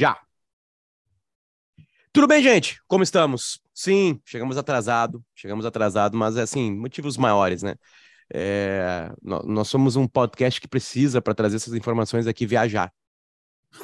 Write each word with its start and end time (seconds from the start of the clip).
Já. 0.00 0.18
Tudo 2.10 2.26
bem, 2.26 2.42
gente? 2.42 2.80
Como 2.88 3.04
estamos? 3.04 3.60
Sim, 3.74 4.18
chegamos 4.24 4.56
atrasado, 4.56 5.22
chegamos 5.34 5.66
atrasado, 5.66 6.16
mas 6.16 6.38
assim, 6.38 6.74
motivos 6.74 7.18
maiores, 7.18 7.62
né? 7.62 7.74
É, 8.32 9.12
nós, 9.22 9.68
somos 9.68 9.96
um 9.96 10.08
podcast 10.08 10.58
que 10.58 10.66
precisa, 10.66 11.20
para 11.20 11.34
trazer 11.34 11.56
essas 11.56 11.74
informações 11.74 12.26
aqui, 12.26 12.46
viajar. 12.46 12.90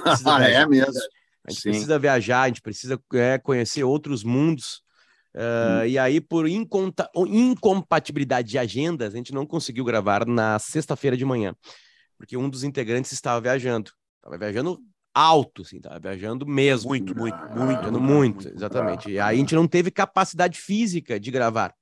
Ah, 0.06 0.16
é 0.48 0.66
mesmo. 0.66 0.98
A 1.46 1.50
gente 1.50 1.60
Sim. 1.60 1.68
precisa 1.68 1.98
viajar, 1.98 2.45
a 2.45 2.48
gente 2.48 2.62
precisa 2.62 2.98
é, 3.12 3.37
conhecer 3.37 3.85
outros 3.85 4.25
mundos. 4.25 4.80
Uh, 5.35 5.83
hum. 5.83 5.85
E 5.85 5.98
aí, 5.98 6.19
por 6.19 6.48
incompatibilidade 6.48 8.48
de 8.48 8.57
agendas, 8.57 9.12
a 9.12 9.19
gente 9.19 9.35
não 9.35 9.45
conseguiu 9.45 9.85
gravar 9.85 10.27
na 10.27 10.59
sexta-feira 10.59 11.14
de 11.14 11.27
manhã, 11.27 11.55
porque 12.17 12.39
um 12.39 12.48
dos 12.48 12.64
integrantes 12.64 13.12
estava 13.12 13.39
viajando. 13.39 13.91
Estava 14.23 14.39
viajando 14.39 14.80
alto, 15.17 15.62
assim, 15.62 15.80
tava 15.80 15.98
viajando 15.98 16.46
mesmo. 16.46 16.91
Muito, 16.91 17.16
muito, 17.16 17.39
muito. 17.39 17.66
Viajando 17.66 18.01
muito, 18.01 18.45
muito, 18.45 18.48
exatamente. 18.55 19.11
E 19.11 19.19
aí 19.19 19.37
a 19.37 19.38
gente 19.38 19.55
não 19.55 19.66
teve 19.66 19.91
capacidade 19.91 20.59
física 20.59 21.19
de 21.19 21.30
gravar. 21.30 21.74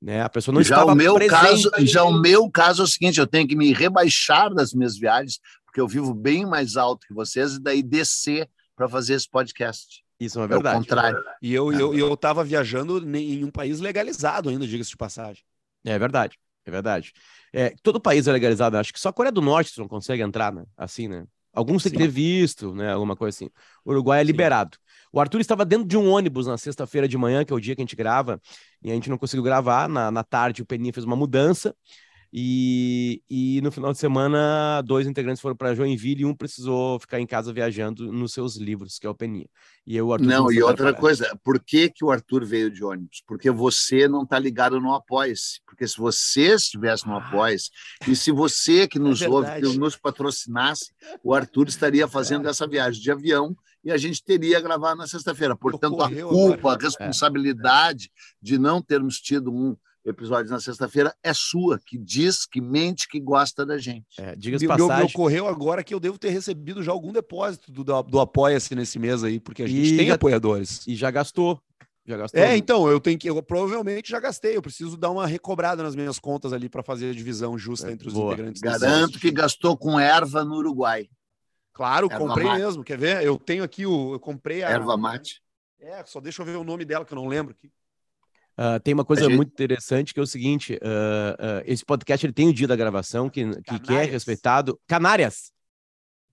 Né? 0.00 0.22
A 0.22 0.30
pessoa 0.30 0.54
não 0.54 0.62
já 0.62 0.76
estava 0.76 0.92
o 0.92 0.94
meu 0.94 1.14
presente. 1.14 1.68
caso 1.68 1.70
Já 1.80 2.04
o 2.04 2.12
meu 2.18 2.50
caso 2.50 2.80
é 2.80 2.84
o 2.86 2.88
seguinte, 2.88 3.20
eu 3.20 3.26
tenho 3.26 3.46
que 3.46 3.54
me 3.54 3.74
rebaixar 3.74 4.54
das 4.54 4.72
minhas 4.72 4.96
viagens, 4.96 5.38
porque 5.66 5.78
eu 5.78 5.86
vivo 5.86 6.14
bem 6.14 6.46
mais 6.46 6.78
alto 6.78 7.06
que 7.06 7.12
vocês, 7.12 7.56
e 7.56 7.60
daí 7.60 7.82
descer 7.82 8.48
para 8.74 8.88
fazer 8.88 9.12
esse 9.12 9.28
podcast. 9.28 10.02
Isso 10.18 10.38
é 10.38 10.42
uma 10.42 10.48
verdade. 10.48 10.74
É 10.74 10.78
o 10.78 10.80
contrário. 10.80 11.24
E 11.42 11.52
eu, 11.52 11.70
eu, 11.72 11.94
eu 11.94 12.16
tava 12.16 12.42
viajando 12.42 12.98
em 13.14 13.44
um 13.44 13.50
país 13.50 13.78
legalizado 13.78 14.48
ainda, 14.48 14.66
diga-se 14.66 14.90
de 14.90 14.96
passagem. 14.96 15.42
É 15.84 15.98
verdade, 15.98 16.38
é 16.64 16.70
verdade. 16.70 17.12
É, 17.52 17.74
todo 17.82 18.00
país 18.00 18.26
é 18.26 18.32
legalizado, 18.32 18.78
acho 18.78 18.92
que 18.92 19.00
só 19.00 19.10
a 19.10 19.12
Coreia 19.12 19.32
do 19.32 19.42
Norte 19.42 19.78
não 19.78 19.88
consegue 19.88 20.22
entrar, 20.22 20.50
né? 20.50 20.64
Assim, 20.78 21.08
né? 21.08 21.26
Alguns 21.52 21.82
têm 21.82 21.92
que 21.92 21.98
ter 21.98 22.08
visto, 22.08 22.74
né? 22.74 22.92
Alguma 22.92 23.16
coisa 23.16 23.36
assim. 23.36 23.50
O 23.84 23.90
Uruguai 23.90 24.20
é 24.20 24.24
liberado. 24.24 24.76
Sim. 24.76 24.90
O 25.12 25.20
Arthur 25.20 25.40
estava 25.40 25.64
dentro 25.64 25.86
de 25.86 25.96
um 25.96 26.08
ônibus 26.08 26.46
na 26.46 26.56
sexta-feira 26.56 27.08
de 27.08 27.18
manhã, 27.18 27.44
que 27.44 27.52
é 27.52 27.56
o 27.56 27.60
dia 27.60 27.74
que 27.74 27.82
a 27.82 27.84
gente 27.84 27.96
grava, 27.96 28.40
e 28.82 28.90
a 28.90 28.94
gente 28.94 29.10
não 29.10 29.18
conseguiu 29.18 29.42
gravar. 29.42 29.88
Na, 29.88 30.10
na 30.10 30.22
tarde, 30.22 30.62
o 30.62 30.66
Peninha 30.66 30.92
fez 30.92 31.04
uma 31.04 31.16
mudança. 31.16 31.74
E, 32.32 33.22
e 33.28 33.60
no 33.60 33.72
final 33.72 33.92
de 33.92 33.98
semana, 33.98 34.80
dois 34.82 35.06
integrantes 35.06 35.40
foram 35.40 35.56
para 35.56 35.74
Joinville 35.74 36.22
e 36.22 36.24
um 36.24 36.34
precisou 36.34 37.00
ficar 37.00 37.20
em 37.20 37.26
casa 37.26 37.52
viajando 37.52 38.12
nos 38.12 38.32
seus 38.32 38.56
livros, 38.56 38.98
que 39.00 39.06
é 39.06 39.10
o 39.10 39.14
Peninha. 39.14 39.48
E 39.84 39.96
eu, 39.96 40.12
Arthur, 40.12 40.26
não, 40.26 40.52
e 40.52 40.62
outra 40.62 40.94
coisa, 40.94 41.36
por 41.42 41.58
que, 41.58 41.88
que 41.88 42.04
o 42.04 42.10
Arthur 42.10 42.44
veio 42.44 42.70
de 42.70 42.84
ônibus? 42.84 43.22
Porque 43.26 43.50
você 43.50 44.06
não 44.06 44.22
está 44.22 44.38
ligado 44.38 44.80
no 44.80 44.94
Apoia-se. 44.94 45.60
Porque 45.66 45.88
se 45.88 45.96
você 45.96 46.54
estivesse 46.54 47.04
no 47.04 47.14
ah. 47.14 47.18
Apoia-se, 47.18 47.70
e 48.06 48.14
se 48.14 48.30
você 48.30 48.86
que 48.86 48.98
é 48.98 49.00
nos 49.00 49.20
é 49.22 49.28
ouve, 49.28 49.60
que 49.60 49.78
nos 49.78 49.96
patrocinasse, 49.96 50.92
o 51.24 51.34
Arthur 51.34 51.66
estaria 51.66 52.06
fazendo 52.08 52.48
essa 52.48 52.66
viagem 52.66 53.02
de 53.02 53.10
avião 53.10 53.56
e 53.82 53.90
a 53.90 53.96
gente 53.96 54.22
teria 54.22 54.60
gravado 54.60 54.98
na 54.98 55.06
sexta-feira. 55.08 55.56
Portanto, 55.56 56.00
a 56.00 56.08
culpa, 56.08 56.74
a 56.74 56.78
é. 56.78 56.82
responsabilidade 56.84 58.10
de 58.40 58.56
não 58.56 58.80
termos 58.80 59.18
tido 59.20 59.52
um 59.52 59.76
episódios 60.10 60.50
na 60.50 60.60
sexta-feira 60.60 61.14
é 61.22 61.32
sua, 61.32 61.78
que 61.78 61.98
diz, 61.98 62.46
que 62.46 62.60
mente, 62.60 63.08
que 63.08 63.20
gosta 63.20 63.64
da 63.64 63.78
gente. 63.78 64.06
É, 64.18 64.36
diga-se 64.36 64.66
passagem... 64.66 64.96
Me 64.96 65.10
ocorreu 65.10 65.46
agora 65.46 65.82
que 65.82 65.94
eu 65.94 66.00
devo 66.00 66.18
ter 66.18 66.30
recebido 66.30 66.82
já 66.82 66.92
algum 66.92 67.12
depósito 67.12 67.72
do, 67.72 67.82
do, 67.82 68.02
do 68.02 68.20
Apoia-se 68.20 68.74
nesse 68.74 68.98
mês 68.98 69.24
aí, 69.24 69.40
porque 69.40 69.62
a 69.62 69.66
gente 69.66 69.94
e 69.94 69.96
tem 69.96 70.08
já, 70.08 70.14
apoiadores. 70.14 70.86
E 70.86 70.94
já 70.94 71.10
gastou. 71.10 71.60
Já 72.06 72.16
gastou. 72.16 72.40
É, 72.40 72.56
então, 72.56 72.88
eu 72.88 72.98
tenho 72.98 73.18
que. 73.18 73.28
Eu 73.28 73.42
provavelmente 73.42 74.10
já 74.10 74.18
gastei. 74.18 74.56
Eu 74.56 74.62
preciso 74.62 74.96
dar 74.96 75.10
uma 75.10 75.26
recobrada 75.26 75.82
nas 75.82 75.94
minhas 75.94 76.18
contas 76.18 76.52
ali 76.52 76.68
para 76.68 76.82
fazer 76.82 77.10
a 77.10 77.14
divisão 77.14 77.56
justa 77.56 77.88
é, 77.88 77.92
entre 77.92 78.08
os 78.08 78.14
boa. 78.14 78.32
integrantes. 78.32 78.60
Garanto 78.60 79.18
que 79.18 79.30
gastou 79.30 79.76
com 79.76 79.98
erva 79.98 80.44
no 80.44 80.56
Uruguai. 80.56 81.08
Claro, 81.72 82.08
erva 82.10 82.18
comprei 82.18 82.46
mate. 82.46 82.60
mesmo. 82.60 82.84
Quer 82.84 82.98
ver? 82.98 83.22
Eu 83.22 83.38
tenho 83.38 83.62
aqui 83.62 83.86
o. 83.86 84.14
Eu 84.14 84.20
comprei 84.20 84.62
a. 84.62 84.70
Erva 84.70 84.96
mate. 84.96 85.40
É, 85.78 86.04
só 86.04 86.20
deixa 86.20 86.42
eu 86.42 86.46
ver 86.46 86.56
o 86.56 86.64
nome 86.64 86.84
dela, 86.84 87.04
que 87.04 87.12
eu 87.12 87.16
não 87.16 87.26
lembro 87.26 87.54
aqui. 87.56 87.70
Uh, 88.60 88.78
tem 88.78 88.92
uma 88.92 89.06
coisa 89.06 89.24
gente... 89.24 89.36
muito 89.36 89.52
interessante 89.52 90.12
que 90.12 90.20
é 90.20 90.22
o 90.22 90.26
seguinte: 90.26 90.74
uh, 90.74 90.76
uh, 90.76 91.62
esse 91.64 91.82
podcast 91.82 92.26
ele 92.26 92.32
tem 92.34 92.50
o 92.50 92.52
dia 92.52 92.68
da 92.68 92.76
gravação 92.76 93.30
que, 93.30 93.48
que, 93.62 93.78
que 93.78 93.94
é 93.94 94.04
respeitado. 94.04 94.78
Canárias! 94.86 95.50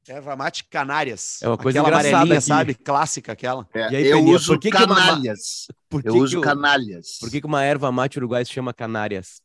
Erva 0.05 0.35
mate 0.35 0.65
Canárias. 0.65 1.41
É 1.41 1.47
uma 1.47 1.57
coisa 1.57 1.79
aquela 1.79 1.99
amarelinha, 1.99 2.41
sabe? 2.41 2.73
Clássica 2.75 3.31
aquela. 3.31 3.65
É, 3.73 3.91
e 3.91 3.95
aí, 3.95 4.07
eu 4.07 4.17
Peninha, 4.17 4.35
uso 4.35 4.53
por 4.53 4.59
que 4.59 4.69
canalhas. 4.69 5.67
Que 5.67 5.73
uma... 5.73 5.89
por 5.89 6.05
eu 6.05 6.13
que 6.13 6.19
uso 6.19 6.37
que 6.37 6.43
canalhas. 6.43 7.17
Por 7.19 7.29
que, 7.29 7.39
que 7.39 7.47
uma 7.47 7.63
erva 7.63 7.91
mate 7.93 8.17
uruguai 8.17 8.43
se 8.43 8.51
chama 8.51 8.73
Canárias? 8.73 9.41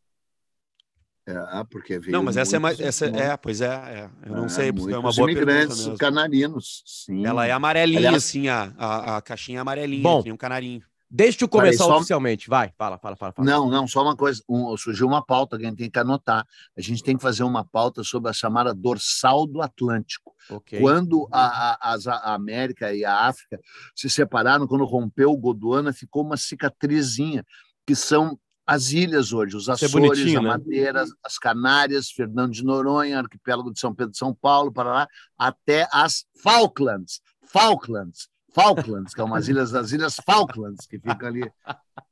É, 1.24 1.34
porque 1.70 2.00
veio 2.00 2.12
Não, 2.12 2.22
mas 2.22 2.36
essa 2.36 2.56
é 2.56 2.58
mais. 2.58 2.80
Essa, 2.80 3.06
é, 3.06 3.36
pois 3.36 3.60
é, 3.60 3.66
é. 3.66 4.10
Eu 4.26 4.34
não 4.34 4.46
é, 4.46 4.48
sei, 4.48 4.72
porque 4.72 4.92
é 4.92 4.98
uma 4.98 5.12
boa 5.12 5.30
imigrantes 5.30 5.86
canarinos, 5.98 6.82
sim. 6.84 7.24
Ela 7.24 7.46
é 7.46 7.52
amarelinha, 7.52 8.00
Aliás, 8.00 8.16
assim, 8.16 8.48
a, 8.48 8.72
a, 8.76 9.16
a 9.18 9.22
caixinha 9.22 9.60
amarelinha, 9.60 10.02
Bom, 10.02 10.20
tem 10.20 10.32
um 10.32 10.36
canarinho. 10.36 10.82
Deixa 11.14 11.44
eu 11.44 11.48
começar 11.48 11.86
oficialmente. 11.94 12.48
Vai, 12.48 12.72
fala, 12.78 12.96
fala, 12.96 13.14
fala, 13.14 13.32
fala. 13.32 13.46
Não, 13.46 13.68
não, 13.68 13.86
só 13.86 14.02
uma 14.02 14.16
coisa. 14.16 14.42
Um, 14.48 14.74
surgiu 14.78 15.06
uma 15.06 15.22
pauta 15.22 15.58
que 15.58 15.66
a 15.66 15.68
gente 15.68 15.76
tem 15.76 15.90
que 15.90 15.98
anotar. 15.98 16.46
A 16.74 16.80
gente 16.80 17.02
tem 17.02 17.14
que 17.14 17.22
fazer 17.22 17.42
uma 17.42 17.62
pauta 17.62 18.02
sobre 18.02 18.30
a 18.30 18.32
chamada 18.32 18.72
dorsal 18.72 19.46
do 19.46 19.60
Atlântico. 19.60 20.34
Okay. 20.48 20.80
Quando 20.80 21.28
a, 21.30 21.92
a, 21.92 21.96
a, 22.06 22.34
América 22.34 22.94
e 22.94 23.04
a 23.04 23.26
África 23.26 23.60
se 23.94 24.08
separaram, 24.08 24.66
quando 24.66 24.86
rompeu 24.86 25.30
o 25.30 25.36
Gondwana, 25.36 25.92
ficou 25.92 26.22
uma 26.24 26.38
cicatrizinha, 26.38 27.44
que 27.86 27.94
são 27.94 28.38
as 28.66 28.92
ilhas 28.92 29.34
hoje, 29.34 29.54
os 29.54 29.68
é 29.68 29.72
Açores, 29.72 30.18
é 30.18 30.38
a 30.38 30.40
né? 30.40 30.48
Madeira, 30.48 31.04
né? 31.04 31.10
as 31.22 31.36
Canárias, 31.36 32.10
Fernando 32.10 32.52
de 32.52 32.64
Noronha, 32.64 33.18
arquipélago 33.18 33.70
de 33.70 33.78
São 33.78 33.94
Pedro 33.94 34.12
de 34.12 34.18
São 34.18 34.34
Paulo, 34.34 34.72
para 34.72 34.90
lá, 34.90 35.08
até 35.36 35.86
as 35.92 36.24
Falklands. 36.42 37.20
Falklands, 37.44 38.28
Falklands, 38.52 39.14
que 39.14 39.20
é 39.20 39.24
umas 39.24 39.48
ilhas 39.48 39.70
das 39.70 39.92
Ilhas 39.92 40.16
Falklands, 40.24 40.86
que 40.86 40.98
ficam 40.98 41.28
ali. 41.28 41.50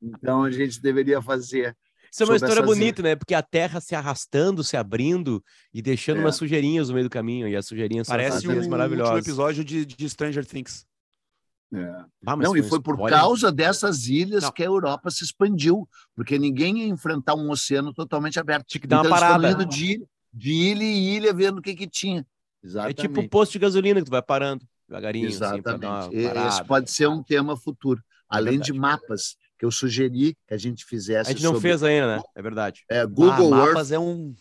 Então 0.03 0.45
a 0.45 0.51
gente 0.51 0.81
deveria 0.81 1.21
fazer. 1.21 1.77
Isso 2.11 2.23
é 2.23 2.27
uma 2.27 2.37
história 2.37 2.63
bonita, 2.63 3.03
né? 3.03 3.15
Porque 3.15 3.35
a 3.35 3.43
Terra 3.43 3.81
se 3.81 3.95
arrastando, 3.95 4.65
se 4.65 4.77
abrindo 4.77 5.45
e 5.73 5.81
deixando 5.81 6.19
é. 6.19 6.21
umas 6.23 6.37
sujeirinhas 6.37 6.89
no 6.89 6.95
meio 6.95 7.09
do 7.09 7.13
caminho. 7.13 7.47
E 7.47 7.55
as 7.55 7.67
sujeirinhas 7.67 8.09
Parece 8.09 8.41
são 8.41 8.53
um 8.53 8.69
maravilhosas. 8.69 9.15
último 9.17 9.31
episódio 9.33 9.65
de, 9.65 9.85
de 9.85 10.09
Stranger 10.09 10.45
Things. 10.45 10.87
É. 11.73 12.05
Ah, 12.27 12.35
não, 12.37 12.57
e 12.57 12.63
foi 12.65 12.81
por 12.81 12.99
causa 13.09 13.53
dessas 13.53 14.09
ilhas 14.09 14.43
não. 14.43 14.51
que 14.51 14.63
a 14.63 14.67
Europa 14.67 15.09
se 15.09 15.23
expandiu, 15.23 15.89
porque 16.17 16.37
ninguém 16.37 16.81
ia 16.81 16.89
enfrentar 16.89 17.37
um 17.37 17.49
oceano 17.49 17.95
totalmente 17.95 18.41
aberto. 18.41 18.67
Tinha 18.67 18.81
que 18.81 18.89
dar 18.89 19.01
então, 19.01 19.11
uma 19.11 19.21
parada. 19.21 19.51
Indo 19.53 19.65
de, 19.65 20.05
de 20.35 20.51
ilha 20.51 20.83
em 20.83 21.15
ilha, 21.15 21.33
vendo 21.33 21.59
o 21.59 21.63
que, 21.63 21.77
que 21.77 21.87
tinha. 21.87 22.27
Exatamente. 22.63 22.99
É 22.99 23.03
tipo 23.03 23.21
um 23.21 23.29
posto 23.29 23.53
de 23.53 23.61
gasolina 23.61 24.01
que 24.01 24.07
tu 24.07 24.11
vai 24.11 24.23
parando 24.23 24.67
devagarinho. 24.91 25.29
Exatamente. 25.29 25.87
Assim, 25.87 26.49
Esse 26.49 26.65
pode 26.65 26.91
ser 26.91 27.09
um 27.09 27.23
tema 27.23 27.57
futuro. 27.57 28.01
É 28.01 28.37
Além 28.37 28.59
de 28.59 28.73
mapas, 28.73 29.37
que 29.59 29.65
eu 29.65 29.71
sugeri 29.71 30.37
que 30.47 30.55
a 30.55 30.57
gente 30.57 30.85
fizesse. 30.85 31.31
A 31.31 31.33
gente 31.33 31.43
não 31.43 31.55
sobre... 31.55 31.69
fez 31.69 31.83
ainda, 31.83 32.17
né? 32.17 32.23
É 32.35 32.43
verdade. 32.43 32.85
É, 32.89 33.07
Google 33.07 33.55
ah, 33.55 33.67
Earth. 33.67 33.91
é 33.91 33.99
um. 33.99 34.35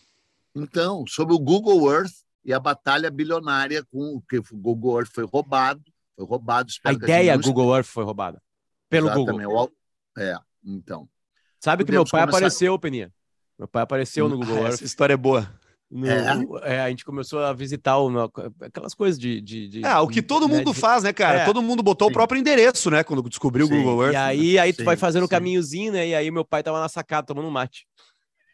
Então, 0.54 1.04
sobre 1.06 1.34
o 1.34 1.38
Google 1.38 1.90
Earth 1.92 2.12
e 2.44 2.52
a 2.52 2.58
batalha 2.58 3.10
bilionária 3.10 3.84
com 3.90 4.20
que 4.28 4.38
o 4.38 4.44
Google 4.52 4.98
Earth 4.98 5.12
foi 5.12 5.24
roubado. 5.24 5.82
Foi 6.16 6.26
roubado. 6.26 6.72
A 6.84 6.92
ideia 6.92 7.34
a 7.34 7.36
Google 7.36 7.74
Earth 7.74 7.86
foi 7.86 8.04
roubada. 8.04 8.42
Pelo 8.88 9.08
Exatamente. 9.08 9.46
Google. 9.46 9.72
É, 10.18 10.36
então. 10.64 11.08
Sabe 11.60 11.84
que 11.84 11.92
meu 11.92 12.04
pai 12.04 12.22
começar... 12.22 12.38
apareceu, 12.38 12.78
Peninha? 12.78 13.12
Meu 13.58 13.68
pai 13.68 13.82
apareceu 13.82 14.28
no 14.28 14.38
Google 14.38 14.56
Earth. 14.64 14.74
Essa 14.74 14.84
história 14.84 15.14
é 15.14 15.16
boa. 15.16 15.48
No, 15.90 16.06
é. 16.06 16.76
é. 16.76 16.80
a 16.80 16.88
gente 16.88 17.04
começou 17.04 17.40
a 17.40 17.52
visitar 17.52 17.98
o, 17.98 18.30
aquelas 18.60 18.94
coisas 18.94 19.18
de, 19.18 19.40
de, 19.40 19.68
de 19.68 19.84
Ah, 19.84 20.00
o 20.00 20.08
que 20.08 20.22
todo 20.22 20.46
né, 20.46 20.56
mundo 20.56 20.72
de, 20.72 20.78
faz, 20.78 21.02
né, 21.02 21.12
cara? 21.12 21.40
É. 21.40 21.44
Todo 21.44 21.60
mundo 21.60 21.82
botou 21.82 22.06
Sim. 22.06 22.12
o 22.12 22.14
próprio 22.14 22.38
endereço, 22.38 22.90
né? 22.90 23.02
Quando 23.02 23.28
descobriu 23.28 23.66
Sim. 23.66 23.74
o 23.74 23.76
Google 23.76 24.04
Earth. 24.04 24.14
E 24.14 24.16
aí, 24.16 24.58
aí 24.58 24.72
tu 24.72 24.84
vai 24.84 24.96
fazendo 24.96 25.24
o 25.24 25.28
caminhozinho, 25.28 25.92
né? 25.92 26.06
E 26.06 26.14
aí 26.14 26.30
meu 26.30 26.44
pai 26.44 26.62
tava 26.62 26.80
na 26.80 26.88
sacada 26.88 27.26
tomando 27.26 27.50
mate. 27.50 27.86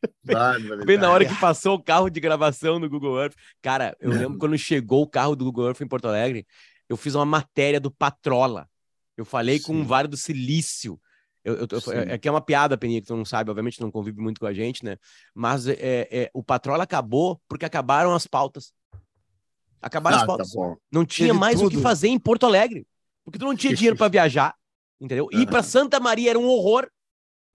Bem 0.86 0.97
na 0.97 1.10
hora 1.10 1.26
que 1.26 1.34
passou 1.34 1.74
o 1.74 1.82
carro 1.82 2.08
de 2.08 2.20
gravação 2.20 2.78
no 2.78 2.88
Google 2.88 3.20
Earth. 3.20 3.34
Cara, 3.60 3.94
eu 4.00 4.10
Não. 4.10 4.18
lembro 4.18 4.38
quando 4.38 4.56
chegou 4.56 5.03
o 5.03 5.08
carro 5.08 5.36
do 5.36 5.44
Google 5.44 5.66
Earth 5.66 5.80
em 5.82 5.88
Porto 5.88 6.08
Alegre, 6.08 6.47
eu 6.88 6.97
fiz 6.97 7.14
uma 7.14 7.26
matéria 7.26 7.80
do 7.80 7.91
Patrola. 7.91 8.66
Eu 9.15 9.24
falei 9.24 9.59
Sim. 9.59 9.65
com 9.65 9.80
o 9.80 9.84
Vale 9.84 10.09
do 10.09 10.16
Silício 10.16 10.98
eu, 11.47 11.54
eu, 11.59 11.69
eu, 11.71 11.93
é, 11.93 12.15
é 12.15 12.19
que 12.19 12.27
é 12.27 12.31
uma 12.31 12.41
piada, 12.41 12.77
Peninha, 12.77 13.01
que 13.01 13.07
tu 13.07 13.16
não 13.16 13.25
sabe, 13.25 13.51
obviamente 13.51 13.81
não 13.81 13.89
convive 13.89 14.21
muito 14.21 14.41
com 14.41 14.47
a 14.47 14.53
gente, 14.53 14.84
né? 14.84 14.97
Mas 15.33 15.69
é, 15.69 15.77
é, 16.10 16.31
o 16.34 16.43
Patrola 16.43 16.83
acabou 16.83 17.41
porque 17.48 17.65
acabaram 17.65 18.13
as 18.13 18.27
pautas. 18.27 18.72
Acabaram 19.81 20.16
ah, 20.16 20.21
as 20.21 20.22
tá 20.22 20.27
pautas. 20.27 20.53
Tá 20.53 20.77
não 20.91 21.04
tinha 21.04 21.28
Teve 21.28 21.39
mais 21.39 21.60
tudo. 21.60 21.69
o 21.69 21.71
que 21.71 21.81
fazer 21.81 22.09
em 22.09 22.19
Porto 22.19 22.47
Alegre. 22.47 22.84
Porque 23.25 23.39
tu 23.39 23.45
não 23.45 23.54
tinha 23.54 23.72
dinheiro 23.72 23.97
para 23.97 24.09
viajar, 24.09 24.57
entendeu? 25.01 25.28
Ir 25.31 25.47
para 25.47 25.63
Santa 25.63 26.01
Maria 26.01 26.31
era 26.31 26.39
um 26.39 26.48
horror. 26.48 26.91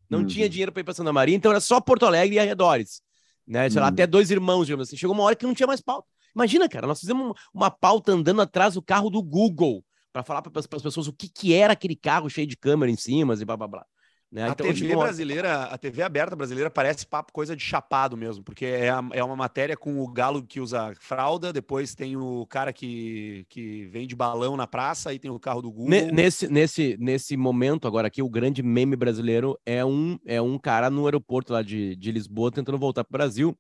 Não 0.10 0.20
uhum. 0.20 0.28
tinha 0.28 0.48
dinheiro 0.48 0.72
para 0.72 0.80
ir 0.80 0.84
para 0.86 0.94
Santa 0.94 1.12
Maria, 1.12 1.36
então 1.36 1.52
era 1.52 1.60
só 1.60 1.82
Porto 1.82 2.06
Alegre 2.06 2.38
e 2.38 2.40
arredores. 2.40 3.02
Né? 3.46 3.70
Sei 3.70 3.82
lá, 3.82 3.88
uhum. 3.88 3.94
até 3.94 4.08
dois 4.08 4.32
irmãos, 4.32 4.66
digamos 4.66 4.88
assim. 4.88 4.96
Chegou 4.96 5.14
uma 5.14 5.24
hora 5.24 5.36
que 5.36 5.46
não 5.46 5.54
tinha 5.54 5.68
mais 5.68 5.82
pauta. 5.82 6.08
Imagina, 6.34 6.70
cara, 6.70 6.88
nós 6.88 7.02
fizemos 7.02 7.38
uma 7.54 7.70
pauta 7.70 8.14
andando 8.14 8.42
atrás 8.42 8.76
do 8.76 8.82
carro 8.82 9.10
do 9.10 9.22
Google 9.22 9.84
para 10.12 10.24
falar 10.24 10.42
para 10.42 10.60
as 10.60 10.68
pessoas 10.68 11.08
o 11.08 11.14
que, 11.14 11.30
que 11.30 11.54
era 11.54 11.74
aquele 11.74 11.96
carro 11.96 12.30
cheio 12.30 12.48
de 12.48 12.58
câmera 12.58 12.92
em 12.92 12.98
cima 12.98 13.34
e 13.34 13.46
blá 13.46 13.58
blá 13.58 13.68
blá. 13.68 13.86
Né? 14.32 14.46
A 14.46 14.50
então, 14.52 14.66
TV 14.66 14.96
brasileira, 14.96 15.64
a 15.64 15.78
TV 15.78 16.02
aberta 16.02 16.38
brasileira 16.38 16.70
parece 16.72 17.06
papo 17.06 17.34
coisa 17.34 17.54
de 17.54 17.62
chapado 17.62 18.16
mesmo, 18.16 18.42
porque 18.42 18.66
é, 18.66 18.88
é 19.12 19.22
uma 19.22 19.36
matéria 19.36 19.76
com 19.76 20.00
o 20.00 20.08
galo 20.08 20.42
que 20.42 20.62
usa 20.62 20.94
fralda, 21.02 21.52
depois 21.52 21.94
tem 21.94 22.16
o 22.16 22.46
cara 22.46 22.72
que, 22.72 23.46
que 23.50 23.86
vende 23.88 24.16
balão 24.16 24.56
na 24.56 24.66
praça, 24.66 25.10
aí 25.10 25.20
tem 25.20 25.30
o 25.30 25.38
carro 25.38 25.62
do 25.62 25.70
Google. 25.70 25.90
Nesse, 26.14 26.48
nesse, 26.48 26.96
nesse 26.98 27.36
momento 27.36 27.90
agora 27.90 28.08
aqui, 28.08 28.22
o 28.22 28.30
grande 28.30 28.64
meme 28.64 28.96
brasileiro 28.96 29.60
é 29.66 29.84
um, 29.84 30.18
é 30.26 30.42
um 30.42 30.58
cara 30.58 30.90
no 30.90 31.06
aeroporto 31.06 31.52
lá 31.52 31.62
de, 31.62 31.98
de 31.98 32.10
Lisboa 32.10 32.52
tentando 32.52 32.78
voltar 32.78 33.04
para 33.04 33.14
o 33.14 33.18
Brasil 33.18 33.58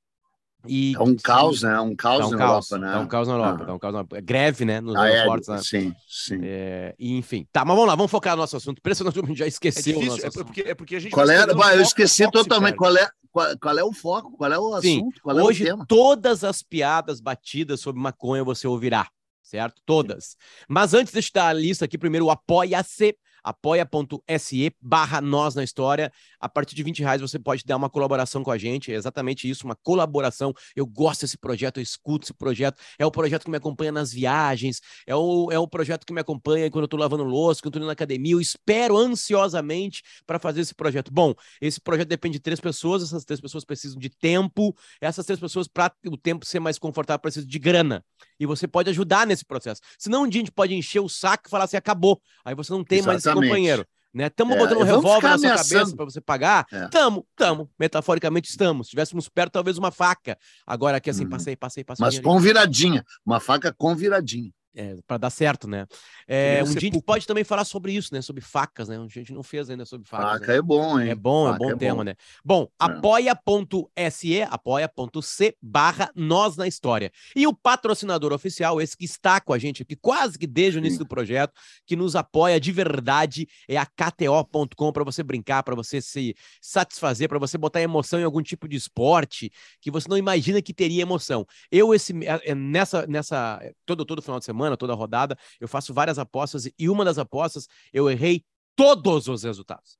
e, 0.67 0.93
é 0.95 1.01
um 1.01 1.15
caos, 1.15 1.63
né? 1.63 1.79
Um 1.79 1.95
caos 1.95 2.19
tá 2.19 2.27
um 2.27 2.31
na 2.31 2.37
caos, 2.37 2.71
Europa, 2.71 2.85
né? 2.85 2.93
Tá 2.93 2.99
um 2.99 3.07
caos 3.07 3.27
na 3.27 3.33
Europa, 3.33 3.63
ah. 3.63 3.65
tá 3.65 3.73
um 3.73 3.79
caos 3.79 3.93
na 3.93 3.99
Europa. 3.99 4.21
Greve, 4.21 4.65
né? 4.65 4.81
Nos 4.81 4.95
ah, 4.95 5.01
aeroportos, 5.01 5.49
é, 5.49 5.51
né? 5.53 5.61
Sim, 5.63 5.95
sim. 6.07 6.39
É, 6.43 6.95
e, 6.99 7.17
enfim. 7.17 7.47
Tá, 7.51 7.65
mas 7.65 7.75
vamos 7.75 7.87
lá, 7.87 7.95
vamos 7.95 8.11
focar 8.11 8.35
no 8.35 8.41
nosso 8.41 8.57
assunto. 8.57 8.77
Impressionante, 8.79 9.19
a 9.19 9.25
gente 9.25 9.37
já 9.37 9.47
esqueceu 9.47 9.97
é 9.97 9.99
difícil, 9.99 10.27
é 10.27 10.31
porque, 10.31 10.61
é 10.61 10.75
porque 10.75 10.95
a 10.95 10.99
gente... 10.99 11.11
Qual 11.11 11.29
é? 11.29 11.53
Bah, 11.53 11.75
eu 11.75 11.81
esqueci 11.81 12.29
totalmente. 12.29 12.75
Qual 12.75 12.95
é, 12.95 13.09
qual, 13.31 13.57
qual, 13.59 13.79
é 13.79 13.83
o 13.83 13.93
foco? 13.93 14.37
Qual 14.37 14.51
é 14.51 14.59
o 14.59 14.73
assunto? 14.73 14.83
Sim, 14.83 15.09
qual 15.23 15.39
é 15.39 15.43
hoje, 15.43 15.63
o 15.63 15.67
tema? 15.67 15.85
todas 15.87 16.43
as 16.43 16.61
piadas 16.61 17.19
batidas 17.19 17.79
sobre 17.79 18.01
maconha 18.01 18.43
você 18.43 18.67
ouvirá, 18.67 19.07
certo? 19.41 19.81
Todas. 19.85 20.35
Mas 20.67 20.93
antes, 20.93 21.13
deixa 21.13 21.29
eu 21.29 21.41
dar 21.41 21.47
a 21.47 21.53
lista 21.53 21.85
aqui. 21.85 21.97
Primeiro, 21.97 22.25
o 22.25 22.31
Apoia-se 22.31 23.15
apoia.se 23.43 24.75
barra 24.81 25.21
nós 25.21 25.55
na 25.55 25.63
história. 25.63 26.11
A 26.39 26.49
partir 26.49 26.75
de 26.75 26.83
20 26.83 26.99
reais 26.99 27.21
você 27.21 27.39
pode 27.39 27.63
dar 27.65 27.77
uma 27.77 27.89
colaboração 27.89 28.43
com 28.43 28.51
a 28.51 28.57
gente. 28.57 28.91
É 28.91 28.95
exatamente 28.95 29.49
isso, 29.49 29.65
uma 29.65 29.75
colaboração. 29.75 30.53
Eu 30.75 30.85
gosto 30.85 31.21
desse 31.21 31.37
projeto, 31.37 31.77
eu 31.77 31.83
escuto 31.83 32.25
esse 32.25 32.33
projeto. 32.33 32.81
É 32.97 33.05
o 33.05 33.11
projeto 33.11 33.43
que 33.45 33.51
me 33.51 33.57
acompanha 33.57 33.91
nas 33.91 34.11
viagens, 34.11 34.81
é 35.05 35.15
o, 35.15 35.51
é 35.51 35.59
o 35.59 35.67
projeto 35.67 36.05
que 36.05 36.13
me 36.13 36.21
acompanha 36.21 36.69
quando 36.69 36.83
eu 36.83 36.87
tô 36.87 36.97
lavando 36.97 37.23
louça, 37.23 37.61
quando 37.61 37.67
eu 37.67 37.71
tô 37.73 37.79
indo 37.79 37.87
na 37.87 37.93
academia. 37.93 38.33
Eu 38.33 38.41
espero 38.41 38.97
ansiosamente 38.97 40.03
para 40.25 40.39
fazer 40.39 40.61
esse 40.61 40.73
projeto. 40.73 41.11
Bom, 41.11 41.33
esse 41.59 41.79
projeto 41.79 42.07
depende 42.07 42.33
de 42.33 42.41
três 42.41 42.59
pessoas, 42.59 43.03
essas 43.03 43.25
três 43.25 43.39
pessoas 43.39 43.65
precisam 43.65 43.99
de 43.99 44.09
tempo, 44.09 44.75
essas 44.99 45.25
três 45.25 45.39
pessoas, 45.39 45.67
para 45.67 45.93
o 46.05 46.17
tempo 46.17 46.45
ser 46.45 46.59
mais 46.59 46.77
confortável, 46.77 47.19
precisam 47.19 47.47
de 47.47 47.59
grana. 47.59 48.03
E 48.39 48.45
você 48.45 48.67
pode 48.67 48.89
ajudar 48.89 49.27
nesse 49.27 49.45
processo. 49.45 49.81
Senão 49.97 50.23
um 50.23 50.27
dia 50.27 50.41
a 50.41 50.43
gente 50.45 50.51
pode 50.51 50.73
encher 50.73 50.99
o 50.99 51.09
saco 51.09 51.43
e 51.47 51.49
falar 51.49 51.65
assim: 51.65 51.77
acabou. 51.77 52.21
Aí 52.43 52.55
você 52.55 52.71
não 52.71 52.83
tem 52.83 52.99
Exatamente. 52.99 53.25
mais 53.25 53.30
companheiro. 53.33 53.85
Né? 54.13 54.27
Estamos 54.27 54.55
é, 54.55 54.59
botando 54.59 54.79
um 54.79 54.83
revólver 54.83 55.29
na 55.29 55.37
sua 55.37 55.47
ameaçando. 55.49 55.79
cabeça 55.79 55.95
para 55.95 56.05
você 56.05 56.21
pagar? 56.21 56.65
É. 56.71 56.87
Tamo, 56.89 57.25
tamo. 57.35 57.69
Metaforicamente 57.79 58.49
estamos. 58.49 58.87
Se 58.87 58.91
tivéssemos 58.91 59.29
perto, 59.29 59.53
talvez 59.53 59.77
uma 59.77 59.91
faca. 59.91 60.37
Agora 60.67 60.97
aqui 60.97 61.09
assim, 61.09 61.23
uhum. 61.23 61.29
passei, 61.29 61.55
passei, 61.55 61.83
passei. 61.83 62.05
Mas 62.05 62.19
com 62.19 62.37
viradinha. 62.39 63.05
Uma 63.25 63.39
faca 63.39 63.73
com 63.73 63.95
viradinha. 63.95 64.51
É, 64.73 64.95
para 65.05 65.17
dar 65.17 65.29
certo, 65.29 65.67
né? 65.67 65.85
É, 66.25 66.63
um 66.63 66.67
dia 66.67 66.77
a 66.77 66.79
gente 66.79 67.01
pode 67.01 67.27
também 67.27 67.43
falar 67.43 67.65
sobre 67.65 67.91
isso, 67.91 68.13
né? 68.13 68.21
Sobre 68.21 68.41
facas, 68.41 68.87
né? 68.87 68.97
A 68.97 69.07
gente 69.07 69.33
não 69.33 69.43
fez 69.43 69.69
ainda 69.69 69.85
sobre 69.85 70.07
facas. 70.07 70.39
Faca 70.39 70.51
né? 70.53 70.57
é 70.57 70.61
bom, 70.61 70.99
hein? 70.99 71.09
É 71.09 71.15
bom, 71.15 71.51
Faca 71.51 71.55
é 71.55 71.59
bom 71.59 71.71
é 71.71 71.75
tema, 71.75 71.95
bom. 71.97 72.03
né? 72.03 72.15
Bom, 72.43 72.63
é. 72.63 72.67
apoia.se, 72.79 74.41
apoia.c 74.43 75.57
barra 75.61 76.09
nós 76.15 76.55
na 76.55 76.67
história. 76.67 77.11
E 77.35 77.45
o 77.45 77.53
patrocinador 77.53 78.31
oficial, 78.31 78.81
esse 78.81 78.95
que 78.95 79.03
está 79.03 79.41
com 79.41 79.51
a 79.51 79.59
gente 79.59 79.81
aqui 79.81 79.95
quase 79.95 80.39
que 80.39 80.47
desde 80.47 80.77
o 80.77 80.79
início 80.79 80.99
do 80.99 81.07
projeto, 81.07 81.53
que 81.85 81.97
nos 81.97 82.15
apoia 82.15 82.59
de 82.59 82.71
verdade, 82.71 83.47
é 83.67 83.75
a 83.77 83.85
KTO.com 83.85 84.91
para 84.93 85.03
você 85.03 85.21
brincar, 85.21 85.63
para 85.63 85.75
você 85.75 86.01
se 86.01 86.33
satisfazer, 86.61 87.27
para 87.27 87.39
você 87.39 87.57
botar 87.57 87.81
emoção 87.81 88.19
em 88.19 88.23
algum 88.23 88.41
tipo 88.41 88.69
de 88.69 88.77
esporte 88.77 89.51
que 89.81 89.91
você 89.91 90.07
não 90.07 90.17
imagina 90.17 90.61
que 90.61 90.73
teria 90.73 91.01
emoção. 91.01 91.45
Eu, 91.69 91.93
esse, 91.93 92.13
é, 92.25 92.55
nessa, 92.55 93.05
nessa, 93.05 93.59
todo, 93.85 94.05
todo 94.05 94.21
final 94.21 94.39
de 94.39 94.45
semana, 94.45 94.60
semana, 94.61 94.77
toda 94.77 94.93
rodada, 94.93 95.37
eu 95.59 95.67
faço 95.67 95.93
várias 95.93 96.19
apostas 96.19 96.69
e 96.77 96.89
uma 96.89 97.03
das 97.03 97.17
apostas 97.17 97.67
eu 97.91 98.09
errei 98.09 98.43
todos 98.75 99.27
os 99.27 99.43
resultados. 99.43 99.97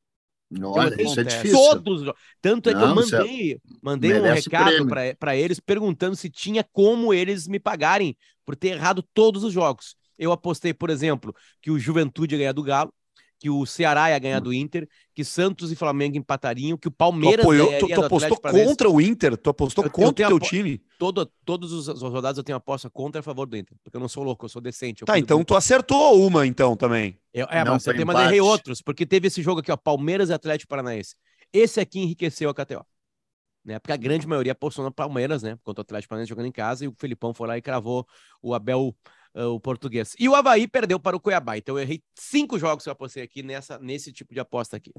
Olha, 0.63 1.01
isso 1.01 1.19
é 1.19 1.23
difícil. 1.23 1.57
Todos. 1.57 2.13
Tanto 2.41 2.69
é 2.69 2.73
que 2.73 2.79
Não, 2.79 2.89
eu 2.89 2.95
mandei, 2.95 3.61
mandei 3.81 4.19
um 4.19 4.23
recado 4.23 4.85
para 5.17 5.35
eles 5.35 5.59
perguntando 5.59 6.15
se 6.15 6.29
tinha 6.29 6.63
como 6.73 7.13
eles 7.13 7.47
me 7.47 7.59
pagarem 7.59 8.17
por 8.45 8.55
ter 8.55 8.69
errado 8.69 9.03
todos 9.13 9.43
os 9.43 9.53
jogos. 9.53 9.95
Eu 10.17 10.31
apostei, 10.31 10.73
por 10.73 10.89
exemplo, 10.89 11.33
que 11.61 11.71
o 11.71 11.79
Juventude 11.79 12.35
ia 12.35 12.39
ganhar 12.39 12.51
do 12.51 12.63
Galo, 12.63 12.93
que 13.41 13.49
o 13.49 13.65
Ceará 13.65 14.11
ia 14.11 14.19
ganhar 14.19 14.39
do 14.39 14.53
Inter, 14.53 14.87
que 15.15 15.25
Santos 15.25 15.71
e 15.71 15.75
Flamengo 15.75 16.15
empatariam, 16.15 16.77
que 16.77 16.87
o 16.87 16.91
Palmeiras 16.91 17.43
tu 17.43 17.49
apoiou, 17.51 17.79
tu, 17.79 17.87
tu 17.87 18.05
apostou 18.05 18.39
contra 18.39 18.87
o 18.87 19.01
Inter, 19.01 19.35
tu 19.35 19.49
apostou 19.49 19.83
eu, 19.83 19.89
contra 19.89 20.27
o 20.27 20.29
teu 20.29 20.39
time. 20.39 20.79
Todo, 20.99 21.25
todos 21.43 21.71
os, 21.71 21.87
os 21.87 22.01
rodadas 22.03 22.37
eu 22.37 22.43
tenho 22.43 22.59
aposta 22.59 22.87
contra 22.87 23.19
a 23.19 23.23
favor 23.23 23.47
do 23.47 23.57
Inter, 23.57 23.75
porque 23.83 23.97
eu 23.97 23.99
não 23.99 24.07
sou 24.07 24.23
louco, 24.23 24.45
eu 24.45 24.49
sou 24.49 24.61
decente. 24.61 25.01
Eu 25.01 25.07
tá, 25.07 25.17
então 25.17 25.43
tu 25.43 25.55
acertou 25.55 26.23
uma 26.23 26.45
então 26.45 26.75
também. 26.77 27.17
Eu, 27.33 27.47
é, 27.49 27.65
não, 27.65 27.73
mas 27.73 27.87
eu 27.87 28.05
mas 28.05 28.27
errei 28.27 28.41
outros, 28.41 28.79
porque 28.79 29.07
teve 29.07 29.25
esse 29.25 29.41
jogo 29.41 29.61
aqui, 29.61 29.71
ó, 29.71 29.75
Palmeiras 29.75 30.29
e 30.29 30.33
Atlético 30.33 30.69
Paranaense. 30.69 31.15
Esse 31.51 31.79
aqui 31.79 31.99
enriqueceu 31.99 32.47
a 32.47 32.53
KTO. 32.53 32.85
Né, 33.65 33.79
porque 33.79 33.91
a 33.91 33.97
grande 33.97 34.27
maioria 34.27 34.51
apostou 34.51 34.83
na 34.83 34.91
Palmeiras, 34.91 35.43
né? 35.43 35.55
Contra 35.63 35.81
o 35.81 35.83
Atlético 35.83 36.09
Paranaense 36.09 36.29
jogando 36.29 36.47
em 36.47 36.51
casa, 36.51 36.85
e 36.85 36.87
o 36.87 36.95
Felipão 36.97 37.33
foi 37.33 37.47
lá 37.47 37.57
e 37.57 37.61
cravou 37.61 38.07
o 38.41 38.53
Abel 38.53 38.95
uh, 39.35 39.47
o 39.47 39.59
português. 39.59 40.15
E 40.19 40.27
o 40.27 40.35
Havaí 40.35 40.67
perdeu 40.67 40.99
para 40.99 41.15
o 41.15 41.19
Cuiabá. 41.19 41.57
Então 41.57 41.77
eu 41.77 41.81
errei 41.81 42.01
cinco 42.15 42.57
jogos 42.59 42.83
que 42.83 42.89
eu 42.89 42.93
apostei 42.93 43.23
aqui 43.23 43.43
nessa, 43.43 43.77
nesse 43.79 44.11
tipo 44.11 44.33
de 44.33 44.39
aposta 44.39 44.77
aqui. 44.77 44.91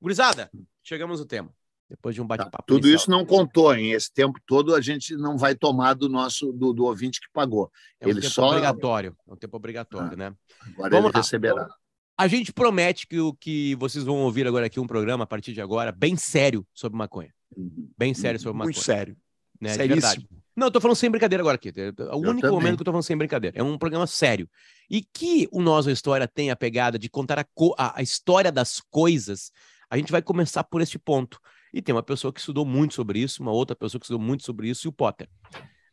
Gurizada, 0.00 0.50
chegamos 0.82 1.20
no 1.20 1.26
tema. 1.26 1.50
Depois 1.88 2.16
de 2.16 2.20
um 2.20 2.26
bate-papo. 2.26 2.58
Tá, 2.58 2.64
tudo 2.66 2.88
inicial. 2.88 2.96
isso 2.96 3.10
não 3.10 3.24
contou, 3.24 3.72
hein? 3.72 3.92
Esse 3.92 4.12
tempo 4.12 4.40
todo 4.44 4.74
a 4.74 4.80
gente 4.80 5.14
não 5.16 5.38
vai 5.38 5.54
tomar 5.54 5.94
do 5.94 6.08
nosso 6.08 6.52
do, 6.52 6.72
do 6.72 6.84
ouvinte 6.84 7.20
que 7.20 7.28
pagou. 7.32 7.70
É 8.00 8.06
um 8.06 8.10
ele 8.10 8.20
tempo 8.20 8.34
só... 8.34 8.48
obrigatório. 8.48 9.16
É 9.28 9.32
um 9.32 9.36
tempo 9.36 9.56
obrigatório, 9.56 10.12
ah, 10.14 10.16
né? 10.16 10.34
Agora 10.74 10.90
Vamos 10.90 11.06
ele 11.06 11.14
lá. 11.14 11.20
receberá. 11.20 11.68
A 12.18 12.26
gente 12.26 12.52
promete 12.52 13.06
que 13.06 13.20
o 13.20 13.32
que 13.34 13.76
vocês 13.76 14.02
vão 14.02 14.16
ouvir 14.22 14.48
agora 14.48 14.66
aqui 14.66 14.80
um 14.80 14.86
programa 14.86 15.24
a 15.24 15.26
partir 15.26 15.52
de 15.52 15.60
agora 15.60 15.92
bem 15.92 16.16
sério 16.16 16.66
sobre 16.74 16.98
maconha. 16.98 17.32
Uhum. 17.56 17.88
Bem 17.96 18.14
sério 18.14 18.40
sobre 18.40 18.58
maconha. 18.58 18.74
Muito 18.74 18.84
sério. 18.84 19.16
Né? 19.60 19.74
Seríssimo. 19.74 20.26
Não, 20.56 20.68
eu 20.68 20.70
tô 20.70 20.80
falando 20.80 20.96
sem 20.96 21.10
brincadeira 21.10 21.42
agora 21.42 21.56
aqui. 21.56 21.68
É 21.68 21.90
o 22.14 22.24
eu 22.24 22.30
único 22.30 22.40
também. 22.40 22.50
momento 22.50 22.76
que 22.76 22.80
eu 22.80 22.84
tô 22.86 22.90
falando 22.90 23.04
sem 23.04 23.16
brincadeira. 23.16 23.58
É 23.58 23.62
um 23.62 23.76
programa 23.76 24.06
sério. 24.06 24.48
E 24.88 25.02
que 25.02 25.46
o 25.52 25.60
Nós 25.60 25.86
História 25.86 26.26
tem 26.26 26.50
a 26.50 26.56
pegada 26.56 26.98
de 26.98 27.10
contar 27.10 27.38
a, 27.38 27.46
a, 27.76 27.98
a, 27.98 28.02
história 28.02 28.50
das 28.50 28.80
coisas, 28.80 29.52
a 29.90 29.98
gente 29.98 30.10
vai 30.10 30.22
começar 30.22 30.64
por 30.64 30.80
este 30.80 30.98
ponto. 30.98 31.38
E 31.74 31.82
tem 31.82 31.94
uma 31.94 32.02
pessoa 32.02 32.32
que 32.32 32.40
estudou 32.40 32.64
muito 32.64 32.94
sobre 32.94 33.18
isso, 33.18 33.42
uma 33.42 33.52
outra 33.52 33.76
pessoa 33.76 34.00
que 34.00 34.06
estudou 34.06 34.20
muito 34.20 34.44
sobre 34.44 34.70
isso, 34.70 34.86
e 34.86 34.88
o 34.88 34.92
Potter. 34.92 35.28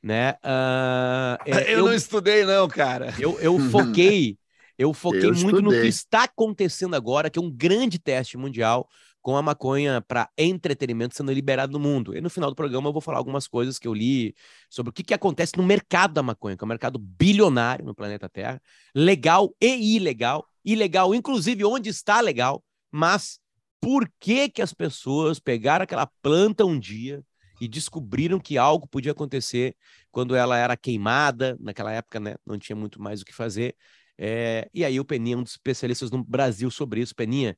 Né? 0.01 0.31
Uh, 0.43 1.37
é, 1.45 1.73
eu, 1.73 1.79
eu, 1.79 1.85
não 1.85 1.93
estudei, 1.93 2.45
não, 2.45 2.65
cara. 2.69 3.13
Eu, 3.19 3.37
eu 3.41 3.59
foquei, 3.69 4.37
eu 4.77 4.93
foquei 4.95 5.25
eu 5.25 5.35
muito 5.35 5.61
no 5.61 5.71
que 5.71 5.87
está 5.87 6.23
acontecendo 6.23 6.95
agora, 6.95 7.29
que 7.29 7.37
é 7.37 7.41
um 7.41 7.51
grande 7.51 7.99
teste 7.99 8.37
mundial 8.37 8.87
com 9.23 9.37
a 9.37 9.41
maconha 9.41 10.01
para 10.01 10.29
entretenimento 10.37 11.15
sendo 11.15 11.31
liberado 11.31 11.71
no 11.71 11.79
mundo. 11.79 12.15
E 12.15 12.19
no 12.19 12.29
final 12.29 12.51
do 12.51 12.55
programa 12.55 12.89
eu 12.89 12.93
vou 12.93 13.01
falar 13.01 13.17
algumas 13.17 13.47
coisas 13.47 13.79
que 13.79 13.87
eu 13.87 13.93
li 13.93 14.35
sobre 14.69 14.89
o 14.89 14.93
que, 14.93 15.01
que 15.01 15.13
acontece 15.13 15.53
no 15.57 15.63
mercado 15.63 16.13
da 16.13 16.21
maconha, 16.21 16.57
que 16.57 16.63
é 16.63 16.65
um 16.65 16.67
mercado 16.67 16.99
bilionário 16.99 17.85
no 17.85 17.95
planeta 17.95 18.29
Terra, 18.29 18.61
legal 18.93 19.55
e 19.61 19.95
ilegal, 19.95 20.45
ilegal 20.63 21.15
inclusive 21.15 21.63
onde 21.63 21.89
está 21.89 22.19
legal, 22.19 22.61
mas 22.91 23.39
por 23.79 24.11
que 24.19 24.49
que 24.49 24.61
as 24.61 24.73
pessoas 24.73 25.39
pegaram 25.39 25.83
aquela 25.83 26.05
planta 26.21 26.65
um 26.65 26.77
dia 26.77 27.23
e 27.61 27.67
descobriram 27.67 28.41
que 28.41 28.57
algo 28.57 28.87
podia 28.87 29.13
acontecer 29.13 29.73
quando 30.11 30.35
ela 30.35 30.57
era 30.57 30.75
queimada, 30.75 31.57
naquela 31.61 31.93
época, 31.93 32.19
né, 32.19 32.35
não 32.45 32.59
tinha 32.59 32.75
muito 32.75 33.01
mais 33.01 33.21
o 33.21 33.25
que 33.25 33.33
fazer. 33.33 33.73
É, 34.17 34.69
e 34.73 34.83
aí 34.83 34.99
o 34.99 35.05
Peninha, 35.05 35.37
um 35.37 35.43
dos 35.43 35.53
especialistas 35.53 36.11
no 36.11 36.23
Brasil 36.23 36.69
sobre 36.69 37.01
isso, 37.01 37.15
Peninha, 37.15 37.57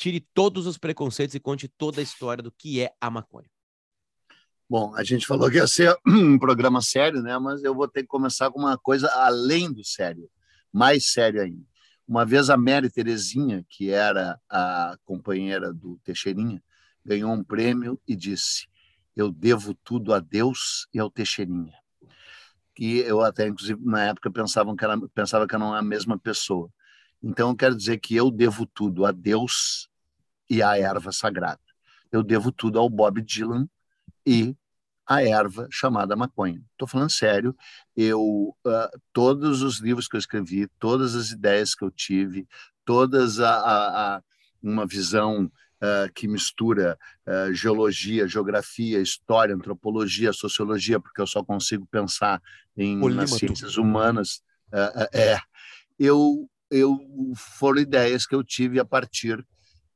tire 0.00 0.20
todos 0.32 0.66
os 0.66 0.78
preconceitos 0.78 1.34
e 1.34 1.40
conte 1.40 1.68
toda 1.68 2.00
a 2.00 2.02
história 2.02 2.42
do 2.42 2.50
que 2.50 2.80
é 2.80 2.90
a 2.98 3.10
maconha. 3.10 3.48
Bom, 4.68 4.94
a 4.96 5.04
gente 5.04 5.26
falou 5.26 5.50
que 5.50 5.56
ia 5.56 5.66
ser 5.66 5.94
um 6.06 6.38
programa 6.38 6.80
sério, 6.80 7.20
né? 7.20 7.38
Mas 7.38 7.62
eu 7.62 7.74
vou 7.74 7.86
ter 7.86 8.02
que 8.02 8.08
começar 8.08 8.50
com 8.50 8.60
uma 8.60 8.78
coisa 8.78 9.08
além 9.08 9.70
do 9.70 9.84
sério, 9.84 10.30
mais 10.72 11.12
sério 11.12 11.42
ainda. 11.42 11.68
Uma 12.08 12.24
vez 12.24 12.48
a 12.48 12.56
Mary 12.56 12.88
Terezinha, 12.88 13.64
que 13.68 13.90
era 13.90 14.40
a 14.48 14.96
companheira 15.04 15.72
do 15.72 16.00
Teixeirinha, 16.02 16.62
ganhou 17.04 17.30
um 17.32 17.44
prêmio 17.44 18.00
e 18.08 18.16
disse: 18.16 18.68
Eu 19.14 19.30
devo 19.30 19.74
tudo 19.84 20.14
a 20.14 20.18
Deus 20.18 20.88
e 20.94 20.98
ao 20.98 21.10
Teixeirinha. 21.10 21.74
E 22.78 23.00
eu 23.00 23.20
até, 23.20 23.46
inclusive, 23.46 23.78
na 23.84 24.04
época 24.04 24.30
pensava 24.30 24.74
que 24.74 24.82
era, 24.82 24.98
pensava 25.08 25.46
que 25.46 25.58
não 25.58 25.68
era 25.68 25.80
a 25.80 25.82
mesma 25.82 26.18
pessoa. 26.18 26.70
Então, 27.22 27.50
eu 27.50 27.56
quero 27.56 27.76
dizer 27.76 27.98
que 27.98 28.16
eu 28.16 28.30
devo 28.30 28.64
tudo 28.64 29.04
a 29.04 29.12
Deus 29.12 29.89
e 30.50 30.62
a 30.62 30.76
erva 30.76 31.12
sagrada. 31.12 31.60
Eu 32.10 32.24
devo 32.24 32.50
tudo 32.50 32.78
ao 32.78 32.90
Bob 32.90 33.22
Dylan 33.22 33.68
e 34.26 34.56
a 35.06 35.22
erva 35.22 35.68
chamada 35.70 36.16
maconha. 36.16 36.60
Estou 36.72 36.88
falando 36.88 37.10
sério. 37.10 37.56
Eu 37.96 38.20
uh, 38.66 39.00
todos 39.12 39.62
os 39.62 39.78
livros 39.78 40.08
que 40.08 40.16
eu 40.16 40.20
escrevi, 40.20 40.68
todas 40.78 41.14
as 41.14 41.30
ideias 41.30 41.74
que 41.74 41.84
eu 41.84 41.90
tive, 41.90 42.46
todas 42.84 43.38
a, 43.38 43.50
a, 43.50 44.16
a 44.16 44.22
uma 44.60 44.86
visão 44.86 45.44
uh, 45.46 46.12
que 46.14 46.26
mistura 46.28 46.98
uh, 47.26 47.52
geologia, 47.54 48.28
geografia, 48.28 49.00
história, 49.00 49.54
antropologia, 49.54 50.32
sociologia, 50.32 50.98
porque 50.98 51.20
eu 51.20 51.26
só 51.26 51.44
consigo 51.44 51.86
pensar 51.86 52.42
em 52.76 52.98
nas 53.10 53.30
ciências 53.30 53.76
humanas. 53.76 54.42
é, 55.12 55.38
eu, 55.98 56.48
eu 56.70 56.98
foram 57.36 57.80
ideias 57.80 58.26
que 58.26 58.34
eu 58.34 58.44
tive 58.44 58.78
a 58.78 58.84
partir 58.84 59.44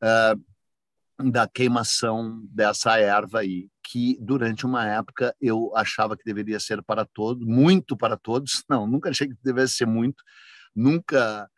uh, 0.04 1.30
da 1.30 1.48
queimação 1.48 2.42
dessa 2.50 2.98
erva 2.98 3.40
aí, 3.40 3.68
que 3.82 4.18
durante 4.20 4.66
uma 4.66 4.86
época 4.86 5.34
eu 5.40 5.74
achava 5.76 6.16
que 6.16 6.24
deveria 6.24 6.60
ser 6.60 6.82
para 6.82 7.04
todos, 7.04 7.46
muito 7.46 7.96
para 7.96 8.16
todos. 8.16 8.64
Não, 8.68 8.86
nunca 8.86 9.10
achei 9.10 9.28
que 9.28 9.36
devesse 9.42 9.74
ser 9.74 9.86
muito. 9.86 10.22
Nunca 10.74 11.48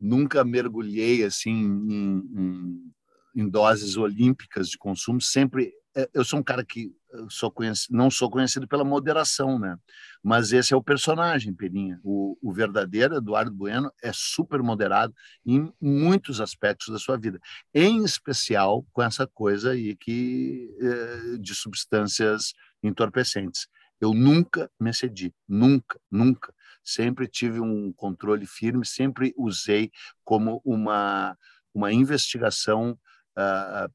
nunca 0.00 0.44
mergulhei 0.44 1.24
assim 1.24 1.50
em, 1.50 2.18
em, 2.36 2.92
em 3.36 3.48
doses 3.48 3.96
olímpicas 3.96 4.68
de 4.68 4.76
consumo. 4.76 5.20
Sempre 5.20 5.72
é, 5.96 6.08
eu 6.12 6.24
sou 6.24 6.40
um 6.40 6.42
cara 6.42 6.64
que 6.64 6.92
sou 7.28 7.50
conhecido, 7.50 7.96
não 7.96 8.10
sou 8.10 8.30
conhecido 8.30 8.66
pela 8.66 8.84
moderação, 8.84 9.58
né? 9.58 9.76
Mas 10.22 10.52
esse 10.52 10.72
é 10.72 10.76
o 10.76 10.82
personagem, 10.82 11.54
Peninha. 11.54 12.00
O, 12.02 12.36
o, 12.42 12.52
verdadeiro 12.52 13.16
Eduardo 13.16 13.52
Bueno 13.52 13.90
é 14.02 14.10
super 14.12 14.62
moderado 14.62 15.14
em 15.46 15.72
muitos 15.80 16.40
aspectos 16.40 16.88
da 16.88 16.98
sua 16.98 17.16
vida, 17.16 17.38
em 17.72 18.04
especial 18.04 18.84
com 18.92 19.02
essa 19.02 19.26
coisa 19.26 19.72
aí 19.72 19.94
que 19.96 20.68
é, 20.80 21.38
de 21.38 21.54
substâncias 21.54 22.52
entorpecentes. 22.82 23.66
Eu 24.00 24.12
nunca 24.12 24.70
me 24.78 24.90
excedi, 24.90 25.32
nunca, 25.48 25.98
nunca. 26.10 26.54
Sempre 26.82 27.26
tive 27.26 27.60
um 27.60 27.92
controle 27.92 28.46
firme, 28.46 28.84
sempre 28.84 29.32
usei 29.36 29.90
como 30.24 30.60
uma 30.64 31.36
uma 31.74 31.92
investigação 31.92 32.96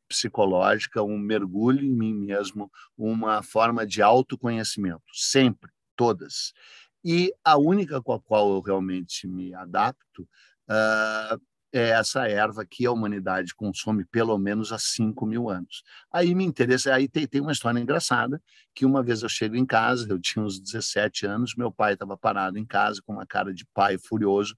psicológica, 0.07 1.01
um 1.01 1.17
mergulho 1.17 1.83
em 1.83 1.91
mim 1.91 2.13
mesmo, 2.13 2.71
uma 2.97 3.41
forma 3.41 3.85
de 3.85 4.01
autoconhecimento, 4.01 5.03
sempre, 5.13 5.71
todas. 5.95 6.53
E 7.03 7.33
a 7.43 7.57
única 7.57 8.01
com 8.01 8.13
a 8.13 8.19
qual 8.19 8.49
eu 8.53 8.61
realmente 8.61 9.27
me 9.27 9.53
adapto 9.53 10.27
uh, 10.69 11.41
é 11.71 11.89
essa 11.89 12.27
erva 12.27 12.65
que 12.65 12.85
a 12.85 12.91
humanidade 12.91 13.53
consome 13.53 14.03
pelo 14.05 14.37
menos 14.37 14.71
há 14.71 14.79
5 14.79 15.25
mil 15.25 15.49
anos. 15.49 15.83
Aí 16.11 16.33
me 16.33 16.43
interessa, 16.43 16.93
aí 16.93 17.07
tem, 17.07 17.27
tem 17.27 17.41
uma 17.41 17.51
história 17.51 17.79
engraçada, 17.79 18.41
que 18.73 18.85
uma 18.85 19.03
vez 19.03 19.21
eu 19.21 19.29
chego 19.29 19.55
em 19.55 19.65
casa, 19.65 20.07
eu 20.09 20.19
tinha 20.19 20.43
uns 20.43 20.59
17 20.59 21.25
anos, 21.25 21.53
meu 21.55 21.71
pai 21.71 21.93
estava 21.93 22.17
parado 22.17 22.57
em 22.57 22.65
casa 22.65 23.01
com 23.05 23.13
uma 23.13 23.25
cara 23.25 23.53
de 23.53 23.65
pai 23.73 23.97
furioso, 23.97 24.55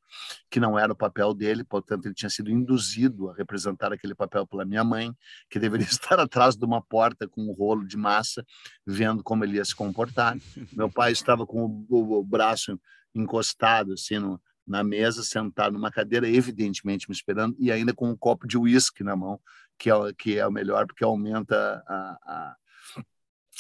que 0.50 0.60
não 0.60 0.77
era 0.77 0.94
o 0.94 0.96
papel 0.96 1.34
dele, 1.34 1.63
portanto 1.63 2.06
ele 2.06 2.15
tinha 2.15 2.30
sido 2.30 2.50
induzido 2.50 3.30
a 3.30 3.34
representar 3.34 3.91
aquele 3.91 4.15
papel 4.15 4.48
pela 4.48 4.63
minha 4.63 4.84
mãe, 4.84 5.13
que 5.50 5.60
deveria 5.60 5.88
estar 5.89 6.20
atrás 6.20 6.56
de 6.56 6.63
uma 6.65 6.82
porta 6.82 7.27
com 7.27 7.41
um 7.41 7.51
rolo 7.51 7.86
de 7.86 7.98
massa, 7.98 8.46
vendo 8.86 9.24
como 9.24 9.44
ele 9.44 9.58
ia 9.58 9.65
se 9.65 9.75
comportar. 9.75 10.38
Meu 10.72 10.89
pai 10.89 11.12
estava 11.12 11.46
com 11.46 11.65
o, 11.65 11.86
o, 11.89 12.20
o 12.20 12.24
braço 12.24 12.80
encostado 13.13 13.94
assim 13.94 14.20
no, 14.20 14.39
na 14.72 14.84
mesa, 14.84 15.22
sentado 15.24 15.74
numa 15.74 15.92
cadeira, 15.92 16.28
evidentemente 16.28 17.10
me 17.10 17.16
esperando, 17.16 17.56
e 17.60 17.72
ainda 17.72 17.94
com 17.94 18.10
um 18.10 18.16
copo 18.16 18.48
de 18.48 18.58
uísque 18.58 19.04
na 19.04 19.16
mão, 19.16 19.40
que 19.78 19.92
é, 19.92 19.94
que 20.18 20.40
é 20.40 20.48
o 20.48 20.51
melhor, 20.51 20.88
porque 20.88 21.04
aumenta 21.04 21.84
a, 21.86 22.18
a, 22.25 22.56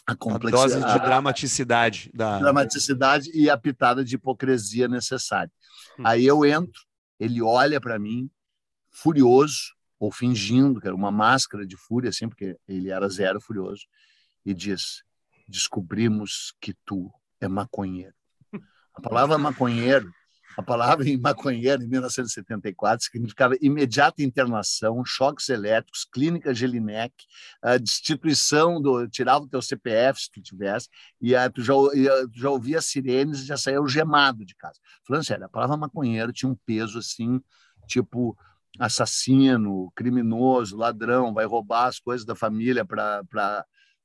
a 0.07 0.15
complexidade. 0.15 0.73
A 0.73 0.79
dose 0.79 0.99
de 0.99 1.05
dramaticidade. 1.05 2.11
Da... 2.13 2.39
Dramaticidade 2.39 3.29
e 3.33 3.49
a 3.49 3.57
pitada 3.57 4.05
de 4.05 4.15
hipocrisia 4.15 4.87
necessária. 4.87 5.51
Hum. 5.99 6.03
Aí 6.05 6.25
eu 6.25 6.45
entro, 6.45 6.81
ele 7.19 7.41
olha 7.41 7.81
para 7.81 7.99
mim, 7.99 8.29
furioso, 8.89 9.75
ou 9.99 10.11
fingindo, 10.11 10.79
que 10.79 10.87
era 10.87 10.95
uma 10.95 11.11
máscara 11.11 11.67
de 11.67 11.75
fúria, 11.75 12.09
assim, 12.09 12.27
porque 12.27 12.57
ele 12.67 12.89
era 12.89 13.07
zero 13.09 13.41
furioso, 13.41 13.83
e 14.45 14.53
diz: 14.53 15.03
Descobrimos 15.47 16.55
que 16.59 16.73
tu 16.85 17.11
é 17.39 17.47
maconheiro. 17.47 18.15
A 18.93 19.01
palavra 19.01 19.37
maconheiro 19.37 20.11
a 20.57 20.61
palavra 20.61 21.07
em 21.07 21.17
maconheiro, 21.17 21.83
em 21.83 21.87
1974, 21.87 23.05
significava 23.05 23.55
imediata 23.61 24.21
internação, 24.21 25.03
choques 25.05 25.49
elétricos, 25.49 26.05
clínica 26.05 26.53
Gelinek, 26.53 27.13
a 27.61 27.77
destituição 27.77 28.81
do. 28.81 29.07
tirava 29.07 29.45
o 29.45 29.47
teu 29.47 29.61
CPF 29.61 30.21
se 30.21 30.31
tu 30.31 30.41
tivesse, 30.41 30.89
e 31.19 31.35
a, 31.35 31.49
tu, 31.49 31.61
já, 31.61 31.73
tu 31.73 32.39
já 32.39 32.49
ouvia 32.49 32.81
sirenes 32.81 33.39
e 33.39 33.45
já 33.45 33.57
saía 33.57 33.77
algemado 33.77 34.45
de 34.45 34.55
casa. 34.55 34.79
Falando 35.07 35.25
sério, 35.25 35.45
a 35.45 35.49
palavra 35.49 35.77
maconheiro 35.77 36.33
tinha 36.33 36.51
um 36.51 36.57
peso 36.65 36.99
assim, 36.99 37.41
tipo 37.87 38.37
assassino, 38.79 39.91
criminoso, 39.95 40.77
ladrão, 40.77 41.33
vai 41.33 41.45
roubar 41.45 41.87
as 41.87 41.99
coisas 41.99 42.25
da 42.25 42.35
família 42.35 42.85
para 42.85 43.23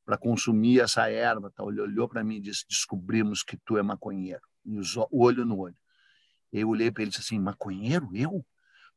para 0.07 0.17
consumir 0.17 0.81
essa 0.81 1.11
erva. 1.11 1.51
Tá? 1.51 1.65
Ele 1.65 1.81
olhou 1.81 2.09
para 2.09 2.23
mim 2.23 2.37
e 2.37 2.41
disse: 2.41 2.65
Descobrimos 2.69 3.43
que 3.43 3.59
tu 3.65 3.77
é 3.77 3.83
maconheiro. 3.83 4.41
E 4.65 4.79
o 4.79 5.23
olho 5.25 5.45
no 5.45 5.59
olho. 5.59 5.75
Eu 6.53 6.69
olhei 6.69 6.91
para 6.91 7.03
ele 7.03 7.09
e 7.09 7.11
disse 7.11 7.23
assim: 7.23 7.39
maconheiro? 7.39 8.11
Eu? 8.15 8.45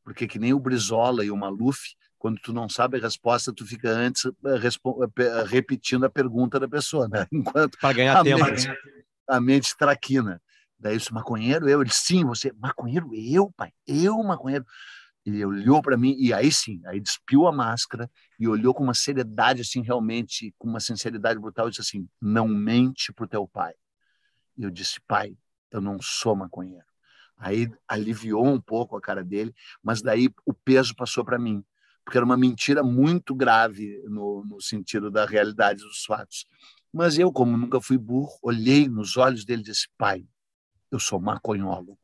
Porque 0.02 0.26
que 0.26 0.38
nem 0.38 0.52
o 0.52 0.58
Brizola 0.58 1.24
e 1.24 1.30
o 1.30 1.36
Maluf, 1.36 1.94
quando 2.18 2.40
tu 2.40 2.52
não 2.52 2.68
sabe 2.68 2.98
a 2.98 3.00
resposta, 3.00 3.52
tu 3.52 3.66
fica 3.66 3.90
antes 3.90 4.24
eh, 4.26 4.30
eh, 4.44 5.22
eh, 5.24 5.44
repetindo 5.46 6.04
a 6.04 6.10
pergunta 6.10 6.58
da 6.58 6.68
pessoa, 6.68 7.08
né? 7.08 7.26
Enquanto 7.32 7.78
para 7.78 7.94
ganhar 7.94 8.18
a 8.18 8.24
tempo. 8.24 8.44
Mente, 8.44 8.68
a 9.28 9.40
mente 9.40 9.76
traquina. 9.76 10.40
Daí 10.78 10.96
isso, 10.96 11.12
maconheiro 11.12 11.68
eu? 11.68 11.82
Ele, 11.82 11.90
sim, 11.92 12.24
você, 12.24 12.52
maconheiro 12.58 13.10
eu, 13.14 13.52
pai, 13.56 13.72
eu, 13.86 14.16
maconheiro. 14.22 14.64
Ele 15.24 15.44
olhou 15.44 15.82
para 15.82 15.96
mim 15.98 16.16
e 16.18 16.32
aí 16.32 16.50
sim, 16.50 16.80
aí 16.86 16.98
despiu 16.98 17.46
a 17.46 17.52
máscara 17.52 18.10
e 18.38 18.48
olhou 18.48 18.72
com 18.72 18.82
uma 18.82 18.94
seriedade, 18.94 19.60
assim, 19.60 19.82
realmente, 19.82 20.54
com 20.58 20.66
uma 20.66 20.80
sinceridade 20.80 21.38
brutal, 21.38 21.68
e 21.68 21.70
disse 21.70 21.82
assim: 21.82 22.08
Não 22.20 22.48
mente 22.48 23.12
pro 23.12 23.28
teu 23.28 23.46
pai. 23.46 23.74
E 24.56 24.62
eu 24.62 24.70
disse: 24.70 24.98
Pai, 25.06 25.36
eu 25.70 25.80
não 25.80 25.98
sou 26.00 26.34
maconheiro. 26.34 26.89
Aí 27.40 27.68
aliviou 27.88 28.46
um 28.46 28.60
pouco 28.60 28.96
a 28.96 29.00
cara 29.00 29.24
dele, 29.24 29.54
mas 29.82 30.02
daí 30.02 30.28
o 30.44 30.52
peso 30.52 30.94
passou 30.94 31.24
para 31.24 31.38
mim, 31.38 31.64
porque 32.04 32.18
era 32.18 32.24
uma 32.24 32.36
mentira 32.36 32.82
muito 32.82 33.34
grave 33.34 34.02
no, 34.06 34.44
no 34.44 34.60
sentido 34.60 35.10
da 35.10 35.24
realidade 35.24 35.80
dos 35.80 36.04
fatos. 36.04 36.46
Mas 36.92 37.18
eu, 37.18 37.32
como 37.32 37.56
nunca 37.56 37.80
fui 37.80 37.96
burro, 37.96 38.38
olhei 38.42 38.88
nos 38.88 39.16
olhos 39.16 39.44
dele 39.44 39.62
e 39.62 39.64
disse: 39.64 39.88
pai, 39.96 40.26
eu 40.90 41.00
sou 41.00 41.18
maconhólogo. 41.18 41.98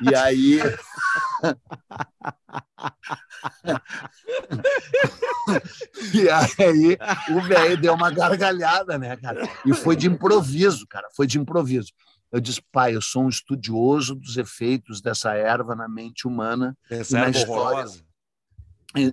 E 0.00 0.14
aí. 0.14 0.60
e 6.14 6.30
aí 6.30 6.96
o 7.36 7.42
velho 7.42 7.76
deu 7.76 7.92
uma 7.94 8.10
gargalhada, 8.10 8.96
né, 8.96 9.16
cara? 9.16 9.46
E 9.66 9.74
foi 9.74 9.96
de 9.96 10.06
improviso, 10.06 10.86
cara, 10.86 11.08
foi 11.14 11.26
de 11.26 11.38
improviso. 11.38 11.92
Eu 12.32 12.40
disse, 12.40 12.62
pai, 12.70 12.94
eu 12.94 13.02
sou 13.02 13.24
um 13.24 13.28
estudioso 13.28 14.14
dos 14.14 14.36
efeitos 14.36 15.00
dessa 15.00 15.34
erva 15.34 15.74
na 15.74 15.88
mente 15.88 16.28
humana 16.28 16.76
Essa 16.88 17.18
e 17.18 17.20
na 17.20 17.30
história, 17.30 17.90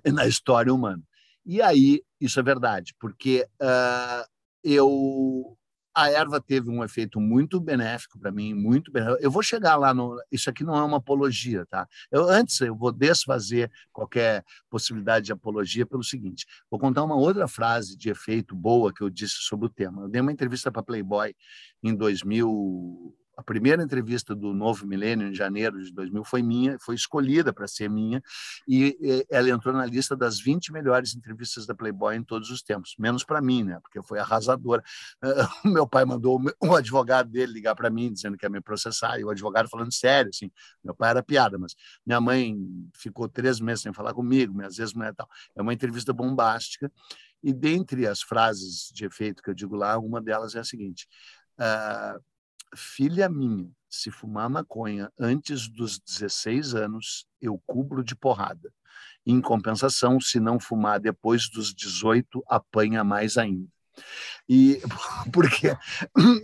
e 0.05 0.12
na 0.12 0.27
história 0.27 0.74
humana. 0.74 1.01
E 1.45 1.62
aí, 1.62 2.03
isso 2.19 2.39
é 2.39 2.43
verdade, 2.43 2.93
porque 3.00 3.47
uh, 3.62 4.27
eu 4.63 5.57
a 5.98 6.12
erva 6.12 6.39
teve 6.39 6.70
um 6.70 6.84
efeito 6.84 7.20
muito 7.20 7.60
benéfico 7.60 8.20
para 8.20 8.32
mim, 8.32 8.54
muito 8.54 8.92
benéfico. 8.92 9.20
Eu 9.20 9.32
vou 9.32 9.42
chegar 9.42 9.75
lá 9.75 9.96
no. 9.96 10.16
Isso 10.32 10.48
aqui 10.48 10.63
não 10.63 10.77
é 10.77 10.84
uma 10.84 10.98
apologia, 10.98 11.66
tá? 11.66 11.88
Eu, 12.12 12.30
antes, 12.30 12.62
eu 12.62 12.75
vou 12.75 12.92
desfazer 12.92 13.72
qualquer 13.92 14.46
possibilidade 14.70 15.25
de 15.25 15.32
apologia 15.32 15.88
pelo 15.88 16.04
seguinte: 16.04 16.46
vou 16.70 16.80
contar 16.80 17.04
uma 17.04 17.16
outra 17.16 17.48
frase 17.48 17.98
de 17.98 18.12
efeito 18.12 18.56
boa 18.56 18.94
que 18.94 19.01
eu 19.01 19.10
disse 19.10 19.38
sobre 19.39 19.66
o 19.66 19.70
tema. 19.70 20.04
Eu 20.04 20.08
dei 20.08 20.22
uma 20.22 20.32
entrevista 20.32 20.72
para 20.72 20.84
Playboy 20.84 21.36
em 21.82 21.96
2000 21.96 23.16
a 23.38 23.44
primeira 23.44 23.84
entrevista 23.84 24.36
do 24.36 24.51
Novo 24.51 24.88
Milênio, 24.88 25.27
em 25.27 25.34
janeiro 25.34 25.79
de 25.79 25.94
2000, 25.94 26.24
foi 26.24 26.41
minha, 26.41 26.75
foi 26.79 26.96
escolhida 26.96 27.53
para 27.53 27.67
ser 27.67 27.88
minha, 27.88 28.20
e 28.67 29.25
ela 29.29 29.48
entrou 29.51 29.75
na 29.75 29.86
lista 29.86 30.15
das 30.15 30.39
20 30.39 30.74
melhores 30.74 31.15
entrevistas 31.15 31.67
da 31.67 31.75
Playboy 31.75 32.15
em 32.15 32.24
todos 32.24 32.50
os 32.50 32.63
tempos, 32.63 32.96
menos 32.98 33.24
para 33.24 33.39
mim, 33.39 33.63
né? 33.63 33.79
Porque 33.79 34.01
foi 34.01 34.20
arrasadora. 34.20 34.84
O 35.67 35.70
meu 35.70 35.88
pai 35.88 36.06
mandou 36.06 36.41
o 36.62 36.75
advogado 36.75 37.29
dele 37.29 37.51
ligar 37.53 37.75
para 37.75 37.89
mim, 37.89 38.12
dizendo 38.12 38.38
que 38.38 38.46
ia 38.46 38.50
me 38.50 38.62
processar, 38.62 39.20
e 39.20 39.24
o 39.24 39.29
advogado 39.29 39.70
falando 39.70 39.94
sério, 39.94 40.29
assim. 40.34 40.50
Meu 40.84 40.96
pai 40.96 41.10
era 41.12 41.22
piada, 41.22 41.58
mas 41.58 41.75
minha 42.06 42.20
mãe 42.20 42.56
ficou 42.96 43.27
três 43.27 43.60
meses 43.60 43.84
sem 43.84 43.94
falar 43.94 44.13
comigo, 44.13 44.58
vezes 44.58 44.94
mulher 44.94 45.13
tal. 45.13 45.29
É 45.56 45.62
uma 45.62 45.74
entrevista 45.74 46.12
bombástica, 46.12 46.91
e 47.44 47.53
dentre 47.53 48.08
as 48.08 48.22
frases 48.22 48.89
de 48.94 49.06
efeito 49.06 49.44
que 49.44 49.50
eu 49.50 49.53
digo 49.53 49.75
lá, 49.75 49.98
uma 50.00 50.22
delas 50.22 50.56
é 50.56 50.60
a 50.60 50.63
seguinte. 50.63 51.08
Uh, 51.60 52.20
filha 52.75 53.29
minha, 53.29 53.69
se 53.89 54.12
fumar 54.12 54.50
maconha 54.50 55.12
antes 55.19 55.67
dos 55.67 56.00
16 56.00 56.75
anos, 56.75 57.25
eu 57.41 57.62
cubro 57.65 58.03
de 58.03 58.15
porrada. 58.15 58.74
Em 59.25 59.41
compensação, 59.41 60.19
se 60.19 60.39
não 60.39 60.59
fumar 60.59 61.00
depois 61.00 61.50
dos 61.50 61.74
18, 61.74 62.43
apanha 62.47 63.03
mais 63.03 63.38
ainda. 63.38 63.67
E 64.50 64.82
porque 65.34 65.75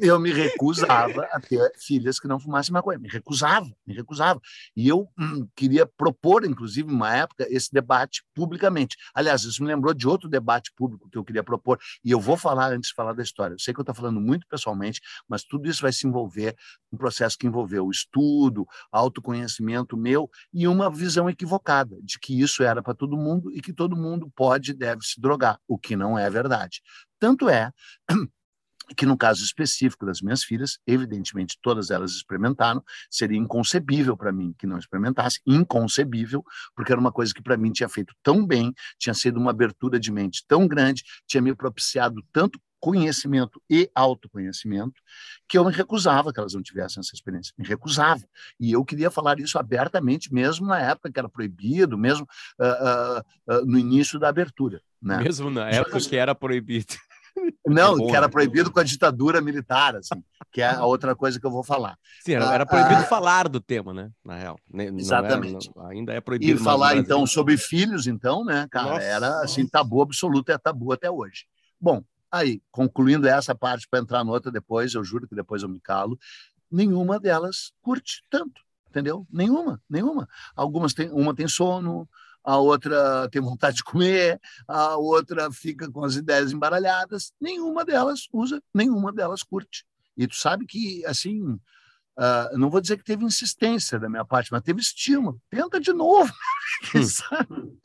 eu 0.01 0.19
me 0.19 0.31
recusava 0.31 1.23
a 1.31 1.39
ter 1.39 1.71
filhas 1.77 2.19
que 2.19 2.27
não 2.27 2.39
fumassem 2.39 2.73
maconha, 2.73 2.99
me 2.99 3.09
recusava, 3.09 3.69
me 3.85 3.93
recusava. 3.93 4.39
E 4.75 4.87
eu 4.87 5.07
hum, 5.17 5.47
queria 5.55 5.85
propor, 5.85 6.45
inclusive, 6.45 6.91
uma 6.91 7.15
época, 7.15 7.47
esse 7.49 7.71
debate 7.71 8.23
publicamente. 8.33 8.97
Aliás, 9.13 9.43
isso 9.43 9.63
me 9.63 9.69
lembrou 9.69 9.93
de 9.93 10.07
outro 10.07 10.29
debate 10.29 10.71
público 10.75 11.09
que 11.09 11.17
eu 11.17 11.23
queria 11.23 11.43
propor, 11.43 11.79
e 12.03 12.11
eu 12.11 12.19
vou 12.19 12.35
falar 12.37 12.71
antes 12.71 12.89
de 12.89 12.95
falar 12.95 13.13
da 13.13 13.23
história. 13.23 13.53
Eu 13.53 13.59
sei 13.59 13.73
que 13.73 13.79
eu 13.79 13.83
estou 13.83 13.95
falando 13.95 14.19
muito 14.19 14.47
pessoalmente, 14.47 15.01
mas 15.27 15.43
tudo 15.43 15.69
isso 15.69 15.81
vai 15.81 15.93
se 15.93 16.05
envolver 16.07 16.55
um 16.91 16.97
processo 16.97 17.37
que 17.37 17.47
envolveu 17.47 17.89
estudo, 17.89 18.65
autoconhecimento 18.91 19.97
meu 19.97 20.29
e 20.53 20.67
uma 20.67 20.89
visão 20.89 21.29
equivocada 21.29 21.97
de 22.03 22.19
que 22.19 22.39
isso 22.39 22.63
era 22.63 22.81
para 22.81 22.93
todo 22.93 23.17
mundo 23.17 23.51
e 23.51 23.61
que 23.61 23.73
todo 23.73 23.95
mundo 23.95 24.31
pode 24.35 24.71
e 24.71 24.73
deve 24.73 25.01
se 25.03 25.19
drogar, 25.19 25.59
o 25.67 25.77
que 25.77 25.95
não 25.95 26.17
é 26.17 26.29
verdade. 26.29 26.81
Tanto 27.23 27.47
é 27.47 27.71
que 28.97 29.05
no 29.05 29.17
caso 29.17 29.45
específico 29.45 30.05
das 30.05 30.19
minhas 30.19 30.43
filhas, 30.43 30.77
evidentemente 30.85 31.57
todas 31.61 31.89
elas 31.89 32.11
experimentaram, 32.11 32.83
seria 33.09 33.37
inconcebível 33.37 34.17
para 34.17 34.29
mim 34.29 34.53
que 34.57 34.67
não 34.67 34.77
experimentasse, 34.77 35.39
inconcebível, 35.47 36.43
porque 36.75 36.91
era 36.91 36.99
uma 36.99 37.13
coisa 37.13 37.33
que 37.33 37.41
para 37.41 37.55
mim 37.55 37.71
tinha 37.71 37.87
feito 37.87 38.13
tão 38.21 38.45
bem, 38.45 38.73
tinha 38.99 39.13
sido 39.13 39.39
uma 39.39 39.51
abertura 39.51 39.97
de 39.97 40.11
mente 40.11 40.43
tão 40.45 40.67
grande, 40.67 41.01
tinha 41.25 41.41
me 41.41 41.55
propiciado 41.55 42.21
tanto 42.33 42.59
conhecimento 42.83 43.61
e 43.69 43.89
autoconhecimento, 43.95 45.01
que 45.47 45.57
eu 45.57 45.63
me 45.63 45.71
recusava 45.71 46.33
que 46.33 46.39
elas 46.41 46.53
não 46.53 46.61
tivessem 46.61 46.99
essa 46.99 47.15
experiência, 47.15 47.53
me 47.57 47.65
recusava. 47.65 48.21
E 48.59 48.73
eu 48.73 48.83
queria 48.83 49.09
falar 49.09 49.39
isso 49.39 49.57
abertamente, 49.57 50.33
mesmo 50.33 50.67
na 50.67 50.77
época 50.77 51.09
que 51.09 51.17
era 51.17 51.29
proibido, 51.29 51.97
mesmo 51.97 52.27
uh, 52.59 52.65
uh, 52.65 53.59
uh, 53.61 53.65
no 53.65 53.79
início 53.79 54.19
da 54.19 54.27
abertura. 54.27 54.81
Né? 55.01 55.19
Mesmo 55.19 55.49
na 55.49 55.69
época 55.69 55.97
que 55.97 56.17
era 56.17 56.35
proibido. 56.35 56.93
Não, 57.65 57.95
é 57.95 57.97
bom, 57.97 58.07
que 58.07 58.15
era 58.15 58.27
né? 58.27 58.31
proibido 58.31 58.71
com 58.71 58.79
a 58.79 58.83
ditadura 58.83 59.41
militar, 59.41 59.95
assim, 59.95 60.23
que 60.51 60.61
é 60.61 60.69
a 60.69 60.83
outra 60.85 61.15
coisa 61.15 61.39
que 61.39 61.45
eu 61.45 61.51
vou 61.51 61.63
falar. 61.63 61.97
Sim, 62.23 62.33
era, 62.33 62.53
era 62.53 62.65
proibido 62.65 63.03
falar 63.03 63.47
do 63.47 63.59
tema, 63.59 63.93
né? 63.93 64.11
Na 64.23 64.37
real. 64.37 64.59
Não 64.71 64.83
Exatamente. 64.83 65.69
Era, 65.69 65.83
não, 65.83 65.91
ainda 65.91 66.13
é 66.13 66.21
proibido. 66.21 66.59
E 66.59 66.63
falar, 66.63 66.95
então, 66.97 67.25
sobre 67.25 67.57
filhos, 67.57 68.07
então, 68.07 68.45
né, 68.45 68.67
cara, 68.69 68.91
Nossa. 68.91 69.03
era 69.03 69.41
assim, 69.41 69.67
tabu 69.67 70.01
absoluto, 70.01 70.51
é 70.51 70.57
tabu 70.57 70.91
até 70.91 71.09
hoje. 71.09 71.45
Bom, 71.79 72.03
Aí, 72.33 72.63
concluindo 72.71 73.27
essa 73.27 73.53
parte 73.53 73.87
para 73.87 73.99
entrar 73.99 74.23
no 74.23 74.31
outra 74.31 74.51
depois, 74.51 74.95
eu 74.95 75.03
juro 75.03 75.27
que 75.27 75.35
depois 75.35 75.61
eu 75.61 75.69
me 75.69 75.79
calo, 75.79 76.17
nenhuma 76.71 77.19
delas 77.19 77.71
curte 77.79 78.23
tanto, 78.27 78.59
entendeu? 78.89 79.27
Nenhuma, 79.31 79.79
nenhuma. 79.87 80.27
Algumas 80.55 80.95
tem, 80.95 81.11
uma 81.11 81.35
tem 81.35 81.47
sono, 81.47 82.09
a 82.43 82.57
outra 82.57 83.29
tem 83.29 83.41
vontade 83.41 83.77
de 83.77 83.83
comer, 83.83 84.39
a 84.67 84.97
outra 84.97 85.51
fica 85.51 85.89
com 85.89 86.03
as 86.03 86.15
ideias 86.15 86.51
embaralhadas. 86.51 87.31
Nenhuma 87.39 87.85
delas 87.85 88.27
usa, 88.31 88.61
nenhuma 88.73 89.11
delas 89.11 89.43
curte. 89.43 89.85
E 90.17 90.27
tu 90.27 90.35
sabe 90.35 90.65
que, 90.65 91.05
assim, 91.05 91.59
Uh, 92.17 92.57
não 92.57 92.69
vou 92.69 92.79
dizer 92.79 92.97
que 92.97 93.03
teve 93.03 93.25
insistência 93.25 93.99
da 93.99 94.07
minha 94.07 94.23
parte, 94.23 94.51
mas 94.51 94.61
teve 94.61 94.79
estímulo. 94.79 95.41
Tenta 95.49 95.79
de 95.79 95.93
novo. 95.93 96.31
Hum. 96.93 97.77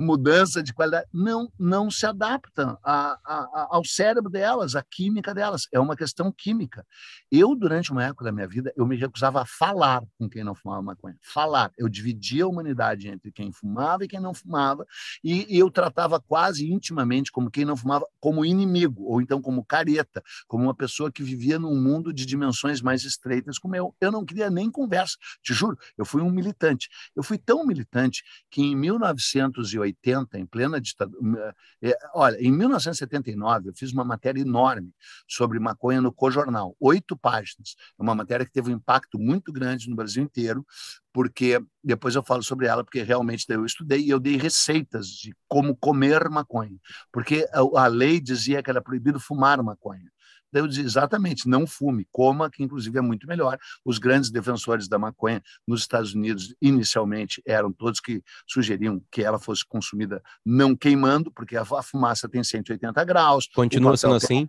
Mudança 0.00 0.62
de 0.62 0.72
qualidade. 0.72 1.06
Não, 1.12 1.52
não 1.58 1.90
se 1.90 2.06
adapta 2.06 2.78
a, 2.82 3.18
a, 3.24 3.68
ao 3.70 3.84
cérebro 3.84 4.30
delas, 4.30 4.74
à 4.74 4.82
química 4.82 5.34
delas. 5.34 5.68
É 5.72 5.78
uma 5.78 5.96
questão 5.96 6.32
química. 6.32 6.86
Eu, 7.30 7.54
durante 7.54 7.92
uma 7.92 8.04
época 8.04 8.24
da 8.24 8.32
minha 8.32 8.48
vida, 8.48 8.72
eu 8.76 8.86
me 8.86 8.96
recusava 8.96 9.42
a 9.42 9.46
falar 9.46 10.02
com 10.18 10.28
quem 10.28 10.42
não 10.42 10.54
fumava 10.54 10.82
maconha. 10.82 11.16
Falar. 11.22 11.70
Eu 11.76 11.88
dividia 11.88 12.44
a 12.44 12.48
humanidade 12.48 13.08
entre 13.08 13.30
quem 13.30 13.52
fumava 13.52 14.04
e 14.04 14.08
quem 14.08 14.20
não 14.20 14.34
fumava, 14.34 14.86
e, 15.22 15.54
e 15.54 15.58
eu 15.58 15.70
tratava 15.70 16.20
quase 16.20 16.70
intimamente 16.70 17.30
como 17.30 17.50
quem 17.50 17.64
não 17.64 17.76
fumava 17.76 18.06
como 18.20 18.44
inimigo, 18.44 19.04
ou 19.04 19.20
então 19.20 19.40
como 19.40 19.64
careta, 19.64 20.22
como 20.46 20.64
uma 20.64 20.74
pessoa 20.74 21.10
que 21.10 21.22
vivia 21.22 21.58
num 21.58 21.80
mundo 21.80 22.12
de 22.12 22.24
dimensões 22.24 22.80
mais 22.80 23.04
estreitas 23.04 23.53
o 23.62 23.68
meu. 23.68 23.94
Eu 24.00 24.10
não 24.10 24.24
queria 24.24 24.50
nem 24.50 24.70
conversa, 24.70 25.16
te 25.42 25.52
juro. 25.52 25.78
Eu 25.96 26.04
fui 26.04 26.22
um 26.22 26.30
militante. 26.30 26.88
Eu 27.14 27.22
fui 27.22 27.38
tão 27.38 27.66
militante 27.66 28.22
que 28.50 28.62
em 28.62 28.76
1980, 28.76 30.38
em 30.38 30.46
plena 30.46 30.80
ditadura. 30.80 31.54
É, 31.82 31.96
olha, 32.14 32.36
em 32.40 32.52
1979, 32.52 33.68
eu 33.68 33.74
fiz 33.74 33.92
uma 33.92 34.04
matéria 34.04 34.40
enorme 34.40 34.92
sobre 35.28 35.58
maconha 35.58 36.00
no 36.00 36.12
Cojornal, 36.12 36.76
oito 36.80 37.16
páginas. 37.16 37.74
É 37.98 38.02
uma 38.02 38.14
matéria 38.14 38.44
que 38.44 38.52
teve 38.52 38.70
um 38.70 38.76
impacto 38.76 39.18
muito 39.18 39.52
grande 39.52 39.88
no 39.88 39.96
Brasil 39.96 40.22
inteiro, 40.22 40.64
porque 41.12 41.62
depois 41.82 42.14
eu 42.14 42.22
falo 42.22 42.42
sobre 42.42 42.66
ela, 42.66 42.82
porque 42.82 43.02
realmente 43.02 43.44
eu 43.48 43.64
estudei 43.64 44.00
e 44.00 44.10
eu 44.10 44.18
dei 44.18 44.36
receitas 44.36 45.08
de 45.08 45.34
como 45.46 45.76
comer 45.76 46.28
maconha, 46.28 46.76
porque 47.12 47.46
a 47.52 47.86
lei 47.86 48.20
dizia 48.20 48.62
que 48.62 48.70
era 48.70 48.82
proibido 48.82 49.20
fumar 49.20 49.62
maconha. 49.62 50.10
Daí 50.54 50.62
eu 50.62 50.68
disse, 50.68 50.82
exatamente, 50.82 51.48
não 51.48 51.66
fume, 51.66 52.06
coma, 52.12 52.48
que 52.48 52.62
inclusive 52.62 52.96
é 52.96 53.00
muito 53.00 53.26
melhor. 53.26 53.58
Os 53.84 53.98
grandes 53.98 54.30
defensores 54.30 54.86
da 54.86 54.96
maconha 54.96 55.42
nos 55.66 55.80
Estados 55.80 56.14
Unidos, 56.14 56.54
inicialmente, 56.62 57.42
eram 57.44 57.72
todos 57.72 57.98
que 57.98 58.22
sugeriam 58.46 59.02
que 59.10 59.24
ela 59.24 59.36
fosse 59.36 59.66
consumida 59.66 60.22
não 60.46 60.76
queimando, 60.76 61.32
porque 61.32 61.56
a 61.56 61.64
fumaça 61.82 62.28
tem 62.28 62.44
180 62.44 63.04
graus. 63.04 63.48
Continua 63.52 63.96
sendo 63.96 64.16
tem... 64.20 64.24
assim? 64.24 64.46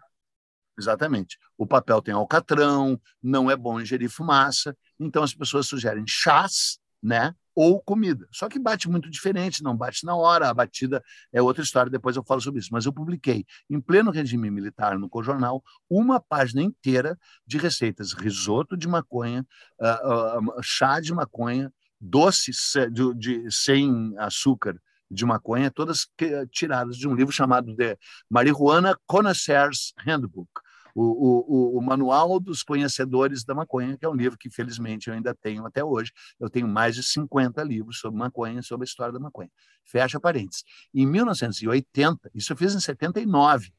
Exatamente. 0.77 1.39
O 1.58 1.65
papel 1.65 1.99
tem 2.03 2.13
alcatrão, 2.13 3.01
não 3.23 3.49
é 3.49 3.56
bom 3.56 3.82
ingerir 3.82 4.10
fumaça, 4.10 4.77
então 4.99 5.23
as 5.23 5.34
pessoas 5.34 5.65
sugerem 5.65 6.06
chás, 6.08 6.77
né? 7.05 7.35
ou 7.55 7.81
comida. 7.81 8.27
Só 8.31 8.49
que 8.49 8.59
bate 8.59 8.89
muito 8.89 9.09
diferente, 9.09 9.63
não 9.63 9.75
bate 9.75 10.05
na 10.05 10.13
hora, 10.13 10.49
a 10.49 10.53
batida 10.53 11.01
é 11.31 11.41
outra 11.41 11.63
história, 11.63 11.89
depois 11.89 12.17
eu 12.17 12.23
falo 12.23 12.41
sobre 12.41 12.59
isso. 12.59 12.69
Mas 12.71 12.85
eu 12.85 12.91
publiquei, 12.91 13.45
em 13.69 13.79
pleno 13.79 14.11
regime 14.11 14.51
militar, 14.51 14.99
no 14.99 15.09
Cojornal, 15.09 15.63
uma 15.89 16.19
página 16.19 16.61
inteira 16.61 17.17
de 17.47 17.57
receitas: 17.57 18.11
risoto 18.11 18.75
de 18.75 18.89
maconha, 18.89 19.47
uh, 19.79 20.39
uh, 20.39 20.61
chá 20.61 20.99
de 20.99 21.13
maconha, 21.13 21.71
doce 21.99 22.51
de, 22.91 23.13
de, 23.13 23.49
sem 23.49 24.13
açúcar 24.17 24.77
de 25.09 25.23
maconha, 25.23 25.71
todas 25.71 26.09
tiradas 26.51 26.97
de 26.97 27.07
um 27.07 27.15
livro 27.15 27.31
chamado 27.31 27.73
de 27.73 27.97
Marihuana 28.29 28.97
Connoisseurs 29.07 29.93
Handbook 30.05 30.49
o, 30.95 31.03
o, 31.03 31.77
o, 31.77 31.81
Manual 31.81 32.39
dos 32.39 32.63
Conhecedores 32.63 33.43
da 33.43 33.53
Maconha, 33.53 33.97
que 33.97 34.05
é 34.05 34.10
um 34.10 34.15
livro 34.15 34.38
que, 34.38 34.49
felizmente, 34.49 35.10
eu 35.10 35.13
ainda 35.13 35.36
tenho 35.36 35.65
até 35.65 35.84
hoje. 35.84 36.13
Eu 36.39 36.49
tenho 36.49 36.67
mais 36.67 36.95
de 36.95 37.03
50 37.03 37.62
livros 37.63 37.99
sobre 37.99 38.17
maconha, 38.17 38.62
sobre 38.62 38.86
a 38.86 38.88
história 38.88 39.12
da 39.12 39.19
maconha. 39.19 39.51
Fecha 39.84 40.19
parênteses. 40.19 40.63
Em 40.93 41.05
1980, 41.05 42.31
isso 42.34 42.53
eu 42.53 42.58
fiz 42.58 42.73
em 42.73 42.79
79, 42.79 43.71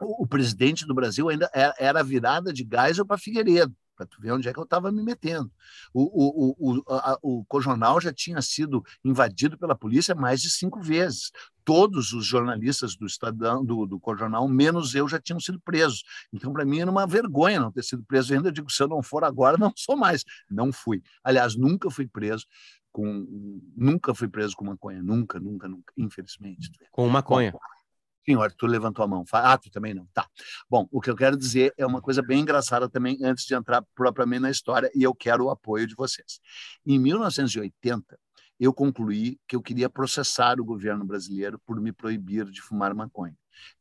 o, 0.00 0.26
presidente 0.26 0.86
do 0.86 0.94
Brasil 0.94 1.28
ainda 1.28 1.50
era, 1.52 1.74
era 1.78 2.02
virada 2.02 2.52
de 2.52 2.66
Geisel 2.66 3.04
para 3.04 3.18
Figueiredo 3.18 3.74
para 4.00 4.06
tu 4.06 4.20
ver 4.20 4.32
onde 4.32 4.48
é 4.48 4.52
que 4.52 4.58
eu 4.58 4.64
estava 4.64 4.90
me 4.90 5.02
metendo. 5.02 5.50
O, 5.92 6.02
o, 6.02 6.78
o, 6.78 6.82
a, 6.88 7.18
o 7.22 7.44
Cojonal 7.44 8.00
já 8.00 8.12
tinha 8.12 8.40
sido 8.40 8.82
invadido 9.04 9.58
pela 9.58 9.74
polícia 9.74 10.14
mais 10.14 10.40
de 10.40 10.50
cinco 10.50 10.80
vezes. 10.80 11.30
Todos 11.62 12.14
os 12.14 12.24
jornalistas 12.24 12.96
do 12.96 13.04
Estadão, 13.06 13.62
do, 13.62 13.84
do 13.84 14.00
Cojonal, 14.00 14.48
menos 14.48 14.94
eu, 14.94 15.06
já 15.06 15.20
tinham 15.20 15.38
sido 15.38 15.60
presos. 15.60 16.02
Então, 16.32 16.50
para 16.50 16.64
mim, 16.64 16.80
era 16.80 16.90
uma 16.90 17.06
vergonha 17.06 17.60
não 17.60 17.70
ter 17.70 17.84
sido 17.84 18.02
preso. 18.02 18.32
Eu 18.32 18.38
ainda 18.38 18.50
digo, 18.50 18.72
se 18.72 18.82
eu 18.82 18.88
não 18.88 19.02
for 19.02 19.22
agora, 19.22 19.58
não 19.58 19.72
sou 19.76 19.96
mais. 19.96 20.24
Não 20.50 20.72
fui. 20.72 21.02
Aliás, 21.22 21.54
nunca 21.54 21.90
fui 21.90 22.08
preso 22.08 22.46
com. 22.90 23.60
Nunca 23.76 24.14
fui 24.14 24.28
preso 24.28 24.56
com 24.56 24.64
maconha. 24.64 25.02
Nunca, 25.02 25.38
nunca, 25.38 25.68
nunca. 25.68 25.92
Infelizmente. 25.96 26.70
Com 26.90 27.06
maconha. 27.08 27.52
Com, 27.52 27.58
Senhor, 28.30 28.52
tu 28.52 28.66
levantou 28.66 29.04
a 29.04 29.08
mão. 29.08 29.24
Ah, 29.32 29.58
tu 29.58 29.70
também 29.70 29.92
não. 29.92 30.06
Tá. 30.14 30.24
Bom, 30.68 30.86
o 30.92 31.00
que 31.00 31.10
eu 31.10 31.16
quero 31.16 31.36
dizer 31.36 31.74
é 31.76 31.84
uma 31.84 32.00
coisa 32.00 32.22
bem 32.22 32.40
engraçada 32.40 32.88
também, 32.88 33.18
antes 33.24 33.44
de 33.44 33.54
entrar 33.54 33.84
propriamente 33.92 34.42
na 34.42 34.50
história, 34.50 34.88
e 34.94 35.02
eu 35.02 35.12
quero 35.12 35.46
o 35.46 35.50
apoio 35.50 35.84
de 35.84 35.96
vocês. 35.96 36.38
Em 36.86 36.96
1980, 36.96 38.16
eu 38.60 38.72
concluí 38.72 39.36
que 39.48 39.56
eu 39.56 39.62
queria 39.62 39.90
processar 39.90 40.60
o 40.60 40.64
governo 40.64 41.04
brasileiro 41.04 41.58
por 41.66 41.80
me 41.80 41.92
proibir 41.92 42.44
de 42.44 42.62
fumar 42.62 42.94
maconha. 42.94 43.34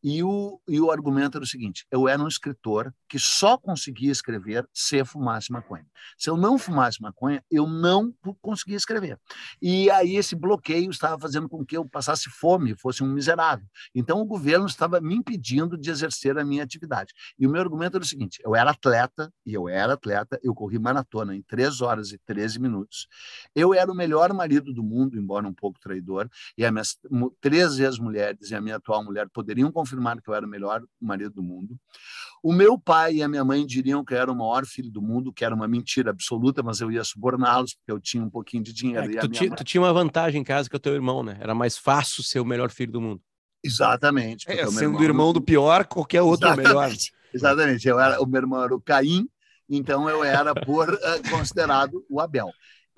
E 0.03 0.23
o, 0.23 0.59
e 0.67 0.79
o 0.79 0.91
argumento 0.91 1.37
era 1.37 1.43
o 1.43 1.47
seguinte: 1.47 1.85
eu 1.91 2.07
era 2.07 2.21
um 2.21 2.27
escritor 2.27 2.93
que 3.07 3.19
só 3.19 3.57
conseguia 3.57 4.11
escrever 4.11 4.67
se 4.73 5.03
fumasse 5.03 5.51
maconha. 5.51 5.85
Se 6.17 6.29
eu 6.29 6.37
não 6.37 6.57
fumasse 6.57 7.01
maconha, 7.01 7.43
eu 7.49 7.67
não 7.67 8.13
conseguia 8.41 8.77
escrever. 8.77 9.19
E 9.61 9.89
aí 9.91 10.15
esse 10.15 10.35
bloqueio 10.35 10.89
estava 10.89 11.19
fazendo 11.19 11.49
com 11.49 11.65
que 11.65 11.75
eu 11.75 11.87
passasse 11.87 12.29
fome, 12.29 12.75
fosse 12.75 13.03
um 13.03 13.11
miserável. 13.11 13.65
Então 13.93 14.21
o 14.21 14.25
governo 14.25 14.65
estava 14.65 15.01
me 15.01 15.15
impedindo 15.15 15.77
de 15.77 15.89
exercer 15.89 16.37
a 16.37 16.45
minha 16.45 16.63
atividade. 16.63 17.13
E 17.37 17.47
o 17.47 17.49
meu 17.49 17.61
argumento 17.61 17.97
era 17.97 18.03
o 18.03 18.07
seguinte: 18.07 18.39
eu 18.43 18.55
era 18.55 18.71
atleta, 18.71 19.31
e 19.45 19.53
eu 19.53 19.67
era 19.67 19.93
atleta, 19.93 20.39
eu 20.43 20.53
corri 20.53 20.79
maratona 20.79 21.35
em 21.35 21.41
3 21.41 21.81
horas 21.81 22.11
e 22.11 22.17
13 22.19 22.59
minutos. 22.59 23.07
Eu 23.55 23.73
era 23.73 23.91
o 23.91 23.95
melhor 23.95 24.31
marido 24.33 24.73
do 24.73 24.83
mundo, 24.83 25.17
embora 25.17 25.47
um 25.47 25.53
pouco 25.53 25.79
traidor, 25.79 26.29
e 26.57 26.65
as 26.65 26.71
minhas 26.71 26.97
três 27.41 27.79
ex-mulheres 27.79 28.51
e 28.51 28.55
a 28.55 28.61
minha 28.61 28.77
atual 28.77 29.03
mulher 29.03 29.27
poderiam 29.29 29.68
poderiam 29.69 29.71
confirmar 29.71 30.21
que 30.21 30.29
eu 30.29 30.33
era 30.33 30.45
o 30.45 30.49
melhor 30.49 30.83
marido 30.99 31.35
do 31.35 31.43
mundo. 31.43 31.77
O 32.43 32.53
meu 32.53 32.79
pai 32.79 33.15
e 33.15 33.23
a 33.23 33.27
minha 33.27 33.43
mãe 33.43 33.65
diriam 33.65 34.03
que 34.03 34.13
eu 34.13 34.17
era 34.17 34.31
o 34.31 34.35
maior 34.35 34.65
filho 34.65 34.91
do 34.91 35.01
mundo, 35.01 35.31
que 35.31 35.43
era 35.45 35.53
uma 35.53 35.67
mentira 35.67 36.09
absoluta, 36.09 36.63
mas 36.63 36.81
eu 36.81 36.91
ia 36.91 37.03
suborná-los 37.03 37.75
porque 37.75 37.91
eu 37.91 37.99
tinha 37.99 38.23
um 38.23 38.29
pouquinho 38.29 38.63
de 38.63 38.73
dinheiro. 38.73 39.17
É 39.17 39.19
tu, 39.19 39.27
ti, 39.27 39.47
mãe... 39.47 39.57
tu, 39.57 39.63
tinha 39.63 39.81
uma 39.81 39.93
vantagem 39.93 40.41
em 40.41 40.43
casa 40.43 40.69
que 40.69 40.75
o 40.75 40.79
teu 40.79 40.93
irmão, 40.93 41.23
né? 41.23 41.37
Era 41.39 41.53
mais 41.53 41.77
fácil 41.77 42.23
ser 42.23 42.39
o 42.39 42.45
melhor 42.45 42.71
filho 42.71 42.91
do 42.91 43.01
mundo. 43.01 43.21
Exatamente. 43.63 44.49
É, 44.49 44.65
sendo 44.67 45.03
irmão 45.03 45.33
do 45.33 45.41
pior, 45.41 45.85
qualquer 45.85 46.21
outro 46.21 46.47
é 46.47 46.51
Exatamente. 46.51 46.67
melhor. 46.67 46.91
Exatamente. 47.33 47.87
Eu 47.87 47.99
era, 47.99 48.21
o 48.21 48.25
meu 48.25 48.41
irmão 48.41 48.63
era 48.63 48.73
o 48.73 48.81
Caim, 48.81 49.27
então 49.69 50.09
eu 50.09 50.23
era 50.23 50.55
por 50.55 50.89
uh, 50.89 51.29
considerado 51.29 52.05
o 52.09 52.21
Abel 52.21 52.49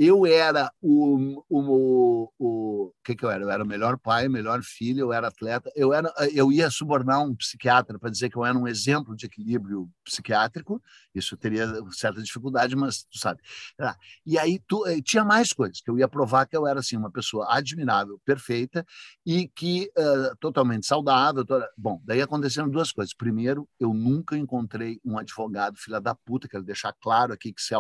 eu 0.04 0.26
era 0.26 0.72
o, 0.82 1.44
o, 1.48 2.32
o, 2.40 2.94
que 3.04 3.16
que 3.16 3.24
eu 3.24 3.30
era? 3.30 3.44
Eu 3.44 3.52
era 3.52 3.64
o 3.64 3.68
melhor 3.68 4.00
pai, 4.00 4.28
melhor 4.28 4.64
filho, 4.64 5.02
eu 5.02 5.14
era 5.14 5.28
atleta, 5.28 5.72
eu 5.76 5.94
era, 5.94 6.12
eu 6.34 6.52
ia 6.52 6.72
subornar 6.72 7.24
um 7.24 7.36
psiquiatra 7.36 8.00
para 8.00 8.10
dizer 8.10 8.32
que 8.32 8.36
eu 8.36 8.44
era 8.44 8.58
um 8.58 8.68
exemplo 8.68 9.16
de 9.16 9.28
equilíbrio 9.28 9.88
psiquiátrico. 10.04 10.82
Isso 11.14 11.38
teria 11.38 11.68
certa 11.92 12.20
dificuldade, 12.20 12.76
mas 12.76 13.04
tu 13.04 13.20
sabe. 13.20 13.42
Ah, 13.80 13.96
e 14.26 14.40
aí 14.40 14.60
tu, 14.68 14.88
eh, 14.88 15.00
tinha 15.04 15.24
mais 15.24 15.54
coisas 15.54 15.82
que 15.82 15.92
eu 15.92 16.00
ia 16.00 16.08
provar 16.08 16.48
que 16.48 16.58
eu 16.58 16.66
era 16.66 16.80
assim 16.80 16.98
uma 16.98 17.12
pessoa 17.12 17.46
admirável, 17.56 18.20
perfeita 18.26 18.84
e 19.24 19.48
que 19.50 19.92
uh, 19.96 20.36
totalmente 20.40 20.88
saudável. 20.88 21.46
Toda... 21.46 21.70
Bom, 21.78 22.02
daí 22.04 22.24
aconteceram 22.24 22.68
duas 22.68 22.92
coisas. 22.92 23.14
Primeiro, 23.14 23.70
eu 23.80 23.94
nunca 23.94 24.36
encontrei 24.36 25.00
um 25.06 25.20
advogado 25.20 25.78
filha 25.78 26.02
da 26.02 26.16
puta, 26.16 26.48
quero 26.48 26.64
deixar 26.64 26.92
claro 27.00 27.34
aqui 27.34 27.54
que 27.54 27.62
se 27.62 27.76
é 27.76 27.78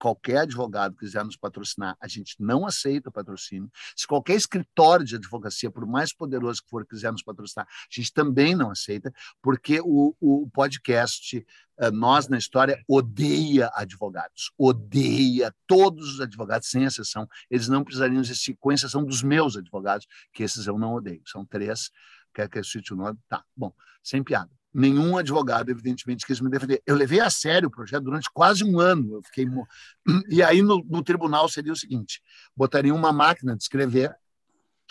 qualquer 0.00 0.38
advogado 0.38 0.96
quiser 0.96 1.22
nos 1.24 1.36
patrocinar, 1.36 1.96
a 2.00 2.08
gente 2.08 2.34
não 2.40 2.66
aceita 2.66 3.10
patrocínio. 3.10 3.70
Se 3.94 4.06
qualquer 4.06 4.34
escritório 4.34 5.04
de 5.04 5.16
advocacia, 5.16 5.70
por 5.70 5.86
mais 5.86 6.12
poderoso 6.12 6.62
que 6.62 6.70
for, 6.70 6.86
quiser 6.86 7.12
nos 7.12 7.22
patrocinar, 7.22 7.66
a 7.68 7.94
gente 7.94 8.12
também 8.12 8.56
não 8.56 8.70
aceita, 8.70 9.12
porque 9.42 9.78
o, 9.82 10.16
o 10.18 10.48
podcast 10.50 11.46
eh, 11.78 11.90
Nós 11.90 12.28
na 12.28 12.38
História 12.38 12.82
odeia 12.88 13.70
advogados, 13.74 14.50
odeia 14.56 15.54
todos 15.66 16.14
os 16.14 16.20
advogados, 16.20 16.70
sem 16.70 16.84
exceção. 16.84 17.28
Eles 17.50 17.68
não 17.68 17.84
precisariam 17.84 18.20
existir, 18.20 18.56
com 18.58 18.72
exceção 18.72 19.04
dos 19.04 19.22
meus 19.22 19.56
advogados, 19.56 20.06
que 20.32 20.42
esses 20.42 20.66
eu 20.66 20.78
não 20.78 20.94
odeio. 20.94 21.22
São 21.26 21.44
três. 21.44 21.90
Quer 22.32 22.48
que 22.48 22.58
eu 22.58 22.64
cite 22.64 22.94
o 22.94 22.96
nome? 22.96 23.18
Tá, 23.28 23.44
bom, 23.54 23.72
sem 24.02 24.22
piada 24.22 24.59
nenhum 24.72 25.18
advogado, 25.18 25.70
evidentemente, 25.70 26.26
quis 26.26 26.40
me 26.40 26.48
defender. 26.48 26.82
Eu 26.86 26.94
levei 26.94 27.20
a 27.20 27.28
sério 27.30 27.68
o 27.68 27.70
projeto 27.70 28.04
durante 28.04 28.28
quase 28.32 28.64
um 28.64 28.78
ano. 28.78 29.16
Eu 29.16 29.22
fiquei 29.22 29.46
e 30.28 30.42
aí 30.42 30.62
no, 30.62 30.84
no 30.88 31.02
tribunal 31.02 31.48
seria 31.48 31.72
o 31.72 31.76
seguinte: 31.76 32.22
botaria 32.56 32.94
uma 32.94 33.12
máquina 33.12 33.56
de 33.56 33.62
escrever 33.62 34.14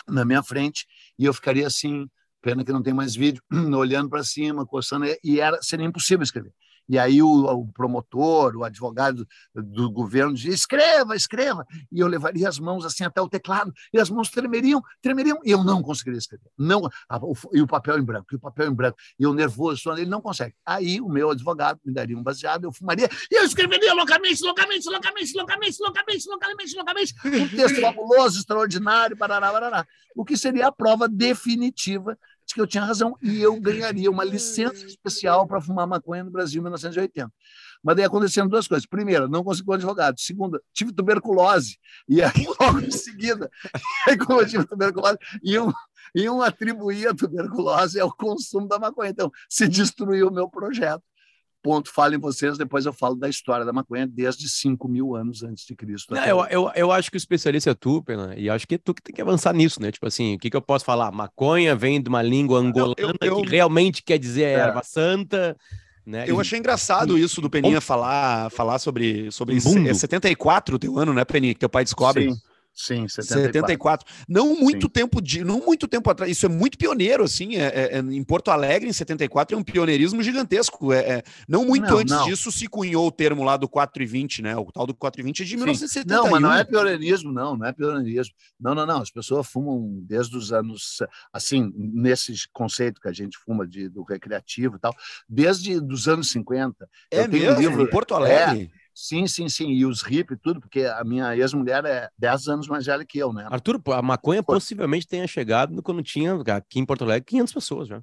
na 0.06 0.24
minha 0.24 0.42
frente 0.42 0.86
e 1.18 1.24
eu 1.24 1.32
ficaria 1.32 1.66
assim, 1.66 2.08
pena 2.42 2.64
que 2.64 2.72
não 2.72 2.82
tem 2.82 2.92
mais 2.92 3.14
vídeo, 3.14 3.42
olhando 3.76 4.08
para 4.08 4.22
cima, 4.22 4.66
coçando 4.66 5.06
e 5.22 5.40
era 5.40 5.60
seria 5.62 5.86
impossível 5.86 6.22
escrever. 6.22 6.52
E 6.88 6.98
aí 6.98 7.22
o, 7.22 7.44
o, 7.44 7.72
promotor, 7.72 8.56
o 8.56 8.64
advogado 8.64 9.26
do 9.54 9.90
governo 9.90 10.34
dizia, 10.34 10.52
escreva, 10.52 11.14
escreva. 11.14 11.64
E 11.90 12.00
eu 12.00 12.06
levaria 12.06 12.48
as 12.48 12.58
mãos 12.58 12.84
assim 12.84 13.04
até 13.04 13.20
o 13.20 13.28
teclado, 13.28 13.72
e 13.92 13.98
as 13.98 14.10
mãos 14.10 14.28
tremeriam, 14.28 14.82
tremeriam, 15.00 15.38
e 15.44 15.50
eu 15.50 15.62
não 15.62 15.82
conseguiria 15.82 16.18
escrever. 16.18 16.50
Não, 16.58 16.82
o, 17.22 17.34
e 17.52 17.62
o 17.62 17.66
papel 17.66 17.98
em 17.98 18.02
branco, 18.02 18.26
e 18.32 18.36
o 18.36 18.40
papel 18.40 18.68
em 18.68 18.74
branco, 18.74 18.98
e 19.18 19.22
eu 19.22 19.32
nervoso, 19.32 19.90
ele 19.92 20.06
não 20.06 20.20
consegue. 20.20 20.54
Aí 20.66 21.00
o 21.00 21.08
meu 21.08 21.30
advogado 21.30 21.78
me 21.84 21.92
daria 21.92 22.16
um 22.16 22.22
baseado, 22.22 22.64
eu 22.64 22.72
fumaria, 22.72 23.08
e 23.30 23.34
eu 23.36 23.44
escreveria 23.44 23.94
loucamente, 23.94 24.42
loucamente, 24.42 24.88
loucamente, 24.88 25.32
loucamente, 25.36 25.76
loucamente, 25.80 26.28
loucamente, 26.28 26.76
loucamente, 26.76 27.14
um 27.24 27.48
texto 27.48 27.80
fabuloso, 27.80 28.38
extraordinário, 28.38 29.16
barará, 29.16 29.52
barará. 29.52 29.86
O 30.14 30.24
que 30.24 30.36
seria 30.36 30.66
a 30.66 30.72
prova 30.72 31.08
definitiva 31.08 32.18
que 32.54 32.60
eu 32.60 32.66
tinha 32.66 32.84
razão 32.84 33.16
e 33.22 33.40
eu 33.40 33.58
ganharia 33.60 34.10
uma 34.10 34.24
licença 34.24 34.84
especial 34.86 35.46
para 35.46 35.60
fumar 35.60 35.86
maconha 35.86 36.24
no 36.24 36.30
Brasil 36.30 36.60
em 36.60 36.62
1980. 36.62 37.30
Mas 37.82 37.96
daí 37.96 38.04
aconteceram 38.04 38.48
duas 38.48 38.68
coisas. 38.68 38.86
Primeira, 38.86 39.26
não 39.26 39.42
consegui 39.42 39.70
um 39.70 39.74
advogado. 39.74 40.20
Segunda, 40.20 40.62
tive 40.72 40.92
tuberculose. 40.92 41.78
E 42.08 42.22
aí, 42.22 42.30
logo 42.60 42.80
em 42.80 42.90
seguida, 42.90 43.50
aí, 44.06 44.16
como 44.18 44.40
eu 44.40 44.46
tive 44.46 44.66
tuberculose, 44.66 45.18
iam, 45.42 45.72
iam 46.14 46.42
atribuir 46.42 47.08
a 47.08 47.14
tuberculose 47.14 47.98
ao 47.98 48.14
consumo 48.14 48.68
da 48.68 48.78
maconha. 48.78 49.10
Então, 49.10 49.30
se 49.48 49.66
destruiu 49.66 50.28
o 50.28 50.32
meu 50.32 50.48
projeto 50.48 51.02
ponto, 51.62 51.92
falem 51.92 52.18
vocês, 52.18 52.58
depois 52.58 52.86
eu 52.86 52.92
falo 52.92 53.14
da 53.14 53.28
história 53.28 53.64
da 53.64 53.72
maconha 53.72 54.06
desde 54.06 54.48
5 54.48 54.88
mil 54.88 55.14
anos 55.14 55.42
antes 55.42 55.64
de 55.64 55.74
Cristo. 55.74 56.14
Não, 56.14 56.24
eu, 56.24 56.46
eu, 56.50 56.70
eu 56.74 56.92
acho 56.92 57.10
que 57.10 57.16
o 57.16 57.18
especialista 57.18 57.70
é 57.70 57.74
tu, 57.74 58.02
Pena, 58.02 58.34
e 58.36 58.48
acho 58.48 58.66
que 58.66 58.74
é 58.74 58.78
tu 58.78 58.94
que 58.94 59.02
tem 59.02 59.14
que 59.14 59.22
avançar 59.22 59.52
nisso, 59.52 59.80
né? 59.80 59.90
Tipo 59.90 60.06
assim, 60.06 60.34
o 60.34 60.38
que, 60.38 60.50
que 60.50 60.56
eu 60.56 60.62
posso 60.62 60.84
falar? 60.84 61.10
Maconha 61.12 61.74
vem 61.74 62.00
de 62.00 62.08
uma 62.08 62.22
língua 62.22 62.60
angolana 62.60 62.94
eu, 62.98 63.14
eu, 63.20 63.42
que 63.42 63.50
realmente 63.50 64.02
quer 64.02 64.18
dizer 64.18 64.42
é. 64.42 64.52
erva 64.52 64.82
santa. 64.82 65.56
Né? 66.04 66.24
Eu 66.26 66.40
achei 66.40 66.58
engraçado 66.58 67.16
isso 67.16 67.40
do 67.40 67.50
Peninha 67.50 67.80
falar, 67.80 68.50
falar 68.50 68.78
sobre, 68.78 69.30
sobre 69.30 69.56
é 69.56 69.94
74 69.94 70.78
teu 70.78 70.98
ano, 70.98 71.12
né, 71.12 71.24
Peninha, 71.24 71.54
que 71.54 71.60
teu 71.60 71.68
pai 71.68 71.84
descobre. 71.84 72.32
Sim. 72.32 72.38
Sim, 72.72 73.06
74. 73.08 73.52
74. 73.52 74.06
Não 74.28 74.56
muito 74.56 74.86
Sim. 74.86 74.92
tempo 74.92 75.20
de, 75.20 75.44
não 75.44 75.60
muito 75.60 75.86
tempo 75.86 76.08
atrás. 76.10 76.30
Isso 76.30 76.46
é 76.46 76.48
muito 76.48 76.78
pioneiro, 76.78 77.24
assim. 77.24 77.56
É, 77.56 77.66
é, 77.66 77.96
é 77.96 77.98
em 77.98 78.24
Porto 78.24 78.50
Alegre, 78.50 78.88
em 78.88 78.92
74, 78.92 79.54
é 79.54 79.58
um 79.58 79.62
pioneirismo 79.62 80.22
gigantesco. 80.22 80.92
É, 80.92 80.98
é 80.98 81.22
não 81.48 81.64
muito 81.64 81.88
não, 81.88 81.98
antes 81.98 82.14
não. 82.14 82.24
disso 82.24 82.50
se 82.50 82.66
cunhou 82.66 83.06
o 83.06 83.12
termo 83.12 83.44
lá 83.44 83.56
do 83.56 83.68
4 83.68 84.02
e 84.02 84.06
20, 84.06 84.42
né? 84.42 84.56
O 84.56 84.70
tal 84.72 84.86
do 84.86 84.94
4 84.94 85.20
e 85.20 85.24
20 85.24 85.40
é 85.40 85.44
de 85.44 85.50
Sim. 85.50 85.56
1971. 85.56 86.16
Não, 86.16 86.30
mas 86.30 86.40
não 86.40 86.52
é 86.52 86.64
pioneirismo, 86.64 87.32
não. 87.32 87.56
Não 87.56 87.66
é 87.66 87.72
pioneirismo. 87.72 88.34
Não, 88.58 88.74
não, 88.74 88.86
não. 88.86 89.02
As 89.02 89.10
pessoas 89.10 89.46
fumam 89.46 90.00
desde 90.02 90.36
os 90.36 90.52
anos, 90.52 90.98
assim, 91.32 91.72
nesse 91.76 92.34
conceito 92.52 93.00
que 93.00 93.08
a 93.08 93.12
gente 93.12 93.36
fuma 93.36 93.66
de, 93.66 93.88
do 93.88 94.02
recreativo 94.02 94.76
e 94.76 94.78
tal, 94.78 94.94
desde 95.28 95.76
os 95.76 96.08
anos 96.08 96.30
50. 96.30 96.88
É 97.10 97.26
mesmo? 97.26 97.56
Um 97.56 97.60
livro, 97.60 97.82
em 97.82 97.90
Porto 97.90 98.14
Alegre? 98.14 98.70
Sim, 98.94 99.26
sim, 99.26 99.48
sim. 99.48 99.70
E 99.70 99.86
os 99.86 100.02
hippies, 100.02 100.38
tudo, 100.42 100.60
porque 100.60 100.84
a 100.84 101.02
minha 101.04 101.36
ex-mulher 101.36 101.84
é 101.84 102.08
10 102.18 102.48
anos 102.48 102.68
mais 102.68 102.86
velha 102.86 103.04
que 103.04 103.18
eu, 103.18 103.32
né? 103.32 103.46
Arthur, 103.50 103.80
a 103.92 104.02
maconha 104.02 104.42
Por... 104.42 104.54
possivelmente 104.54 105.06
tenha 105.06 105.26
chegado 105.26 105.82
quando 105.82 106.02
tinha 106.02 106.34
aqui 106.56 106.78
em 106.78 106.86
Porto 106.86 107.04
Alegre 107.04 107.26
500 107.26 107.52
pessoas 107.52 107.88
já. 107.88 108.02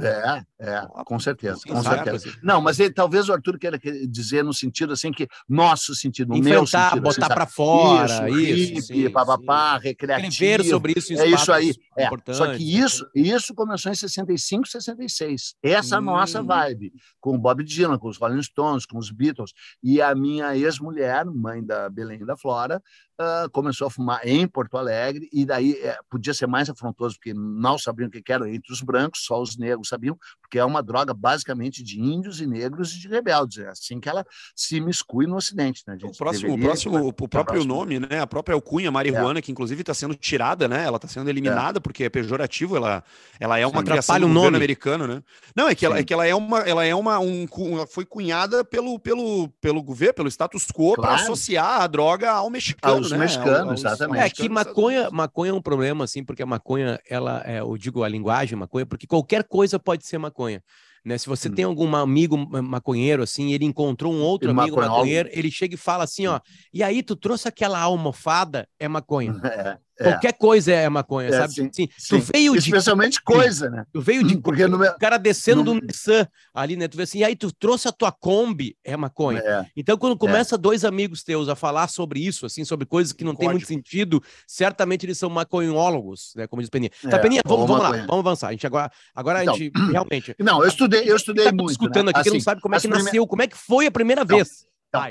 É, 0.00 0.42
é, 0.58 0.86
com 1.04 1.20
certeza, 1.20 1.60
com 1.64 1.80
certeza. 1.80 2.36
Não, 2.42 2.60
mas 2.60 2.80
ele, 2.80 2.92
talvez 2.92 3.28
o 3.28 3.32
Arthur 3.32 3.56
queira 3.58 3.78
dizer 4.08 4.42
no 4.42 4.52
sentido 4.52 4.92
assim 4.92 5.12
que 5.12 5.28
nosso 5.48 5.94
sentido, 5.94 6.34
no 6.34 6.42
meu 6.42 6.66
sentido, 6.66 6.86
assim, 6.86 7.00
botar 7.00 7.26
assim, 7.26 7.34
para 7.34 7.46
fora, 7.46 8.28
isso, 8.28 8.92
hippie, 8.92 9.08
papapá, 9.08 9.78
recreativo. 9.78 10.28
Escrever 10.28 10.64
sobre 10.64 10.94
isso, 10.96 11.12
é 11.12 11.26
isso 11.28 11.52
aí. 11.52 11.72
É. 11.96 12.08
Só 12.32 12.52
que 12.52 12.78
isso, 12.78 13.08
isso 13.14 13.54
começou 13.54 13.92
em 13.92 13.94
65, 13.94 14.66
66. 14.66 15.54
Essa 15.62 16.00
hum. 16.00 16.02
nossa 16.02 16.42
vibe, 16.42 16.92
com 17.20 17.36
o 17.36 17.38
Bob 17.38 17.62
Dylan, 17.62 17.96
com 17.96 18.08
os 18.08 18.18
Rolling 18.18 18.42
Stones, 18.42 18.86
com 18.86 18.98
os 18.98 19.12
Beatles 19.12 19.52
e 19.80 20.02
a 20.02 20.12
minha 20.12 20.56
ex-mulher, 20.56 21.24
mãe 21.24 21.64
da 21.64 21.88
Belém 21.88 22.24
da 22.24 22.36
Flora, 22.36 22.82
uh, 23.20 23.50
começou 23.50 23.86
a 23.86 23.90
fumar 23.90 24.20
em 24.26 24.46
Porto 24.46 24.76
Alegre, 24.76 25.28
e 25.32 25.44
daí 25.44 25.72
é, 25.74 25.98
podia 26.10 26.34
ser 26.34 26.46
mais 26.46 26.68
afrontoso, 26.68 27.16
porque 27.16 27.32
não 27.34 27.78
sabiam 27.78 28.08
o 28.08 28.10
que 28.10 28.32
era 28.32 28.48
entre 28.48 28.72
os 28.72 28.80
brancos, 28.80 29.24
só 29.24 29.40
os 29.40 29.56
negros 29.56 29.88
sabiam, 29.88 30.18
porque 30.40 30.58
é 30.58 30.64
uma 30.64 30.82
droga 30.82 31.14
basicamente 31.14 31.82
de 31.82 32.00
índios 32.00 32.40
e 32.40 32.46
negros 32.46 32.92
e 32.94 32.98
de 32.98 33.08
rebeldes. 33.08 33.58
É 33.58 33.68
assim 33.68 34.00
que 34.00 34.08
ela 34.08 34.24
se 34.54 34.80
miscui 34.80 35.26
no 35.26 35.36
Ocidente. 35.36 35.82
Né? 35.86 35.96
o 36.02 36.16
próximo, 36.16 36.54
o, 36.54 36.58
próximo, 36.58 37.08
o 37.08 37.28
próprio 37.28 37.64
nome, 37.64 38.00
né? 38.00 38.20
a 38.20 38.26
própria 38.26 38.54
alcunha 38.54 38.90
marihuana, 38.90 39.38
é. 39.38 39.42
que 39.42 39.52
inclusive 39.52 39.80
está 39.80 39.94
sendo 39.94 40.14
tirada, 40.14 40.68
né? 40.68 40.84
ela 40.84 40.96
está 40.96 41.08
sendo 41.08 41.28
eliminada 41.28 41.78
é. 41.78 41.80
porque 41.80 42.04
é 42.04 42.08
pejorativo, 42.08 42.76
ela, 42.76 43.02
ela 43.38 43.58
é 43.58 43.66
uma 43.66 43.80
Sim, 43.80 43.86
criação 43.86 44.20
do 44.20 44.28
governo 44.28 44.56
americano. 44.56 45.06
Né? 45.06 45.22
Não, 45.54 45.68
é 45.68 45.74
que, 45.74 45.84
ela, 45.84 45.98
é 45.98 46.04
que 46.04 46.12
ela 46.12 46.26
é 46.26 46.34
uma, 46.34 46.60
ela 46.60 46.84
é 46.84 46.94
uma 46.94 47.18
um, 47.18 47.46
foi 47.88 48.04
cunhada 48.04 48.64
pelo, 48.64 48.98
pelo, 48.98 49.48
pelo 49.60 49.82
governo, 49.82 50.14
pelo 50.14 50.28
status 50.28 50.66
quo, 50.66 50.94
claro. 50.94 51.02
para 51.02 51.14
associar 51.14 51.82
a 51.82 51.86
droga 51.86 52.30
ao 52.30 52.50
mexicano 52.50 53.03
os 53.06 53.12
né? 53.12 53.18
mexicanos, 53.18 53.80
exatamente. 53.80 54.22
É 54.22 54.30
que 54.30 54.48
maconha, 54.48 55.10
maconha 55.10 55.50
é 55.50 55.54
um 55.54 55.62
problema, 55.62 56.04
assim, 56.04 56.24
porque 56.24 56.42
a 56.42 56.46
maconha, 56.46 56.98
ela, 57.08 57.42
é, 57.46 57.60
eu 57.60 57.76
digo 57.76 58.02
a 58.02 58.08
linguagem 58.08 58.58
maconha, 58.58 58.86
porque 58.86 59.06
qualquer 59.06 59.44
coisa 59.44 59.78
pode 59.78 60.06
ser 60.06 60.18
maconha. 60.18 60.62
Né? 61.04 61.18
Se 61.18 61.26
você 61.26 61.48
hum. 61.48 61.54
tem 61.54 61.64
algum 61.64 61.94
amigo 61.94 62.36
maconheiro, 62.62 63.22
assim, 63.22 63.52
ele 63.52 63.66
encontrou 63.66 64.12
um 64.12 64.22
outro 64.22 64.50
ele 64.50 64.58
amigo 64.58 64.76
maconheiro, 64.76 65.28
ele 65.32 65.50
chega 65.50 65.74
e 65.74 65.78
fala 65.78 66.04
assim, 66.04 66.26
ó, 66.26 66.40
e 66.72 66.82
aí 66.82 67.02
tu 67.02 67.14
trouxe 67.14 67.46
aquela 67.46 67.78
almofada, 67.78 68.66
é 68.78 68.88
maconha. 68.88 69.34
É. 69.93 69.93
É. 69.98 70.10
Qualquer 70.10 70.32
coisa 70.32 70.72
é 70.72 70.88
maconha, 70.88 71.28
é, 71.28 71.32
sabe? 71.32 71.54
Sim, 71.54 71.70
sim. 71.72 71.88
Tu 72.08 72.18
veio 72.18 72.56
Especialmente 72.56 73.14
de... 73.14 73.22
coisa, 73.22 73.70
né? 73.70 73.84
Tu 73.92 74.00
veio 74.00 74.24
de. 74.24 74.36
Porque 74.38 74.66
no 74.66 74.78
meu... 74.78 74.90
O 74.90 74.98
cara 74.98 75.18
descendo 75.18 75.62
no... 75.62 75.80
do 75.80 75.86
Nissan 75.86 76.26
ali, 76.52 76.76
né? 76.76 76.88
Tu 76.88 76.96
vê 76.96 77.04
assim, 77.04 77.18
e 77.18 77.24
aí 77.24 77.36
tu 77.36 77.52
trouxe 77.52 77.86
a 77.86 77.92
tua 77.92 78.10
Kombi, 78.10 78.76
é 78.82 78.96
maconha. 78.96 79.40
É. 79.40 79.66
Então, 79.76 79.96
quando 79.96 80.16
começa 80.16 80.56
é. 80.56 80.58
dois 80.58 80.84
amigos 80.84 81.22
teus 81.22 81.48
a 81.48 81.54
falar 81.54 81.88
sobre 81.88 82.20
isso, 82.20 82.44
assim, 82.44 82.64
sobre 82.64 82.86
coisas 82.86 83.12
que 83.12 83.22
não 83.22 83.34
tem 83.34 83.48
muito 83.48 83.66
sentido, 83.66 84.22
certamente 84.46 85.06
eles 85.06 85.16
são 85.16 85.30
maconhólogos, 85.30 86.32
né? 86.36 86.46
Como 86.46 86.60
diz 86.60 86.68
Peninha. 86.68 86.90
Tá, 87.08 87.16
é, 87.16 87.20
Peninha, 87.20 87.42
vamos, 87.46 87.68
vamos 87.68 87.82
lá, 87.82 87.90
vamos 87.90 88.18
avançar. 88.18 88.48
A 88.48 88.52
gente 88.52 88.66
agora, 88.66 88.90
agora 89.14 89.42
então, 89.42 89.54
a 89.54 89.58
gente 89.58 89.72
realmente. 89.90 90.34
Não, 90.42 90.62
eu 90.62 90.68
estudei, 90.68 91.08
eu 91.08 91.16
estudei 91.16 91.44
tá 91.44 91.52
muito. 91.52 91.68
Discutindo 91.68 92.06
né? 92.06 92.10
aqui, 92.10 92.20
assim, 92.20 92.30
que 92.30 92.36
não 92.36 92.40
sabe 92.40 92.60
como 92.60 92.74
é 92.74 92.80
que 92.80 92.88
nasceu, 92.88 93.26
como 93.26 93.42
é 93.42 93.46
que 93.46 93.56
foi 93.56 93.86
a 93.86 93.90
primeira 93.90 94.22
então, 94.22 94.36
vez. 94.36 94.66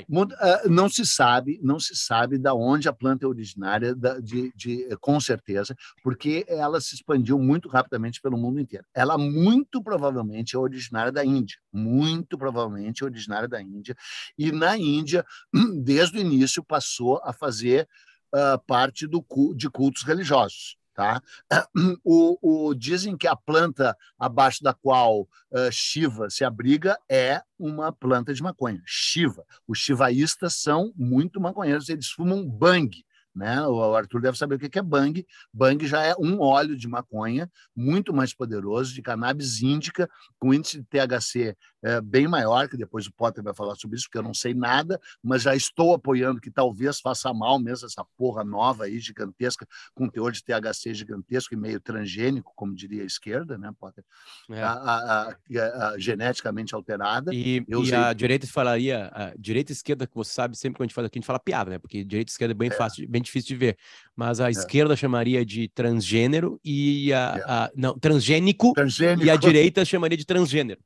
Então, 0.08 0.22
uh, 0.22 0.68
não 0.68 0.88
se 0.88 1.04
sabe, 1.04 1.60
não 1.62 1.78
se 1.78 1.94
sabe 1.94 2.38
da 2.38 2.54
onde 2.54 2.88
a 2.88 2.92
planta 2.92 3.24
é 3.24 3.28
originária, 3.28 3.94
de, 4.22 4.52
de, 4.56 4.88
com 5.00 5.20
certeza, 5.20 5.76
porque 6.02 6.44
ela 6.48 6.80
se 6.80 6.94
expandiu 6.94 7.38
muito 7.38 7.68
rapidamente 7.68 8.20
pelo 8.20 8.38
mundo 8.38 8.60
inteiro. 8.60 8.84
Ela 8.94 9.18
muito 9.18 9.82
provavelmente 9.82 10.56
é 10.56 10.58
originária 10.58 11.12
da 11.12 11.24
Índia, 11.24 11.58
muito 11.72 12.38
provavelmente 12.38 13.02
é 13.02 13.06
originária 13.06 13.48
da 13.48 13.60
Índia, 13.60 13.94
e 14.38 14.50
na 14.50 14.76
Índia, 14.76 15.24
desde 15.82 16.18
o 16.18 16.20
início, 16.20 16.64
passou 16.64 17.20
a 17.22 17.32
fazer 17.32 17.88
uh, 18.34 18.58
parte 18.66 19.06
do, 19.06 19.24
de 19.54 19.68
cultos 19.68 20.02
religiosos. 20.02 20.76
Tá? 20.94 21.20
O, 22.04 22.68
o, 22.68 22.74
dizem 22.74 23.16
que 23.16 23.26
a 23.26 23.34
planta 23.34 23.96
abaixo 24.18 24.62
da 24.62 24.72
qual 24.72 25.22
uh, 25.22 25.72
Shiva 25.72 26.30
se 26.30 26.44
abriga 26.44 26.96
é 27.10 27.42
uma 27.58 27.92
planta 27.92 28.32
de 28.32 28.42
maconha, 28.42 28.82
Shiva. 28.86 29.44
Os 29.66 29.78
shivaístas 29.78 30.54
são 30.54 30.92
muito 30.96 31.40
maconheiros, 31.40 31.88
eles 31.88 32.08
fumam 32.08 32.48
bang, 32.48 33.04
né? 33.34 33.66
O 33.66 33.94
Arthur 33.94 34.20
deve 34.20 34.38
saber 34.38 34.54
o 34.54 34.58
que 34.58 34.78
é 34.78 34.82
bang. 34.82 35.26
Bang 35.52 35.84
já 35.86 36.02
é 36.04 36.14
um 36.18 36.40
óleo 36.40 36.76
de 36.76 36.86
maconha 36.86 37.50
muito 37.74 38.14
mais 38.14 38.32
poderoso, 38.32 38.94
de 38.94 39.02
cannabis 39.02 39.60
índica, 39.60 40.08
com 40.38 40.54
índice 40.54 40.78
de 40.78 40.84
THC 40.84 41.56
é, 41.84 42.00
bem 42.00 42.26
maior, 42.26 42.66
que 42.66 42.76
depois 42.78 43.06
o 43.06 43.12
Potter 43.12 43.44
vai 43.44 43.54
falar 43.54 43.74
sobre 43.74 43.96
isso, 43.96 44.06
porque 44.06 44.16
eu 44.16 44.22
não 44.22 44.32
sei 44.32 44.54
nada, 44.54 44.98
mas 45.22 45.42
já 45.42 45.54
estou 45.54 45.94
apoiando 45.94 46.40
que 46.40 46.50
talvez 46.50 46.98
faça 46.98 47.32
mal 47.34 47.58
mesmo 47.58 47.86
essa 47.86 48.02
porra 48.16 48.42
nova 48.42 48.84
aí, 48.84 48.98
gigantesca, 48.98 49.68
com 49.94 50.08
teor 50.08 50.32
de 50.32 50.42
THC 50.42 50.94
gigantesco 50.94 51.52
e 51.52 51.56
meio 51.56 51.78
transgênico, 51.78 52.52
como 52.56 52.74
diria 52.74 53.02
a 53.02 53.06
esquerda, 53.06 53.58
né, 53.58 53.70
Potter? 53.78 54.02
É. 54.50 54.62
A, 54.62 54.72
a, 54.72 55.28
a, 55.28 55.88
a, 55.88 55.98
geneticamente 55.98 56.74
alterada. 56.74 57.34
E, 57.34 57.62
e 57.68 57.76
usei... 57.76 57.98
a 57.98 58.12
direita 58.14 58.46
falaria, 58.46 59.10
a 59.12 59.34
direita 59.38 59.70
e 59.70 59.74
esquerda, 59.74 60.06
que 60.06 60.14
você 60.14 60.32
sabe, 60.32 60.56
sempre 60.56 60.78
que 60.78 60.82
a 60.82 60.86
gente 60.86 60.94
fala 60.94 61.06
aqui, 61.06 61.18
a 61.18 61.20
gente 61.20 61.26
fala 61.26 61.38
piada, 61.38 61.70
né? 61.70 61.78
Porque 61.78 62.02
direita 62.02 62.30
e 62.30 62.32
esquerda 62.32 62.52
é 62.52 62.54
bem 62.54 62.68
é. 62.68 62.72
fácil, 62.72 63.06
bem 63.06 63.20
difícil 63.20 63.48
de 63.48 63.56
ver. 63.56 63.78
Mas 64.16 64.40
a 64.40 64.48
é. 64.48 64.50
esquerda 64.52 64.96
chamaria 64.96 65.44
de 65.44 65.68
transgênero 65.68 66.58
e 66.64 67.12
a, 67.12 67.36
é. 67.36 67.42
a 67.46 67.70
não, 67.76 67.98
transgênico, 67.98 68.72
transgênico, 68.72 69.26
e 69.26 69.30
a 69.30 69.36
direita 69.36 69.84
chamaria 69.84 70.16
de 70.16 70.24
transgênero. 70.24 70.80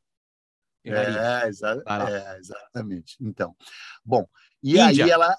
É, 0.92 1.48
exa 1.48 1.82
é, 1.86 2.38
exatamente. 2.38 3.16
Então, 3.20 3.54
bom, 4.04 4.26
e 4.62 4.78
Índia. 4.78 5.04
aí 5.04 5.10
ela 5.10 5.36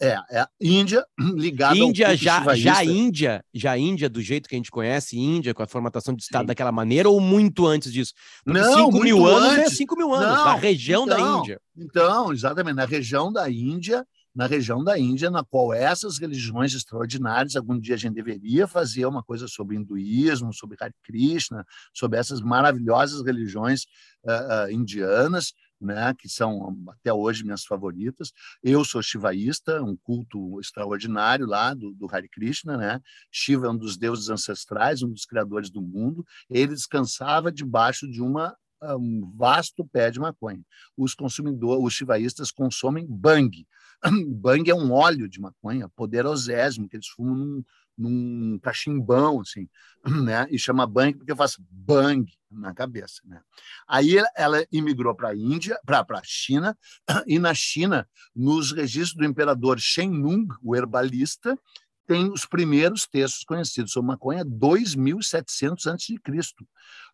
é, 0.00 0.16
é 0.30 0.46
Índia 0.60 1.04
ligada 1.36 1.76
Índia 1.76 2.16
já 2.16 2.54
já 2.54 2.82
Índia, 2.82 3.44
já 3.52 3.76
Índia 3.76 4.08
do 4.08 4.22
jeito 4.22 4.48
que 4.48 4.54
a 4.54 4.58
gente 4.58 4.70
conhece, 4.70 5.18
Índia 5.18 5.52
com 5.52 5.62
a 5.62 5.66
formatação 5.66 6.14
de 6.14 6.22
estado 6.22 6.42
Sim. 6.42 6.46
daquela 6.46 6.72
maneira 6.72 7.08
ou 7.08 7.20
muito 7.20 7.66
antes 7.66 7.92
disso? 7.92 8.14
Porque 8.44 8.58
não, 8.58 8.86
5 8.86 9.00
mil 9.00 9.26
antes. 9.26 9.52
anos 9.52 9.72
é 9.72 9.76
5 9.76 9.96
mil 9.96 10.14
anos, 10.14 10.36
não, 10.38 10.44
da 10.44 10.54
região 10.54 11.04
então, 11.04 11.16
da 11.16 11.38
Índia. 11.38 11.60
Então, 11.76 12.32
exatamente, 12.32 12.76
na 12.76 12.86
região 12.86 13.30
da 13.30 13.50
Índia 13.50 14.06
na 14.34 14.46
região 14.46 14.82
da 14.82 14.98
Índia, 14.98 15.30
na 15.30 15.44
qual 15.44 15.72
essas 15.72 16.18
religiões 16.18 16.74
extraordinárias, 16.74 17.56
algum 17.56 17.78
dia 17.78 17.94
a 17.94 17.98
gente 17.98 18.14
deveria 18.14 18.66
fazer 18.66 19.06
uma 19.06 19.22
coisa 19.22 19.48
sobre 19.48 19.76
hinduísmo, 19.76 20.54
sobre 20.54 20.76
Hare 20.80 20.94
Krishna, 21.02 21.64
sobre 21.92 22.18
essas 22.18 22.40
maravilhosas 22.40 23.24
religiões 23.24 23.82
uh, 24.24 24.68
uh, 24.68 24.70
indianas, 24.70 25.52
né, 25.80 26.14
que 26.18 26.28
são 26.28 26.76
até 26.90 27.12
hoje 27.12 27.42
minhas 27.42 27.64
favoritas. 27.64 28.32
Eu 28.62 28.84
sou 28.84 29.02
shivaísta, 29.02 29.82
um 29.82 29.96
culto 29.96 30.60
extraordinário 30.60 31.46
lá 31.46 31.72
do, 31.72 31.92
do 31.94 32.06
Hare 32.10 32.28
Krishna, 32.28 32.76
né? 32.76 33.00
Shiva 33.32 33.66
é 33.66 33.70
um 33.70 33.76
dos 33.76 33.96
deuses 33.96 34.28
ancestrais, 34.28 35.02
um 35.02 35.10
dos 35.10 35.24
criadores 35.24 35.70
do 35.70 35.80
mundo. 35.80 36.24
Ele 36.50 36.74
descansava 36.74 37.50
debaixo 37.50 38.06
de 38.06 38.20
uma 38.20 38.54
um 38.82 39.30
vasto 39.36 39.86
pé 39.86 40.10
de 40.10 40.18
maconha. 40.18 40.62
Os 40.96 41.14
consumidores, 41.14 41.84
os 41.84 41.92
chivaístas 41.92 42.50
consomem 42.50 43.06
bang. 43.06 43.66
Bang 44.40 44.70
é 44.70 44.74
um 44.74 44.92
óleo 44.92 45.28
de 45.28 45.40
maconha 45.40 45.88
poderosésimo 45.88 46.88
que 46.88 46.96
eles 46.96 47.08
fumam 47.08 47.34
num, 47.36 47.64
num 47.96 48.58
cachimbão, 48.58 49.40
assim, 49.40 49.68
né? 50.24 50.46
E 50.50 50.58
chama 50.58 50.86
bang 50.86 51.16
porque 51.16 51.34
faz 51.34 51.56
bang 51.58 52.30
na 52.50 52.74
cabeça, 52.74 53.20
né? 53.24 53.40
Aí 53.86 54.16
ela 54.34 54.64
imigrou 54.72 55.14
para 55.14 55.30
a 55.30 55.36
Índia, 55.36 55.78
para 55.84 56.04
a 56.10 56.22
China, 56.24 56.76
e 57.26 57.38
na 57.38 57.54
China, 57.54 58.08
nos 58.34 58.72
registros 58.72 59.16
do 59.16 59.24
imperador 59.24 59.78
Shen 59.78 60.10
Nung, 60.10 60.48
o 60.62 60.74
herbalista, 60.74 61.58
tem 62.06 62.28
os 62.32 62.44
primeiros 62.44 63.06
textos 63.06 63.44
conhecidos 63.44 63.92
sobre 63.92 64.08
maconha 64.08 64.44
2.700 64.44 65.92
a.C. 65.92 66.16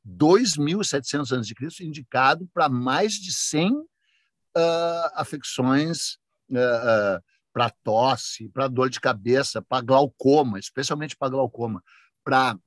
2.700 0.07 1.39
a.C., 1.39 1.85
indicado 1.85 2.49
para 2.55 2.67
mais 2.69 3.13
de 3.13 3.31
100 3.31 3.73
uh, 3.75 3.87
afecções 5.15 6.19
uh, 6.51 7.19
uh, 7.19 7.23
para 7.53 7.71
tosse, 7.83 8.49
para 8.49 8.69
dor 8.69 8.91
de 8.91 9.01
cabeça, 9.01 9.63
para 9.63 9.85
glaucoma, 9.85 10.59
especialmente 10.59 11.17
para 11.17 11.31
glaucoma, 11.31 11.83
para 12.23 12.59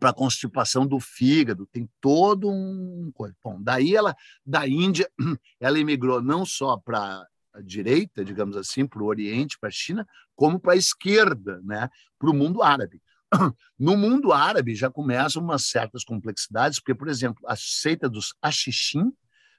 para 0.00 0.12
constipação 0.12 0.84
do 0.84 0.98
fígado, 0.98 1.64
tem 1.66 1.88
todo 2.00 2.50
um 2.50 3.12
bom. 3.42 3.62
Daí 3.62 3.94
ela 3.94 4.16
da 4.44 4.66
Índia, 4.66 5.08
ela 5.60 5.78
emigrou 5.78 6.20
não 6.20 6.44
só 6.44 6.76
para 6.76 7.24
direita, 7.62 8.24
digamos 8.24 8.56
assim, 8.56 8.86
para 8.86 9.02
o 9.02 9.06
Oriente, 9.06 9.58
para 9.58 9.68
a 9.68 9.72
China, 9.72 10.06
como 10.34 10.58
para 10.58 10.72
a 10.74 10.76
esquerda, 10.76 11.60
né, 11.64 11.88
para 12.18 12.30
o 12.30 12.34
mundo 12.34 12.62
árabe. 12.62 13.00
No 13.78 13.94
mundo 13.94 14.32
árabe 14.32 14.74
já 14.74 14.90
começam 14.90 15.42
umas 15.42 15.66
certas 15.66 16.02
complexidades, 16.02 16.80
porque, 16.80 16.94
por 16.94 17.08
exemplo, 17.08 17.44
a 17.46 17.54
seita 17.54 18.08
dos 18.08 18.34
Ashishim 18.40 19.12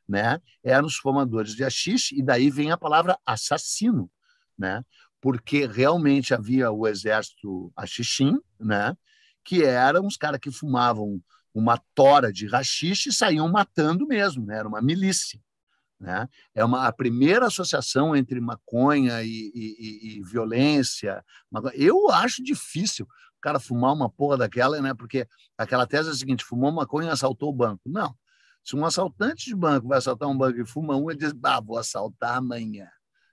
né, 0.08 0.40
eram 0.64 0.88
os 0.88 0.96
formadores 0.96 1.54
de 1.54 1.64
Ashish, 1.64 2.12
e 2.12 2.24
daí 2.24 2.50
vem 2.50 2.72
a 2.72 2.78
palavra 2.78 3.18
assassino, 3.26 4.10
né, 4.58 4.84
porque 5.20 5.66
realmente 5.66 6.34
havia 6.34 6.72
o 6.72 6.88
exército 6.88 7.72
Ashishim, 7.76 8.38
né, 8.60 8.96
que 9.44 9.64
eram 9.64 10.06
os 10.06 10.18
caras 10.18 10.40
que 10.40 10.52
fumavam 10.52 11.22
uma 11.54 11.82
tora 11.96 12.32
de 12.32 12.46
rachixe 12.48 13.10
e 13.10 13.14
saíam 13.14 13.50
matando 13.50 14.06
mesmo, 14.06 14.46
né, 14.46 14.58
era 14.58 14.68
uma 14.68 14.82
milícia. 14.82 15.40
Né? 16.00 16.30
É 16.54 16.64
uma, 16.64 16.88
a 16.88 16.94
primeira 16.94 17.48
associação 17.48 18.16
entre 18.16 18.40
maconha 18.40 19.24
e, 19.24 19.52
e, 19.54 20.18
e 20.20 20.24
violência. 20.24 21.26
Eu 21.74 22.12
acho 22.12 22.44
difícil 22.44 23.06
o 23.06 23.42
cara 23.42 23.60
fumar 23.60 23.94
uma 23.94 24.10
porra 24.10 24.38
daquela, 24.38 24.80
né? 24.80 24.94
porque 24.94 25.28
aquela 25.58 25.88
tese 25.88 26.10
é 26.10 26.12
a 26.12 26.16
seguinte: 26.16 26.46
fumou 26.46 26.72
maconha 26.72 27.10
e 27.10 27.12
assaltou 27.12 27.50
o 27.50 27.56
banco. 27.56 27.82
Não. 27.86 28.16
Se 28.68 28.76
um 28.76 28.86
assaltante 28.86 29.46
de 29.46 29.56
banco 29.56 29.88
vai 29.88 29.98
assaltar 29.98 30.28
um 30.28 30.38
banco 30.38 30.60
e 30.60 30.66
fuma 30.66 30.98
um, 30.98 31.10
ele 31.10 31.20
diz: 31.20 31.34
ah, 31.42 31.62
vou 31.62 31.78
assaltar 31.78 32.36
amanhã. 32.36 32.90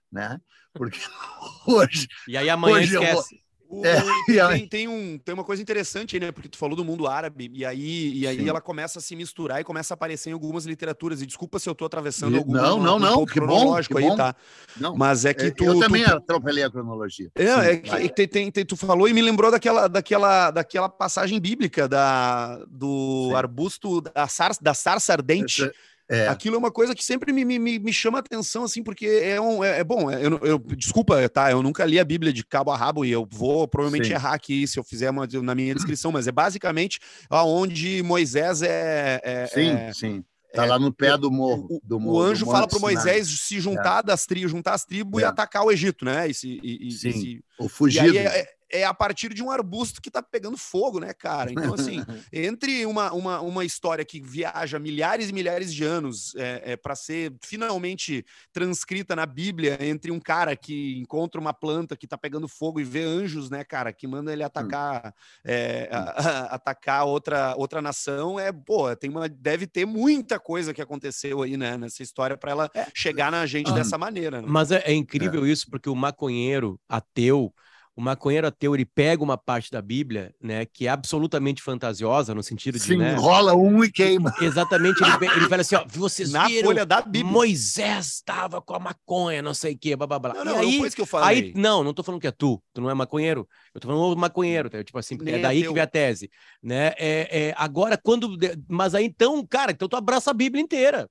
Né? 0.09 0.39
Porque 0.73 0.97
hoje. 1.67 2.07
E 2.25 2.37
aí 2.37 2.49
amanhã 2.49 2.77
hoje 2.77 2.95
esquece. 2.95 3.44
O, 3.75 3.85
é, 3.85 4.47
tem, 4.47 4.67
tem, 4.67 4.87
um, 4.87 5.17
tem 5.17 5.33
uma 5.33 5.43
coisa 5.43 5.61
interessante 5.61 6.15
aí, 6.15 6.19
né? 6.19 6.31
Porque 6.31 6.47
tu 6.47 6.57
falou 6.57 6.75
do 6.75 6.85
mundo 6.85 7.07
árabe, 7.07 7.51
e 7.53 7.65
aí, 7.65 8.13
e 8.19 8.27
aí 8.27 8.47
ela 8.47 8.61
começa 8.61 8.99
a 8.99 9.01
se 9.01 9.15
misturar 9.15 9.59
e 9.59 9.63
começa 9.63 9.93
a 9.93 9.95
aparecer 9.95 10.29
em 10.29 10.33
algumas 10.33 10.65
literaturas. 10.65 11.21
E 11.21 11.25
desculpa 11.25 11.59
se 11.59 11.67
eu 11.67 11.75
tô 11.75 11.83
atravessando 11.85 12.37
algum 12.37 12.53
Não, 12.53 12.79
não, 12.79 12.97
não, 12.97 13.25
que 13.25 13.39
bom, 13.39 13.75
que 13.81 13.97
aí, 13.97 14.15
tá? 14.15 14.35
Não, 14.77 14.95
Mas 14.95 15.25
é 15.25 15.33
que 15.33 15.47
é, 15.47 15.51
tu. 15.51 15.65
Eu 15.65 15.79
também 15.79 16.03
tu, 16.05 16.11
atropelei 16.11 16.63
a 16.63 16.69
cronologia. 16.69 17.29
É, 17.35 17.45
Sim, 17.45 17.59
é 17.59 18.07
que 18.07 18.09
tem, 18.09 18.27
tem, 18.27 18.51
tem, 18.51 18.65
tu 18.65 18.77
falou 18.77 19.09
e 19.09 19.13
me 19.13 19.21
lembrou 19.21 19.51
daquela, 19.51 19.87
daquela, 19.87 20.51
daquela 20.51 20.87
passagem 20.87 21.39
bíblica 21.39 21.87
da, 21.87 22.63
do 22.67 23.27
Sim. 23.29 23.35
arbusto 23.35 24.01
da, 24.01 24.27
sar, 24.27 24.51
da 24.61 24.73
sarça 24.73 25.11
ardente. 25.13 25.63
Essa 25.63 25.73
é. 26.07 26.27
Aquilo 26.27 26.55
é 26.55 26.59
uma 26.59 26.71
coisa 26.71 26.93
que 26.93 27.03
sempre 27.03 27.33
me, 27.33 27.43
me, 27.43 27.79
me 27.79 27.93
chama 27.93 28.19
atenção, 28.19 28.63
assim, 28.63 28.83
porque 28.83 29.07
é 29.07 29.41
um. 29.41 29.63
É, 29.63 29.79
é 29.79 29.83
bom, 29.83 30.11
é, 30.11 30.23
eu, 30.23 30.39
eu, 30.43 30.59
desculpa, 30.59 31.27
tá? 31.29 31.49
Eu 31.49 31.63
nunca 31.63 31.83
li 31.83 31.99
a 31.99 32.05
Bíblia 32.05 32.31
de 32.31 32.45
cabo 32.45 32.71
a 32.71 32.77
rabo 32.77 33.03
e 33.03 33.11
eu 33.11 33.27
vou 33.29 33.67
provavelmente 33.67 34.07
Sim. 34.07 34.13
errar 34.13 34.33
aqui 34.33 34.67
se 34.67 34.77
eu 34.77 34.83
fizer 34.83 35.09
uma, 35.09 35.27
na 35.41 35.55
minha 35.55 35.73
descrição, 35.75 36.11
mas 36.11 36.27
é 36.27 36.31
basicamente 36.31 36.99
aonde 37.29 38.03
Moisés 38.03 38.61
é. 38.61 39.19
é 39.23 39.47
sim, 39.47 39.69
é, 39.71 39.93
sim. 39.93 40.23
Tá 40.53 40.65
lá 40.65 40.79
no 40.79 40.93
pé 40.93 41.17
do 41.17 41.29
morro. 41.29 41.81
Do 41.83 41.99
morro 41.99 42.17
o 42.17 42.21
anjo 42.21 42.45
fala 42.45 42.67
para 42.67 42.79
Moisés 42.79 43.27
se 43.27 43.59
juntar 43.59 44.01
das 44.01 44.25
tribos, 44.25 44.51
juntar 44.51 44.73
as 44.73 44.85
tribos 44.85 45.21
e 45.21 45.25
atacar 45.25 45.65
o 45.65 45.71
Egito, 45.71 46.05
né? 46.05 46.29
E 46.29 46.33
se, 46.33 46.59
e, 46.63 46.91
Sim, 46.91 47.09
e 47.09 47.43
o 47.59 47.67
fugido. 47.67 48.13
E 48.13 48.19
aí, 48.19 48.45
é 48.71 48.83
a 48.83 48.93
partir 48.93 49.33
de 49.33 49.43
um 49.43 49.51
arbusto 49.51 50.01
que 50.01 50.09
está 50.09 50.21
pegando 50.21 50.57
fogo, 50.57 50.99
né, 50.99 51.13
cara? 51.13 51.51
Então, 51.51 51.73
assim, 51.73 52.03
entre 52.31 52.85
uma, 52.85 53.11
uma, 53.13 53.41
uma 53.41 53.65
história 53.65 54.03
que 54.03 54.21
viaja 54.21 54.79
milhares 54.79 55.29
e 55.29 55.33
milhares 55.33 55.73
de 55.73 55.83
anos 55.83 56.33
é, 56.35 56.73
é 56.73 56.77
para 56.77 56.95
ser 56.95 57.33
finalmente 57.41 58.25
transcrita 58.51 59.15
na 59.15 59.25
Bíblia, 59.25 59.77
entre 59.81 60.11
um 60.11 60.19
cara 60.19 60.55
que 60.55 60.97
encontra 60.99 61.39
uma 61.39 61.53
planta 61.53 61.95
que 61.95 62.05
está 62.05 62.17
pegando 62.17 62.47
fogo 62.47 62.79
e 62.79 62.83
vê 62.83 63.03
anjos, 63.03 63.49
né, 63.49 63.63
cara, 63.63 63.93
que 63.93 64.07
manda 64.07 64.31
ele 64.33 64.43
hum. 64.43 64.47
atacar, 64.47 65.13
é, 65.43 65.89
a, 65.91 65.99
a, 65.99 66.55
atacar 66.55 67.05
outra, 67.05 67.55
outra 67.57 67.81
nação, 67.81 68.39
é, 68.39 68.51
pô, 68.51 68.95
tem 68.95 69.09
uma, 69.09 69.29
deve 69.29 69.67
ter 69.67 69.85
muita 69.85 70.39
coisa 70.39 70.73
que 70.73 70.81
aconteceu 70.81 71.41
aí, 71.41 71.57
né, 71.57 71.77
nessa 71.77 72.03
história 72.03 72.37
para 72.37 72.51
ela 72.51 72.71
é. 72.73 72.87
chegar 72.93 73.31
na 73.31 73.45
gente 73.45 73.71
dessa 73.73 73.97
maneira. 73.97 74.41
Né? 74.41 74.47
Mas 74.49 74.71
é, 74.71 74.83
é 74.85 74.93
incrível 74.93 75.45
isso, 75.45 75.69
porque 75.69 75.89
o 75.89 75.95
maconheiro 75.95 76.79
ateu 76.89 77.53
o 77.95 78.01
maconheiro 78.01 78.45
ateu 78.45 78.75
ele 78.75 78.85
pega 78.85 79.23
uma 79.23 79.37
parte 79.37 79.71
da 79.71 79.81
Bíblia, 79.81 80.35
né, 80.41 80.65
que 80.65 80.85
é 80.85 80.89
absolutamente 80.89 81.61
fantasiosa 81.61 82.35
no 82.35 82.43
sentido 82.43 82.77
de, 82.77 82.83
Sim, 82.83 82.97
né, 82.97 83.13
enrola 83.13 83.55
um 83.55 83.83
e 83.83 83.91
queima. 83.91 84.33
Exatamente, 84.41 85.01
ele, 85.01 85.31
ele 85.37 85.47
fala 85.47 85.61
assim, 85.61 85.75
ó, 85.75 85.85
vocês 85.87 86.31
na 86.31 86.45
viram, 86.45 86.67
folha 86.67 86.85
da 86.85 87.01
Bíblia. 87.01 87.31
Moisés 87.31 88.07
estava 88.07 88.61
com 88.61 88.75
a 88.75 88.79
maconha, 88.79 89.41
não 89.41 89.53
sei 89.53 89.73
o 89.73 89.77
quê, 89.77 89.95
blá, 89.95 90.05
blá, 90.05 90.19
blá. 90.19 90.33
Não, 90.33 90.43
não, 90.43 90.57
aí, 90.57 90.79
não 90.79 90.89
que 90.89 91.01
eu 91.01 91.05
falei. 91.05 91.37
Aí, 91.37 91.53
não, 91.55 91.83
não 91.83 91.93
tô 91.93 92.03
falando 92.03 92.19
que 92.19 92.27
é 92.27 92.31
tu, 92.31 92.61
tu 92.73 92.81
não 92.81 92.89
é 92.89 92.93
maconheiro. 92.93 93.47
Eu 93.73 93.79
tô 93.79 93.87
falando 93.87 94.17
maconheiro, 94.17 94.69
tá? 94.69 94.83
tipo 94.83 94.97
assim, 94.99 95.17
é 95.25 95.39
daí 95.39 95.63
é 95.63 95.67
que 95.67 95.73
vem 95.73 95.83
a 95.83 95.87
tese, 95.87 96.29
né? 96.61 96.87
É, 96.97 97.47
é, 97.47 97.53
agora 97.57 97.97
quando, 97.97 98.37
mas 98.67 98.93
aí 98.93 99.05
então, 99.05 99.45
cara, 99.45 99.71
então 99.71 99.87
tu 99.87 99.95
abraça 99.95 100.31
a 100.31 100.33
Bíblia 100.33 100.61
inteira. 100.61 101.09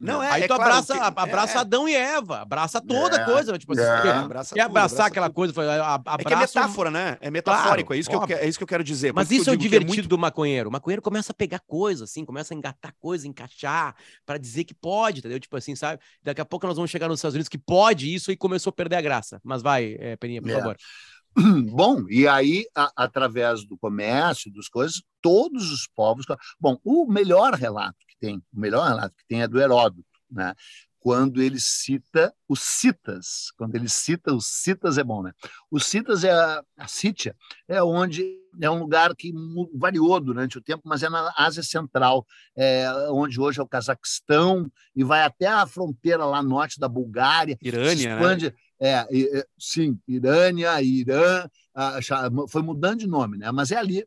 Não, 0.00 0.22
é, 0.22 0.30
aí 0.30 0.42
é 0.44 0.48
tu 0.48 0.54
claro, 0.54 0.70
abraça, 0.70 0.94
que, 0.94 1.00
abraça 1.20 1.58
é, 1.58 1.60
Adão 1.60 1.86
e 1.86 1.94
Eva, 1.94 2.40
abraça 2.40 2.80
toda 2.80 3.18
a 3.18 3.20
é, 3.20 3.24
coisa. 3.26 3.58
Tipo 3.58 3.74
assim, 3.74 3.82
é, 3.82 4.02
quer, 4.02 4.14
abraça 4.14 4.54
quer 4.54 4.62
tudo, 4.62 4.70
abraçar 4.70 4.94
abraça 4.94 5.08
aquela 5.08 5.26
tudo. 5.26 5.34
coisa? 5.34 5.84
Abraça... 5.84 6.20
É 6.20 6.24
que 6.24 6.32
é 6.32 6.36
metáfora, 6.36 6.90
né? 6.90 7.18
É 7.20 7.30
metafórico, 7.30 7.88
claro, 7.88 7.98
é, 7.98 8.00
isso 8.00 8.08
que 8.08 8.16
eu, 8.16 8.38
é 8.38 8.48
isso 8.48 8.58
que 8.58 8.64
eu 8.64 8.68
quero 8.68 8.82
dizer. 8.82 9.12
Mas 9.12 9.30
isso 9.30 9.50
é 9.50 9.52
o 9.52 9.56
divertido 9.56 9.94
muito... 9.94 10.08
do 10.08 10.16
maconheiro. 10.16 10.70
O 10.70 10.72
maconheiro 10.72 11.02
começa 11.02 11.32
a 11.32 11.34
pegar 11.34 11.60
coisa, 11.66 12.04
assim, 12.04 12.24
começa 12.24 12.54
a 12.54 12.56
engatar 12.56 12.94
coisa, 12.98 13.28
encaixar, 13.28 13.94
para 14.24 14.38
dizer 14.38 14.64
que 14.64 14.72
pode, 14.72 15.18
entendeu? 15.18 15.38
Tipo 15.38 15.58
assim, 15.58 15.76
sabe? 15.76 16.00
Daqui 16.22 16.40
a 16.40 16.46
pouco 16.46 16.66
nós 16.66 16.76
vamos 16.76 16.90
chegar 16.90 17.06
nos 17.06 17.18
Estados 17.18 17.34
Unidos 17.34 17.48
que 17.50 17.58
pode 17.58 18.12
isso 18.12 18.32
e 18.32 18.36
começou 18.36 18.70
a 18.70 18.74
perder 18.74 18.96
a 18.96 19.02
graça. 19.02 19.38
Mas 19.44 19.60
vai, 19.60 19.96
é, 19.98 20.16
Peninha, 20.16 20.40
por 20.40 20.50
favor. 20.50 20.76
Bom, 21.70 22.04
e 22.08 22.26
aí, 22.26 22.64
a, 22.74 22.90
através 22.96 23.66
do 23.66 23.76
comércio, 23.76 24.50
das 24.52 24.66
coisas, 24.66 25.02
todos 25.20 25.70
os 25.70 25.86
povos. 25.94 26.24
Bom, 26.58 26.78
o 26.82 27.06
melhor 27.06 27.52
relato 27.52 28.09
tem, 28.20 28.36
o 28.52 28.60
melhor 28.60 28.86
relato 28.86 29.16
que 29.16 29.26
tem 29.26 29.42
é 29.42 29.48
do 29.48 29.60
Heródoto, 29.60 30.04
né? 30.30 30.54
Quando 31.00 31.40
ele 31.40 31.58
cita 31.58 32.32
os 32.46 32.60
citas, 32.60 33.50
quando 33.56 33.74
ele 33.74 33.88
cita 33.88 34.34
os 34.34 34.46
citas 34.46 34.98
é 34.98 35.02
bom, 35.02 35.22
né? 35.22 35.32
Os 35.70 35.86
citas 35.86 36.24
é 36.24 36.30
a, 36.30 36.62
a 36.76 36.86
Sítia, 36.86 37.34
é 37.66 37.82
onde 37.82 38.38
é 38.60 38.70
um 38.70 38.80
lugar 38.80 39.14
que 39.16 39.32
variou 39.74 40.20
durante 40.20 40.58
o 40.58 40.60
tempo, 40.60 40.82
mas 40.84 41.02
é 41.02 41.08
na 41.08 41.32
Ásia 41.38 41.62
Central, 41.62 42.26
é, 42.54 42.86
onde 43.08 43.40
hoje 43.40 43.60
é 43.60 43.62
o 43.62 43.68
Cazaquistão 43.68 44.70
e 44.94 45.02
vai 45.02 45.22
até 45.22 45.46
a 45.46 45.66
fronteira 45.66 46.24
lá 46.26 46.42
norte 46.42 46.78
da 46.78 46.88
Bulgária. 46.88 47.56
Irânia, 47.62 48.48
né? 48.48 48.54
É, 48.78 49.06
é, 49.38 49.46
sim, 49.58 49.98
Irânia, 50.08 50.82
Irã, 50.82 51.46
foi 52.48 52.62
mudando 52.62 53.00
de 53.00 53.06
nome, 53.06 53.38
né? 53.38 53.50
mas 53.52 53.70
é 53.70 53.76
ali. 53.76 54.06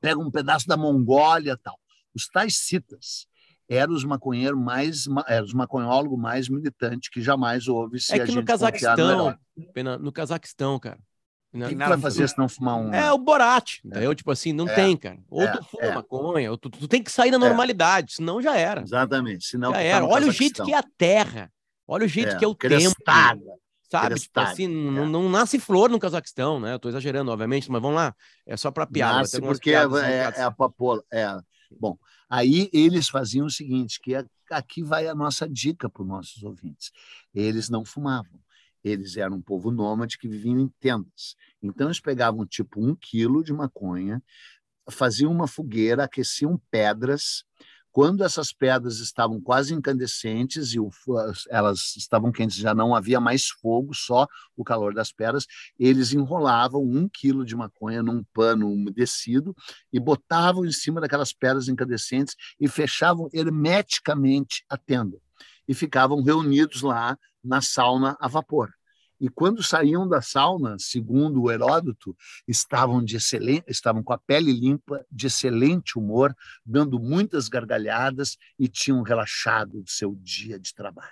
Pega 0.00 0.20
um 0.20 0.30
pedaço 0.30 0.66
da 0.66 0.76
Mongólia 0.76 1.56
tal. 1.56 1.78
Os 2.14 2.26
tais 2.28 2.56
citas 2.56 3.26
eram 3.68 3.94
os 3.94 4.04
maconheiros 4.04 4.60
mais, 4.60 5.04
eram 5.26 5.44
os 5.44 5.54
maconhólogos 5.54 6.18
mais 6.18 6.48
militantes 6.48 7.08
que 7.08 7.22
jamais 7.22 7.68
houve 7.68 8.00
se 8.00 8.12
é 8.12 8.24
que 8.24 8.32
no 8.32 8.44
Cazaquistão, 8.44 9.38
no, 9.56 9.98
no 9.98 10.12
Cazaquistão, 10.12 10.78
cara. 10.78 10.98
Não, 11.52 11.66
tem 11.68 11.76
nada 11.76 11.96
a 11.96 11.98
fazer 11.98 12.26
se 12.26 12.38
não 12.38 12.48
fumar 12.48 12.76
um. 12.76 12.94
É 12.94 13.12
o 13.12 13.18
Borat, 13.18 13.80
é. 13.92 14.06
Eu, 14.06 14.14
tipo 14.14 14.30
assim, 14.30 14.54
não 14.54 14.66
é. 14.66 14.74
tem, 14.74 14.96
cara. 14.96 15.18
Ou 15.28 15.42
é. 15.42 15.52
tu 15.52 15.62
fuma 15.64 15.84
é. 15.84 15.94
maconha, 15.94 16.50
ou 16.50 16.56
tu, 16.56 16.70
tu, 16.70 16.88
tem 16.88 17.02
que 17.02 17.12
sair 17.12 17.30
da 17.30 17.36
é. 17.36 17.40
normalidade, 17.40 18.14
senão 18.14 18.40
já 18.40 18.56
era. 18.56 18.80
Exatamente. 18.80 19.44
Senão 19.44 19.70
já 19.70 19.76
tá 19.76 19.82
era. 19.82 20.06
Olha 20.06 20.28
o 20.28 20.32
jeito 20.32 20.64
que 20.64 20.72
é 20.72 20.78
a 20.78 20.84
terra. 20.96 21.52
Olha 21.86 22.06
o 22.06 22.08
jeito 22.08 22.36
é, 22.36 22.38
que 22.38 22.44
é 22.44 22.48
o 22.48 22.54
tempo. 22.54 22.94
Sabe? 23.90 24.14
Tipo 24.14 24.40
assim, 24.40 24.66
não, 24.66 25.02
é. 25.02 25.06
não, 25.06 25.28
nasce 25.28 25.58
flor 25.58 25.90
no 25.90 25.98
Cazaquistão, 25.98 26.58
né? 26.58 26.72
Eu 26.72 26.78
tô 26.78 26.88
exagerando, 26.88 27.30
obviamente, 27.30 27.70
mas 27.70 27.82
vamos 27.82 27.96
lá. 27.96 28.14
É 28.46 28.56
só 28.56 28.70
para 28.70 28.86
piada. 28.86 29.18
Nasce 29.18 29.38
porque 29.38 29.72
é, 29.72 29.82
é, 29.82 30.32
é, 30.40 30.42
a 30.42 30.50
papoula. 30.50 31.04
É. 31.12 31.26
Bom, 31.78 31.98
aí 32.28 32.68
eles 32.72 33.08
faziam 33.08 33.46
o 33.46 33.50
seguinte, 33.50 34.00
que 34.00 34.14
aqui 34.50 34.82
vai 34.82 35.06
a 35.08 35.14
nossa 35.14 35.48
dica 35.48 35.88
para 35.88 36.02
os 36.02 36.08
nossos 36.08 36.42
ouvintes. 36.42 36.90
Eles 37.34 37.68
não 37.68 37.84
fumavam. 37.84 38.40
Eles 38.84 39.16
eram 39.16 39.36
um 39.36 39.42
povo 39.42 39.70
nômade 39.70 40.18
que 40.18 40.28
viviam 40.28 40.58
em 40.58 40.68
tendas. 40.80 41.36
Então, 41.62 41.86
eles 41.86 42.00
pegavam 42.00 42.44
tipo 42.44 42.84
um 42.84 42.96
quilo 42.96 43.44
de 43.44 43.52
maconha, 43.52 44.22
faziam 44.90 45.30
uma 45.30 45.46
fogueira, 45.46 46.04
aqueciam 46.04 46.60
pedras, 46.70 47.44
quando 47.92 48.24
essas 48.24 48.52
pedras 48.52 48.98
estavam 48.98 49.38
quase 49.38 49.74
incandescentes 49.74 50.72
e 50.72 50.80
o, 50.80 50.90
elas 51.50 51.94
estavam 51.96 52.32
quentes, 52.32 52.56
já 52.56 52.74
não 52.74 52.94
havia 52.94 53.20
mais 53.20 53.48
fogo, 53.48 53.94
só 53.94 54.26
o 54.56 54.64
calor 54.64 54.94
das 54.94 55.12
pedras, 55.12 55.46
eles 55.78 56.12
enrolavam 56.12 56.82
um 56.82 57.06
quilo 57.06 57.44
de 57.44 57.54
maconha 57.54 58.02
num 58.02 58.24
pano 58.32 58.72
umedecido 58.72 59.54
e 59.92 60.00
botavam 60.00 60.64
em 60.64 60.72
cima 60.72 61.02
daquelas 61.02 61.34
pedras 61.34 61.68
incandescentes 61.68 62.34
e 62.58 62.66
fechavam 62.66 63.28
hermeticamente 63.32 64.64
a 64.68 64.78
tenda. 64.78 65.18
E 65.68 65.74
ficavam 65.74 66.22
reunidos 66.22 66.80
lá 66.80 67.16
na 67.44 67.60
sauna 67.60 68.16
a 68.18 68.26
vapor 68.26 68.72
e 69.22 69.28
quando 69.28 69.62
saíam 69.62 70.08
da 70.08 70.20
sauna, 70.20 70.76
segundo 70.80 71.48
Heródoto, 71.48 72.16
estavam 72.48 73.00
de 73.04 73.18
excelente, 73.18 73.62
estavam 73.68 74.02
com 74.02 74.12
a 74.12 74.18
pele 74.18 74.52
limpa, 74.52 75.06
de 75.08 75.28
excelente 75.28 75.96
humor, 75.96 76.34
dando 76.66 76.98
muitas 76.98 77.48
gargalhadas 77.48 78.36
e 78.58 78.66
tinham 78.66 79.00
relaxado 79.02 79.80
do 79.80 79.88
seu 79.88 80.16
dia 80.16 80.58
de 80.58 80.74
trabalho. 80.74 81.08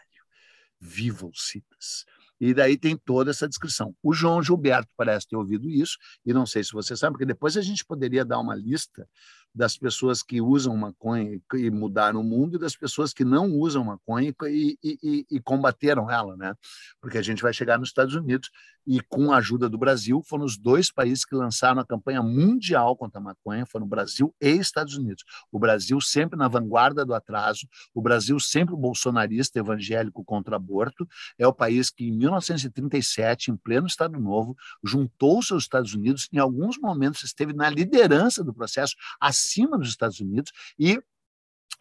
Viva 0.81 1.25
os 1.25 1.47
citas! 1.47 2.05
E 2.41 2.53
daí 2.53 2.77
tem 2.77 2.97
toda 2.97 3.31
essa 3.31 3.47
descrição. 3.47 3.95
O 4.03 4.13
João 4.13 4.43
Gilberto 4.43 4.91
parece 4.97 5.29
ter 5.29 5.37
ouvido 5.37 5.71
isso, 5.71 5.97
e 6.27 6.33
não 6.33 6.47
sei 6.47 6.65
se 6.65 6.73
você 6.73 6.97
sabe, 6.97 7.13
porque 7.13 7.27
depois 7.27 7.57
a 7.57 7.63
gente 7.63 7.85
poderia 7.85 8.25
dar 8.25 8.41
uma 8.41 8.57
lista 8.57 9.07
das 9.55 9.77
pessoas 9.77 10.23
que 10.23 10.41
usam 10.41 10.77
maconha 10.77 11.41
e 11.55 11.71
mudaram 11.71 12.21
o 12.21 12.25
mundo 12.25 12.57
e 12.57 12.61
das 12.61 12.77
pessoas 12.77 13.13
que 13.13 13.25
não 13.25 13.51
usam 13.51 13.85
maconha 13.85 14.33
e, 14.45 14.79
e, 14.83 15.27
e, 15.31 15.41
combateram 15.41 16.11
ela, 16.11 16.37
né? 16.37 16.55
Porque 17.01 17.19
a 17.19 17.23
gente 17.23 17.43
vai 17.43 17.53
chegar 17.53 17.79
nos 17.79 17.89
Estados 17.89 18.15
Unidos 18.15 18.51
e 18.87 19.01
com 19.01 19.33
a 19.33 19.39
ajuda 19.39 19.69
do 19.69 19.79
Brasil 19.79 20.23
foram 20.25 20.45
os 20.45 20.57
dois 20.57 20.91
países 20.91 21.25
que 21.25 21.35
lançaram 21.35 21.81
a 21.81 21.87
campanha 21.87 22.23
mundial 22.23 22.97
contra 22.97 23.21
a 23.21 23.23
maconha, 23.23 23.67
foram 23.67 23.87
o 23.87 23.89
Brasil 23.89 24.35
e 24.41 24.51
Estados 24.51 24.97
Unidos. 24.97 25.25
O 25.51 25.59
Brasil 25.59 26.01
sempre 26.01 26.39
na 26.39 26.49
vanguarda 26.49 27.05
do 27.05 27.15
atraso, 27.15 27.69
o 27.95 28.01
Brasil 28.01 28.39
sempre 28.41 28.75
bolsonarista 28.75 29.59
evangélico 29.59 30.25
contra 30.25 30.57
aborto, 30.57 31.07
é 31.39 31.47
o 31.47 31.53
país 31.53 31.91
que 31.91 32.05
em 32.05 32.13
1937, 32.13 33.51
em 33.51 33.57
pleno 33.57 33.87
Estado 33.87 34.19
Novo, 34.19 34.57
juntou-se 34.83 35.53
aos 35.53 35.65
Estados 35.65 35.95
Unidos, 35.95 36.29
em 36.33 36.39
alguns 36.39 36.79
momentos 36.79 37.23
esteve 37.23 37.53
na 37.53 37.69
liderança 37.69 38.43
do 38.43 38.55
processo, 38.55 38.95
acima 39.21 39.79
dos 39.79 39.89
Estados 39.89 40.21
Unidos 40.21 40.53
e 40.79 41.01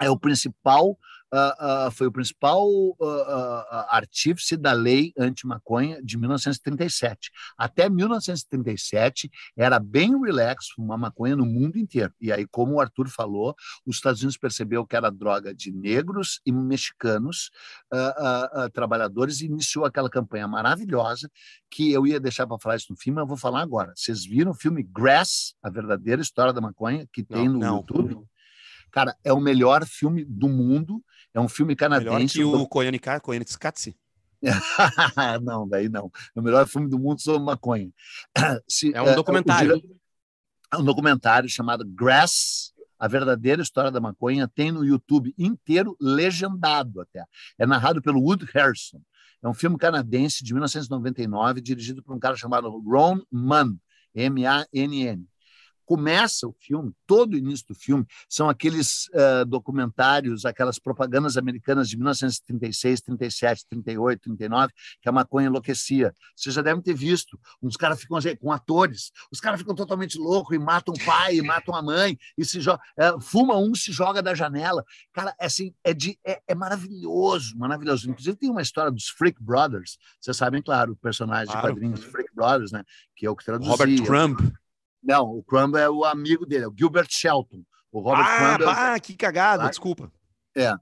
é 0.01 0.09
o 0.09 0.17
principal 0.17 0.97
uh, 1.33 1.91
foi 1.91 2.07
o 2.07 2.11
principal 2.11 2.67
artífice 3.89 4.57
da 4.57 4.71
lei 4.71 5.13
anti-maconha 5.17 6.01
de 6.03 6.17
1937. 6.17 7.31
Até 7.57 7.89
1937 7.89 9.29
era 9.57 9.79
bem 9.79 10.19
relax 10.21 10.69
fumar 10.69 10.97
maconha 10.97 11.35
no 11.35 11.45
mundo 11.45 11.77
inteiro. 11.77 12.13
E 12.19 12.31
aí, 12.31 12.45
como 12.47 12.75
o 12.75 12.81
Arthur 12.81 13.09
falou, 13.09 13.55
os 13.85 13.95
Estados 13.95 14.21
Unidos 14.21 14.37
percebeu 14.37 14.85
que 14.85 14.95
era 14.95 15.09
droga 15.09 15.53
de 15.53 15.71
negros 15.71 16.41
e 16.45 16.51
mexicanos 16.51 17.51
trabalhadores 18.73 19.41
e 19.41 19.45
iniciou 19.45 19.85
aquela 19.85 20.09
campanha 20.09 20.47
maravilhosa 20.47 21.29
que 21.69 21.91
eu 21.91 22.05
ia 22.05 22.19
deixar 22.19 22.47
para 22.47 22.59
falar 22.59 22.75
isso 22.75 22.91
no 22.91 22.97
filme, 22.97 23.15
mas 23.15 23.23
eu 23.23 23.27
vou 23.27 23.37
falar 23.37 23.61
agora. 23.61 23.93
Vocês 23.95 24.25
viram 24.25 24.51
o 24.51 24.55
filme 24.55 24.83
Grass, 24.83 25.53
a 25.61 25.69
verdadeira 25.69 26.21
história 26.21 26.53
da 26.53 26.61
maconha, 26.61 27.07
que 27.11 27.23
tem 27.23 27.47
não, 27.47 27.53
no 27.53 27.59
não. 27.59 27.75
YouTube? 27.77 28.25
Cara, 28.91 29.15
é 29.23 29.31
o 29.31 29.39
melhor 29.39 29.85
filme 29.85 30.25
do 30.25 30.49
mundo. 30.49 31.03
É 31.33 31.39
um 31.39 31.47
filme 31.47 31.75
canadense. 31.75 32.39
Melhor 32.39 32.57
que 32.57 32.63
o 32.63 32.67
Koyaanisqatsi? 32.67 33.21
Koyaanisqatsi? 33.21 33.97
não, 35.41 35.67
daí 35.67 35.89
não. 35.89 36.11
É 36.35 36.39
o 36.39 36.43
melhor 36.43 36.67
filme 36.67 36.89
do 36.89 36.97
mundo 36.97 37.21
sobre 37.21 37.43
maconha. 37.43 37.91
Se, 38.67 38.93
é 38.93 39.01
um 39.01 39.07
é, 39.07 39.15
documentário. 39.15 39.81
É 40.71 40.77
um 40.77 40.83
documentário 40.83 41.49
chamado 41.49 41.83
Grass, 41.85 42.73
a 42.97 43.07
verdadeira 43.07 43.61
história 43.61 43.91
da 43.91 43.99
maconha. 43.99 44.47
Tem 44.47 44.71
no 44.71 44.85
YouTube 44.85 45.33
inteiro, 45.37 45.95
legendado 45.99 47.01
até. 47.01 47.23
É 47.57 47.65
narrado 47.65 48.01
pelo 48.01 48.21
Wood 48.21 48.45
Harrison. 48.53 49.01
É 49.41 49.47
um 49.47 49.53
filme 49.53 49.77
canadense 49.77 50.43
de 50.43 50.53
1999, 50.53 51.61
dirigido 51.61 52.03
por 52.03 52.15
um 52.15 52.19
cara 52.19 52.35
chamado 52.35 52.69
Ron 52.69 53.21
Mann, 53.31 53.77
M-A-N-N 54.13 55.27
começa 55.89 56.47
o 56.47 56.53
filme, 56.53 56.93
todo 57.07 57.33
o 57.33 57.35
início 57.35 57.65
do 57.69 57.73
filme, 57.73 58.05
são 58.29 58.47
aqueles 58.47 59.07
uh, 59.07 59.43
documentários, 59.43 60.45
aquelas 60.45 60.77
propagandas 60.77 61.35
americanas 61.35 61.89
de 61.89 61.97
1936, 61.97 63.01
37, 63.01 63.65
38, 63.67 64.21
39, 64.21 64.71
que 65.01 65.09
a 65.09 65.11
maconha 65.11 65.47
enlouquecia. 65.47 66.13
Vocês 66.35 66.53
já 66.53 66.61
devem 66.61 66.79
ter 66.79 66.93
visto. 66.93 67.39
Uns 67.59 67.75
caras 67.75 67.99
ficam 67.99 68.19
com 68.39 68.51
atores, 68.51 69.11
os 69.31 69.39
caras 69.39 69.59
ficam 69.59 69.73
totalmente 69.73 70.15
loucos 70.19 70.55
e 70.55 70.59
matam 70.59 70.93
o 70.93 71.03
pai, 71.03 71.37
e 71.37 71.41
matam 71.41 71.73
a 71.73 71.81
mãe, 71.81 72.19
e 72.37 72.45
se 72.45 72.61
joga, 72.61 72.79
uh, 72.99 73.19
fuma 73.19 73.57
um, 73.57 73.73
se 73.73 73.91
joga 73.91 74.21
da 74.21 74.35
janela. 74.35 74.85
Cara, 75.11 75.33
é 75.39 75.47
assim, 75.47 75.73
é, 75.83 75.91
de, 75.91 76.19
é, 76.23 76.39
é, 76.47 76.53
maravilhoso, 76.53 77.57
maravilhoso. 77.57 78.07
Inclusive 78.07 78.37
tem 78.37 78.51
uma 78.51 78.61
história 78.61 78.91
dos 78.91 79.09
Freak 79.09 79.43
Brothers, 79.43 79.97
vocês 80.21 80.37
sabem, 80.37 80.61
claro, 80.61 80.91
o 80.91 80.95
personagem 80.95 81.47
claro. 81.47 81.65
de 81.65 81.73
quadrinhos 81.73 82.03
Freak 82.03 82.29
Brothers, 82.35 82.71
né? 82.71 82.83
Que 83.15 83.25
é 83.25 83.29
o 83.31 83.35
que 83.35 83.43
traduzia. 83.43 83.71
Robert 83.71 84.03
Crumb. 84.03 84.58
Não, 85.01 85.25
o 85.25 85.43
Crumb 85.43 85.75
é 85.75 85.89
o 85.89 86.03
amigo 86.03 86.45
dele, 86.45 86.65
é 86.65 86.67
o 86.67 86.75
Gilbert 86.77 87.07
Shelton. 87.09 87.63
O 87.91 87.99
Robert 88.01 88.25
ah, 88.25 88.37
Crumb 88.57 88.69
é... 88.69 88.71
ah, 88.71 88.99
que 88.99 89.15
cagada, 89.15 89.67
desculpa. 89.69 90.11
É. 90.55 90.73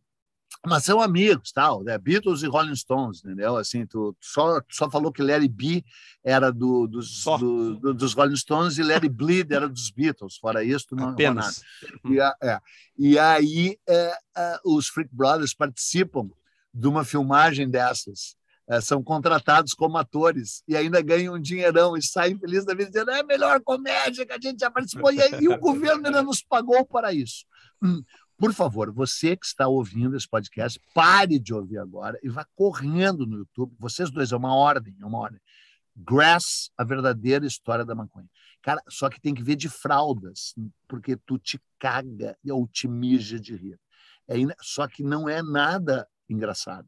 Mas 0.66 0.84
são 0.84 1.02
amigos, 1.02 1.52
tal, 1.52 1.84
né? 1.84 1.98
Beatles 1.98 2.42
e 2.42 2.48
Rolling 2.48 2.76
Stones, 2.76 3.24
entendeu? 3.24 3.58
Assim, 3.58 3.86
tu, 3.86 4.16
só, 4.20 4.60
só 4.70 4.90
falou 4.90 5.12
que 5.12 5.22
Larry 5.22 5.48
B 5.48 5.84
era 6.24 6.52
do, 6.52 6.88
dos, 6.88 7.24
do, 7.24 7.76
do, 7.76 7.94
dos 7.94 8.14
Rolling 8.14 8.36
Stones 8.36 8.78
e 8.78 8.84
Larry 8.84 9.10
Bleed 9.10 9.52
era 9.52 9.70
dos 9.70 9.92
Beatles. 9.92 10.38
Fora 10.38 10.64
isso, 10.64 10.88
tu 10.90 10.96
não 10.96 11.10
Apenas. 11.10 11.62
E, 12.06 12.20
é, 12.20 12.60
e 12.98 13.20
aí 13.20 13.78
é, 13.88 14.18
é, 14.36 14.60
os 14.66 14.88
Freak 14.88 15.10
Brothers 15.14 15.54
participam 15.54 16.30
de 16.74 16.88
uma 16.88 17.06
filmagem 17.06 17.70
dessas 17.70 18.36
é, 18.70 18.82
são 18.82 19.02
contratados 19.02 19.74
como 19.74 19.98
atores 19.98 20.62
e 20.68 20.76
ainda 20.76 21.02
ganham 21.02 21.36
um 21.36 21.42
dinheirão 21.42 21.96
e 21.96 22.02
saem 22.02 22.38
felizes 22.38 22.66
da 22.66 22.74
vida 22.74 22.90
dizendo 22.90 23.12
é 23.12 23.22
a 23.22 23.26
melhor 23.26 23.62
comédia 23.62 24.26
que 24.26 24.34
a 24.34 24.40
gente 24.42 24.60
já 24.60 24.70
participou 24.70 25.12
e, 25.12 25.22
aí, 25.22 25.42
e 25.42 25.48
o 25.48 25.58
governo 25.60 26.06
ainda 26.06 26.22
nos 26.22 26.42
pagou 26.42 26.86
para 26.86 27.14
isso. 27.14 27.46
Hum. 27.82 28.04
Por 28.38 28.54
favor, 28.54 28.92
você 28.92 29.36
que 29.36 29.48
está 29.48 29.68
ouvindo 29.68 30.16
esse 30.16 30.30
podcast, 30.30 30.80
pare 30.94 31.40
de 31.40 31.56
ouvir 31.56 31.80
agora 31.80 32.20
e 32.22 32.30
vá 32.30 32.46
correndo 32.56 33.26
no 33.26 33.38
YouTube. 33.38 33.74
Vocês 33.80 34.12
dois, 34.12 34.32
é 34.32 34.36
uma 34.36 34.54
ordem, 34.54 34.96
é 35.02 35.06
uma 35.06 35.18
ordem. 35.18 35.42
Grass, 35.96 36.70
a 36.78 36.84
verdadeira 36.84 37.48
história 37.48 37.84
da 37.84 37.96
maconha. 37.96 38.30
Cara, 38.62 38.84
só 38.88 39.10
que 39.10 39.20
tem 39.20 39.34
que 39.34 39.42
ver 39.42 39.56
de 39.56 39.68
fraldas, 39.68 40.54
porque 40.88 41.18
tu 41.18 41.40
te 41.40 41.60
caga 41.80 42.38
ou 42.52 42.68
te 42.68 42.88
mija 42.88 43.40
de 43.40 43.56
rir. 43.56 43.80
É, 44.28 44.36
só 44.62 44.88
que 44.88 45.02
não 45.02 45.28
é 45.28 45.42
nada 45.42 46.08
engraçado, 46.30 46.88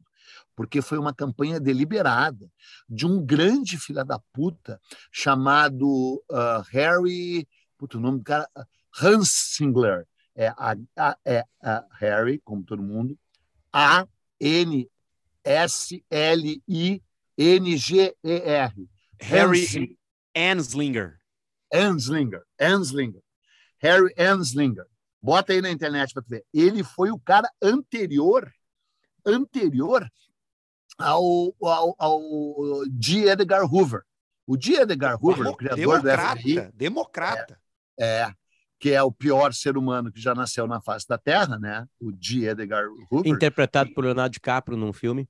porque 0.54 0.82
foi 0.82 0.98
uma 0.98 1.14
campanha 1.14 1.58
deliberada 1.58 2.50
de 2.88 3.06
um 3.06 3.24
grande 3.24 3.78
filha 3.78 4.04
da 4.04 4.18
puta 4.32 4.80
chamado 5.10 6.22
uh, 6.30 6.62
Harry, 6.70 7.48
puto, 7.78 7.98
o 7.98 8.00
nome 8.00 8.18
do 8.18 8.24
cara, 8.24 8.48
Hansingler, 9.00 10.06
é, 10.34 10.48
a, 10.48 10.76
a, 10.96 11.16
é 11.24 11.44
a 11.62 11.84
Harry, 11.98 12.40
como 12.44 12.64
todo 12.64 12.82
mundo, 12.82 13.18
A 13.72 14.06
N 14.40 14.88
S 15.44 16.04
L 16.10 16.62
I 16.68 17.02
N 17.36 17.76
G 17.76 18.14
E 18.22 18.32
R. 18.32 18.88
Harry 19.20 19.96
Anslinger. 20.34 21.18
Anslinger, 21.72 22.42
Anslinger. 22.58 23.22
Harry 23.78 24.12
Anslinger. 24.18 24.86
Bota 25.22 25.52
aí 25.52 25.60
na 25.60 25.70
internet 25.70 26.14
para 26.14 26.24
ver. 26.26 26.44
Ele 26.52 26.82
foi 26.82 27.10
o 27.10 27.18
cara 27.18 27.50
anterior 27.62 28.50
anterior 29.30 30.08
ao, 30.98 31.54
ao, 31.62 31.94
ao 31.98 32.20
G. 33.00 33.28
Edgar 33.28 33.62
Hoover. 33.64 34.02
O 34.46 34.60
G. 34.60 34.80
Edgar 34.80 35.16
Hoover, 35.22 35.44
Demo, 35.44 35.50
o 35.50 35.56
criador 35.56 36.00
democrata, 36.00 36.34
do 36.34 36.40
FBI, 36.40 36.72
democrata. 36.74 37.60
É, 37.98 38.04
é, 38.22 38.34
que 38.78 38.90
é 38.90 39.02
o 39.02 39.12
pior 39.12 39.52
ser 39.52 39.76
humano 39.76 40.10
que 40.10 40.20
já 40.20 40.34
nasceu 40.34 40.66
na 40.66 40.80
face 40.80 41.06
da 41.06 41.18
Terra, 41.18 41.58
né? 41.58 41.86
O 42.00 42.12
G. 42.18 42.48
Edgar 42.48 42.84
Hoover. 43.10 43.30
Interpretado 43.30 43.92
por 43.92 44.04
Leonardo 44.04 44.32
DiCaprio 44.32 44.76
num 44.76 44.92
filme. 44.92 45.28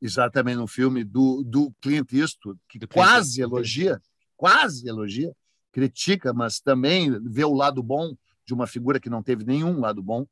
Exatamente, 0.00 0.58
no 0.58 0.66
filme 0.66 1.02
do, 1.02 1.42
do 1.44 1.72
Clint 1.80 2.12
Eastwood, 2.12 2.60
que 2.68 2.78
do 2.78 2.86
quase 2.86 3.36
Clint. 3.36 3.48
elogia, 3.48 4.00
quase 4.36 4.88
elogia, 4.88 5.32
critica, 5.72 6.32
mas 6.32 6.60
também 6.60 7.10
vê 7.24 7.44
o 7.44 7.54
lado 7.54 7.82
bom 7.82 8.14
de 8.46 8.54
uma 8.54 8.66
figura 8.66 9.00
que 9.00 9.10
não 9.10 9.22
teve 9.22 9.44
nenhum 9.44 9.80
lado 9.80 10.02
bom. 10.02 10.22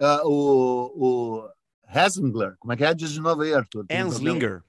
Uh, 0.00 0.26
o, 0.26 1.40
o 1.40 1.48
Heslinger, 1.94 2.56
como 2.58 2.72
é 2.72 2.76
que 2.76 2.84
é? 2.84 2.94
Diz 2.94 3.10
de 3.10 3.20
novo 3.20 3.42
aí, 3.42 3.52
Arthur. 3.52 3.86
Anslinger. 3.90 4.62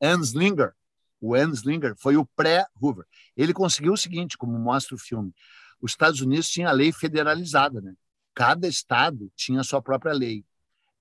Anslinger. 0.00 0.74
O 1.20 1.34
Anslinger 1.34 1.94
foi 1.96 2.16
o 2.16 2.24
pré-Hoover. 2.24 3.04
Ele 3.36 3.52
conseguiu 3.52 3.92
o 3.92 3.96
seguinte, 3.96 4.38
como 4.38 4.56
mostra 4.58 4.94
o 4.94 4.98
filme. 4.98 5.34
Os 5.80 5.92
Estados 5.92 6.20
Unidos 6.20 6.48
tinha 6.48 6.68
a 6.68 6.72
lei 6.72 6.92
federalizada, 6.92 7.80
né? 7.80 7.94
Cada 8.34 8.68
estado 8.68 9.30
tinha 9.34 9.60
a 9.60 9.64
sua 9.64 9.82
própria 9.82 10.12
lei. 10.12 10.44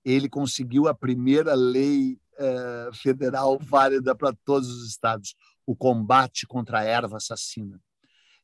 Ele 0.03 0.27
conseguiu 0.27 0.87
a 0.87 0.93
primeira 0.93 1.53
lei 1.53 2.19
uh, 2.39 2.95
federal 2.95 3.59
válida 3.61 4.15
para 4.15 4.33
todos 4.43 4.69
os 4.69 4.89
estados, 4.89 5.35
o 5.65 5.75
combate 5.75 6.47
contra 6.47 6.79
a 6.79 6.83
erva 6.83 7.17
assassina. 7.17 7.79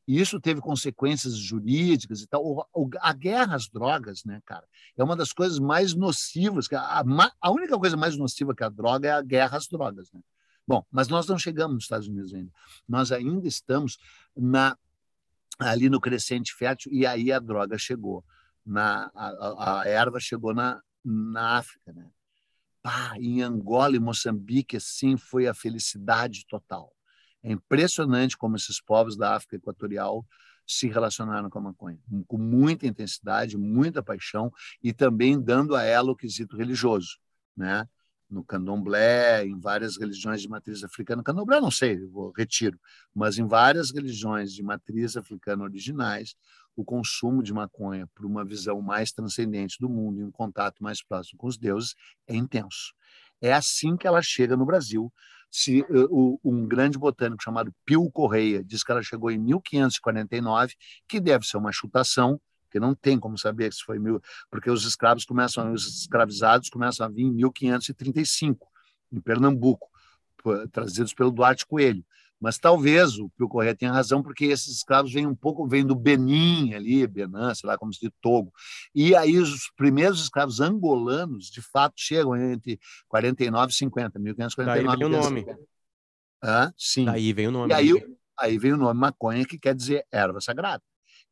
E 0.06 0.20
isso 0.20 0.38
teve 0.38 0.60
consequências 0.60 1.34
jurídicas 1.36 2.20
e 2.20 2.26
tal. 2.26 2.68
A 3.00 3.12
guerra 3.12 3.56
às 3.56 3.68
drogas, 3.68 4.24
né, 4.24 4.40
cara, 4.44 4.66
é 4.96 5.02
uma 5.02 5.16
das 5.16 5.32
coisas 5.32 5.58
mais 5.58 5.94
nocivas. 5.94 6.68
A, 6.72 7.02
a 7.40 7.50
única 7.50 7.78
coisa 7.78 7.96
mais 7.96 8.16
nociva 8.16 8.54
que 8.54 8.64
a 8.64 8.68
droga 8.68 9.08
é 9.08 9.12
a 9.12 9.22
guerra 9.22 9.56
às 9.56 9.66
drogas, 9.66 10.12
né? 10.12 10.20
Bom, 10.66 10.84
mas 10.90 11.08
nós 11.08 11.26
não 11.26 11.38
chegamos 11.38 11.74
nos 11.74 11.84
Estados 11.84 12.08
Unidos 12.08 12.32
ainda. 12.32 12.50
Nós 12.88 13.12
ainda 13.12 13.46
estamos 13.46 13.98
na, 14.34 14.76
ali 15.58 15.90
no 15.90 16.00
crescente 16.00 16.54
fértil 16.54 16.90
e 16.92 17.06
aí 17.06 17.30
a 17.30 17.38
droga 17.38 17.76
chegou. 17.76 18.24
Na, 18.64 19.10
a, 19.14 19.82
a 19.82 19.88
erva 19.88 20.18
chegou 20.18 20.54
na, 20.54 20.80
na 21.04 21.58
África, 21.58 21.92
né? 21.92 22.08
Pá, 22.82 23.14
em 23.18 23.42
Angola 23.42 23.96
e 23.96 23.98
Moçambique, 23.98 24.76
assim, 24.76 25.16
foi 25.16 25.46
a 25.46 25.54
felicidade 25.54 26.46
total. 26.46 26.92
É 27.44 27.52
impressionante 27.52 28.38
como 28.38 28.56
esses 28.56 28.80
povos 28.80 29.16
da 29.18 29.36
África 29.36 29.56
Equatorial 29.56 30.26
se 30.66 30.88
relacionaram 30.88 31.50
com 31.50 31.58
a 31.58 31.62
maconha, 31.62 31.98
com 32.26 32.38
muita 32.38 32.86
intensidade, 32.86 33.58
muita 33.58 34.02
paixão 34.02 34.50
e 34.82 34.94
também 34.94 35.38
dando 35.38 35.76
a 35.76 35.82
ela 35.82 36.10
o 36.10 36.16
quesito 36.16 36.56
religioso, 36.56 37.18
né? 37.54 37.86
No 38.30 38.42
candomblé, 38.42 39.44
em 39.44 39.60
várias 39.60 39.98
religiões 39.98 40.40
de 40.40 40.48
matriz 40.48 40.82
africana, 40.82 41.22
candomblé 41.22 41.60
não 41.60 41.70
sei, 41.70 42.02
eu 42.02 42.32
retiro, 42.34 42.80
mas 43.14 43.36
em 43.36 43.46
várias 43.46 43.90
religiões 43.90 44.50
de 44.54 44.62
matriz 44.62 45.14
africana 45.14 45.64
originais, 45.64 46.34
o 46.74 46.82
consumo 46.82 47.42
de 47.42 47.52
maconha 47.52 48.08
por 48.14 48.24
uma 48.24 48.42
visão 48.42 48.80
mais 48.80 49.12
transcendente 49.12 49.76
do 49.78 49.88
mundo 49.88 50.18
e 50.18 50.24
um 50.24 50.30
contato 50.30 50.82
mais 50.82 51.02
próximo 51.02 51.38
com 51.38 51.46
os 51.46 51.58
deuses 51.58 51.94
é 52.26 52.34
intenso. 52.34 52.94
É 53.40 53.52
assim 53.52 53.96
que 53.96 54.06
ela 54.06 54.22
chega 54.22 54.56
no 54.56 54.64
Brasil, 54.64 55.12
se 55.56 55.82
uh, 55.82 56.40
um 56.42 56.66
grande 56.66 56.98
botânico 56.98 57.40
chamado 57.40 57.72
Pio 57.86 58.10
Correia 58.10 58.64
diz 58.64 58.82
que 58.82 58.90
ela 58.90 59.04
chegou 59.04 59.30
em 59.30 59.38
1549, 59.38 60.74
que 61.06 61.20
deve 61.20 61.46
ser 61.46 61.58
uma 61.58 61.70
chutação, 61.70 62.40
que 62.72 62.80
não 62.80 62.92
tem 62.92 63.20
como 63.20 63.38
saber 63.38 63.72
se 63.72 63.84
foi 63.84 64.00
mil, 64.00 64.20
porque 64.50 64.68
os 64.68 64.84
escravos 64.84 65.24
começam, 65.24 65.72
os 65.72 66.00
escravizados 66.00 66.68
começam 66.68 67.06
a 67.06 67.08
vir 67.08 67.22
em 67.22 67.30
1535 67.30 68.66
em 69.12 69.20
Pernambuco, 69.20 69.88
trazidos 70.72 71.14
pelo 71.14 71.30
Duarte 71.30 71.64
Coelho. 71.64 72.04
Mas 72.44 72.58
talvez 72.58 73.18
o 73.18 73.30
Pio 73.30 73.48
Correia 73.48 73.74
tenha 73.74 73.90
razão, 73.90 74.22
porque 74.22 74.44
esses 74.44 74.76
escravos 74.76 75.10
vêm 75.10 75.26
um 75.26 75.34
pouco, 75.34 75.66
vêm 75.66 75.82
do 75.82 75.94
Benin 75.94 76.74
ali, 76.74 77.06
Benin, 77.06 77.54
sei 77.54 77.66
lá 77.66 77.78
como 77.78 77.90
se 77.90 78.00
diz, 78.00 78.10
Togo. 78.20 78.52
E 78.94 79.16
aí 79.16 79.38
os 79.38 79.70
primeiros 79.74 80.20
escravos 80.20 80.60
angolanos, 80.60 81.46
de 81.46 81.62
fato, 81.62 81.94
chegam 81.96 82.36
entre 82.36 82.78
49 83.08 83.72
e 83.72 83.74
50, 83.74 84.18
1549. 84.18 84.86
Daí 84.86 84.98
vem 84.98 85.06
o 85.06 85.22
nome. 85.22 85.46
Ah, 86.42 86.70
sim. 86.76 87.06
Daí 87.06 87.32
vem 87.32 87.48
o 87.48 87.50
nome. 87.50 87.72
E 87.72 87.74
aí, 87.74 88.16
aí 88.38 88.58
vem 88.58 88.74
o 88.74 88.76
nome 88.76 89.00
maconha, 89.00 89.46
que 89.46 89.58
quer 89.58 89.74
dizer 89.74 90.04
erva 90.12 90.38
sagrada. 90.38 90.82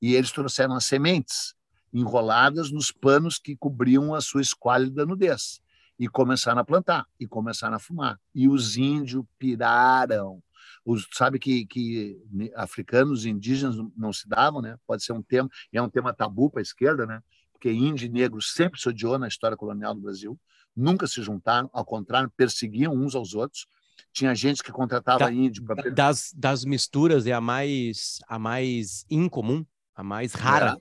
E 0.01 0.15
eles 0.15 0.33
trouxeram 0.33 0.75
as 0.75 0.87
sementes 0.87 1.55
enroladas 1.93 2.73
nos 2.73 2.91
panos 2.91 3.39
que 3.39 3.55
cobriam 3.55 4.15
a 4.15 4.23
sua 4.23 4.41
esquálida 4.41 5.05
nudez. 5.05 5.61
E 5.99 6.09
começaram 6.09 6.63
a 6.63 6.65
plantar, 6.65 7.05
e 7.21 7.27
começaram 7.27 7.77
a 7.77 7.79
fumar. 7.79 8.19
E 8.35 8.49
os 8.49 8.79
índios 8.79 9.23
piraram 9.39 10.43
os, 10.85 11.07
sabe 11.13 11.39
que, 11.39 11.65
que 11.67 12.21
africanos 12.55 13.25
indígenas 13.25 13.77
não 13.97 14.13
se 14.13 14.29
davam, 14.29 14.61
né? 14.61 14.77
Pode 14.87 15.05
ser 15.05 15.13
um 15.13 15.23
tema, 15.23 15.49
e 15.73 15.79
é 15.79 15.83
um 15.83 15.89
tema 15.89 16.13
tabu 16.13 16.51
para 16.51 16.61
a 16.61 16.63
esquerda, 16.63 17.07
né? 17.07 17.23
Porque 17.53 17.71
índio 17.71 18.07
e 18.07 18.09
negro 18.09 18.43
sempre 18.43 18.81
se 18.81 18.89
odiou 18.89 19.19
na 19.19 19.29
história 19.29 19.57
colonial 19.57 19.95
do 19.95 20.01
Brasil, 20.01 20.39
nunca 20.75 21.07
se 21.07 21.23
juntaram, 21.23 21.71
ao 21.73 21.85
contrário, 21.85 22.31
perseguiam 22.37 22.95
uns 22.95 23.15
aos 23.15 23.35
outros. 23.35 23.67
Tinha 24.13 24.35
gente 24.35 24.63
que 24.63 24.73
contratava 24.73 25.21
da, 25.21 25.33
índio 25.33 25.65
para 25.65 25.91
das, 25.91 26.33
das 26.37 26.65
misturas 26.65 27.27
é 27.27 27.33
a 27.33 27.41
mais 27.41 28.19
a 28.29 28.39
mais 28.39 29.07
incomum, 29.09 29.65
a 29.95 30.03
mais 30.03 30.35
rara. 30.35 30.77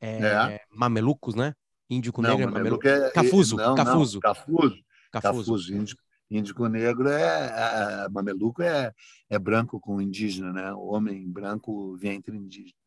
É. 0.00 0.18
É, 0.18 0.26
é. 0.26 0.60
Mamelucos, 0.70 1.34
né? 1.34 1.54
Índio 1.90 2.12
com 2.12 2.22
não, 2.22 2.30
negro 2.30 2.48
é 2.48 2.50
mameluco. 2.50 2.88
É, 2.88 3.10
cafuso, 3.10 3.56
não, 3.56 3.74
cafuso. 3.74 4.14
Não, 4.14 4.20
cafuso. 4.20 4.84
Cafuso. 5.10 5.52
Cafuso. 5.52 5.74
Índio, 5.74 5.96
Índico 6.30 6.68
negro 6.68 7.08
é, 7.08 8.08
mameluco 8.08 8.62
é, 8.62 8.94
é 9.28 9.38
branco 9.38 9.80
com 9.80 10.00
indígena, 10.00 10.52
né? 10.52 10.72
Homem 10.74 11.28
branco 11.28 11.96
ventre 11.96 12.36
indígena. 12.36 12.78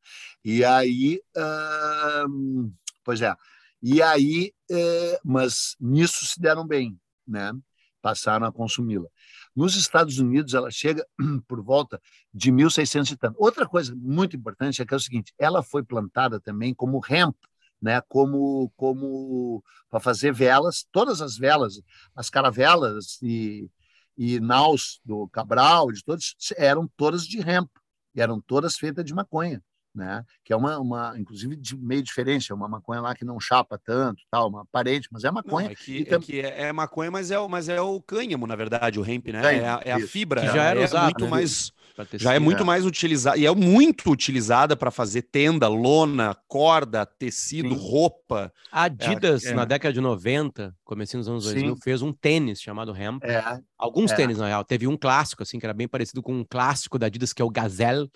E 0.44 0.64
aí, 0.64 1.22
hum, 2.30 2.72
pois 3.04 3.22
é, 3.22 3.36
e 3.82 4.02
aí, 4.02 4.54
é, 4.72 5.20
mas 5.26 5.76
nisso 5.78 6.26
se 6.26 6.40
deram 6.40 6.66
bem, 6.66 6.98
né? 7.28 7.52
Passaram 8.02 8.46
a 8.46 8.52
consumi-la. 8.52 9.10
Nos 9.54 9.76
Estados 9.76 10.20
Unidos, 10.20 10.54
ela 10.54 10.72
chega 10.72 11.06
por 11.48 11.62
volta 11.62 12.02
de 12.34 12.50
1600 12.50 13.12
e 13.12 13.18
tanto. 13.18 13.36
Outra 13.38 13.68
coisa 13.68 13.94
muito 13.94 14.38
importante 14.38 14.82
é 14.82 14.86
que 14.86 14.94
é 14.94 14.98
o 14.98 15.00
seguinte: 15.00 15.34
ela 15.38 15.62
foi 15.62 15.84
plantada 15.84 16.40
também 16.40 16.74
como 16.74 17.02
hemp, 17.10 17.36
né, 17.84 18.02
como 18.08 18.72
como 18.78 19.64
para 19.90 20.00
fazer 20.00 20.34
velas, 20.34 20.88
todas 20.92 21.22
as 21.22 21.38
velas, 21.38 21.82
as 22.16 22.30
caravelas 22.30 23.22
e, 23.22 23.70
e 24.18 24.40
naus 24.40 25.02
do 25.06 25.28
Cabral, 25.30 25.92
de 25.92 26.04
todos, 26.04 26.36
eram 26.58 26.88
todas 26.96 27.28
de 27.28 27.40
hemp, 27.40 27.70
eram 28.16 28.42
todas 28.42 28.78
feitas 28.78 29.04
de 29.06 29.14
maconha 29.14 29.62
né? 29.94 30.24
Que 30.44 30.54
é 30.54 30.56
uma, 30.56 30.80
uma 30.80 31.14
inclusive 31.18 31.56
de 31.56 31.76
meio 31.78 32.02
diferente, 32.02 32.52
é 32.52 32.56
uma 32.56 32.68
maconha 32.68 33.02
lá 33.02 33.16
que 33.16 33.26
não 33.26 33.40
chapa 33.40 33.80
tanto, 33.84 34.24
tal, 34.30 34.50
uma 34.50 34.62
aparente, 34.62 35.08
mas 35.12 35.24
é 35.24 35.32
maconha. 35.32 35.68
Não, 35.68 35.72
é, 35.72 35.76
que, 35.76 36.08
é, 36.08 36.20
que 36.20 36.40
é, 36.42 36.62
é, 36.64 36.74
maconha, 36.74 37.12
mas 37.12 37.32
é, 37.32 37.48
mas 37.48 37.70
é 37.70 37.82
o 37.82 38.02
cânhamo, 38.02 38.48
na 38.48 38.56
verdade, 38.56 39.00
o 39.00 39.06
hemp, 39.06 39.28
né? 39.28 39.58
é, 39.58 39.68
a, 39.68 39.82
é 39.86 39.92
a 39.92 40.00
fibra. 40.08 40.42
Que 40.42 40.48
já 40.48 40.64
era 40.64 40.82
é 40.82 40.86
usado, 40.86 41.04
muito 41.04 41.26
né? 41.26 41.30
mais 41.30 41.74
já 42.14 42.34
é 42.34 42.40
muito 42.40 42.66
mais 42.66 42.86
utilizada 42.86 43.38
e 43.38 43.46
é 43.46 43.54
muito 43.54 44.10
utilizada 44.10 44.76
para 44.76 44.90
fazer 44.90 45.22
tenda, 45.24 45.68
lona, 45.68 46.36
corda, 46.48 47.06
tecido, 47.06 47.70
Sim. 47.70 47.76
roupa. 47.76 48.52
A 48.72 48.84
Adidas, 48.84 49.46
é, 49.46 49.54
na 49.54 49.64
década 49.64 49.94
de 49.94 50.02
90, 50.02 50.76
comecinho 50.84 51.22
dos 51.22 51.30
anos 51.30 51.44
Sim. 51.44 51.52
2000, 51.52 51.78
fez 51.84 52.02
um 52.02 52.12
tênis 52.12 52.60
chamado 52.60 52.96
Hemp. 52.96 53.24
Alguns 53.78 54.12
tênis, 54.12 54.40
na 54.40 54.48
real. 54.48 54.64
Teve 54.64 54.88
um 54.88 54.98
clássico, 54.98 55.44
assim, 55.44 55.60
que 55.60 55.66
era 55.66 55.74
bem 55.74 55.88
parecido 55.88 56.24
com 56.24 56.34
um 56.34 56.44
clássico 56.44 56.98
da 56.98 57.06
Adidas, 57.06 57.32
que 57.32 57.42
é 57.42 57.46
o 57.46 57.50
Gazelle, 57.50 58.10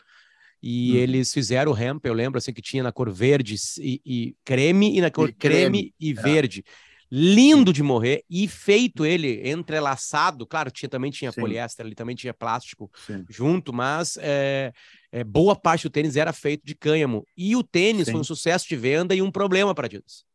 E 0.61 0.91
uhum. 0.91 0.97
eles 0.97 1.33
fizeram 1.33 1.71
o 1.71 1.77
hemp, 1.77 2.05
eu 2.05 2.13
lembro 2.13 2.37
assim 2.37 2.51
que 2.51 2.61
tinha 2.61 2.83
na 2.83 2.91
cor 2.91 3.11
verde 3.11 3.55
e, 3.79 4.01
e 4.05 4.35
creme 4.43 4.97
e 4.97 5.01
na 5.01 5.11
cor 5.11 5.29
e 5.29 5.33
creme, 5.33 5.59
creme, 5.59 5.93
e 5.99 6.11
é. 6.11 6.13
verde. 6.13 6.63
Lindo 7.09 7.69
Sim. 7.69 7.75
de 7.75 7.83
morrer 7.83 8.25
e 8.29 8.47
feito 8.49 9.05
ele 9.05 9.49
entrelaçado, 9.49 10.45
claro, 10.45 10.69
tinha 10.69 10.89
também 10.89 11.09
tinha 11.09 11.31
Sim. 11.31 11.39
poliéster, 11.39 11.85
ali 11.85 11.95
também 11.95 12.15
tinha 12.15 12.33
plástico 12.33 12.91
Sim. 13.05 13.23
junto, 13.29 13.71
mas 13.71 14.17
é, 14.19 14.73
é, 15.11 15.23
boa 15.23 15.55
parte 15.55 15.83
do 15.83 15.89
tênis 15.89 16.17
era 16.17 16.33
feito 16.33 16.65
de 16.65 16.75
cânhamo. 16.75 17.25
E 17.37 17.55
o 17.55 17.63
tênis 17.63 18.09
foi 18.09 18.19
um 18.19 18.25
sucesso 18.25 18.67
de 18.67 18.75
venda 18.75 19.15
e 19.15 19.21
um 19.21 19.31
problema 19.31 19.73
para 19.73 19.85
a 19.85 19.87
Adidas. 19.87 20.25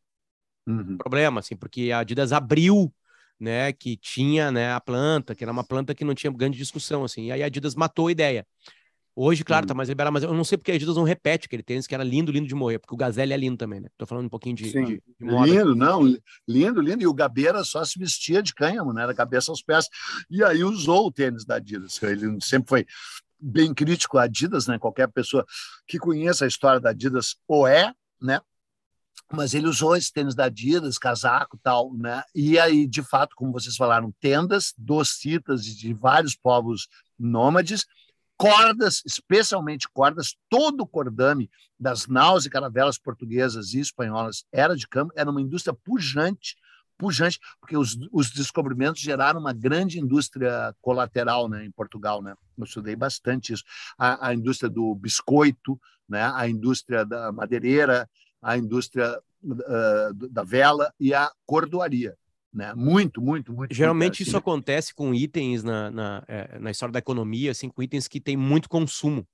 Uhum. 0.65 0.93
Um 0.93 0.97
problema, 0.97 1.41
assim, 1.41 1.55
porque 1.55 1.91
a 1.91 1.99
Adidas 1.99 2.31
abriu 2.31 2.91
né, 3.39 3.73
que 3.73 3.97
tinha, 3.97 4.51
né, 4.51 4.71
a 4.73 4.79
planta, 4.79 5.35
que 5.35 5.43
era 5.43 5.51
uma 5.51 5.63
planta 5.63 5.93
que 5.93 6.05
não 6.05 6.15
tinha 6.15 6.31
grande 6.31 6.57
discussão, 6.57 7.03
assim, 7.03 7.25
e 7.25 7.31
aí 7.31 7.43
a 7.43 7.47
Adidas 7.47 7.75
matou 7.75 8.07
a 8.07 8.11
ideia. 8.11 8.47
Hoje, 9.15 9.43
claro, 9.43 9.67
tá 9.67 9.75
mais 9.75 9.89
liberado, 9.89 10.11
mas 10.11 10.23
eu 10.23 10.33
não 10.33 10.43
sei 10.43 10.57
porque 10.57 10.71
a 10.71 10.75
Adidas 10.75 10.95
não 10.95 11.03
repete 11.03 11.45
aquele 11.45 11.61
tênis 11.61 11.85
que 11.85 11.93
era 11.93 12.03
lindo, 12.03 12.31
lindo 12.31 12.47
de 12.47 12.55
morrer, 12.55 12.79
porque 12.79 12.95
o 12.95 12.97
Gazelle 12.97 13.31
é 13.31 13.37
lindo 13.37 13.57
também, 13.57 13.79
né? 13.79 13.87
Tô 13.95 14.07
falando 14.07 14.25
um 14.25 14.29
pouquinho 14.29 14.55
de, 14.55 14.71
de, 14.71 14.85
de 14.85 15.03
moda. 15.19 15.47
Lindo, 15.47 15.75
não, 15.75 16.01
lindo, 16.47 16.81
lindo. 16.81 17.03
E 17.03 17.07
o 17.07 17.13
Gabeira 17.13 17.63
só 17.63 17.85
se 17.85 17.99
vestia 17.99 18.41
de 18.41 18.55
cânhamo, 18.55 18.91
né? 18.91 19.05
Da 19.05 19.13
cabeça 19.13 19.51
aos 19.51 19.61
pés. 19.61 19.87
E 20.29 20.43
aí 20.43 20.63
usou 20.63 21.07
o 21.07 21.11
tênis 21.11 21.45
da 21.45 21.55
Adidas. 21.55 22.01
Ele 22.01 22.39
sempre 22.41 22.69
foi 22.69 22.85
bem 23.39 23.71
crítico 23.71 24.17
à 24.17 24.23
Adidas, 24.23 24.65
né? 24.65 24.79
Qualquer 24.79 25.07
pessoa 25.09 25.45
que 25.85 25.99
conheça 25.99 26.45
a 26.45 26.47
história 26.47 26.79
da 26.79 26.89
Adidas 26.89 27.35
ou 27.47 27.67
é, 27.67 27.93
né? 28.19 28.39
mas 29.31 29.53
ele 29.53 29.67
usou 29.67 29.95
esse 29.95 30.11
tênis 30.11 30.35
da 30.35 30.45
Adidas, 30.45 30.97
casaco 30.97 31.57
tal, 31.61 31.93
né? 31.93 32.23
E 32.35 32.59
aí, 32.59 32.85
de 32.87 33.01
fato, 33.01 33.35
como 33.35 33.51
vocês 33.51 33.75
falaram, 33.75 34.13
tendas 34.19 34.73
docitas 34.77 35.65
de 35.65 35.93
vários 35.93 36.35
povos 36.35 36.87
nômades, 37.17 37.85
cordas, 38.37 39.01
especialmente 39.05 39.87
cordas, 39.91 40.35
todo 40.49 40.81
o 40.81 40.87
cordame 40.87 41.49
das 41.79 42.07
naus 42.07 42.45
e 42.45 42.49
caravelas 42.49 42.97
portuguesas 42.97 43.73
e 43.73 43.79
espanholas 43.79 44.45
era 44.51 44.75
de 44.75 44.87
campo, 44.87 45.13
era 45.15 45.29
uma 45.29 45.41
indústria 45.41 45.73
pujante, 45.83 46.55
pujante, 46.97 47.39
porque 47.59 47.75
os, 47.75 47.97
os 48.11 48.31
descobrimentos 48.31 49.01
geraram 49.01 49.39
uma 49.39 49.53
grande 49.53 49.99
indústria 49.99 50.75
colateral 50.81 51.49
né, 51.49 51.65
em 51.65 51.71
Portugal. 51.71 52.21
Né? 52.21 52.35
Eu 52.57 52.63
estudei 52.63 52.95
bastante 52.95 53.53
isso. 53.53 53.63
A, 53.97 54.29
a 54.29 54.33
indústria 54.33 54.69
do 54.69 54.95
biscoito, 54.95 55.79
né, 56.07 56.31
a 56.33 56.47
indústria 56.47 57.05
da 57.05 57.31
madeireira, 57.31 58.09
a 58.41 58.57
indústria 58.57 59.19
uh, 59.43 60.29
da 60.29 60.43
vela 60.43 60.93
e 60.99 61.13
a 61.13 61.31
cordoaria. 61.45 62.15
Né? 62.53 62.73
Muito, 62.75 63.19
muito, 63.19 63.51
muito. 63.51 63.73
Geralmente 63.73 64.19
muito 64.19 64.27
isso 64.27 64.37
acontece 64.37 64.93
com 64.93 65.13
itens 65.13 65.63
na, 65.63 65.89
na, 65.89 66.23
é, 66.27 66.59
na, 66.59 66.69
história 66.69 66.93
da 66.93 66.99
economia, 66.99 67.51
assim, 67.51 67.67
com 67.67 67.81
itens 67.81 68.07
que 68.07 68.19
têm 68.19 68.37
muito 68.37 68.69
consumo. 68.69 69.27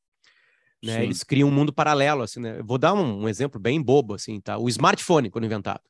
Né? 0.82 1.03
Eles 1.03 1.24
criam 1.24 1.49
um 1.49 1.51
mundo 1.51 1.74
paralelo, 1.74 2.22
assim, 2.22 2.39
né? 2.39 2.61
Vou 2.63 2.78
dar 2.78 2.93
um, 2.93 3.24
um, 3.24 3.28
exemplo 3.28 3.59
bem 3.59 3.82
bobo, 3.82 4.13
assim, 4.13 4.39
tá? 4.39 4.57
O 4.57 4.70
smartphone, 4.70 5.30
quando 5.30 5.43
inventado. 5.43 5.82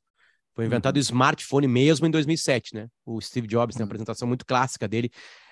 Foi 0.56 0.66
inventado 0.66 0.96
uhum. 0.96 1.00
o 1.00 1.04
smartphone 1.04 1.68
mesmo 1.68 2.08
em 2.08 2.12
2007, 2.12 2.74
né? 2.74 2.88
O 3.06 3.22
Steve 3.22 3.48
Jobs 3.48 3.76
tem 3.76 3.84
uma 3.84 3.86
uhum. 3.86 3.90
apresentação 3.90 4.28
muito 4.28 4.46
clássica 4.46 4.88
dele 4.88 5.12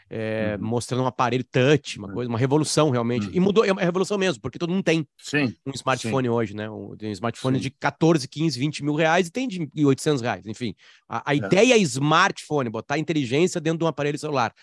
é, 0.09 0.57
uhum. 0.59 0.67
mostrando 0.67 1.03
um 1.03 1.07
aparelho 1.07 1.43
touch, 1.43 1.97
uma 1.97 2.07
uhum. 2.07 2.13
coisa, 2.13 2.29
uma 2.29 2.39
revolução 2.39 2.89
realmente. 2.89 3.27
Uhum. 3.27 3.33
E 3.33 3.39
mudou, 3.39 3.65
é 3.65 3.71
uma 3.71 3.81
revolução 3.81 4.17
mesmo, 4.17 4.41
porque 4.41 4.57
todo 4.57 4.71
mundo 4.71 4.83
tem 4.83 5.07
sim, 5.17 5.53
um 5.65 5.71
smartphone 5.73 6.27
sim. 6.27 6.33
hoje, 6.33 6.55
né? 6.55 6.67
Tem 6.97 7.09
um 7.09 7.13
smartphone 7.13 7.57
sim. 7.57 7.63
de 7.63 7.69
14, 7.71 8.27
15, 8.27 8.59
20 8.59 8.83
mil 8.83 8.95
reais 8.95 9.27
e 9.27 9.31
tem 9.31 9.47
de 9.47 9.69
800 9.85 10.21
reais, 10.21 10.45
enfim. 10.47 10.73
A, 11.07 11.31
a 11.31 11.33
é. 11.33 11.37
ideia 11.37 11.73
é 11.73 11.77
smartphone, 11.79 12.69
botar 12.69 12.97
inteligência 12.97 13.59
dentro 13.59 13.79
de 13.79 13.85
um 13.85 13.87
aparelho 13.87 14.17
celular. 14.17 14.53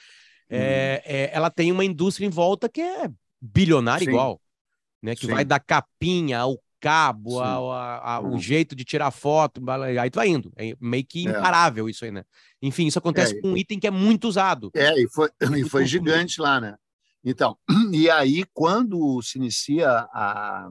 É, 0.49 1.03
uhum. 1.05 1.13
é, 1.15 1.31
ela 1.33 1.51
tem 1.51 1.73
uma 1.73 1.85
indústria 1.85 2.27
em 2.27 2.31
volta 2.31 2.69
que 2.69 2.81
é 2.81 3.11
bilionária 3.41 4.05
igual, 4.05 4.41
né? 5.03 5.15
Que 5.15 5.27
vai 5.27 5.45
da 5.45 5.61
capinha 5.61 6.39
ao 6.39 6.59
cabo, 6.85 7.41
a, 7.41 8.17
a, 8.17 8.21
o 8.21 8.39
jeito 8.39 8.77
de 8.77 8.85
tirar 8.85 9.11
foto, 9.11 9.63
aí 9.99 10.11
tu 10.11 10.17
vai 10.17 10.29
indo. 10.29 10.53
É 10.55 10.77
meio 10.79 11.03
que 11.03 11.27
é. 11.27 11.31
imparável 11.31 11.89
é. 11.89 11.91
isso 11.91 12.05
aí, 12.05 12.11
né? 12.11 12.23
Enfim, 12.61 12.87
isso 12.87 12.99
acontece 12.99 13.39
é, 13.39 13.41
com 13.41 13.53
um 13.53 13.57
item 13.57 13.81
que 13.81 13.87
é 13.87 13.91
muito 13.91 14.29
usado. 14.29 14.71
É, 14.75 14.93
e 15.01 15.09
foi, 15.09 15.31
e 15.59 15.67
foi 15.67 15.87
gigante 15.87 16.43
lá, 16.43 16.61
né? 16.61 16.77
Então, 17.25 17.57
e 17.91 18.11
aí, 18.11 18.45
quando 18.53 19.23
se 19.23 19.39
inicia 19.39 19.89
a, 19.89 20.69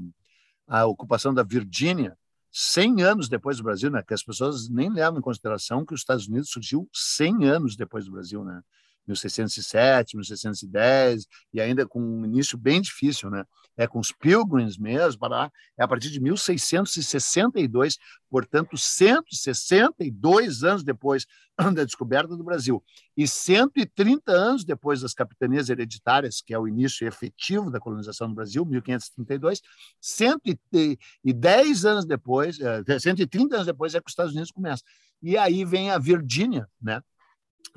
a 0.68 0.86
ocupação 0.86 1.34
da 1.34 1.42
Virgínia, 1.42 2.16
100 2.52 3.02
anos 3.02 3.28
depois 3.28 3.58
do 3.58 3.64
Brasil, 3.64 3.90
né? 3.90 4.04
Que 4.08 4.14
as 4.14 4.24
pessoas 4.24 4.70
nem 4.70 4.92
levam 4.92 5.18
em 5.18 5.24
consideração 5.24 5.84
que 5.84 5.96
os 5.96 6.02
Estados 6.02 6.28
Unidos 6.28 6.52
surgiu 6.52 6.88
100 6.94 7.46
anos 7.46 7.76
depois 7.76 8.06
do 8.06 8.12
Brasil, 8.12 8.44
né? 8.44 8.62
1607, 9.08 10.16
1610, 10.16 11.28
e 11.54 11.62
ainda 11.62 11.86
com 11.86 12.00
um 12.02 12.26
início 12.26 12.58
bem 12.58 12.82
difícil, 12.82 13.30
né? 13.30 13.44
É 13.76 13.88
com 13.88 14.00
os 14.00 14.12
Pilgrims 14.12 14.78
mesmo, 14.78 15.20
para 15.20 15.52
é 15.78 15.84
a 15.84 15.88
partir 15.88 16.12
de 16.12 16.20
1662, 16.20 17.98
portanto, 18.30 18.78
162 18.78 20.64
anos 20.64 20.84
depois 20.84 21.26
da 21.74 21.84
descoberta 21.84 22.36
do 22.36 22.44
Brasil 22.44 22.84
e 23.16 23.28
130 23.28 24.32
anos 24.32 24.64
depois 24.64 25.02
das 25.02 25.14
capitanias 25.14 25.70
hereditárias, 25.70 26.42
que 26.42 26.54
é 26.54 26.60
o 26.60 26.68
início 26.68 27.08
efetivo 27.08 27.70
da 27.70 27.80
colonização 27.80 28.28
do 28.28 28.36
Brasil, 28.36 28.66
1532, 28.66 29.62
110 30.00 31.86
anos 31.86 32.06
depois, 32.06 32.58
130 33.00 33.36
é, 33.36 33.56
anos 33.56 33.68
depois 33.68 33.96
é 33.96 34.00
que 34.00 34.08
os 34.08 34.12
Estados 34.12 34.34
Unidos 34.34 34.52
começam. 34.52 34.86
E 35.22 35.38
aí 35.38 35.64
vem 35.64 35.90
a 35.90 35.98
Virgínia, 35.98 36.68
né? 36.82 37.02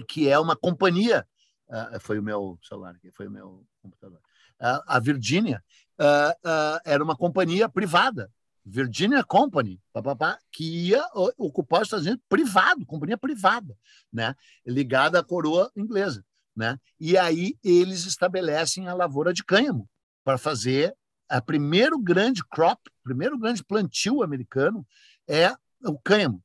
Que 0.08 0.28
é 0.28 0.38
uma 0.38 0.56
companhia, 0.56 1.26
uh, 1.68 2.00
foi 2.00 2.18
o 2.18 2.22
meu 2.22 2.58
celular 2.62 2.96
foi 3.12 3.26
o 3.26 3.30
meu 3.30 3.66
computador, 3.82 4.18
uh, 4.60 4.82
a 4.86 4.98
Virginia 4.98 5.62
uh, 5.98 6.80
era 6.84 7.02
uma 7.02 7.16
companhia 7.16 7.68
privada, 7.68 8.30
Virginia 8.64 9.22
Company, 9.22 9.80
que 10.50 10.88
ia 10.88 11.04
ocupar 11.38 11.82
os 11.82 11.86
Estados 11.86 12.04
Unidos 12.04 12.24
privado, 12.28 12.84
companhia 12.84 13.16
privada, 13.16 13.76
né, 14.12 14.34
ligada 14.66 15.20
à 15.20 15.24
coroa 15.24 15.70
inglesa, 15.76 16.24
né, 16.54 16.78
e 16.98 17.16
aí 17.16 17.56
eles 17.62 18.04
estabelecem 18.06 18.88
a 18.88 18.94
lavoura 18.94 19.32
de 19.32 19.44
cânhamo 19.44 19.88
para 20.24 20.36
fazer 20.36 20.96
a 21.28 21.40
primeiro 21.40 21.98
grande 21.98 22.44
crop, 22.44 22.80
primeiro 23.04 23.38
grande 23.38 23.62
plantio 23.62 24.22
americano 24.22 24.86
é 25.28 25.54
o 25.84 25.98
cânhamo 25.98 26.42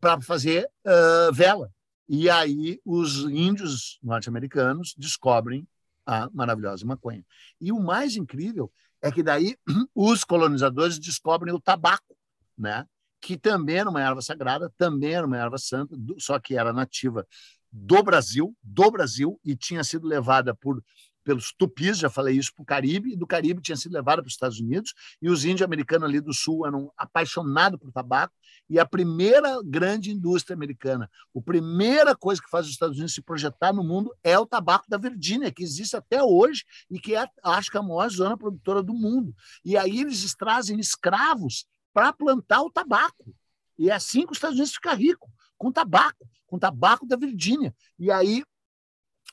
para 0.00 0.20
fazer 0.20 0.68
uh, 0.84 1.32
vela, 1.32 1.70
e 2.08 2.28
aí 2.28 2.80
os 2.84 3.24
índios 3.24 3.98
norte-americanos 4.02 4.94
descobrem 4.96 5.66
a 6.06 6.28
maravilhosa 6.32 6.84
maconha. 6.84 7.24
E 7.60 7.70
o 7.72 7.80
mais 7.80 8.16
incrível 8.16 8.72
é 9.00 9.10
que 9.10 9.22
daí 9.22 9.56
os 9.94 10.24
colonizadores 10.24 10.98
descobrem 10.98 11.54
o 11.54 11.60
tabaco, 11.60 12.16
né? 12.56 12.86
que 13.20 13.38
também 13.38 13.76
era 13.76 13.88
uma 13.88 14.02
erva 14.02 14.20
sagrada, 14.20 14.72
também 14.76 15.14
era 15.14 15.26
uma 15.26 15.38
erva 15.38 15.56
santa, 15.56 15.96
só 16.18 16.40
que 16.40 16.56
era 16.56 16.72
nativa 16.72 17.26
do 17.70 18.02
Brasil, 18.02 18.54
do 18.62 18.90
Brasil, 18.90 19.40
e 19.44 19.56
tinha 19.56 19.84
sido 19.84 20.06
levada 20.06 20.54
por 20.54 20.82
pelos 21.24 21.52
tupis, 21.52 21.98
já 21.98 22.10
falei 22.10 22.36
isso, 22.36 22.52
para 22.54 22.62
o 22.62 22.66
Caribe, 22.66 23.12
e 23.12 23.16
do 23.16 23.26
Caribe 23.26 23.62
tinha 23.62 23.76
sido 23.76 23.92
levada 23.92 24.22
para 24.22 24.28
os 24.28 24.34
Estados 24.34 24.60
Unidos, 24.60 24.92
e 25.20 25.28
os 25.28 25.44
índios 25.44 25.62
americanos 25.62 26.08
ali 26.08 26.20
do 26.20 26.32
Sul 26.32 26.66
eram 26.66 26.92
apaixonados 26.96 27.78
por 27.78 27.92
tabaco, 27.92 28.34
e 28.68 28.78
a 28.78 28.86
primeira 28.86 29.60
grande 29.64 30.10
indústria 30.10 30.54
americana, 30.54 31.10
a 31.36 31.40
primeira 31.40 32.16
coisa 32.16 32.40
que 32.40 32.50
faz 32.50 32.66
os 32.66 32.72
Estados 32.72 32.96
Unidos 32.96 33.14
se 33.14 33.22
projetar 33.22 33.72
no 33.72 33.84
mundo 33.84 34.14
é 34.22 34.38
o 34.38 34.46
tabaco 34.46 34.88
da 34.88 34.96
Virgínia, 34.96 35.52
que 35.52 35.62
existe 35.62 35.96
até 35.96 36.22
hoje 36.22 36.64
e 36.90 36.98
que 36.98 37.14
é, 37.14 37.26
acho 37.44 37.70
que, 37.70 37.78
a 37.78 37.82
maior 37.82 38.08
zona 38.08 38.36
produtora 38.36 38.82
do 38.82 38.94
mundo. 38.94 39.34
E 39.64 39.76
aí 39.76 40.00
eles 40.00 40.34
trazem 40.34 40.78
escravos 40.78 41.66
para 41.92 42.12
plantar 42.12 42.62
o 42.62 42.70
tabaco. 42.70 43.34
E 43.78 43.90
é 43.90 43.94
assim 43.94 44.24
que 44.24 44.32
os 44.32 44.38
Estados 44.38 44.56
Unidos 44.56 44.74
ficam 44.74 44.94
ricos, 44.94 45.30
com 45.58 45.72
tabaco, 45.72 46.28
com 46.46 46.58
tabaco 46.58 47.06
da 47.06 47.16
Virgínia. 47.16 47.74
E 47.98 48.10
aí 48.10 48.42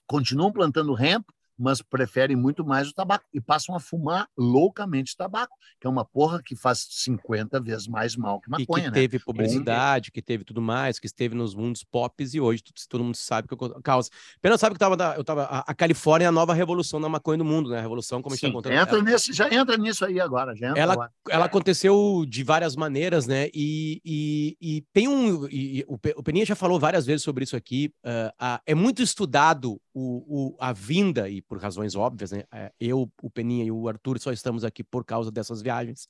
continuam 0.07 0.51
plantando 0.51 0.97
hemp, 0.97 1.25
mas 1.59 1.81
preferem 1.81 2.35
muito 2.35 2.65
mais 2.65 2.87
o 2.87 2.93
tabaco 2.93 3.25
e 3.33 3.41
passam 3.41 3.75
a 3.75 3.79
fumar 3.79 4.27
loucamente 4.37 5.15
tabaco, 5.15 5.55
que 5.79 5.85
é 5.85 5.89
uma 5.89 6.05
porra 6.05 6.41
que 6.41 6.55
faz 6.55 6.87
50 6.89 7.59
vezes 7.59 7.87
mais 7.87 8.15
mal 8.15 8.39
que 8.39 8.49
maconha, 8.49 8.65
e 8.79 8.83
que 8.83 8.87
né? 8.87 8.91
teve 8.91 9.19
publicidade, 9.19 10.11
que 10.11 10.21
teve 10.21 10.43
tudo 10.43 10.61
mais, 10.61 10.99
que 10.99 11.05
esteve 11.05 11.35
nos 11.35 11.53
mundos 11.53 11.83
pops 11.83 12.33
e 12.33 12.39
hoje 12.39 12.63
todo 12.87 13.03
mundo 13.03 13.15
sabe 13.15 13.47
que 13.47 13.55
causa. 13.83 14.09
Pena 14.41 14.57
sabe 14.57 14.75
que 14.75 14.79
tava 14.79 15.15
eu 15.15 15.23
tava 15.23 15.43
a, 15.43 15.73
Califórnia 15.73 16.25
é 16.25 16.29
a 16.29 16.31
nova 16.31 16.53
revolução 16.53 17.01
da 17.01 17.09
maconha 17.09 17.37
do 17.37 17.45
mundo, 17.45 17.69
né? 17.69 17.79
A 17.79 17.81
revolução 17.81 18.21
como 18.21 18.35
Sim, 18.35 18.47
a 18.47 18.49
gente 18.49 18.63
tá 18.63 18.73
Entra 18.73 18.95
ela, 18.97 19.03
nesse, 19.03 19.33
já 19.33 19.53
entra 19.53 19.77
nisso 19.77 20.05
aí 20.05 20.19
agora, 20.19 20.55
já 20.55 20.73
ela, 20.75 20.93
agora. 20.93 21.11
ela 21.29 21.45
aconteceu 21.45 22.25
de 22.27 22.43
várias 22.43 22.75
maneiras, 22.75 23.27
né? 23.27 23.49
E, 23.53 24.01
e, 24.05 24.57
e 24.61 24.81
tem 24.93 25.07
um 25.07 25.47
e, 25.49 25.83
o, 25.87 25.95
o 26.15 26.23
Peninha 26.23 26.45
já 26.45 26.55
falou 26.55 26.79
várias 26.79 27.05
vezes 27.05 27.23
sobre 27.23 27.43
isso 27.43 27.55
aqui. 27.55 27.91
Uh, 28.03 28.29
uh, 28.43 28.59
é 28.65 28.75
muito 28.75 29.01
estudado 29.01 29.79
o, 29.93 30.53
o, 30.53 30.57
a 30.59 30.71
vinda 30.71 31.29
e 31.29 31.41
por 31.49 31.59
razões 31.59 31.95
óbvias, 31.95 32.31
né? 32.31 32.43
É, 32.53 32.71
eu, 32.79 33.11
o 33.21 33.29
Peninha 33.29 33.65
e 33.65 33.71
o 33.71 33.89
Arthur 33.89 34.19
só 34.19 34.31
estamos 34.31 34.63
aqui 34.63 34.83
por 34.83 35.03
causa 35.03 35.31
dessas 35.31 35.61
viagens, 35.61 36.07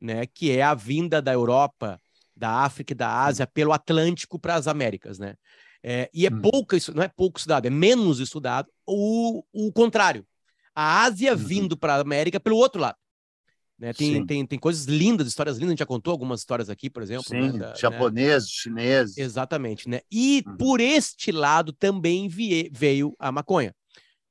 né? 0.00 0.26
Que 0.26 0.50
é 0.50 0.62
a 0.62 0.74
vinda 0.74 1.20
da 1.20 1.32
Europa, 1.32 2.00
da 2.34 2.62
África 2.62 2.94
e 2.94 2.96
da 2.96 3.22
Ásia 3.22 3.46
pelo 3.46 3.72
Atlântico 3.72 4.38
para 4.38 4.54
as 4.54 4.66
Américas, 4.66 5.18
né? 5.18 5.34
É, 5.82 6.10
e 6.12 6.26
é 6.26 6.30
hum. 6.30 6.40
pouco 6.40 6.74
isso, 6.74 6.94
não 6.94 7.02
é 7.02 7.08
pouco 7.08 7.38
estudado, 7.38 7.66
é 7.66 7.70
menos 7.70 8.18
estudado 8.18 8.68
o, 8.86 9.44
o 9.52 9.70
contrário. 9.70 10.26
A 10.74 11.02
Ásia 11.02 11.32
uhum. 11.32 11.38
vindo 11.38 11.76
para 11.76 11.96
a 11.96 12.00
América 12.00 12.40
pelo 12.40 12.56
outro 12.56 12.80
lado. 12.80 12.96
Né? 13.78 13.92
Tem, 13.92 14.26
tem, 14.26 14.44
tem 14.44 14.58
coisas 14.58 14.86
lindas, 14.86 15.28
histórias 15.28 15.56
lindas, 15.56 15.68
a 15.68 15.72
gente 15.72 15.78
já 15.78 15.86
contou 15.86 16.10
algumas 16.10 16.40
histórias 16.40 16.68
aqui, 16.68 16.90
por 16.90 17.02
exemplo. 17.02 17.24
Sim, 17.28 17.52
né? 17.52 17.58
da, 17.58 17.74
japoneses, 17.74 18.48
né? 18.48 18.82
chineses. 18.82 19.18
Exatamente, 19.18 19.88
né? 19.88 20.00
E 20.10 20.42
uhum. 20.46 20.56
por 20.56 20.80
este 20.80 21.30
lado 21.30 21.72
também 21.72 22.28
vie, 22.28 22.68
veio 22.72 23.14
a 23.18 23.30
maconha. 23.30 23.72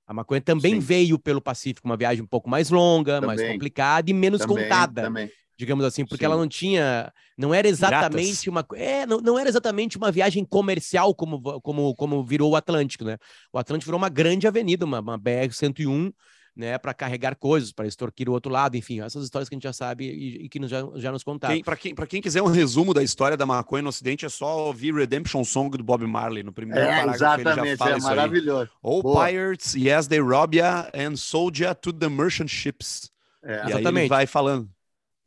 A 0.08 0.14
maconha 0.14 0.40
também 0.40 0.76
Sim. 0.76 0.80
veio 0.80 1.20
pelo 1.20 1.42
Pacífico, 1.42 1.86
uma 1.86 1.98
viagem 1.98 2.24
um 2.24 2.28
pouco 2.28 2.50
mais 2.50 2.70
longa, 2.70 3.20
também. 3.20 3.36
mais 3.36 3.52
complicada 3.52 4.10
e 4.10 4.14
menos 4.14 4.40
também, 4.40 4.64
contada. 4.64 5.02
Também. 5.04 5.30
Digamos 5.60 5.84
assim, 5.84 6.06
porque 6.06 6.24
Sim. 6.24 6.32
ela 6.32 6.38
não 6.38 6.48
tinha. 6.48 7.12
Não 7.38 7.54
era 7.54 7.68
exatamente 7.68 8.46
Gratas. 8.46 8.48
uma. 8.48 8.66
É, 8.76 9.06
não, 9.06 9.18
não 9.18 9.38
era 9.38 9.50
exatamente 9.50 9.98
uma 9.98 10.12
viagem 10.12 10.46
comercial 10.46 11.14
como, 11.14 11.42
como, 11.62 11.94
como 11.96 12.24
virou 12.24 12.52
o 12.52 12.56
Atlântico, 12.56 13.04
né? 13.04 13.18
O 13.52 13.58
Atlântico 13.58 13.88
virou 13.88 13.98
uma 14.00 14.08
grande 14.08 14.48
avenida, 14.48 14.86
uma, 14.86 15.02
uma 15.02 15.20
BR-101 15.20 16.14
né, 16.58 16.78
para 16.78 16.94
carregar 16.94 17.36
coisas, 17.36 17.72
para 17.72 17.86
extorquir 17.86 18.28
o 18.28 18.32
outro 18.32 18.52
lado, 18.52 18.76
enfim, 18.76 19.00
essas 19.00 19.24
histórias 19.24 19.48
que 19.48 19.54
a 19.54 19.58
gente 19.58 19.64
já 19.64 19.74
sabe 19.74 20.06
e, 20.06 20.46
e 20.46 20.50
que 20.50 20.60
nos, 20.60 20.72
já, 20.72 20.82
já 20.96 21.12
nos 21.12 21.24
contaram. 21.24 21.62
Para 21.62 21.76
quem, 21.76 21.94
quem, 21.94 22.22
quiser 22.22 22.42
um 22.42 22.48
resumo 22.48 22.94
da 22.94 23.04
história 23.04 23.38
da 23.38 23.46
maconha 23.46 23.84
no 23.84 23.90
Ocidente, 23.90 24.26
é 24.26 24.30
só 24.30 24.66
ouvir 24.66 24.94
Redemption 24.94 25.44
Song 25.44 25.78
do 25.78 25.84
Bob 25.84 26.06
Marley, 26.08 26.42
no 26.42 26.52
primeiro 26.52 26.82
é, 26.82 26.88
parágrafo 26.88 27.16
exatamente, 27.16 27.60
ele 27.60 27.70
já 27.70 27.78
fala 27.78 27.92
é 27.92 27.98
isso 27.98 28.08
maravilhoso. 28.08 28.72
All 28.82 29.04
pirates, 29.04 29.76
yes, 29.76 30.08
they 30.08 30.20
rob 30.20 30.58
ya 30.58 30.90
and 30.94 31.16
sold 31.16 31.62
ya 31.62 31.76
to 31.76 31.94
the 31.94 32.10
merchant 32.10 32.50
ships. 32.50 33.12
É, 33.44 33.54
e 33.54 33.70
exatamente. 33.70 34.00
ele 34.00 34.10
vai 34.10 34.26
falando. 34.26 34.68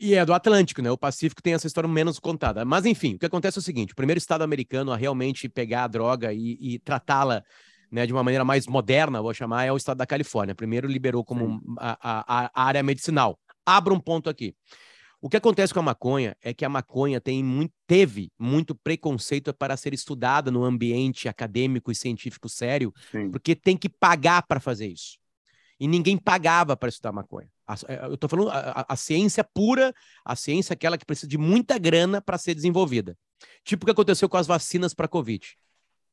E 0.01 0.15
é 0.15 0.25
do 0.25 0.33
Atlântico, 0.33 0.81
né? 0.81 0.91
O 0.91 0.97
Pacífico 0.97 1.43
tem 1.43 1.53
essa 1.53 1.67
história 1.67 1.87
menos 1.87 2.19
contada. 2.19 2.65
Mas, 2.65 2.87
enfim, 2.87 3.15
o 3.15 3.19
que 3.19 3.27
acontece 3.27 3.59
é 3.59 3.61
o 3.61 3.63
seguinte: 3.63 3.93
o 3.93 3.97
primeiro 3.97 4.19
estado 4.19 4.43
americano 4.43 4.91
a 4.91 4.97
realmente 4.97 5.49
pegar 5.49 5.85
a 5.85 5.87
droga 5.87 6.33
e, 6.33 6.57
e 6.59 6.79
tratá-la 6.79 7.45
né, 7.91 8.07
de 8.07 8.13
uma 8.13 8.23
maneira 8.23 8.45
mais 8.45 8.67
moderna, 8.67 9.21
vou 9.21 9.35
chamar, 9.35 9.65
é 9.65 9.73
o 9.73 9.77
estado 9.77 9.99
da 9.99 10.07
Califórnia. 10.07 10.55
Primeiro 10.55 10.87
liberou 10.87 11.25
como 11.25 11.61
a, 11.79 11.99
a, 12.01 12.51
a, 12.55 12.65
área 12.65 12.83
medicinal. 12.83 13.39
Abra 13.67 13.93
um 13.93 14.01
ponto 14.01 14.31
aqui. 14.31 14.55
O 15.21 15.29
que 15.29 15.37
acontece 15.37 15.75
com 15.75 15.81
a 15.81 15.83
maconha 15.83 16.35
é 16.41 16.55
que 16.55 16.65
a 16.65 16.69
maconha 16.69 17.21
tem 17.21 17.45
muito, 17.45 17.75
teve 17.87 18.33
muito 18.39 18.75
preconceito 18.75 19.53
para 19.53 19.77
ser 19.77 19.93
estudada 19.93 20.51
no 20.51 20.65
ambiente 20.65 21.29
acadêmico 21.29 21.93
e 21.93 21.95
científico 21.95 22.49
sério, 22.49 22.93
Sim. 23.13 23.31
porque 23.31 23.55
tem 23.55 23.77
que 23.77 23.89
pagar 23.89 24.43
para 24.47 24.61
fazer 24.61 24.87
isso. 24.87 25.19
E 25.79 25.87
ninguém 25.87 26.17
pagava 26.17 26.77
para 26.77 26.89
estudar 26.89 27.13
maconha. 27.13 27.51
É, 27.87 28.07
eu 28.07 28.15
estou 28.15 28.29
falando 28.29 28.51
a, 28.51 28.87
a, 28.89 28.97
ciência 28.97 29.45
pura, 29.45 29.95
a 30.25 30.35
ciência 30.35 30.73
aquela 30.73 30.97
que 30.97 31.05
precisa 31.05 31.29
de 31.29 31.39
muita 31.39 31.79
grana 31.79 32.21
para 32.21 32.39
ser 32.39 32.55
desenvolvida. 32.55 33.17
Tipo 33.65 33.85
o 33.85 33.87
que 33.87 33.93
aconteceu 33.93 34.29
com 34.29 34.37
as 34.37 34.47
vacinas 34.47 34.95
para 34.95 35.09
Covid. 35.09 35.57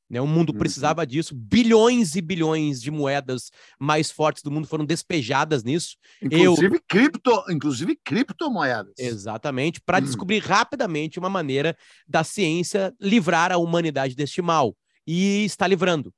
Né? 0.09 0.21
O 0.21 0.27
mundo 0.27 0.51
uhum. 0.51 0.57
precisava 0.59 1.05
disso. 1.05 1.35
Bilhões 1.35 2.15
e 2.15 2.21
bilhões 2.21 2.81
de 2.81 2.89
moedas 2.89 3.51
mais 3.79 4.09
fortes 4.09 4.41
do 4.41 4.51
mundo 4.51 4.67
foram 4.67 4.85
despejadas 4.85 5.63
nisso. 5.63 5.97
Inclusive, 6.21 6.75
Eu... 6.75 6.81
cripto, 6.87 7.43
inclusive 7.49 7.99
criptomoedas. 8.03 8.93
Exatamente, 8.97 9.81
para 9.81 9.97
uhum. 9.97 10.05
descobrir 10.05 10.39
rapidamente 10.39 11.19
uma 11.19 11.29
maneira 11.29 11.75
da 12.07 12.23
ciência 12.23 12.93
livrar 12.99 13.51
a 13.51 13.57
humanidade 13.57 14.15
deste 14.15 14.41
mal. 14.41 14.75
E 15.05 15.45
está 15.45 15.67
livrando. 15.67 16.13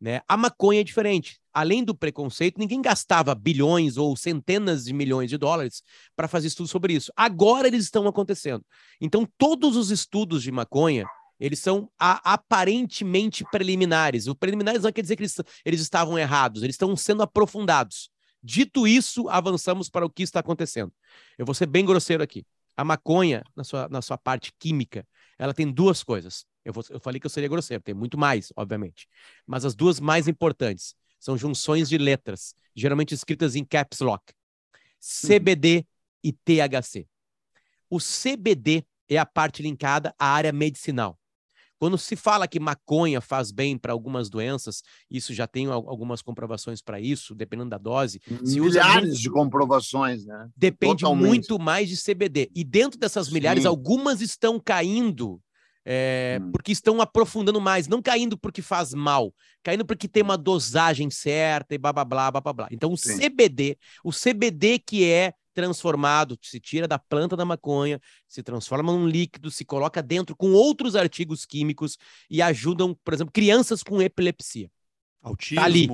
Né? 0.00 0.22
A 0.26 0.36
maconha 0.36 0.80
é 0.80 0.84
diferente. 0.84 1.38
Além 1.52 1.84
do 1.84 1.94
preconceito, 1.94 2.58
ninguém 2.58 2.80
gastava 2.80 3.34
bilhões 3.34 3.98
ou 3.98 4.16
centenas 4.16 4.84
de 4.84 4.94
milhões 4.94 5.28
de 5.28 5.36
dólares 5.36 5.82
para 6.16 6.28
fazer 6.28 6.46
estudos 6.46 6.70
sobre 6.70 6.94
isso. 6.94 7.12
Agora 7.14 7.68
eles 7.68 7.84
estão 7.84 8.06
acontecendo. 8.06 8.64
Então, 8.98 9.28
todos 9.36 9.76
os 9.76 9.90
estudos 9.90 10.42
de 10.42 10.50
maconha 10.50 11.04
eles 11.40 11.58
são 11.58 11.90
a, 11.98 12.34
aparentemente 12.34 13.44
preliminares. 13.50 14.26
O 14.26 14.34
preliminares 14.34 14.82
não 14.82 14.92
quer 14.92 15.00
dizer 15.00 15.16
que 15.16 15.22
eles, 15.22 15.36
eles 15.64 15.80
estavam 15.80 16.18
errados, 16.18 16.62
eles 16.62 16.74
estão 16.74 16.94
sendo 16.94 17.22
aprofundados. 17.22 18.10
Dito 18.42 18.86
isso, 18.86 19.28
avançamos 19.28 19.88
para 19.88 20.04
o 20.04 20.10
que 20.10 20.22
está 20.22 20.40
acontecendo. 20.40 20.92
Eu 21.38 21.46
vou 21.46 21.54
ser 21.54 21.66
bem 21.66 21.84
grosseiro 21.84 22.22
aqui. 22.22 22.44
A 22.76 22.84
maconha, 22.84 23.42
na 23.56 23.64
sua, 23.64 23.88
na 23.88 24.02
sua 24.02 24.16
parte 24.16 24.52
química, 24.58 25.06
ela 25.38 25.52
tem 25.54 25.70
duas 25.70 26.02
coisas. 26.02 26.44
Eu, 26.64 26.72
vou, 26.72 26.84
eu 26.90 27.00
falei 27.00 27.18
que 27.18 27.26
eu 27.26 27.30
seria 27.30 27.48
grosseiro, 27.48 27.82
tem 27.82 27.94
muito 27.94 28.18
mais, 28.18 28.52
obviamente. 28.56 29.08
Mas 29.46 29.64
as 29.64 29.74
duas 29.74 29.98
mais 29.98 30.28
importantes 30.28 30.94
são 31.18 31.36
junções 31.36 31.88
de 31.88 31.98
letras, 31.98 32.54
geralmente 32.74 33.14
escritas 33.14 33.56
em 33.56 33.64
caps 33.64 34.00
lock: 34.00 34.32
CBD 34.98 35.86
e 36.22 36.32
THC. 36.32 37.06
O 37.88 37.98
CBD 37.98 38.84
é 39.08 39.18
a 39.18 39.26
parte 39.26 39.62
linkada 39.62 40.14
à 40.18 40.28
área 40.28 40.52
medicinal. 40.52 41.19
Quando 41.80 41.96
se 41.96 42.14
fala 42.14 42.46
que 42.46 42.60
maconha 42.60 43.22
faz 43.22 43.50
bem 43.50 43.78
para 43.78 43.94
algumas 43.94 44.28
doenças, 44.28 44.82
isso 45.10 45.32
já 45.32 45.46
tem 45.46 45.66
algumas 45.66 46.20
comprovações 46.20 46.82
para 46.82 47.00
isso, 47.00 47.34
dependendo 47.34 47.70
da 47.70 47.78
dose. 47.78 48.20
Se 48.44 48.60
milhares 48.60 49.08
muito... 49.08 49.18
de 49.22 49.30
comprovações, 49.30 50.26
né? 50.26 50.46
Depende 50.54 51.04
Totalmente. 51.04 51.26
muito 51.26 51.58
mais 51.58 51.88
de 51.88 51.96
CBD. 51.96 52.50
E 52.54 52.62
dentro 52.64 53.00
dessas 53.00 53.30
milhares, 53.30 53.62
Sim. 53.62 53.68
algumas 53.68 54.20
estão 54.20 54.60
caindo 54.60 55.40
é, 55.86 56.38
hum. 56.38 56.52
porque 56.52 56.70
estão 56.70 57.00
aprofundando 57.00 57.58
mais, 57.62 57.88
não 57.88 58.02
caindo 58.02 58.36
porque 58.36 58.60
faz 58.60 58.92
mal, 58.92 59.34
caindo 59.62 59.86
porque 59.86 60.06
tem 60.06 60.22
uma 60.22 60.36
dosagem 60.36 61.08
certa 61.08 61.74
e 61.74 61.78
blá 61.78 61.94
blá 61.94 62.04
blá 62.04 62.30
blá 62.30 62.52
blá. 62.52 62.68
Então 62.70 62.92
o 62.92 62.96
Sim. 62.98 63.18
CBD, 63.18 63.78
o 64.04 64.12
CBD 64.12 64.78
que 64.78 65.02
é 65.02 65.32
transformado, 65.54 66.38
se 66.42 66.60
tira 66.60 66.86
da 66.86 66.98
planta 66.98 67.36
da 67.36 67.44
maconha, 67.44 68.00
se 68.28 68.42
transforma 68.42 68.92
num 68.92 69.06
líquido, 69.06 69.50
se 69.50 69.64
coloca 69.64 70.02
dentro 70.02 70.36
com 70.36 70.52
outros 70.52 70.96
artigos 70.96 71.44
químicos 71.44 71.98
e 72.30 72.40
ajudam, 72.40 72.96
por 73.04 73.14
exemplo, 73.14 73.32
crianças 73.32 73.82
com 73.82 74.00
epilepsia. 74.00 74.70
Autismo. 75.22 75.60
Tá 75.60 75.64
ali, 75.66 75.88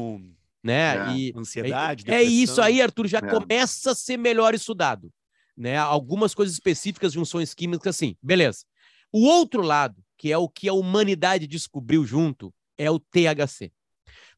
né? 0.62 0.96
É, 0.96 1.16
e, 1.16 1.32
ansiedade. 1.36 2.04
É, 2.10 2.16
é 2.16 2.22
isso 2.22 2.60
aí, 2.60 2.82
Arthur, 2.82 3.06
já 3.06 3.18
é. 3.18 3.28
começa 3.28 3.92
a 3.92 3.94
ser 3.94 4.16
melhor 4.16 4.54
estudado. 4.54 5.12
Né? 5.56 5.76
Algumas 5.76 6.34
coisas 6.34 6.54
específicas, 6.54 7.12
junções 7.12 7.54
químicas, 7.54 7.96
assim, 7.96 8.16
beleza. 8.22 8.64
O 9.12 9.24
outro 9.24 9.62
lado, 9.62 10.02
que 10.18 10.30
é 10.30 10.36
o 10.36 10.48
que 10.48 10.68
a 10.68 10.72
humanidade 10.72 11.46
descobriu 11.46 12.04
junto, 12.04 12.52
é 12.76 12.90
o 12.90 12.98
THC. 12.98 13.72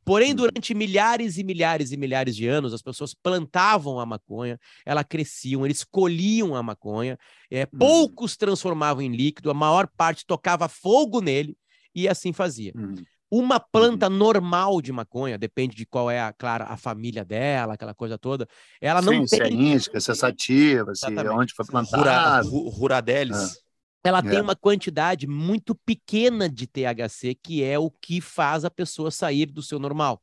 Porém, 0.09 0.35
durante 0.35 0.73
milhares 0.73 1.37
e 1.37 1.45
milhares 1.45 1.93
e 1.93 1.97
milhares 1.99 2.35
de 2.35 2.49
anos, 2.49 2.73
as 2.73 2.81
pessoas 2.81 3.13
plantavam 3.13 4.01
a 4.01 4.07
maconha, 4.07 4.59
ela 4.87 5.05
cresciam, 5.05 5.67
eles 5.67 5.85
colhiam 5.85 6.57
a 6.57 6.63
maconha, 6.63 7.19
é, 7.51 7.67
poucos 7.67 8.35
transformavam 8.35 9.03
em 9.03 9.15
líquido, 9.15 9.51
a 9.51 9.55
maior 9.55 9.87
parte 9.87 10.25
tocava 10.25 10.67
fogo 10.67 11.21
nele 11.21 11.55
e 11.95 12.09
assim 12.09 12.33
fazia. 12.33 12.73
Uhum. 12.75 12.95
Uma 13.31 13.61
planta 13.61 14.09
uhum. 14.09 14.17
normal 14.17 14.81
de 14.81 14.93
maconha, 14.93 15.37
depende 15.37 15.77
de 15.77 15.85
qual 15.85 16.11
é, 16.11 16.23
a, 16.23 16.33
claro, 16.33 16.65
a 16.67 16.79
família 16.79 17.23
dela, 17.23 17.75
aquela 17.75 17.95
coisa 17.95 18.17
toda, 18.17 18.49
ela 18.81 19.03
não 19.03 19.13
Sim, 19.13 19.19
tem... 19.19 19.27
Se 19.27 19.43
é 19.43 19.51
índica, 19.51 20.01
se 20.01 20.11
é 20.11 20.15
sativa, 20.15 20.95
se 20.95 21.05
é 21.05 21.31
onde 21.31 21.53
foi 21.53 21.67
plantado. 21.67 22.49
Rura, 22.49 22.71
ruradelis. 22.71 23.37
Ah 23.37 23.68
ela 24.05 24.21
é. 24.21 24.23
tem 24.23 24.41
uma 24.41 24.57
quantidade 24.57 25.27
muito 25.27 25.75
pequena 25.75 26.49
de 26.49 26.67
THC, 26.67 27.35
que 27.35 27.63
é 27.63 27.79
o 27.79 27.91
que 27.91 28.21
faz 28.21 28.65
a 28.65 28.71
pessoa 28.71 29.11
sair 29.11 29.47
do 29.47 29.63
seu 29.63 29.79
normal. 29.79 30.23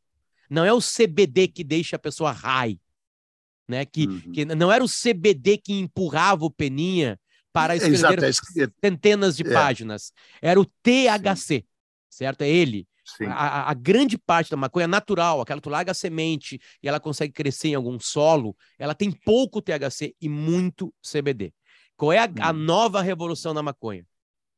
Não 0.49 0.63
é 0.63 0.71
o 0.71 0.79
CBD 0.79 1.47
que 1.47 1.63
deixa 1.63 1.95
a 1.95 1.99
pessoa 1.99 2.31
high, 2.31 2.79
né? 3.67 3.85
Que, 3.85 4.07
uhum. 4.07 4.31
que 4.31 4.45
não 4.45 4.71
era 4.71 4.83
o 4.83 4.87
CBD 4.89 5.57
que 5.57 5.73
empurrava 5.73 6.45
o 6.45 6.51
Peninha 6.51 7.19
para 7.51 7.75
escrever 7.75 7.95
Exato, 7.95 8.25
é 8.25 8.67
centenas 8.83 9.37
de 9.37 9.47
é. 9.47 9.51
páginas. 9.51 10.11
Era 10.41 10.59
o 10.59 10.65
THC, 10.65 11.35
Sim. 11.35 11.63
certo? 12.09 12.41
É 12.41 12.49
ele. 12.49 12.87
A, 13.29 13.69
a, 13.69 13.73
grande 13.73 14.17
parte 14.17 14.49
da 14.49 14.57
maconha 14.57 14.85
é 14.85 14.87
natural, 14.87 15.39
aquela 15.39 15.61
tu 15.61 15.69
larga 15.69 15.91
a 15.91 15.95
semente 15.95 16.59
e 16.81 16.87
ela 16.87 16.99
consegue 16.99 17.31
crescer 17.31 17.69
em 17.69 17.75
algum 17.75 17.99
solo, 17.99 18.57
ela 18.79 18.95
tem 18.95 19.11
pouco 19.11 19.61
THC 19.61 20.15
e 20.19 20.27
muito 20.27 20.93
CBD. 21.03 21.53
Qual 21.97 22.11
é 22.11 22.19
a, 22.19 22.29
a 22.41 22.51
uhum. 22.51 22.57
nova 22.57 23.01
revolução 23.01 23.53
na 23.53 23.63
maconha? 23.63 24.05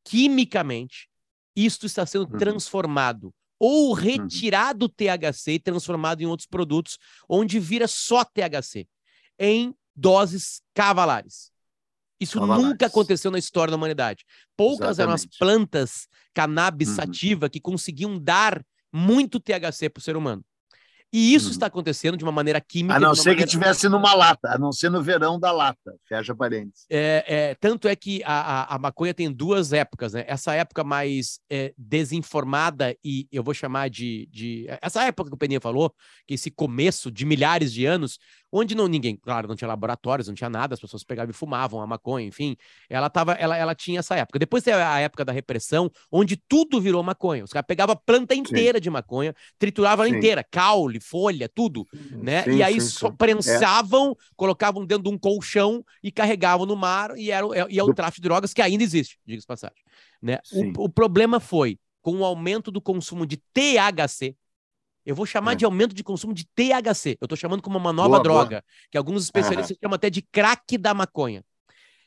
Quimicamente, 0.03 1.09
isto 1.55 1.85
está 1.85 2.05
sendo 2.05 2.31
uhum. 2.31 2.37
transformado 2.37 3.33
ou 3.59 3.89
uhum. 3.89 3.93
retirado 3.93 4.85
o 4.85 4.89
THC 4.89 5.53
e 5.53 5.59
transformado 5.59 6.21
em 6.21 6.25
outros 6.25 6.47
produtos, 6.47 6.97
onde 7.27 7.59
vira 7.59 7.87
só 7.87 8.23
THC, 8.23 8.87
em 9.39 9.73
doses 9.95 10.61
cavalares. 10.73 11.51
Isso 12.19 12.39
cavalares. 12.39 12.65
nunca 12.65 12.85
aconteceu 12.85 13.31
na 13.31 13.39
história 13.39 13.71
da 13.71 13.77
humanidade. 13.77 14.25
Poucas 14.55 14.97
Exatamente. 14.97 15.01
eram 15.01 15.13
as 15.13 15.25
plantas 15.25 16.07
cannabis 16.33 16.89
uhum. 16.89 16.95
sativa 16.95 17.49
que 17.49 17.59
conseguiam 17.59 18.19
dar 18.19 18.63
muito 18.91 19.39
THC 19.39 19.89
para 19.89 19.99
o 19.99 20.03
ser 20.03 20.15
humano. 20.15 20.43
E 21.11 21.33
isso 21.33 21.45
uhum. 21.45 21.51
está 21.51 21.67
acontecendo 21.67 22.17
de 22.17 22.23
uma 22.23 22.31
maneira 22.31 22.59
química. 22.59 22.95
A 22.95 22.99
não 22.99 23.15
ser 23.15 23.29
maneira... 23.29 23.45
que 23.45 23.51
tivesse 23.51 23.87
numa 23.87 24.13
lata, 24.13 24.49
a 24.49 24.57
não 24.57 24.71
ser 24.71 24.89
no 24.89 25.01
verão 25.01 25.39
da 25.39 25.51
lata, 25.51 25.95
fecha 26.07 26.35
parênteses. 26.35 26.85
É, 26.89 27.23
é, 27.27 27.55
tanto 27.55 27.87
é 27.87 27.95
que 27.95 28.21
a, 28.25 28.63
a, 28.63 28.75
a, 28.75 28.79
maconha 28.79 29.13
tem 29.13 29.31
duas 29.31 29.71
épocas, 29.71 30.13
né? 30.13 30.25
Essa 30.27 30.53
época 30.53 30.83
mais 30.83 31.39
é, 31.49 31.73
desinformada 31.77 32.95
e 33.03 33.27
eu 33.31 33.41
vou 33.41 33.53
chamar 33.53 33.89
de, 33.89 34.27
de. 34.31 34.65
Essa 34.81 35.03
época 35.03 35.29
que 35.29 35.35
o 35.35 35.39
Peninha 35.39 35.61
falou, 35.61 35.93
que 36.27 36.33
esse 36.33 36.51
começo 36.51 37.09
de 37.09 37.25
milhares 37.25 37.71
de 37.71 37.85
anos, 37.85 38.19
onde 38.51 38.75
não 38.75 38.87
ninguém, 38.87 39.15
claro, 39.15 39.47
não 39.47 39.55
tinha 39.55 39.67
laboratórios, 39.67 40.27
não 40.27 40.35
tinha 40.35 40.49
nada, 40.49 40.73
as 40.73 40.79
pessoas 40.79 41.03
pegavam 41.03 41.31
e 41.31 41.33
fumavam 41.33 41.81
a 41.81 41.87
maconha, 41.87 42.25
enfim. 42.25 42.55
Ela 42.89 43.09
tava, 43.09 43.33
ela, 43.33 43.57
ela 43.57 43.75
tinha 43.75 43.99
essa 43.99 44.15
época. 44.15 44.39
Depois 44.39 44.63
tem 44.63 44.73
a 44.73 44.99
época 44.99 45.25
da 45.25 45.31
repressão, 45.31 45.91
onde 46.11 46.37
tudo 46.37 46.79
virou 46.79 47.03
maconha. 47.03 47.43
Os 47.43 47.51
caras 47.51 47.67
pegavam 47.67 47.93
a 47.93 47.95
planta 47.95 48.33
inteira 48.33 48.77
sim. 48.77 48.83
de 48.83 48.89
maconha, 48.89 49.35
trituravam 49.59 50.05
ela 50.05 50.15
inteira, 50.15 50.43
caule, 50.43 50.99
folha, 50.99 51.49
tudo, 51.49 51.85
né? 52.11 52.43
Sim, 52.43 52.55
e 52.57 52.63
aí 52.63 52.79
sim, 52.79 53.11
prensavam, 53.17 54.11
é. 54.11 54.15
colocavam 54.35 54.85
dentro 54.85 55.03
de 55.03 55.09
um 55.09 55.17
colchão 55.17 55.83
e 56.01 56.11
carregavam 56.11 56.65
no 56.65 56.75
mar 56.75 57.17
e 57.17 57.31
era, 57.31 57.45
e 57.69 57.77
é 57.77 57.83
o 57.83 57.93
tráfico 57.93 58.21
de 58.21 58.27
drogas 58.27 58.53
que 58.53 58.61
ainda 58.61 58.83
existe, 58.83 59.19
diga-se 59.25 59.47
passagem, 59.47 59.83
né? 60.21 60.39
O, 60.51 60.85
o 60.85 60.89
problema 60.89 61.39
foi 61.39 61.79
com 62.01 62.19
o 62.19 62.25
aumento 62.25 62.71
do 62.71 62.79
consumo 62.79 63.25
de 63.25 63.37
THC, 63.37 64.35
eu 65.07 65.15
vou 65.15 65.25
chamar 65.25 65.53
é. 65.53 65.55
de 65.55 65.63
aumento 65.63 65.95
de 65.95 66.03
consumo 66.03 66.33
de 66.33 66.43
THC. 66.43 67.17
Eu 67.21 67.25
estou 67.25 67.37
chamando 67.37 67.61
como 67.61 67.77
uma 67.77 67.93
nova 67.93 68.09
boa, 68.09 68.23
droga, 68.23 68.49
boa. 68.49 68.63
que 68.91 68.97
alguns 68.97 69.23
especialistas 69.23 69.71
uhum. 69.71 69.77
chamam 69.81 69.95
até 69.95 70.09
de 70.09 70.21
crack 70.21 70.77
da 70.77 70.93
maconha. 70.93 71.45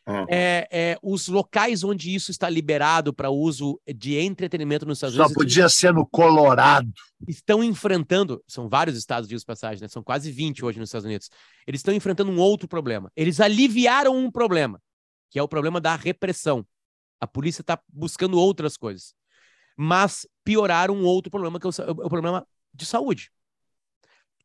Uhum. 0.07 0.27
É, 0.29 0.69
é, 0.71 0.99
os 1.03 1.27
locais 1.27 1.83
onde 1.83 2.15
isso 2.15 2.31
está 2.31 2.51
liberado 2.51 3.11
para 3.15 3.31
uso 3.31 3.81
de 3.97 4.19
entretenimento 4.19 4.85
nos 4.85 4.99
Estados 4.99 5.17
Unidos. 5.17 5.33
Só 5.33 5.39
podia 5.39 5.69
ser 5.71 5.95
no 5.95 6.07
Colorado. 6.07 6.93
Estão 7.27 7.65
enfrentando, 7.65 8.45
são 8.47 8.69
vários 8.69 8.99
estados 8.99 9.27
de 9.27 9.45
passagem, 9.47 9.81
né? 9.81 9.89
são 9.89 10.03
quase 10.03 10.31
20 10.31 10.63
hoje 10.63 10.79
nos 10.79 10.91
Estados 10.91 11.07
Unidos. 11.07 11.31
Eles 11.67 11.79
estão 11.79 11.95
enfrentando 11.95 12.31
um 12.31 12.39
outro 12.39 12.69
problema. 12.69 13.11
Eles 13.17 13.41
aliviaram 13.41 14.15
um 14.15 14.31
problema, 14.31 14.79
que 15.31 15.39
é 15.39 15.43
o 15.43 15.49
problema 15.49 15.81
da 15.81 15.97
repressão. 15.97 16.67
A 17.19 17.27
polícia 17.27 17.63
está 17.63 17.81
buscando 17.89 18.39
outras 18.39 18.77
coisas. 18.77 19.15
Mas 19.75 20.27
pioraram 20.45 20.95
um 20.95 21.05
outro 21.05 21.31
problema, 21.31 21.59
que 21.59 21.67
é 21.67 21.71
o, 21.71 21.91
o 21.93 22.09
problema 22.11 22.47
de 22.73 22.87
saúde. 22.87 23.31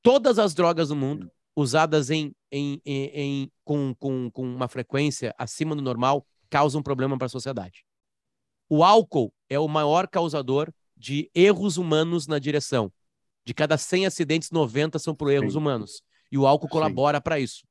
Todas 0.01 0.37
as 0.37 0.53
drogas 0.53 0.89
do 0.89 0.95
mundo 0.95 1.31
usadas 1.55 2.09
em, 2.09 2.35
em, 2.51 2.81
em, 2.85 3.05
em 3.13 3.51
com, 3.63 3.95
com, 3.95 4.29
com 4.29 4.43
uma 4.43 4.67
frequência 4.67 5.33
acima 5.37 5.75
do 5.75 5.81
normal 5.81 6.25
causam 6.49 6.83
problema 6.83 7.17
para 7.17 7.25
a 7.25 7.29
sociedade. 7.29 7.85
O 8.69 8.83
álcool 8.83 9.33
é 9.49 9.59
o 9.59 9.67
maior 9.67 10.07
causador 10.07 10.71
de 10.95 11.29
erros 11.33 11.77
humanos 11.77 12.27
na 12.27 12.39
direção. 12.39 12.91
De 13.45 13.53
cada 13.53 13.77
100 13.77 14.07
acidentes, 14.07 14.51
90 14.51 14.97
são 14.97 15.13
por 15.13 15.31
erros 15.31 15.53
Sim. 15.53 15.59
humanos. 15.59 16.01
E 16.31 16.37
o 16.37 16.47
álcool 16.47 16.67
colabora 16.67 17.21
para 17.21 17.39
isso. 17.39 17.63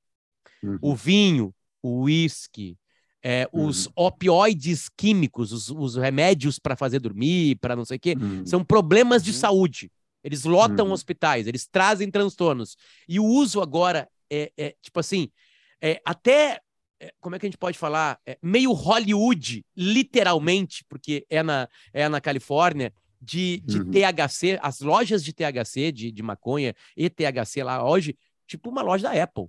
Uhum. 0.63 0.79
O 0.81 0.95
vinho, 0.95 1.55
o 1.83 2.03
uísque, 2.03 2.79
é, 3.23 3.49
uhum. 3.53 3.67
os 3.67 3.89
opioides 3.97 4.89
químicos, 4.97 5.53
os, 5.53 5.71
os 5.71 5.97
remédios 5.97 6.59
para 6.59 6.77
fazer 6.77 7.01
dormir, 7.01 7.57
para 7.57 7.75
não 7.75 7.85
sei 7.85 7.97
o 7.97 8.01
quê, 8.01 8.15
uhum. 8.21 8.47
são 8.47 8.65
problemas 8.65 9.23
de 9.25 9.31
uhum. 9.31 9.37
saúde. 9.37 9.91
Eles 10.25 10.45
lotam 10.45 10.87
uhum. 10.87 10.93
hospitais, 10.93 11.47
eles 11.47 11.67
trazem 11.67 12.11
transtornos. 12.11 12.77
E 13.07 13.21
o 13.21 13.25
uso 13.25 13.61
agora 13.61 14.09
é, 14.31 14.51
é 14.57 14.75
tipo 14.83 14.99
assim, 14.99 15.31
é, 15.81 16.01
até 16.05 16.61
é, 16.99 17.13
como 17.21 17.37
é 17.37 17.39
que 17.39 17.47
a 17.47 17.49
gente 17.49 17.59
pode 17.59 17.77
falar? 17.77 18.19
É, 18.27 18.39
meio 18.43 18.73
Hollywood, 18.73 19.65
literalmente, 19.77 20.85
porque 20.89 21.27
é 21.29 21.43
na, 21.43 21.69
é 21.93 22.09
na 22.09 22.21
Califórnia, 22.21 22.93
de, 23.21 23.61
de 23.65 23.81
uhum. 23.81 23.91
THC, 23.91 24.59
as 24.63 24.81
lojas 24.81 25.25
de 25.25 25.33
THC, 25.33 25.93
de, 25.93 26.13
de 26.13 26.23
maconha 26.23 26.75
e 26.97 27.09
THC 27.09 27.63
lá 27.63 27.83
hoje, 27.83 28.17
tipo 28.47 28.71
uma 28.71 28.83
loja 28.83 29.09
da 29.09 29.23
Apple. 29.23 29.47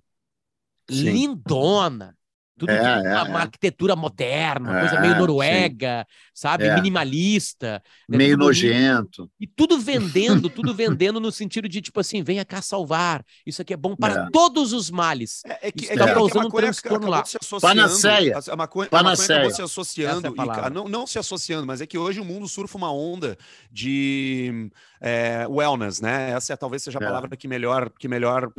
Sim. 0.89 1.11
Lindona, 1.11 2.17
tudo 2.57 2.71
é, 2.71 2.77
é, 2.77 3.13
uma, 3.13 3.23
uma, 3.23 3.39
é. 3.39 3.41
arquitetura 3.43 3.95
moderna, 3.95 4.71
uma 4.71 4.79
coisa 4.79 4.99
meio 5.01 5.13
é, 5.13 5.17
noruega, 5.17 6.07
sim. 6.07 6.15
sabe? 6.33 6.63
É. 6.65 6.75
Minimalista. 6.75 7.83
Né? 8.07 8.17
Meio 8.17 8.37
nojento. 8.37 9.29
E 9.39 9.45
tudo 9.45 9.77
vendendo, 9.77 10.49
tudo 10.49 10.73
vendendo 10.73 11.19
no 11.19 11.31
sentido 11.31 11.67
de, 11.67 11.81
tipo 11.81 11.99
assim, 11.99 12.23
venha 12.23 12.45
cá 12.45 12.61
salvar. 12.61 13.23
Isso 13.45 13.61
aqui 13.61 13.73
é 13.73 13.77
bom 13.77 13.95
para 13.95 14.29
todos 14.31 14.71
os 14.71 14.89
males. 14.89 15.41
É, 15.61 15.71
que 15.71 15.85
está 15.85 16.13
causando 16.13 16.47
um 16.47 16.51
transtorno 16.51 17.07
lá. 17.07 17.23
Panaceia. 17.61 18.39
A 18.49 18.55
maconha, 18.55 18.89
Panaceia. 18.89 19.39
acabou 19.39 19.55
se 19.55 19.61
associando, 19.61 20.27
e, 20.27 20.69
não, 20.69 20.87
não 20.87 21.05
se 21.05 21.19
associando, 21.19 21.67
mas 21.67 21.81
é 21.81 21.85
que 21.85 21.97
hoje 21.97 22.21
o 22.21 22.25
mundo 22.25 22.47
surfa 22.47 22.77
uma 22.77 22.91
onda 22.91 23.37
de 23.69 24.69
é, 25.05 25.45
wellness, 25.47 26.01
né? 26.01 26.31
Essa 26.31 26.53
é, 26.53 26.55
talvez 26.55 26.81
seja 26.81 26.97
a 26.97 27.01
palavra 27.01 27.37
que 27.37 27.47
melhor, 27.47 27.91
que 27.91 28.07
melhor 28.07 28.51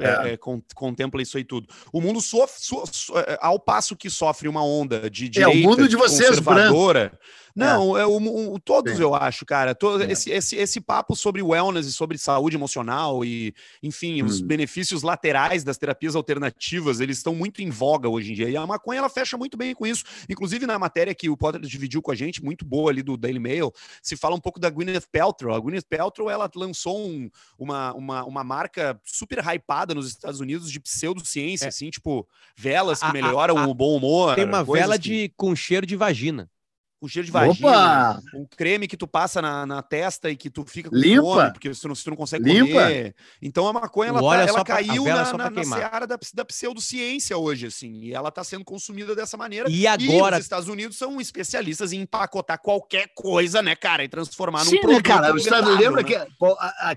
contempla 0.76 1.20
isso 1.20 1.36
aí 1.36 1.42
tudo. 1.42 1.66
O 1.92 2.01
mundo 2.01 2.20
sofre, 2.20 2.62
so, 2.62 2.84
so, 2.92 3.14
ao 3.40 3.59
passo 3.59 3.97
que 3.97 4.09
sofre 4.09 4.47
uma 4.47 4.64
onda 4.64 5.11
de 5.11 5.28
direita, 5.28 5.59
é, 5.59 5.61
o 5.61 5.68
mundo 5.68 5.88
de 5.88 5.97
vocês 5.97 6.38
conservadora. 6.38 7.09
Branco. 7.09 7.18
Não, 7.57 7.96
é. 7.96 8.02
é 8.02 8.07
o, 8.07 8.52
o, 8.52 8.61
todos 8.61 8.96
Sim. 8.96 9.02
eu 9.02 9.14
acho, 9.14 9.46
cara. 9.46 9.74
Todo, 9.74 10.04
é. 10.04 10.12
esse, 10.12 10.30
esse, 10.30 10.57
esse 10.57 10.78
papo 10.78 11.16
sobre 11.16 11.42
wellness 11.42 11.86
e 11.86 11.92
sobre 11.92 12.18
saúde 12.18 12.54
emocional 12.54 13.24
e, 13.24 13.54
enfim, 13.82 14.22
hum. 14.22 14.26
os 14.26 14.42
benefícios 14.42 15.02
laterais 15.02 15.64
das 15.64 15.78
terapias 15.78 16.14
alternativas, 16.14 17.00
eles 17.00 17.16
estão 17.16 17.34
muito 17.34 17.62
em 17.62 17.70
voga 17.70 18.11
hoje 18.11 18.32
em 18.32 18.34
dia. 18.34 18.50
E 18.50 18.57
a 18.57 18.66
maconha, 18.66 18.98
ela 18.98 19.09
fecha 19.09 19.38
muito 19.38 19.57
bem 19.57 19.74
com 19.74 19.86
isso. 19.86 20.04
Inclusive, 20.28 20.66
na 20.66 20.78
matéria 20.78 21.14
que 21.14 21.30
o 21.30 21.36
Potter 21.36 21.62
dividiu 21.62 22.02
com 22.02 22.11
a 22.11 22.14
gente, 22.14 22.44
muito 22.44 22.62
boa 22.62 22.90
ali 22.90 23.02
do 23.02 23.16
Daily 23.16 23.38
Mail, 23.38 23.72
se 24.02 24.16
fala 24.16 24.36
um 24.36 24.40
pouco 24.40 24.61
da 24.61 24.68
Gwyneth 24.68 25.07
Paltrow. 25.11 25.54
A 25.54 25.59
Gwyneth 25.59 25.86
Paltrow, 25.88 26.28
ela 26.28 26.50
lançou 26.54 27.09
um, 27.09 27.30
uma, 27.59 27.94
uma, 27.94 28.24
uma 28.24 28.44
marca 28.44 29.00
super 29.02 29.38
hypada 29.38 29.94
nos 29.94 30.07
Estados 30.09 30.40
Unidos 30.40 30.70
de 30.70 30.78
pseudociência, 30.78 31.64
é. 31.64 31.68
assim, 31.68 31.88
tipo, 31.88 32.28
velas 32.54 33.00
que 33.00 33.07
a, 33.07 33.12
melhoram 33.12 33.57
a, 33.57 33.64
a, 33.64 33.66
o 33.66 33.72
bom 33.72 33.96
humor. 33.96 34.34
Tem 34.34 34.44
uma 34.44 34.62
vela 34.62 34.98
de, 34.98 35.32
com 35.36 35.57
cheiro 35.57 35.86
de 35.86 35.96
vagina 35.96 36.50
com 36.99 37.07
cheiro 37.09 37.26
de 37.26 37.32
vagina, 37.32 37.68
Opa! 37.68 38.22
um 38.34 38.47
creme 38.57 38.88
que 38.88 38.97
tu 38.97 39.07
passa 39.07 39.42
na, 39.42 39.66
na 39.66 39.82
testa 39.82 40.30
e 40.30 40.36
que 40.36 40.49
tu 40.49 40.64
fica 40.64 40.88
com 40.88 40.97
Limpa. 40.97 41.22
fome, 41.22 41.53
porque 41.53 41.74
se 41.74 41.80
tu, 41.80 41.88
não, 41.88 41.94
se 41.94 42.05
tu 42.05 42.11
não 42.11 42.16
consegue 42.16 42.44
Limpa. 42.44 42.80
comer. 42.80 43.14
Então 43.40 43.68
a 43.68 43.72
maconha, 43.72 44.09
ela, 44.09 44.20
tá, 44.20 44.42
ela 44.42 44.64
caiu 44.64 45.05
pra, 45.05 45.24
na, 45.24 45.32
na, 45.32 45.51
na 45.51 45.64
seara 45.64 46.07
da, 46.07 46.18
da 46.34 46.44
pseudociência 46.44 47.36
hoje, 47.36 47.66
assim, 47.66 47.92
e 48.03 48.14
ela 48.14 48.30
tá 48.30 48.42
sendo 48.42 48.64
consumida 48.64 49.14
dessa 49.14 49.36
maneira. 49.36 49.70
E 49.70 49.86
agora... 49.86 50.36
E 50.36 50.38
os 50.38 50.44
Estados 50.44 50.68
Unidos 50.68 50.97
são 50.97 51.20
especialistas 51.20 51.92
em 51.92 52.01
empacotar 52.01 52.61
qualquer 52.61 53.11
coisa, 53.14 53.61
né, 53.61 53.76
cara, 53.76 54.03
e 54.03 54.09
transformar 54.09 54.64
Sim, 54.64 54.76
num 54.76 54.80
produto. 54.80 55.09
Né, 55.09 55.14
cara, 55.14 55.32
você 55.32 55.51
lembra 55.51 56.03
né? 56.03 56.09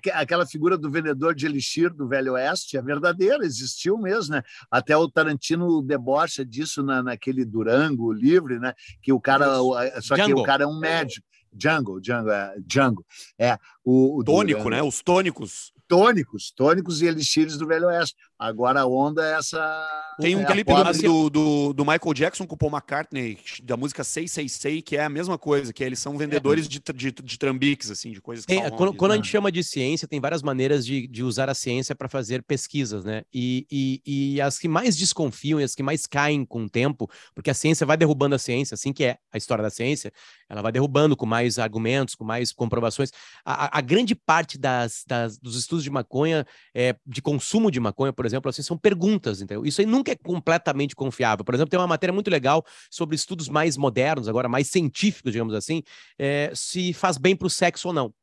que 0.01 0.11
aquela 0.11 0.45
figura 0.45 0.77
do 0.77 0.89
vendedor 0.89 1.35
de 1.35 1.45
elixir 1.45 1.93
do 1.93 2.07
Velho 2.07 2.33
Oeste 2.33 2.77
é 2.77 2.81
verdadeira, 2.81 3.45
existiu 3.45 3.97
mesmo, 3.97 4.35
né? 4.35 4.43
Até 4.71 4.95
o 4.95 5.09
Tarantino 5.09 5.81
debocha 5.81 6.45
disso 6.45 6.81
na, 6.81 7.03
naquele 7.03 7.43
Durango 7.43 8.13
livre, 8.13 8.59
né? 8.59 8.73
Que 9.01 9.11
o 9.11 9.19
cara... 9.19 9.47
Isso 9.47 9.88
só 10.01 10.15
Django. 10.15 10.35
que 10.35 10.41
o 10.41 10.43
cara 10.43 10.63
é 10.63 10.67
um 10.67 10.79
médico. 10.79 11.25
Django, 11.51 11.99
Django, 11.99 12.29
é, 12.29 12.55
Django. 12.59 13.05
É, 13.37 13.57
o, 13.83 14.19
o 14.19 14.23
Tônico, 14.23 14.63
do, 14.63 14.69
né? 14.69 14.83
Os 14.83 15.01
tônicos. 15.01 15.73
Tônicos, 15.87 16.51
tônicos 16.51 17.01
e 17.01 17.07
elixires 17.07 17.57
do 17.57 17.65
Velho 17.65 17.87
Oeste. 17.87 18.15
Agora 18.39 18.79
a 18.79 18.87
onda 18.87 19.21
é 19.21 19.37
essa. 19.37 20.15
Tem 20.17 20.33
um 20.33 20.43
é 20.43 20.45
clipe 20.45 20.71
do, 21.03 21.29
do, 21.29 21.73
do, 21.73 21.83
Michael 21.83 22.13
Jackson 22.13 22.47
com 22.47 22.55
o 22.55 22.57
Paul 22.57 22.71
McCartney, 22.71 23.37
da 23.61 23.75
música 23.75 24.01
666, 24.01 24.81
que 24.81 24.95
é 24.95 25.03
a 25.03 25.09
mesma 25.09 25.37
coisa, 25.37 25.73
que 25.73 25.83
eles 25.83 25.99
são 25.99 26.17
vendedores 26.17 26.65
é. 26.65 26.69
de, 26.69 26.79
de, 26.93 27.11
de, 27.11 27.37
trambiques, 27.37 27.91
assim, 27.91 28.11
de 28.11 28.21
coisas 28.21 28.45
que 28.45 28.55
tem, 28.55 28.69
Quando, 28.71 28.93
quando 28.93 29.11
a 29.11 29.15
gente 29.17 29.27
chama 29.27 29.51
de 29.51 29.61
ciência, 29.61 30.07
tem 30.07 30.21
várias 30.21 30.41
maneiras 30.41 30.85
de, 30.85 31.05
de 31.05 31.21
usar 31.21 31.49
a 31.49 31.53
ciência 31.53 31.93
para 31.93 32.07
fazer 32.07 32.41
pesquisas, 32.41 33.03
né? 33.03 33.23
E, 33.33 33.67
e, 33.69 34.01
e 34.05 34.41
as 34.41 34.57
que 34.57 34.69
mais 34.69 34.95
desconfiam 34.95 35.59
e 35.59 35.63
as 35.63 35.75
que 35.75 35.83
mais 35.83 36.07
caem 36.07 36.45
com 36.45 36.63
o 36.63 36.69
tempo, 36.69 37.09
porque 37.35 37.49
a 37.49 37.53
ciência 37.53 37.85
vai 37.85 37.97
derrubando 37.97 38.35
a 38.35 38.39
ciência, 38.39 38.75
assim 38.75 38.93
que 38.93 39.03
é 39.03 39.17
a 39.33 39.37
história 39.37 39.61
da 39.61 39.69
ciência, 39.69 40.13
ela 40.49 40.61
vai 40.61 40.71
derrubando 40.71 41.15
com 41.15 41.25
mais 41.25 41.59
argumentos, 41.59 42.15
com 42.15 42.23
mais 42.23 42.53
comprovações. 42.53 43.11
A, 43.43 43.77
a 43.77 43.81
grande 43.81 44.15
parte 44.15 44.57
das, 44.57 45.03
das, 45.05 45.37
dos 45.37 45.57
estudos 45.57 45.83
de 45.83 45.89
maconha, 45.89 46.45
é, 46.73 46.95
de 47.05 47.21
consumo 47.21 47.69
de 47.69 47.81
maconha, 47.81 48.13
por 48.13 48.28
exemplo, 48.29 48.49
assim, 48.49 48.61
são 48.61 48.77
perguntas, 48.77 49.41
entendeu? 49.41 49.65
Isso 49.65 49.81
aí 49.81 49.87
nunca 49.87 50.11
é 50.11 50.15
completamente 50.15 50.95
confiável. 50.95 51.43
Por 51.43 51.53
exemplo, 51.53 51.69
tem 51.69 51.79
uma 51.79 51.87
matéria 51.87 52.13
muito 52.13 52.29
legal 52.29 52.63
sobre 52.89 53.15
estudos 53.15 53.49
mais 53.49 53.75
modernos, 53.75 54.27
agora 54.27 54.47
mais 54.47 54.67
científicos, 54.67 55.31
digamos 55.31 55.53
assim, 55.53 55.83
é, 56.17 56.51
se 56.53 56.93
faz 56.93 57.17
bem 57.17 57.35
para 57.35 57.47
o 57.47 57.49
sexo 57.49 57.89
ou 57.89 57.93
não. 57.93 58.13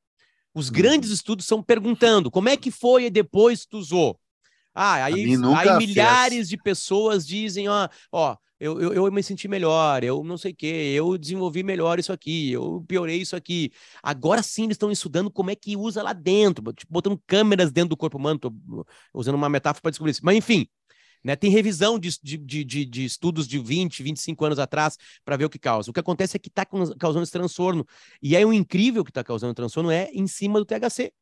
Os 0.55 0.71
grandes 0.71 1.11
uhum. 1.11 1.15
estudos 1.15 1.47
são 1.47 1.63
perguntando 1.63 2.31
como 2.31 2.49
é 2.49 2.57
que 2.57 2.71
foi 2.71 3.11
depois 3.11 3.63
que 3.63 3.71
tu 3.71 3.79
usou. 3.79 4.19
Ah, 4.75 5.05
aí, 5.05 5.15
aí 5.15 5.79
milhares 5.79 6.35
fez. 6.35 6.49
de 6.49 6.57
pessoas 6.59 7.27
dizem, 7.27 7.69
ó, 7.69 7.89
ó, 8.13 8.37
eu, 8.59 8.81
eu, 8.81 8.93
eu, 8.95 9.13
me 9.13 9.23
senti 9.23 9.47
melhor, 9.47 10.03
eu 10.03 10.25
não 10.25 10.39
sei 10.39 10.53
o 10.53 10.57
quê, 10.57 10.93
eu 10.95 11.19
desenvolvi 11.19 11.63
melhor 11.63 11.99
isso 11.99 12.13
aqui, 12.13 12.53
eu 12.53 12.85
piorei 12.89 13.21
isso 13.21 13.37
aqui. 13.37 13.71
Agora 14.03 14.43
sim 14.43 14.65
eles 14.65 14.77
estão 14.77 14.91
estudando 14.91 15.31
como 15.31 15.51
é 15.51 15.55
que 15.55 15.77
usa 15.77 16.03
lá 16.03 16.13
dentro, 16.13 16.73
tipo, 16.73 16.93
botando 16.93 17.21
câmeras 17.27 17.71
dentro 17.71 17.91
do 17.91 17.97
corpo 17.97 18.17
humano, 18.17 18.39
tô 18.39 18.53
usando 19.13 19.35
uma 19.35 19.49
metáfora 19.49 19.83
para 19.83 19.91
descobrir 19.91 20.13
isso. 20.13 20.25
Mas 20.25 20.37
enfim, 20.37 20.67
né, 21.23 21.37
tem 21.37 21.51
revisão 21.51 21.99
de, 21.99 22.11
de, 22.23 22.65
de, 22.65 22.85
de, 22.85 23.05
estudos 23.05 23.47
de 23.47 23.59
20, 23.59 24.03
25 24.03 24.45
anos 24.45 24.59
atrás 24.59 24.97
para 25.25 25.37
ver 25.37 25.45
o 25.45 25.51
que 25.51 25.59
causa. 25.59 25.91
O 25.91 25.93
que 25.93 26.01
acontece 26.01 26.37
é 26.37 26.39
que 26.39 26.49
está 26.49 26.65
causando 26.99 27.25
esse 27.25 27.33
transtorno. 27.33 27.87
E 28.23 28.37
aí 28.37 28.45
o 28.45 28.53
incrível 28.53 29.05
que 29.05 29.11
está 29.11 29.23
causando 29.23 29.51
o 29.51 29.55
transtorno 29.55 29.91
é 29.91 30.09
em 30.13 30.27
cima 30.27 30.59
do 30.59 30.65
THC. 30.65 31.13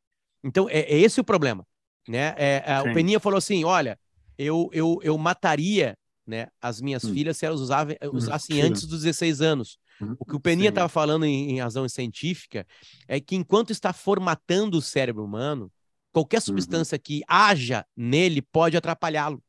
Então, 0.45 0.69
é, 0.69 0.81
é 0.81 0.99
esse 0.99 1.21
o 1.21 1.25
problema. 1.25 1.67
Né? 2.07 2.35
É, 2.37 2.63
é 2.67 2.81
o 2.81 2.93
Peninha 2.93 3.19
falou 3.19 3.39
assim: 3.39 3.65
olha, 3.65 3.99
eu, 4.37 4.69
eu, 4.73 5.01
eu 5.03 5.17
mataria 5.17 5.97
né, 6.27 6.49
as 6.61 6.81
minhas 6.81 7.05
hum. 7.05 7.13
filhas 7.13 7.37
se 7.37 7.47
elas 7.47 7.61
usavam, 7.61 7.95
hum, 8.03 8.11
usassem 8.13 8.61
antes 8.61 8.87
dos 8.87 9.03
16 9.03 9.41
anos. 9.41 9.79
Hum, 10.01 10.15
o 10.19 10.25
que 10.25 10.35
o 10.35 10.41
Peninha 10.41 10.71
estava 10.71 10.89
falando 10.89 11.25
em, 11.25 11.53
em, 11.53 11.61
razão 11.61 11.89
científica 11.89 12.67
é 13.07 13.21
que 13.21 13.37
enquanto 13.37 13.71
está 13.71 13.93
formatando 13.93 14.79
o 14.79 14.83
cérebro 14.83 15.25
humano, 15.25 15.71
qualquer 16.13 16.39
uhum. 16.39 16.43
substância 16.43 16.97
uhum. 16.97 17.03
que 17.03 17.23
haja 17.29 17.85
nele 17.97 18.41
pode 18.41 18.77
atrapalhá-lo. 18.77 19.43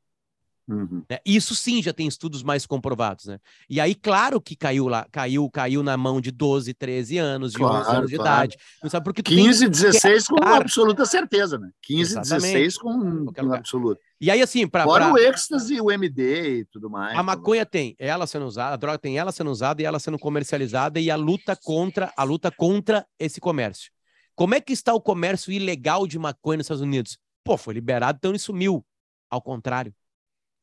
Uhum. 0.67 1.03
Né? 1.09 1.19
Isso 1.25 1.53
sim 1.53 1.81
já 1.81 1.93
tem 1.93 2.07
estudos 2.07 2.41
mais 2.41 2.65
comprovados, 2.65 3.25
né? 3.25 3.39
E 3.69 3.79
aí, 3.79 3.93
claro 3.93 4.41
que 4.41 4.55
caiu 4.55 4.87
lá, 4.87 5.05
caiu, 5.11 5.49
caiu 5.49 5.83
na 5.83 5.95
mão 5.95 6.19
de 6.19 6.31
12, 6.31 6.73
13 6.73 7.17
anos, 7.17 7.51
de 7.51 7.59
claro, 7.59 7.87
11 7.87 7.95
anos 7.97 8.09
de 8.09 8.15
claro. 8.15 8.31
idade. 8.31 8.57
Não 8.81 8.89
sabe 8.89 9.03
porque 9.03 9.21
15, 9.21 9.69
16 9.69 10.27
com 10.27 10.43
absoluta 10.43 11.05
certeza, 11.05 11.59
né? 11.59 11.69
15, 11.83 12.01
Exatamente. 12.01 12.53
16 12.53 12.77
com, 12.77 13.25
com 13.25 13.53
absoluto. 13.53 14.01
E 14.19 14.31
aí, 14.31 14.41
assim, 14.41 14.67
para. 14.67 14.83
Fora 14.85 15.05
pra... 15.05 15.13
o 15.13 15.17
êxtase, 15.17 15.79
o 15.79 15.91
MD 15.91 16.59
e 16.59 16.65
tudo 16.65 16.89
mais. 16.89 17.17
A 17.17 17.21
maconha 17.21 17.65
tem 17.65 17.95
ela 17.99 18.25
sendo 18.25 18.45
usada, 18.45 18.73
a 18.73 18.77
droga 18.77 18.97
tem 18.97 19.17
ela 19.17 19.31
sendo 19.31 19.51
usada 19.51 19.81
e 19.81 19.85
ela 19.85 19.99
sendo 19.99 20.17
comercializada 20.17 20.99
e 20.99 21.11
a 21.11 21.15
luta 21.15 21.55
contra 21.55 22.11
a 22.17 22.23
luta 22.23 22.49
contra 22.49 23.05
esse 23.19 23.39
comércio. 23.39 23.91
Como 24.33 24.55
é 24.55 24.59
que 24.59 24.73
está 24.73 24.93
o 24.93 25.01
comércio 25.01 25.51
ilegal 25.51 26.07
de 26.07 26.17
maconha 26.17 26.57
nos 26.57 26.65
Estados 26.65 26.81
Unidos? 26.81 27.17
Pô, 27.43 27.55
foi 27.55 27.75
liberado, 27.75 28.17
então 28.17 28.31
ele 28.31 28.39
sumiu. 28.39 28.85
Ao 29.29 29.41
contrário, 29.41 29.93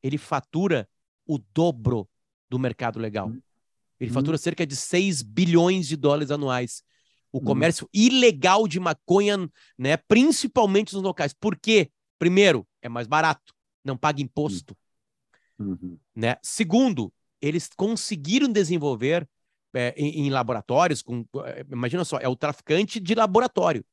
ele 0.03 0.17
fatura 0.17 0.87
o 1.25 1.37
dobro 1.37 2.07
do 2.49 2.59
mercado 2.59 2.99
legal. 2.99 3.29
Hum. 3.29 3.41
Ele 3.99 4.11
hum. 4.11 4.13
fatura 4.13 4.37
cerca 4.37 4.67
de 4.67 4.75
6 4.75 5.21
bilhões 5.21 5.87
de 5.87 5.95
dólares 5.95 6.29
anuais. 6.29 6.83
O 7.31 7.39
hum. 7.39 7.43
comércio 7.43 7.89
ilegal 7.93 8.67
de 8.67 8.79
maconha, 8.79 9.49
né, 9.77 9.97
principalmente 9.97 10.93
nos 10.93 11.01
locais. 11.01 11.33
Por 11.33 11.57
quê? 11.57 11.89
Primeiro, 12.19 12.67
é 12.81 12.89
mais 12.89 13.07
barato, 13.07 13.53
não 13.83 13.97
paga 13.97 14.21
imposto. 14.21 14.77
Uhum. 15.57 15.97
Né? 16.15 16.37
Segundo, 16.41 17.13
eles 17.41 17.69
conseguiram 17.75 18.49
desenvolver 18.51 19.27
é, 19.73 19.93
em, 19.97 20.25
em, 20.25 20.29
laboratórios, 20.29 21.01
com, 21.01 21.25
é, 21.45 21.65
imagina 21.71 22.05
só, 22.05 22.17
é 22.19 22.27
o 22.27 22.35
traficante 22.35 22.99
de 22.99 23.15
laboratório. 23.15 23.83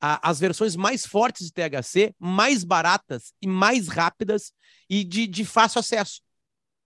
A, 0.00 0.30
as 0.30 0.40
versões 0.40 0.76
mais 0.76 1.04
fortes 1.04 1.46
de 1.46 1.52
THC, 1.52 2.14
mais 2.18 2.64
baratas 2.64 3.32
e 3.40 3.46
mais 3.46 3.88
rápidas 3.88 4.52
e 4.88 5.04
de, 5.04 5.26
de 5.26 5.44
fácil 5.44 5.80
acesso. 5.80 6.20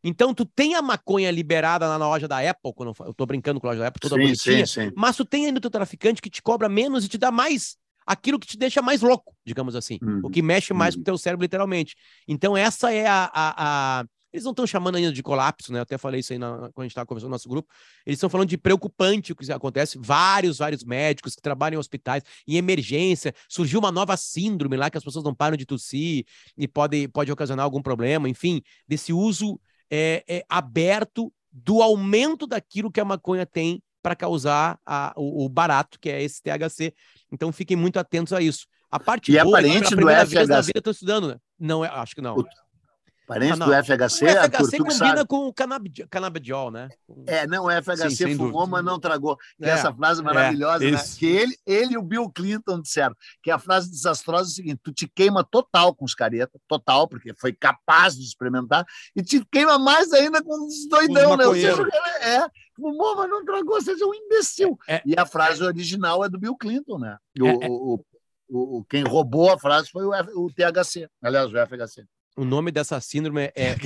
Então, 0.03 0.35
tu 0.35 0.45
tem 0.45 0.75
a 0.75 0.83
maconha 0.83 1.31
liberada 1.31 1.89
na 1.89 1.97
loja 1.97 2.29
da 2.29 2.39
Apple, 2.39 2.75
quando 2.75 2.93
eu 3.01 3.15
tô 3.15 3.25
brincando 3.25 3.59
com 3.59 3.67
a 3.67 3.71
loja 3.71 3.81
da 3.81 3.89
Apple, 3.89 4.01
toda 4.01 4.17
sim, 4.17 4.23
bonitinha, 4.23 4.67
sim, 4.67 4.89
sim. 4.89 4.93
mas 4.95 5.17
tu 5.17 5.25
tem 5.25 5.47
ainda 5.47 5.57
o 5.57 5.61
teu 5.63 5.71
traficante 5.71 6.21
que 6.21 6.29
te 6.29 6.43
cobra 6.43 6.69
menos 6.69 7.07
e 7.07 7.09
te 7.09 7.17
dá 7.17 7.31
mais 7.33 7.79
aquilo 8.07 8.39
que 8.39 8.47
te 8.47 8.59
deixa 8.59 8.83
mais 8.83 9.01
louco, 9.01 9.35
digamos 9.47 9.75
assim, 9.75 9.99
uhum. 10.03 10.21
o 10.25 10.29
que 10.29 10.43
mexe 10.43 10.75
mais 10.75 10.95
uhum. 10.95 10.99
com 10.99 11.03
o 11.03 11.05
teu 11.05 11.17
cérebro, 11.17 11.43
literalmente. 11.43 11.97
Então, 12.29 12.55
essa 12.55 12.93
é 12.93 13.07
a, 13.07 13.31
a, 13.33 14.01
a... 14.01 14.05
Eles 14.35 14.43
não 14.43 14.51
estão 14.51 14.67
chamando 14.67 14.97
ainda 14.97 15.13
de 15.13 15.23
colapso, 15.23 15.73
né? 15.73 15.79
Eu 15.79 15.85
até 15.85 15.97
falei 15.97 16.19
isso 16.19 16.33
aí 16.33 16.41
na, 16.41 16.57
quando 16.57 16.81
a 16.81 16.83
gente 16.83 16.91
estava 16.91 17.07
conversando 17.07 17.29
no 17.29 17.35
nosso 17.35 17.49
grupo. 17.49 17.73
Eles 18.05 18.17
estão 18.17 18.29
falando 18.29 18.49
de 18.49 18.59
preocupante 18.59 19.31
o 19.31 19.37
que 19.37 19.53
acontece. 19.53 19.97
Vários, 19.97 20.59
vários 20.59 20.83
médicos 20.83 21.37
que 21.37 21.41
trabalham 21.41 21.77
em 21.77 21.79
hospitais, 21.79 22.25
em 22.45 22.57
emergência. 22.57 23.33
Surgiu 23.49 23.79
uma 23.79 23.93
nova 23.93 24.17
síndrome 24.17 24.77
lá 24.77 24.91
que 24.91 24.99
as 24.99 25.05
pessoas 25.05 25.25
não 25.25 25.33
param 25.33 25.57
de 25.57 25.65
tossir 25.65 26.27
e 26.59 26.67
pode, 26.67 27.07
pode 27.07 27.31
ocasionar 27.31 27.63
algum 27.63 27.81
problema. 27.81 28.29
Enfim, 28.29 28.61
desse 28.89 29.13
uso 29.13 29.61
é, 29.89 30.25
é 30.27 30.45
aberto 30.49 31.33
do 31.53 31.81
aumento 31.81 32.45
daquilo 32.45 32.91
que 32.91 32.99
a 32.99 33.05
maconha 33.05 33.47
tem 33.47 33.81
para 34.03 34.17
causar 34.17 34.81
a, 34.85 35.15
o, 35.17 35.45
o, 35.45 35.49
barato, 35.49 35.97
que 36.01 36.11
é 36.11 36.21
esse 36.21 36.43
THC. 36.43 36.93
Então 37.31 37.53
fiquem 37.53 37.77
muito 37.77 38.01
atentos 38.01 38.33
a 38.33 38.43
isso. 38.43 38.67
A 38.91 38.99
parte 38.99 39.31
e 39.31 39.41
boa, 39.45 39.61
é 39.61 39.63
parente 39.63 39.95
do 39.95 40.09
FHC. 40.11 40.73
Estou 40.75 40.91
estudando, 40.91 41.29
né? 41.29 41.37
Não, 41.57 41.85
é, 41.85 41.89
acho 41.89 42.17
que 42.17 42.21
não. 42.21 42.37
O 42.37 42.45
Parente 43.27 43.63
ah, 43.63 43.65
do 43.65 43.73
FHC, 43.73 44.25
o 44.25 44.29
FHC 44.29 44.39
Arthur, 44.39 44.85
combina 44.85 45.27
com 45.27 45.47
o 45.47 45.53
canab 45.53 45.89
canabidiol, 46.11 46.71
né? 46.71 46.89
É, 47.27 47.47
não, 47.47 47.65
o 47.65 47.71
FHC 47.71 48.11
Sim, 48.11 48.37
fumou, 48.37 48.53
dúvida. 48.53 48.71
mas 48.71 48.85
não 48.85 49.01
tragou. 49.01 49.39
É, 49.61 49.71
essa 49.71 49.93
frase 49.95 50.21
é, 50.21 50.25
maravilhosa, 50.25 50.87
é, 50.87 50.91
né? 50.91 51.03
Que 51.19 51.27
ele, 51.27 51.57
ele 51.65 51.95
e 51.95 51.99
o 51.99 52.03
Bill 52.03 52.31
Clinton 52.31 52.83
disseram 52.83 53.15
que 53.43 53.51
a 53.51 53.59
frase 53.59 53.91
desastrosa 53.91 54.51
é 54.51 54.53
o 54.53 54.55
seguinte: 54.55 54.81
tu 54.83 54.93
te 54.93 55.09
queima 55.09 55.43
total 55.43 55.95
com 55.95 56.05
os 56.05 56.15
caretas, 56.15 56.61
total, 56.69 57.09
porque 57.09 57.33
foi 57.35 57.53
capaz 57.53 58.15
de 58.15 58.25
experimentar, 58.25 58.85
e 59.17 59.23
te 59.23 59.43
queima 59.51 59.79
mais 59.79 60.13
ainda 60.13 60.43
com 60.43 60.67
os 60.67 60.87
doidão, 60.87 61.37
né? 61.37 61.47
Ou 61.47 61.55
seja, 61.55 61.83
é, 62.21 62.47
fumou, 62.77 63.17
mas 63.17 63.31
não 63.31 63.43
tragou, 63.45 63.81
seja 63.81 64.05
um 64.05 64.15
imbecil. 64.15 64.79
É, 64.87 64.97
é, 64.97 65.03
e 65.07 65.15
a 65.19 65.25
frase 65.25 65.63
original 65.65 66.25
é 66.25 66.29
do 66.29 66.39
Bill 66.39 66.57
Clinton, 66.57 66.99
né? 66.99 67.17
O, 67.41 67.47
é, 67.47 67.69
o, 67.69 68.05
o, 68.49 68.79
o, 68.79 68.85
quem 68.85 69.03
roubou 69.03 69.51
a 69.51 69.59
frase 69.59 69.89
foi 69.91 70.05
o, 70.05 70.13
F, 70.13 70.31
o 70.35 70.51
THC, 70.51 71.09
aliás, 71.23 71.53
o 71.53 71.57
FHC. 71.67 72.05
O 72.37 72.45
nome 72.45 72.73
dessa 72.73 73.01
síndrome 73.01 73.53
é 73.55 73.77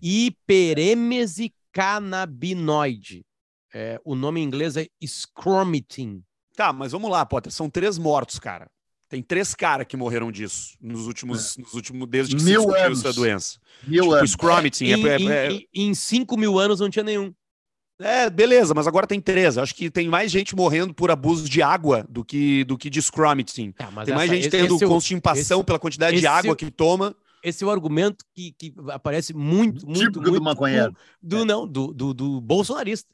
hiperêmese 0.00 1.52
canabinoide. 1.72 3.24
É, 3.72 4.00
o 4.04 4.14
nome 4.14 4.40
em 4.40 4.44
inglês 4.44 4.76
é 4.76 4.86
scromitin. 5.04 6.22
Tá, 6.56 6.72
mas 6.72 6.92
vamos 6.92 7.10
lá, 7.10 7.24
Potter. 7.24 7.52
São 7.52 7.70
três 7.70 7.98
mortos, 7.98 8.38
cara. 8.38 8.68
Tem 9.08 9.22
três 9.22 9.54
caras 9.54 9.86
que 9.86 9.96
morreram 9.96 10.30
disso 10.30 10.76
nos 10.80 11.06
últimos, 11.06 11.58
é. 11.58 11.62
nos 11.62 11.74
últimos 11.74 12.08
desde 12.08 12.36
que 12.36 12.42
mil 12.42 12.60
se 12.60 12.66
descobriu 12.66 12.92
essa 12.92 13.12
doença. 13.12 13.58
Mil 13.82 14.04
tipo, 14.04 14.14
anos. 14.14 14.30
Scromitin. 14.30 14.86
É, 14.86 15.08
é, 15.08 15.22
é, 15.22 15.52
em, 15.52 15.68
em 15.74 15.94
cinco 15.94 16.36
mil 16.36 16.58
anos 16.58 16.80
não 16.80 16.88
tinha 16.88 17.04
nenhum. 17.04 17.34
É, 18.00 18.30
beleza, 18.30 18.72
mas 18.72 18.86
agora 18.86 19.06
tem 19.06 19.20
três. 19.20 19.58
Acho 19.58 19.74
que 19.74 19.90
tem 19.90 20.08
mais 20.08 20.30
gente 20.30 20.56
morrendo 20.56 20.94
por 20.94 21.10
abuso 21.10 21.48
de 21.48 21.60
água 21.60 22.06
do 22.08 22.24
que, 22.24 22.64
do 22.64 22.78
que 22.78 22.88
de 22.88 23.02
scromitin. 23.02 23.74
É, 23.78 23.84
tem 23.84 23.92
mais 23.92 24.08
essa, 24.08 24.26
gente 24.26 24.40
esse, 24.40 24.50
tendo 24.50 24.76
esse, 24.76 24.86
constipação 24.86 25.58
esse, 25.58 25.66
pela 25.66 25.78
quantidade 25.78 26.18
de 26.18 26.26
água 26.26 26.56
que 26.56 26.70
toma. 26.70 27.14
Esse 27.42 27.64
é 27.64 27.66
o 27.66 27.70
argumento 27.70 28.24
que, 28.34 28.52
que 28.52 28.74
aparece 28.88 29.34
muito, 29.34 29.86
muito, 29.86 29.98
Típico 29.98 30.20
muito. 30.20 30.38
do 30.38 30.42
maconheiro. 30.42 30.94
Do, 31.22 31.42
é. 31.42 31.44
Não, 31.44 31.66
do, 31.66 31.92
do, 31.92 32.14
do 32.14 32.40
bolsonarista. 32.40 33.08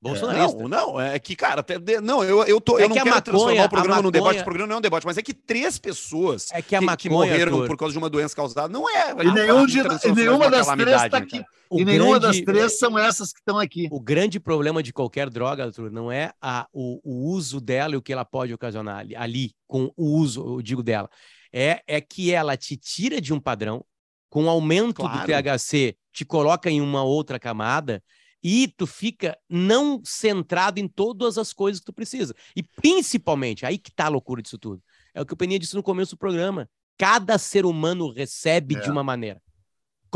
Bolsonarista. 0.00 0.58
É, 0.58 0.62
não, 0.62 0.68
não, 0.68 1.00
é 1.00 1.18
que, 1.18 1.34
cara, 1.34 1.60
até, 1.60 2.00
não, 2.00 2.22
eu, 2.22 2.44
eu, 2.44 2.60
tô, 2.60 2.78
é 2.78 2.84
eu 2.84 2.88
não 2.88 2.94
quero 2.94 3.06
maconha, 3.06 3.22
transformar 3.22 3.64
o 3.64 3.68
programa 3.68 3.88
maconha, 3.88 4.02
num 4.02 4.10
debate, 4.10 4.40
o 4.40 4.44
programa 4.44 4.68
não 4.68 4.74
é 4.74 4.78
um 4.78 4.82
debate, 4.82 5.06
mas 5.06 5.18
é 5.18 5.22
que 5.22 5.32
três 5.32 5.78
pessoas 5.78 6.48
é 6.52 6.60
que, 6.60 6.76
a 6.76 6.80
maconha, 6.80 6.96
que 6.96 7.08
morreram 7.08 7.66
por 7.66 7.76
causa 7.76 7.92
de 7.92 7.98
uma 7.98 8.10
doença 8.10 8.36
causada, 8.36 8.68
não 8.68 8.88
é. 8.88 9.12
E, 9.12 9.32
nenhum 9.32 9.66
de, 9.66 9.78
e 9.78 10.12
nenhuma 10.12 10.50
das 10.50 10.66
três 10.66 11.02
está 11.02 11.16
aqui. 11.16 11.42
O 11.68 11.80
e 11.80 11.84
grande, 11.84 11.98
nenhuma 11.98 12.20
das 12.20 12.40
três 12.40 12.78
são 12.78 12.98
essas 12.98 13.32
que 13.32 13.40
estão 13.40 13.58
aqui. 13.58 13.88
O 13.90 14.00
grande 14.00 14.38
problema 14.38 14.82
de 14.82 14.92
qualquer 14.92 15.28
droga, 15.30 15.64
Arthur, 15.64 15.90
não 15.90 16.12
é 16.12 16.32
a, 16.40 16.68
o, 16.72 17.00
o 17.02 17.32
uso 17.32 17.60
dela 17.60 17.94
e 17.94 17.96
o 17.96 18.02
que 18.02 18.12
ela 18.12 18.24
pode 18.24 18.52
ocasionar 18.52 18.98
ali, 18.98 19.16
ali 19.16 19.52
com 19.66 19.90
o 19.96 20.18
uso, 20.18 20.58
eu 20.58 20.62
digo 20.62 20.82
dela. 20.82 21.10
É, 21.58 21.82
é 21.86 22.02
que 22.02 22.34
ela 22.34 22.54
te 22.54 22.76
tira 22.76 23.18
de 23.18 23.32
um 23.32 23.40
padrão, 23.40 23.82
com 24.28 24.44
o 24.44 24.50
aumento 24.50 24.96
claro. 24.96 25.20
do 25.20 25.26
THC, 25.26 25.96
te 26.12 26.22
coloca 26.22 26.70
em 26.70 26.82
uma 26.82 27.02
outra 27.02 27.38
camada 27.38 28.02
e 28.42 28.68
tu 28.76 28.86
fica 28.86 29.38
não 29.48 30.02
centrado 30.04 30.78
em 30.78 30.86
todas 30.86 31.38
as 31.38 31.54
coisas 31.54 31.80
que 31.80 31.86
tu 31.86 31.94
precisa. 31.94 32.34
E 32.54 32.62
principalmente, 32.62 33.64
aí 33.64 33.78
que 33.78 33.90
tá 33.90 34.04
a 34.04 34.08
loucura 34.08 34.42
disso 34.42 34.58
tudo. 34.58 34.82
É 35.14 35.22
o 35.22 35.24
que 35.24 35.32
o 35.32 35.36
Peninha 35.36 35.58
disse 35.58 35.74
no 35.74 35.82
começo 35.82 36.10
do 36.10 36.18
programa. 36.18 36.68
Cada 36.98 37.38
ser 37.38 37.64
humano 37.64 38.12
recebe 38.12 38.76
é. 38.76 38.80
de 38.80 38.90
uma 38.90 39.02
maneira. 39.02 39.40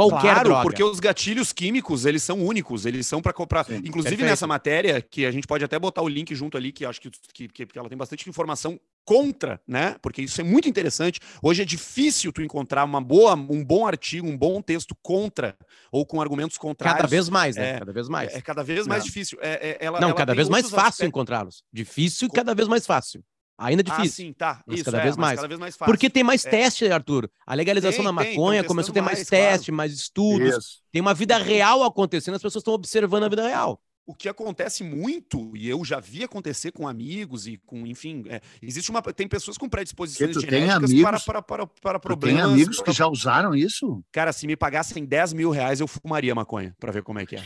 Qualquer 0.09 0.33
claro, 0.33 0.49
droga. 0.49 0.63
porque 0.63 0.83
os 0.83 1.01
gatilhos 1.01 1.53
químicos, 1.53 2.05
eles 2.05 2.23
são 2.23 2.39
únicos, 2.45 2.87
eles 2.87 3.07
são 3.07 3.21
para 3.21 3.33
comprar. 3.33 3.65
Sim, 3.65 3.77
Inclusive 3.77 4.17
perfeito. 4.17 4.25
nessa 4.31 4.47
matéria, 4.47 5.03
que 5.03 5.27
a 5.27 5.31
gente 5.31 5.47
pode 5.47 5.65
até 5.65 5.79
botar 5.79 6.03
o 6.03 6.09
link 6.09 6.35
junto 6.35 6.57
ali, 6.57 6.73
que 6.73 6.85
acho 6.85 7.01
que, 7.01 7.11
que, 7.33 7.67
que 7.67 7.79
ela 7.79 7.89
tem 7.89 7.99
bastante 7.99 8.29
informação 8.29 8.79
contra, 9.05 9.61
né? 9.67 9.97
Porque 10.01 10.23
isso 10.23 10.41
é 10.41 10.45
muito 10.45 10.69
interessante. 10.69 11.21
Hoje 11.43 11.63
é 11.63 11.65
difícil 11.65 12.33
tu 12.33 12.43
encontrar 12.43 12.85
uma 12.85 13.01
boa, 13.01 13.35
um 13.35 13.65
bom 13.65 13.87
artigo, 13.87 14.27
um 14.27 14.37
bom 14.37 14.63
texto 14.63 14.95
contra 15.03 15.57
ou 15.91 16.07
com 16.07 16.21
argumentos 16.21 16.57
contrários. 16.57 16.99
Cada 16.99 17.09
vez 17.09 17.29
mais, 17.29 17.57
né? 17.57 17.71
É, 17.71 17.79
cada 17.79 17.93
vez 17.93 18.09
mais. 18.09 18.33
É, 18.33 18.39
é 18.39 18.41
cada 18.41 18.63
vez 18.63 18.87
mais 18.87 19.05
difícil. 19.05 19.39
É, 19.43 19.71
é, 19.71 19.79
ela, 19.81 20.01
Não, 20.01 20.09
ela 20.09 20.17
cada 20.17 20.35
vez 20.35 20.49
mais 20.49 20.71
fácil 20.71 21.07
encontrá-los. 21.07 21.65
Difícil 21.73 22.29
e 22.29 22.31
cada 22.31 22.55
vez 22.55 22.69
mais 22.69 22.87
fácil. 22.87 23.23
Ainda 23.61 23.83
ah, 23.83 23.97
difícil. 23.97 24.25
Ah, 24.25 24.27
sim, 24.29 24.33
tá. 24.33 24.63
Mas 24.67 24.77
Isso, 24.77 24.85
cada, 24.87 24.99
é, 24.99 25.03
vez 25.03 25.17
mais. 25.19 25.37
cada 25.37 25.49
vez 25.49 25.61
mais 25.61 25.77
fácil. 25.77 25.93
Porque 25.93 26.09
tem 26.09 26.25
mais 26.25 26.47
é. 26.47 26.51
teste, 26.51 26.91
Arthur. 26.91 27.31
A 27.47 27.55
legalização 27.55 27.99
tem, 27.99 28.05
da 28.07 28.13
maconha 28.13 28.63
tem, 28.63 28.69
começou 28.69 28.91
a 28.91 28.95
ter 28.95 29.03
mais, 29.03 29.19
mais 29.19 29.29
teste, 29.29 29.67
claro. 29.67 29.77
mais 29.77 29.93
estudos. 29.93 30.57
Isso. 30.57 30.83
Tem 30.91 31.03
uma 31.03 31.13
vida 31.13 31.37
real 31.37 31.85
acontecendo, 31.85 32.37
as 32.37 32.43
pessoas 32.43 32.63
estão 32.63 32.73
observando 32.73 33.25
a 33.25 33.29
vida 33.29 33.47
real 33.47 33.81
o 34.07 34.15
que 34.15 34.29
acontece 34.29 34.83
muito, 34.83 35.57
e 35.57 35.69
eu 35.69 35.85
já 35.85 36.01
vi 36.01 36.25
acontecer 36.25 36.73
com 36.73 36.89
amigos 36.89 37.47
e 37.47 37.59
com, 37.59 37.87
enfim, 37.87 38.25
é, 38.27 38.41
existe 38.61 38.91
uma. 38.91 39.01
Tem 39.01 39.29
pessoas 39.29 39.57
com 39.57 39.69
predisposições 39.69 40.35
genéticas 40.35 40.91
amigos, 40.91 41.23
para, 41.25 41.41
para, 41.41 41.65
para, 41.65 41.67
para 41.81 42.01
problemas. 42.01 42.43
Tem 42.43 42.53
amigos 42.53 42.81
que 42.81 42.91
já 42.91 43.07
usaram 43.07 43.55
isso? 43.55 44.03
Cara, 44.11 44.33
se 44.33 44.49
me 44.49 44.57
pagassem 44.57 45.05
10 45.05 45.33
mil 45.33 45.51
reais, 45.51 45.79
eu 45.79 45.87
fumaria 45.87 46.35
maconha, 46.35 46.75
para 46.81 46.91
ver 46.91 47.05
como 47.05 47.21
é 47.21 47.27
que 47.27 47.37
é. 47.37 47.45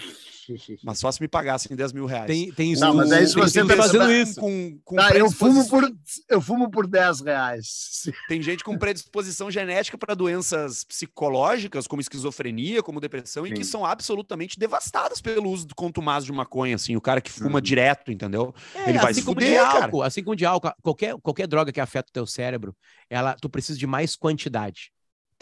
Mas 0.83 0.99
só 0.99 1.11
se 1.11 1.21
me 1.21 1.29
pagassem 1.29 1.77
10 1.77 1.93
mil 1.93 2.07
reais. 2.07 2.27
Tem, 2.27 2.53
tem 2.53 2.73
isso. 2.73 2.81
Não, 2.81 2.95
mas 2.95 3.13
aí 3.13 3.27
se 3.27 3.35
você 3.35 3.61
está 3.61 3.77
fazendo 3.77 4.13
isso. 4.13 4.41
Com, 4.41 4.79
com 4.85 4.97
tá, 4.97 5.17
eu, 5.17 5.31
fumo 5.31 5.69
por, 5.69 5.91
eu 6.29 6.41
fumo 6.41 6.71
por 6.71 6.87
10 6.87 7.21
reais. 7.21 8.11
Tem 8.29 8.43
gente 8.43 8.65
com 8.65 8.77
predisposição 8.77 9.51
genética 9.51 9.97
para 9.97 10.15
doenças 10.15 10.85
psicológicas, 10.85 11.87
como 11.87 12.01
esquizofrenia, 12.01 12.83
como 12.83 13.01
depressão, 13.01 13.45
Sim. 13.45 13.53
e 13.53 13.55
que 13.55 13.65
são 13.65 13.85
absolutamente 13.85 14.59
devastadas 14.59 15.21
pelo 15.21 15.51
uso 15.51 15.67
do 15.67 15.75
contumaz 15.75 16.25
de 16.25 16.33
maconha, 16.33 16.77
assim. 16.77 16.97
O 16.97 17.01
cara 17.01 17.21
que 17.21 17.31
fuma 17.31 17.57
uhum. 17.57 17.61
direto, 17.61 18.13
entendeu? 18.13 18.55
É, 18.75 18.91
Ele 18.91 18.99
vai 18.99 19.11
assim 19.11 19.21
se 19.21 19.27
fuder, 19.27 19.51
de 19.51 19.57
álcool, 19.59 19.99
cara. 19.99 20.07
Assim 20.07 20.23
como 20.23 20.37
de 20.37 20.47
álcool. 20.47 20.73
Qualquer, 20.83 21.15
qualquer 21.21 21.47
droga 21.47 21.73
que 21.73 21.81
afeta 21.81 22.11
o 22.11 22.13
teu 22.13 22.27
cérebro, 22.27 22.75
ela, 23.09 23.35
tu 23.35 23.49
precisa 23.49 23.79
de 23.79 23.87
mais 23.87 24.17
quantidade. 24.17 24.94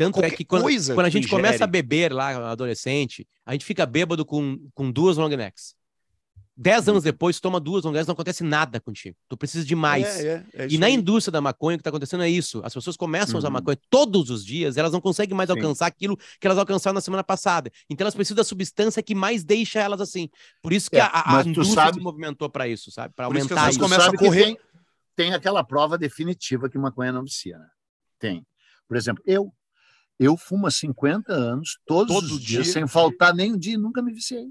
Tanto 0.02 0.18
é 0.18 0.22
Qualquer 0.22 0.34
é 0.34 0.36
que 0.36 0.44
quando, 0.44 0.64
quando 0.94 1.06
a 1.06 1.10
gente 1.10 1.28
começa 1.28 1.64
a 1.64 1.66
beber 1.66 2.12
lá, 2.12 2.50
adolescente, 2.50 3.26
a 3.46 3.52
gente 3.52 3.64
fica 3.64 3.86
bêbado 3.86 4.24
com, 4.24 4.58
com 4.74 4.90
duas 4.90 5.16
long 5.16 5.28
necks. 5.28 5.74
Dez 6.54 6.86
anos 6.86 7.02
depois, 7.02 7.40
toma 7.40 7.58
duas 7.58 7.84
ou 7.86 7.92
dez, 7.92 8.06
não 8.06 8.12
acontece 8.12 8.44
nada 8.44 8.78
contigo. 8.78 9.16
Tu 9.26 9.36
precisa 9.38 9.64
de 9.64 9.74
mais. 9.74 10.20
É, 10.20 10.44
é, 10.52 10.64
é 10.64 10.68
e 10.70 10.76
na 10.76 10.86
aí. 10.86 10.92
indústria 10.92 11.32
da 11.32 11.40
maconha, 11.40 11.76
o 11.76 11.78
que 11.78 11.80
está 11.80 11.88
acontecendo 11.88 12.22
é 12.22 12.28
isso. 12.28 12.60
As 12.62 12.74
pessoas 12.74 12.94
começam 12.94 13.30
uhum. 13.30 13.36
a 13.36 13.38
usar 13.38 13.48
uhum. 13.48 13.54
maconha 13.54 13.78
todos 13.88 14.28
os 14.28 14.44
dias, 14.44 14.76
elas 14.76 14.92
não 14.92 15.00
conseguem 15.00 15.34
mais 15.34 15.48
Sim. 15.48 15.54
alcançar 15.56 15.86
aquilo 15.86 16.16
que 16.16 16.46
elas 16.46 16.58
alcançaram 16.58 16.94
na 16.94 17.00
semana 17.00 17.24
passada. 17.24 17.70
Então 17.88 18.04
elas 18.04 18.14
precisam 18.14 18.36
da 18.36 18.44
substância 18.44 19.02
que 19.02 19.14
mais 19.14 19.42
deixa 19.42 19.80
elas 19.80 20.00
assim. 20.00 20.28
Por 20.60 20.74
isso 20.74 20.90
que 20.90 20.96
é, 20.96 21.00
a, 21.00 21.38
a 21.38 21.42
indústria 21.42 21.84
sabe... 21.84 21.96
se 21.96 22.02
movimentou 22.02 22.50
para 22.50 22.68
isso, 22.68 22.90
sabe? 22.90 23.14
Para 23.14 23.26
aumentar 23.26 23.70
isso. 23.70 23.80
Começa 23.80 24.10
a 24.10 24.16
correr. 24.16 24.44
Tem, 24.44 24.58
tem, 25.16 25.34
aquela 25.34 25.64
prova 25.64 25.96
definitiva 25.96 26.68
que 26.68 26.76
maconha 26.76 27.12
não 27.12 27.24
vicia, 27.24 27.58
né? 27.58 27.66
Tem. 28.18 28.46
Por 28.86 28.96
exemplo, 28.98 29.22
eu 29.26 29.50
eu 30.22 30.36
fumo 30.36 30.66
há 30.66 30.70
50 30.70 31.32
anos, 31.32 31.78
todos 31.86 32.14
Todo 32.14 32.24
os 32.34 32.40
dias, 32.40 32.64
dia. 32.64 32.72
sem 32.72 32.86
faltar 32.86 33.34
nem 33.34 33.52
um 33.52 33.58
dia, 33.58 33.76
nunca 33.76 34.00
me 34.00 34.12
viciei. 34.12 34.46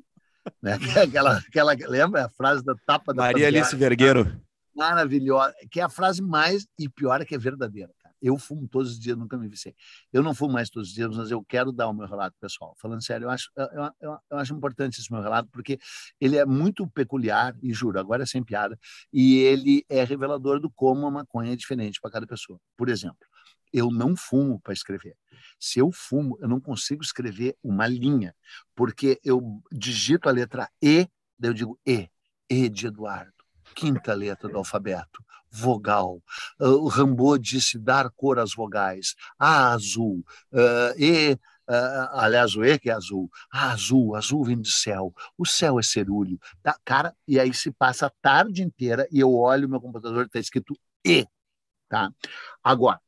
Né? 0.61 0.73
Aquela, 1.07 1.37
aquela, 1.37 1.73
lembra 1.87 2.25
a 2.25 2.29
frase 2.29 2.63
da 2.63 2.73
tapa 2.85 3.13
da 3.13 3.23
Maria 3.23 3.47
Alice 3.47 3.75
Vergueiro. 3.75 4.41
Maravilhosa, 4.75 5.53
que 5.69 5.79
é 5.79 5.83
a 5.83 5.89
frase 5.89 6.21
mais 6.21 6.65
e 6.79 6.89
pior 6.89 7.21
é 7.21 7.25
que 7.25 7.35
é 7.35 7.37
verdadeira. 7.37 7.91
Cara. 8.01 8.15
Eu 8.21 8.37
fumo 8.37 8.67
todos 8.67 8.91
os 8.91 8.99
dias, 8.99 9.17
nunca 9.17 9.37
me 9.37 9.47
viciei. 9.47 9.75
Eu 10.11 10.23
não 10.23 10.33
fumo 10.33 10.53
mais 10.53 10.69
todos 10.69 10.89
os 10.89 10.95
dias, 10.95 11.15
mas 11.15 11.29
eu 11.29 11.43
quero 11.43 11.71
dar 11.71 11.87
o 11.89 11.93
meu 11.93 12.07
relato 12.07 12.35
pessoal. 12.39 12.75
Falando 12.79 13.03
sério, 13.03 13.25
eu 13.25 13.29
acho, 13.29 13.51
eu, 13.55 13.67
eu, 14.01 14.17
eu 14.31 14.37
acho 14.37 14.53
importante 14.53 14.99
esse 14.99 15.11
meu 15.11 15.21
relato, 15.21 15.49
porque 15.51 15.77
ele 16.19 16.37
é 16.37 16.45
muito 16.45 16.87
peculiar, 16.87 17.55
e 17.61 17.73
juro, 17.73 17.99
agora 17.99 18.23
é 18.23 18.25
sem 18.25 18.43
piada, 18.43 18.79
e 19.11 19.39
ele 19.39 19.85
é 19.89 20.03
revelador 20.03 20.59
do 20.59 20.69
como 20.69 21.05
a 21.05 21.11
maconha 21.11 21.53
é 21.53 21.55
diferente 21.55 21.99
para 22.01 22.11
cada 22.11 22.25
pessoa. 22.25 22.59
Por 22.77 22.89
exemplo, 22.89 23.27
eu 23.71 23.89
não 23.91 24.15
fumo 24.15 24.59
para 24.59 24.73
escrever. 24.73 25.15
Se 25.59 25.79
eu 25.79 25.91
fumo, 25.91 26.37
eu 26.41 26.47
não 26.47 26.59
consigo 26.59 27.01
escrever 27.03 27.55
uma 27.63 27.87
linha, 27.87 28.35
porque 28.75 29.19
eu 29.23 29.61
digito 29.71 30.27
a 30.27 30.31
letra 30.31 30.69
E, 30.81 31.07
daí 31.37 31.51
eu 31.51 31.53
digo 31.53 31.79
E, 31.85 32.09
E 32.49 32.69
de 32.69 32.87
Eduardo, 32.87 33.33
quinta 33.75 34.13
letra 34.13 34.49
do 34.49 34.57
alfabeto, 34.57 35.23
vogal. 35.49 36.21
Uh, 36.59 36.83
o 36.83 36.87
Rambo 36.87 37.37
disse 37.37 37.77
dar 37.77 38.09
cor 38.11 38.39
às 38.39 38.53
vogais. 38.53 39.15
A 39.37 39.71
azul, 39.71 40.23
uh, 40.51 40.97
E 40.97 41.37
Uh, 41.69 42.09
aliás, 42.11 42.53
o 42.55 42.65
E 42.65 42.77
que 42.77 42.89
é 42.89 42.93
azul. 42.93 43.29
Ah, 43.49 43.71
azul, 43.71 44.15
azul 44.17 44.43
vem 44.43 44.57
do 44.57 44.67
céu. 44.67 45.13
O 45.37 45.45
céu 45.45 45.79
é 45.79 45.83
cerúleo. 45.83 46.37
Tá, 46.61 46.77
cara, 46.83 47.15
e 47.25 47.39
aí 47.39 47.53
se 47.53 47.71
passa 47.71 48.07
a 48.07 48.11
tarde 48.21 48.61
inteira 48.61 49.07
e 49.09 49.21
eu 49.21 49.33
olho 49.33 49.69
meu 49.69 49.79
computador 49.79 50.25
está 50.25 50.37
escrito 50.37 50.77
E. 51.05 51.25
Tá? 51.87 52.11
Agora, 52.61 52.99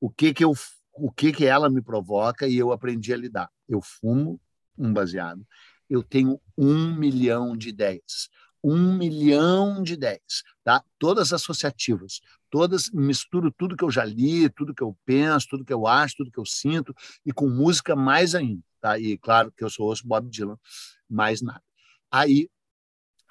o 0.00 0.10
que 0.10 0.32
que 0.32 0.44
eu 0.44 0.54
o 1.00 1.12
que 1.12 1.32
que 1.32 1.46
ela 1.46 1.70
me 1.70 1.80
provoca 1.80 2.48
e 2.48 2.56
eu 2.56 2.72
aprendi 2.72 3.12
a 3.12 3.16
lidar. 3.16 3.48
Eu 3.68 3.80
fumo 3.80 4.40
um 4.76 4.92
baseado, 4.92 5.46
eu 5.88 6.02
tenho 6.02 6.40
um 6.56 6.94
milhão 6.94 7.56
de 7.56 7.68
ideias, 7.68 8.28
um 8.62 8.96
milhão 8.96 9.82
de 9.82 9.94
ideias, 9.94 10.42
tá? 10.64 10.84
Todas 10.98 11.32
associativas, 11.32 12.20
todas 12.50 12.90
misturo 12.90 13.52
tudo 13.52 13.76
que 13.76 13.84
eu 13.84 13.90
já 13.90 14.04
li, 14.04 14.48
tudo 14.50 14.74
que 14.74 14.82
eu 14.82 14.96
penso, 15.04 15.46
tudo 15.48 15.64
que 15.64 15.72
eu 15.72 15.86
acho, 15.86 16.16
tudo 16.16 16.32
que 16.32 16.40
eu 16.40 16.46
sinto 16.46 16.94
e 17.24 17.32
com 17.32 17.48
música 17.48 17.94
mais 17.94 18.34
ainda, 18.34 18.62
tá? 18.80 18.98
E 18.98 19.16
claro 19.18 19.52
que 19.52 19.62
eu 19.62 19.70
sou 19.70 19.86
ouço 19.86 20.06
Bob 20.06 20.28
Dylan, 20.28 20.58
mais 21.08 21.40
nada. 21.40 21.62
Aí, 22.10 22.48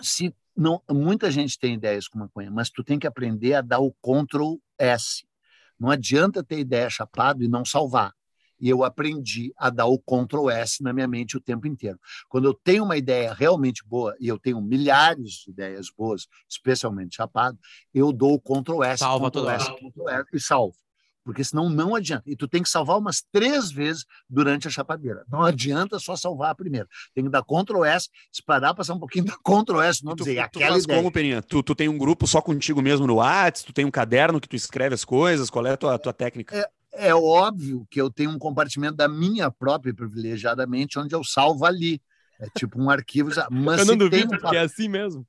se 0.01 0.33
não, 0.55 0.81
muita 0.89 1.29
gente 1.29 1.59
tem 1.59 1.75
ideias 1.75 2.07
com 2.07 2.17
maconha, 2.17 2.49
mas 2.49 2.69
tu 2.69 2.83
tem 2.83 2.97
que 2.97 3.05
aprender 3.05 3.53
a 3.53 3.61
dar 3.61 3.79
o 3.79 3.93
Ctrl 4.01 4.55
S. 4.79 5.27
Não 5.79 5.89
adianta 5.89 6.43
ter 6.43 6.59
ideia 6.59 6.89
chapado 6.89 7.43
e 7.43 7.47
não 7.47 7.63
salvar. 7.63 8.13
E 8.59 8.67
eu 8.67 8.83
aprendi 8.83 9.53
a 9.55 9.69
dar 9.69 9.85
o 9.85 9.99
Ctrl 9.99 10.49
S 10.49 10.81
na 10.81 10.91
minha 10.91 11.07
mente 11.07 11.37
o 11.37 11.41
tempo 11.41 11.67
inteiro. 11.67 11.99
Quando 12.27 12.45
eu 12.45 12.53
tenho 12.55 12.83
uma 12.83 12.97
ideia 12.97 13.31
realmente 13.31 13.83
boa, 13.85 14.15
e 14.19 14.27
eu 14.27 14.39
tenho 14.39 14.59
milhares 14.59 15.43
de 15.43 15.51
ideias 15.51 15.91
boas, 15.95 16.27
especialmente 16.49 17.15
chapado, 17.15 17.57
eu 17.93 18.11
dou 18.11 18.33
o 18.33 18.41
Ctrl 18.41 18.83
S, 18.83 18.99
Salva 18.99 19.29
Ctrl 19.29 19.49
S, 19.49 19.65
Ctrl 19.75 20.09
S 20.09 20.25
e 20.33 20.39
salvo 20.39 20.75
porque 21.27 21.43
senão 21.43 21.69
não 21.69 21.93
adianta. 21.93 22.23
E 22.25 22.37
tu 22.37 22.47
tem 22.47 22.63
que 22.63 22.69
salvar 22.69 22.97
umas 22.97 23.21
três 23.33 23.69
vezes 23.69 24.05
durante 24.29 24.65
a 24.65 24.71
chapadeira. 24.71 25.25
Não 25.29 25.41
adianta 25.41 25.99
só 25.99 26.15
salvar 26.15 26.51
a 26.51 26.55
primeira. 26.55 26.87
Tem 27.13 27.21
que 27.21 27.29
dar 27.29 27.43
Ctrl 27.43 27.83
S, 27.83 28.07
esperar 28.31 28.73
passar 28.73 28.93
um 28.93 28.99
pouquinho 28.99 29.25
da 29.27 29.33
Ctrl 29.33 29.81
S, 29.81 30.05
não 30.05 30.15
tu, 30.15 30.23
dizer 30.23 30.35
tu 30.35 30.39
aquela 30.39 30.71
faz 30.71 30.85
ideia. 30.85 30.99
como, 30.99 31.11
Peninha? 31.11 31.41
Tu, 31.41 31.61
tu 31.61 31.75
tem 31.75 31.89
um 31.89 31.97
grupo 31.97 32.25
só 32.25 32.39
contigo 32.39 32.81
mesmo 32.81 33.05
no 33.05 33.15
WhatsApp? 33.15 33.65
Tu 33.65 33.73
tem 33.73 33.83
um 33.83 33.91
caderno 33.91 34.39
que 34.39 34.47
tu 34.47 34.55
escreve 34.55 34.95
as 34.95 35.03
coisas? 35.03 35.49
Qual 35.49 35.67
é 35.67 35.73
a 35.73 35.77
tua, 35.77 35.99
tua 35.99 36.13
técnica? 36.13 36.55
É, 36.55 37.09
é 37.09 37.13
óbvio 37.13 37.85
que 37.91 37.99
eu 37.99 38.09
tenho 38.09 38.29
um 38.29 38.39
compartimento 38.39 38.95
da 38.95 39.09
minha 39.09 39.51
própria 39.51 39.93
privilegiadamente, 39.93 40.97
onde 40.97 41.13
eu 41.13 41.25
salvo 41.25 41.65
ali. 41.65 42.01
É 42.39 42.47
tipo 42.57 42.81
um 42.81 42.89
arquivo. 42.89 43.31
Mas 43.51 43.79
eu 43.79 43.85
não 43.85 43.97
duvido, 43.97 44.33
um... 44.33 44.39
porque 44.39 44.55
é 44.55 44.61
assim 44.61 44.87
mesmo. 44.87 45.27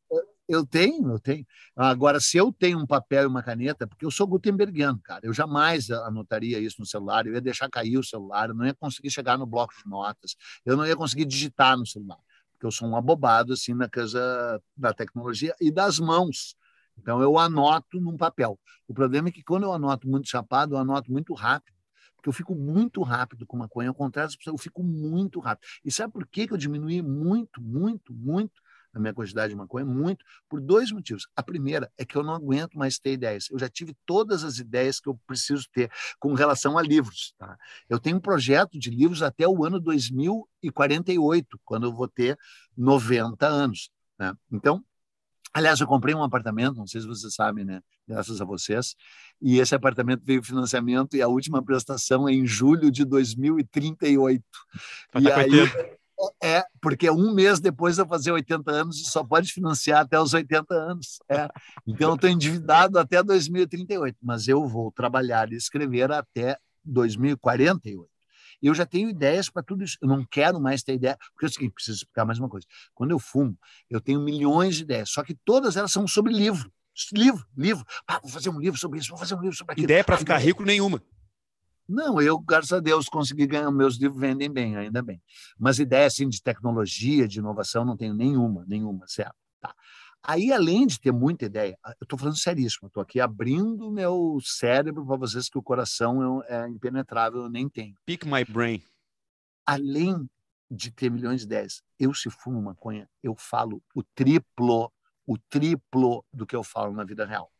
Eu 0.49 0.67
tenho, 0.67 1.11
eu 1.11 1.19
tenho. 1.21 1.47
Agora, 1.77 2.19
se 2.21 2.39
eu 2.39 2.51
tenho 2.51 2.79
um 2.79 2.87
papel 2.87 3.25
e 3.25 3.27
uma 3.27 3.43
caneta, 3.43 3.87
porque 3.87 4.05
eu 4.07 4.11
sou 4.11 4.27
gutenbergiano, 4.27 4.99
cara, 5.03 5.21
eu 5.27 5.33
jamais 5.33 5.91
anotaria 5.91 6.59
isso 6.59 6.77
no 6.79 6.87
celular, 6.87 7.27
eu 7.27 7.35
ia 7.35 7.41
deixar 7.41 7.69
cair 7.69 7.99
o 7.99 8.03
celular, 8.03 8.49
eu 8.49 8.55
não 8.55 8.65
ia 8.65 8.75
conseguir 8.75 9.11
chegar 9.11 9.37
no 9.37 9.45
bloco 9.47 9.75
de 9.77 9.89
notas, 9.89 10.37
eu 10.65 10.75
não 10.75 10.87
ia 10.87 10.97
conseguir 10.97 11.27
digitar 11.27 11.77
no 11.77 11.87
celular, 11.87 12.19
porque 12.53 12.65
eu 12.65 12.71
sou 12.71 12.89
um 12.89 12.97
abobado, 12.97 13.53
assim, 13.53 13.75
na 13.75 13.91
coisa 13.91 14.61
da 14.75 14.95
tecnologia 14.95 15.55
e 15.61 15.71
das 15.71 15.99
mãos. 15.99 16.57
Então, 16.99 17.21
eu 17.21 17.39
anoto 17.39 18.01
num 18.01 18.17
papel. 18.17 18.59
O 18.89 18.95
problema 18.95 19.29
é 19.29 19.33
que 19.33 19.45
quando 19.45 19.65
eu 19.65 19.73
anoto 19.73 20.09
muito 20.09 20.29
chapado, 20.29 20.75
eu 20.75 20.79
anoto 20.79 21.13
muito 21.13 21.35
rápido 21.35 21.77
porque 22.17 22.29
eu 22.29 22.33
fico 22.33 22.53
muito 22.53 23.01
rápido 23.03 23.47
com 23.47 23.57
maconha, 23.57 23.91
ao 23.91 23.95
contrário 23.95 24.35
eu 24.45 24.59
fico 24.59 24.83
muito 24.83 25.39
rápido. 25.39 25.69
E 25.85 25.93
sabe 25.93 26.13
por 26.13 26.27
que 26.27 26.49
eu 26.51 26.57
diminui 26.57 27.01
muito, 27.01 27.63
muito, 27.63 28.13
muito 28.13 28.61
a 28.99 29.01
minha 29.01 29.15
quantidade 29.15 29.51
de 29.51 29.57
maconha, 29.57 29.85
muito, 29.85 30.25
por 30.49 30.61
dois 30.61 30.91
motivos. 30.93 31.27
A 31.35 31.43
primeira 31.43 31.91
é 31.97 32.05
que 32.05 32.17
eu 32.17 32.23
não 32.23 32.35
aguento 32.35 32.79
mais 32.79 32.99
ter 32.99 33.13
ideias. 33.13 33.49
Eu 33.51 33.59
já 33.59 33.69
tive 33.69 33.97
todas 34.05 34.45
as 34.45 34.59
ideias 34.59 35.01
que 35.01 35.09
eu 35.09 35.19
preciso 35.27 35.67
ter 35.73 35.91
com 36.19 36.35
relação 36.35 36.77
a 36.77 36.83
livros. 36.83 37.35
Tá? 37.39 37.57
Eu 37.89 37.99
tenho 37.99 38.17
um 38.17 38.21
projeto 38.21 38.79
de 38.79 38.91
livros 38.91 39.23
até 39.23 39.47
o 39.49 39.65
ano 39.65 39.81
2048, 39.81 41.59
quando 41.65 41.87
eu 41.87 41.93
vou 41.93 42.09
ter 42.09 42.39
90 42.77 43.47
anos. 43.47 43.91
Né? 44.19 44.35
Então, 44.53 44.85
Aliás, 45.55 45.81
eu 45.81 45.87
comprei 45.87 46.15
um 46.15 46.23
apartamento, 46.23 46.77
não 46.77 46.87
sei 46.87 47.01
se 47.01 47.07
vocês 47.07 47.35
sabem, 47.35 47.65
né? 47.65 47.81
Graças 48.07 48.41
a 48.41 48.45
vocês. 48.45 48.95
E 49.41 49.59
esse 49.59 49.75
apartamento 49.75 50.23
veio 50.25 50.43
financiamento 50.43 51.17
e 51.17 51.23
a 51.23 51.27
última 51.27 51.65
prestação 51.65 52.29
é 52.29 52.33
em 52.33 52.47
julho 52.47 52.91
de 52.91 53.05
2038. 53.05 54.45
Tá 55.11 55.21
e 55.21 55.33
aí, 55.33 55.51
é, 56.43 56.65
porque 56.81 57.07
é 57.07 57.13
um 57.13 57.33
mês 57.33 57.61
depois 57.61 57.97
de 57.97 58.03
eu 58.03 58.07
fazer 58.07 58.33
80 58.33 58.71
anos 58.71 59.01
e 59.01 59.05
só 59.05 59.23
pode 59.23 59.53
financiar 59.53 60.01
até 60.01 60.21
os 60.21 60.35
80 60.35 60.75
anos. 60.75 61.19
É. 61.29 61.49
Então, 61.87 62.11
eu 62.11 62.15
estou 62.17 62.31
endividado 62.31 62.99
até 62.99 63.23
2038, 63.23 64.17
mas 64.23 64.49
eu 64.49 64.67
vou 64.67 64.91
trabalhar 64.91 65.53
e 65.53 65.57
escrever 65.57 66.11
até 66.11 66.59
2048. 66.85 68.09
Eu 68.61 68.75
já 68.75 68.85
tenho 68.85 69.09
ideias 69.09 69.49
para 69.49 69.63
tudo 69.63 69.85
isso. 69.85 69.97
Eu 70.03 70.09
não 70.09 70.25
quero 70.25 70.61
mais 70.61 70.83
ter 70.83 70.95
ideia, 70.95 71.17
porque 71.33 71.47
é 71.47 71.49
o 71.49 71.53
seguinte, 71.53 71.75
preciso 71.75 71.99
explicar 71.99 72.25
mais 72.25 72.39
uma 72.39 72.49
coisa. 72.49 72.67
Quando 72.93 73.13
eu 73.13 73.19
fumo, 73.19 73.57
eu 73.89 74.01
tenho 74.01 74.21
milhões 74.21 74.77
de 74.77 74.83
ideias, 74.83 75.11
só 75.11 75.23
que 75.23 75.35
todas 75.45 75.77
elas 75.77 75.93
são 75.93 76.07
sobre 76.09 76.33
livro. 76.33 76.71
Livro, 77.13 77.47
livro. 77.57 77.85
Ah, 78.09 78.19
vou 78.21 78.29
fazer 78.29 78.51
um 78.51 78.59
livro 78.59 78.79
sobre 78.79 78.99
isso, 78.99 79.11
vou 79.11 79.19
fazer 79.19 79.37
um 79.37 79.41
livro 79.41 79.57
sobre 79.57 79.73
aquilo. 79.73 79.85
Ideia 79.85 80.03
para 80.03 80.17
ficar 80.17 80.39
rico 80.39 80.65
nenhuma. 80.65 81.01
Não, 81.89 82.21
eu, 82.21 82.39
graças 82.39 82.73
a 82.73 82.81
Deus, 82.81 83.09
consegui 83.09 83.47
ganhar. 83.47 83.71
Meus 83.71 83.97
livros 83.97 84.21
vendem 84.21 84.51
bem, 84.53 84.77
ainda 84.77 85.01
bem. 85.01 85.23
Mas 85.59 85.79
ideia 85.79 86.07
assim, 86.07 86.29
de 86.29 86.43
tecnologia, 86.43 87.27
de 87.27 87.39
inovação, 87.39 87.85
não 87.85 87.97
tenho 87.97 88.13
nenhuma, 88.13 88.65
nenhuma, 88.69 89.07
certo? 89.09 89.35
Tá. 89.59 89.75
Aí, 90.23 90.53
além 90.53 90.87
de 90.87 91.01
ter 91.01 91.13
muita 91.13 91.47
ideia, 91.47 91.79
eu 91.87 92.03
estou 92.03 92.19
falando 92.19 92.37
seríssimo, 92.37 92.89
estou 92.89 93.03
aqui 93.03 93.21
abrindo 93.21 93.91
meu 93.91 94.39
cérebro 94.43 95.07
para 95.07 95.17
vocês 95.17 95.49
que 95.49 95.57
o 95.57 95.63
coração 95.63 96.43
é, 96.43 96.65
é 96.65 96.69
impenetrável, 96.69 97.43
eu 97.43 97.49
nem 97.49 97.69
tenho. 97.69 97.95
Pick 98.05 98.27
my 98.27 98.45
brain. 98.45 98.83
Além 99.65 100.29
de 100.71 100.91
ter 100.91 101.11
milhões 101.11 101.41
de 101.41 101.47
ideias, 101.47 101.83
eu 101.99 102.13
se 102.13 102.29
fumo 102.29 102.61
maconha, 102.61 103.09
eu 103.23 103.35
falo 103.35 103.83
o 103.95 104.03
triplo 104.03 104.93
o 105.29 105.37
triplo 105.37 106.25
do 106.33 106.47
que 106.47 106.57
eu 106.57 106.65
falo 106.65 106.95
na 106.95 107.05
vida 107.05 107.27
real. 107.27 107.53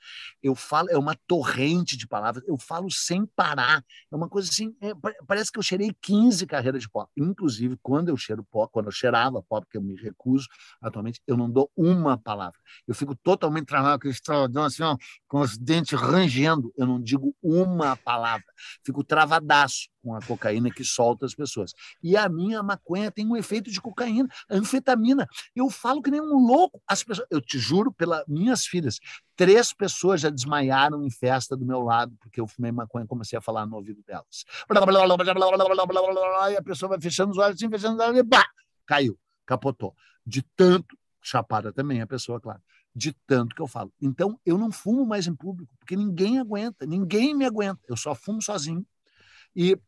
Eu 0.43 0.55
falo, 0.55 0.89
é 0.89 0.97
uma 0.97 1.15
torrente 1.27 1.99
de 1.99 2.09
palavras, 2.09 2.43
eu 2.49 2.57
falo 2.57 2.91
sem 2.91 3.27
parar. 3.27 3.85
É 4.11 4.17
uma 4.17 4.27
coisa 4.27 4.49
assim, 4.51 4.75
é, 4.81 4.93
parece 5.27 5.53
que 5.53 5.59
eu 5.59 5.63
cheirei 5.63 5.95
15 6.01 6.47
carreiras 6.47 6.81
de 6.81 6.89
pó. 6.89 7.07
Inclusive, 7.15 7.79
quando 7.83 8.09
eu 8.09 8.17
cheiro 8.17 8.43
pó, 8.51 8.67
quando 8.67 8.87
eu 8.87 8.93
cheirava 8.93 9.43
pó, 9.43 9.61
porque 9.61 9.77
eu 9.77 9.83
me 9.83 9.95
recuso 9.97 10.49
atualmente, 10.81 11.21
eu 11.27 11.37
não 11.37 11.51
dou 11.51 11.71
uma 11.77 12.17
palavra. 12.17 12.59
Eu 12.87 12.95
fico 12.95 13.15
totalmente 13.15 13.67
travado, 13.67 14.01
com 14.01 14.09
estradão, 14.09 14.65
assim, 14.65 14.83
ó, 14.83 14.97
com 15.29 15.41
os 15.41 15.59
dentes 15.59 15.93
rangendo. 15.93 16.73
Eu 16.75 16.87
não 16.87 16.99
digo 16.99 17.37
uma 17.43 17.97
palavra. 17.97 18.47
Fico 18.83 19.05
travadaço 19.05 19.91
com 20.03 20.15
a 20.15 20.21
cocaína 20.21 20.71
que 20.71 20.85
solta 20.85 21.27
as 21.27 21.35
pessoas. 21.35 21.73
E 22.03 22.17
a 22.17 22.29
minha 22.29 22.63
maconha 22.63 23.11
tem 23.11 23.27
um 23.27 23.37
efeito 23.37 23.71
de 23.71 23.81
cocaína, 23.81 24.29
anfetamina. 24.51 25.27
Eu 25.55 25.69
falo 25.71 26.03
que 26.03 26.11
nem 26.11 26.21
um 26.21 26.47
louco. 26.47 26.81
As 26.87 27.03
pessoas, 27.03 27.27
eu 27.31 27.41
te 27.41 27.59
juro, 27.59 27.93
pelas 27.93 28.25
minhas 28.27 28.67
filhas, 28.67 28.99
três 29.37 29.73
pessoas 29.73 30.21
já 30.21 30.31
desmaiaram 30.31 31.05
em 31.05 31.11
festa 31.11 31.57
do 31.57 31.67
meu 31.67 31.81
lado, 31.81 32.17
porque 32.21 32.41
eu 32.41 32.47
fumei 32.47 32.73
maconha 32.73 33.05
e 33.05 33.09
comecei 33.09 33.39
a 33.39 33.43
falar 33.43 33.67
no 33.67 33.77
ouvido 33.77 34.03
delas. 34.07 34.45
E 36.53 36.57
a 36.57 36.63
pessoa 36.63 36.91
vai 36.91 37.01
fechando 37.01 37.33
os 37.33 37.39
olhos, 37.39 37.57
assim, 37.57 37.69
fechando 37.69 37.95
os 37.95 38.01
olhos, 38.01 38.19
e 38.19 38.23
bah, 38.23 38.47
caiu, 38.87 39.19
capotou. 39.47 39.95
De 40.25 40.43
tanto 40.57 40.97
chapada 41.23 41.73
também 41.73 42.01
a 42.01 42.07
pessoa, 42.07 42.41
claro, 42.41 42.61
de 42.95 43.13
tanto 43.27 43.55
que 43.55 43.63
eu 43.63 43.67
falo. 43.67 43.93
Então, 44.01 44.39
eu 44.45 44.57
não 44.59 44.71
fumo 44.71 45.07
mais 45.07 45.27
em 45.27 45.35
público, 45.35 45.73
porque 45.79 45.97
ninguém 45.97 46.39
aguenta, 46.39 46.87
ninguém 46.87 47.35
me 47.35 47.45
aguenta. 47.45 47.81
Eu 47.89 47.97
só 47.97 48.15
fumo 48.15 48.43
sozinho 48.43 48.85
e, 49.55 49.79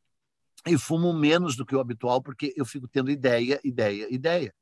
e 0.67 0.77
fumo 0.79 1.13
menos 1.13 1.57
do 1.57 1.65
que 1.65 1.75
o 1.75 1.81
habitual, 1.81 2.23
porque 2.23 2.53
eu 2.57 2.65
fico 2.65 2.87
tendo 2.89 3.11
ideia, 3.11 3.61
ideia, 3.65 4.07
ideia. 4.11 4.55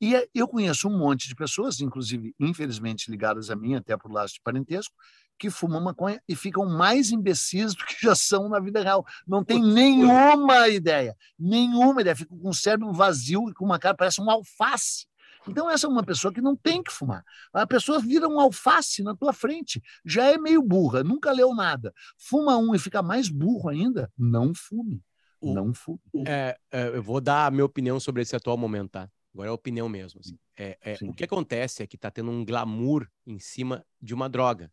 E 0.00 0.28
eu 0.34 0.46
conheço 0.46 0.88
um 0.88 0.98
monte 0.98 1.26
de 1.26 1.34
pessoas, 1.34 1.80
inclusive, 1.80 2.34
infelizmente, 2.38 3.10
ligadas 3.10 3.50
a 3.50 3.56
mim, 3.56 3.74
até 3.74 3.96
por 3.96 4.12
laço 4.12 4.34
de 4.34 4.40
parentesco, 4.42 4.94
que 5.38 5.48
fumam 5.48 5.82
maconha 5.82 6.20
e 6.28 6.36
ficam 6.36 6.66
mais 6.66 7.10
imbecis 7.10 7.74
do 7.74 7.84
que 7.84 7.96
já 8.02 8.14
são 8.14 8.48
na 8.48 8.60
vida 8.60 8.82
real. 8.82 9.06
Não 9.26 9.42
tem 9.42 9.62
nenhuma 9.62 10.68
ideia, 10.68 11.16
nenhuma 11.38 12.02
ideia. 12.02 12.16
Ficam 12.16 12.38
com 12.38 12.50
o 12.50 12.54
cérebro 12.54 12.92
vazio 12.92 13.48
e 13.48 13.54
com 13.54 13.64
uma 13.64 13.78
cara, 13.78 13.96
parece 13.96 14.20
um 14.20 14.30
alface. 14.30 15.06
Então, 15.48 15.70
essa 15.70 15.86
é 15.86 15.90
uma 15.90 16.04
pessoa 16.04 16.32
que 16.32 16.40
não 16.40 16.56
tem 16.56 16.82
que 16.82 16.92
fumar. 16.92 17.24
A 17.52 17.66
pessoa 17.66 18.00
vira 18.00 18.28
um 18.28 18.40
alface 18.40 19.02
na 19.02 19.14
tua 19.14 19.32
frente. 19.32 19.82
Já 20.04 20.24
é 20.24 20.38
meio 20.38 20.62
burra, 20.62 21.04
nunca 21.04 21.32
leu 21.32 21.54
nada. 21.54 21.92
Fuma 22.18 22.56
um 22.56 22.74
e 22.74 22.78
fica 22.78 23.02
mais 23.02 23.28
burro 23.28 23.68
ainda. 23.68 24.10
Não 24.18 24.52
fume. 24.54 25.02
Não 25.40 25.72
fume. 25.72 26.00
É, 26.26 26.56
é, 26.70 26.88
eu 26.88 27.02
vou 27.02 27.20
dar 27.20 27.46
a 27.46 27.50
minha 27.50 27.64
opinião 27.64 28.00
sobre 28.00 28.22
esse 28.22 28.34
atual 28.34 28.56
momento, 28.56 28.90
tá? 28.92 29.10
Agora 29.32 29.50
é 29.50 29.52
opinião 29.52 29.88
mesmo. 29.88 30.20
Assim. 30.20 30.38
É, 30.56 30.78
é 30.80 30.96
o 31.02 31.12
que 31.12 31.24
acontece 31.24 31.82
é 31.82 31.86
que 31.86 31.96
está 31.96 32.10
tendo 32.10 32.30
um 32.30 32.44
glamour 32.44 33.06
em 33.26 33.38
cima 33.38 33.84
de 34.00 34.14
uma 34.14 34.28
droga. 34.28 34.72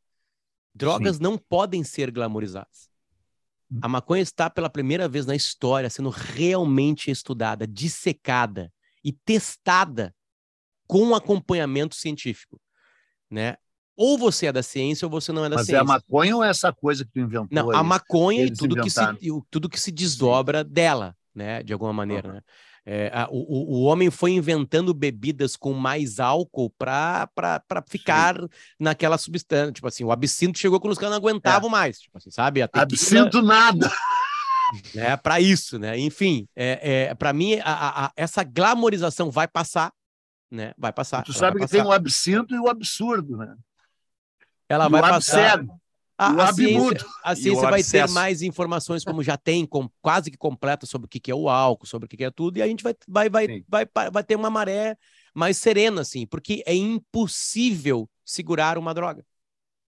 Drogas 0.74 1.17
Sim. 1.17 1.24
não 1.24 1.38
podem 1.38 1.84
ser 1.84 2.09
glamorizadas. 2.09 2.89
Hum. 3.71 3.80
A 3.82 3.88
maconha 3.88 4.21
está 4.21 4.49
pela 4.49 4.69
primeira 4.69 5.07
vez 5.07 5.26
na 5.26 5.36
história 5.36 5.89
sendo 5.89 6.09
realmente 6.09 7.11
estudada, 7.11 7.67
dissecada 7.67 8.71
e 9.03 9.11
testada 9.11 10.15
com 10.88 11.15
acompanhamento 11.15 11.95
científico, 11.95 12.59
né? 13.29 13.57
Ou 13.95 14.17
você 14.17 14.47
é 14.47 14.51
da 14.51 14.63
ciência 14.63 15.05
ou 15.05 15.11
você 15.11 15.31
não 15.31 15.45
é 15.45 15.49
da 15.49 15.57
Mas 15.57 15.67
ciência. 15.67 15.84
Mas 15.84 15.89
é 15.89 15.95
a 15.95 15.99
maconha 15.99 16.36
ou 16.36 16.43
é 16.43 16.49
essa 16.49 16.73
coisa 16.73 17.05
que 17.05 17.11
tu 17.11 17.19
inventou? 17.19 17.47
Não, 17.51 17.69
aí? 17.69 17.77
a 17.77 17.84
maconha 17.84 18.45
e 18.45 18.51
tudo 18.51 18.81
que, 18.81 18.89
se, 18.89 18.99
tudo 19.51 19.69
que 19.69 19.79
se 19.79 19.91
desdobra 19.91 20.63
dela, 20.63 21.15
né? 21.34 21.61
De 21.61 21.73
alguma 21.73 21.93
maneira, 21.93 22.27
uhum. 22.27 22.34
né? 22.36 22.41
É, 22.86 23.09
a, 23.13 23.29
o, 23.31 23.77
o 23.77 23.84
homem 23.84 24.11
foi 24.11 24.31
inventando 24.31 24.93
bebidas 24.93 25.55
com 25.55 25.71
mais 25.71 26.19
álcool 26.19 26.69
para 26.69 27.29
ficar 27.88 28.36
Sim. 28.36 28.47
naquela 28.77 29.17
substância. 29.17 29.71
Tipo 29.71 29.88
assim, 29.88 30.03
o 30.03 30.11
absinto 30.11 30.59
chegou 30.59 30.79
quando 30.81 30.91
os 30.91 30.97
caras 30.97 31.11
não 31.11 31.17
aguentavam 31.17 31.69
é. 31.69 31.71
mais. 31.71 31.99
Tipo 31.99 32.17
assim, 32.17 32.29
sabe? 32.29 32.59
Tequila, 32.61 32.84
absinto 32.84 33.41
nada! 33.41 33.89
É 34.95 35.15
para 35.15 35.39
isso, 35.39 35.77
né? 35.77 35.97
Enfim, 35.99 36.47
é, 36.55 37.07
é 37.09 37.15
para 37.15 37.31
mim, 37.31 37.59
a, 37.63 38.05
a, 38.05 38.11
essa 38.15 38.43
glamorização 38.43 39.29
vai 39.29 39.47
passar, 39.47 39.93
né? 40.53 40.73
Vai 40.77 40.93
passar. 40.93 41.23
Tu 41.23 41.33
sabe 41.33 41.55
que 41.55 41.61
passar. 41.61 41.77
tem 41.77 41.85
o 41.85 41.91
absinto 41.91 42.53
e 42.53 42.59
o 42.59 42.69
absurdo, 42.69 43.37
né? 43.37 43.55
Ela 44.69 44.85
e 44.85 44.89
vai 44.89 45.01
passar. 45.01 45.53
Abcego. 45.53 45.81
A, 46.15 46.27
a 46.43 46.53
ciência, 46.53 47.05
a 47.23 47.35
ciência 47.35 47.69
vai 47.69 47.83
ter 47.83 48.07
mais 48.09 48.43
informações, 48.43 49.03
como 49.03 49.23
já 49.23 49.35
tem, 49.35 49.65
com, 49.65 49.89
quase 49.99 50.29
que 50.29 50.37
completa 50.37 50.85
sobre 50.85 51.07
o 51.07 51.09
que, 51.09 51.31
é 51.31 51.35
o 51.35 51.49
álcool, 51.49 51.87
sobre 51.87 52.05
o 52.05 52.07
que, 52.07 52.23
é 52.23 52.29
tudo, 52.29 52.57
e 52.57 52.61
a 52.61 52.67
gente 52.67 52.83
vai, 52.83 52.95
vai, 53.07 53.29
vai, 53.29 53.63
vai, 53.67 54.11
vai 54.11 54.23
ter 54.23 54.35
uma 54.35 54.49
maré 54.49 54.95
mais 55.33 55.57
serena, 55.57 56.01
assim, 56.01 56.27
porque 56.27 56.63
é 56.67 56.75
impossível 56.75 58.07
segurar 58.23 58.77
uma 58.77 58.93
droga. 58.93 59.25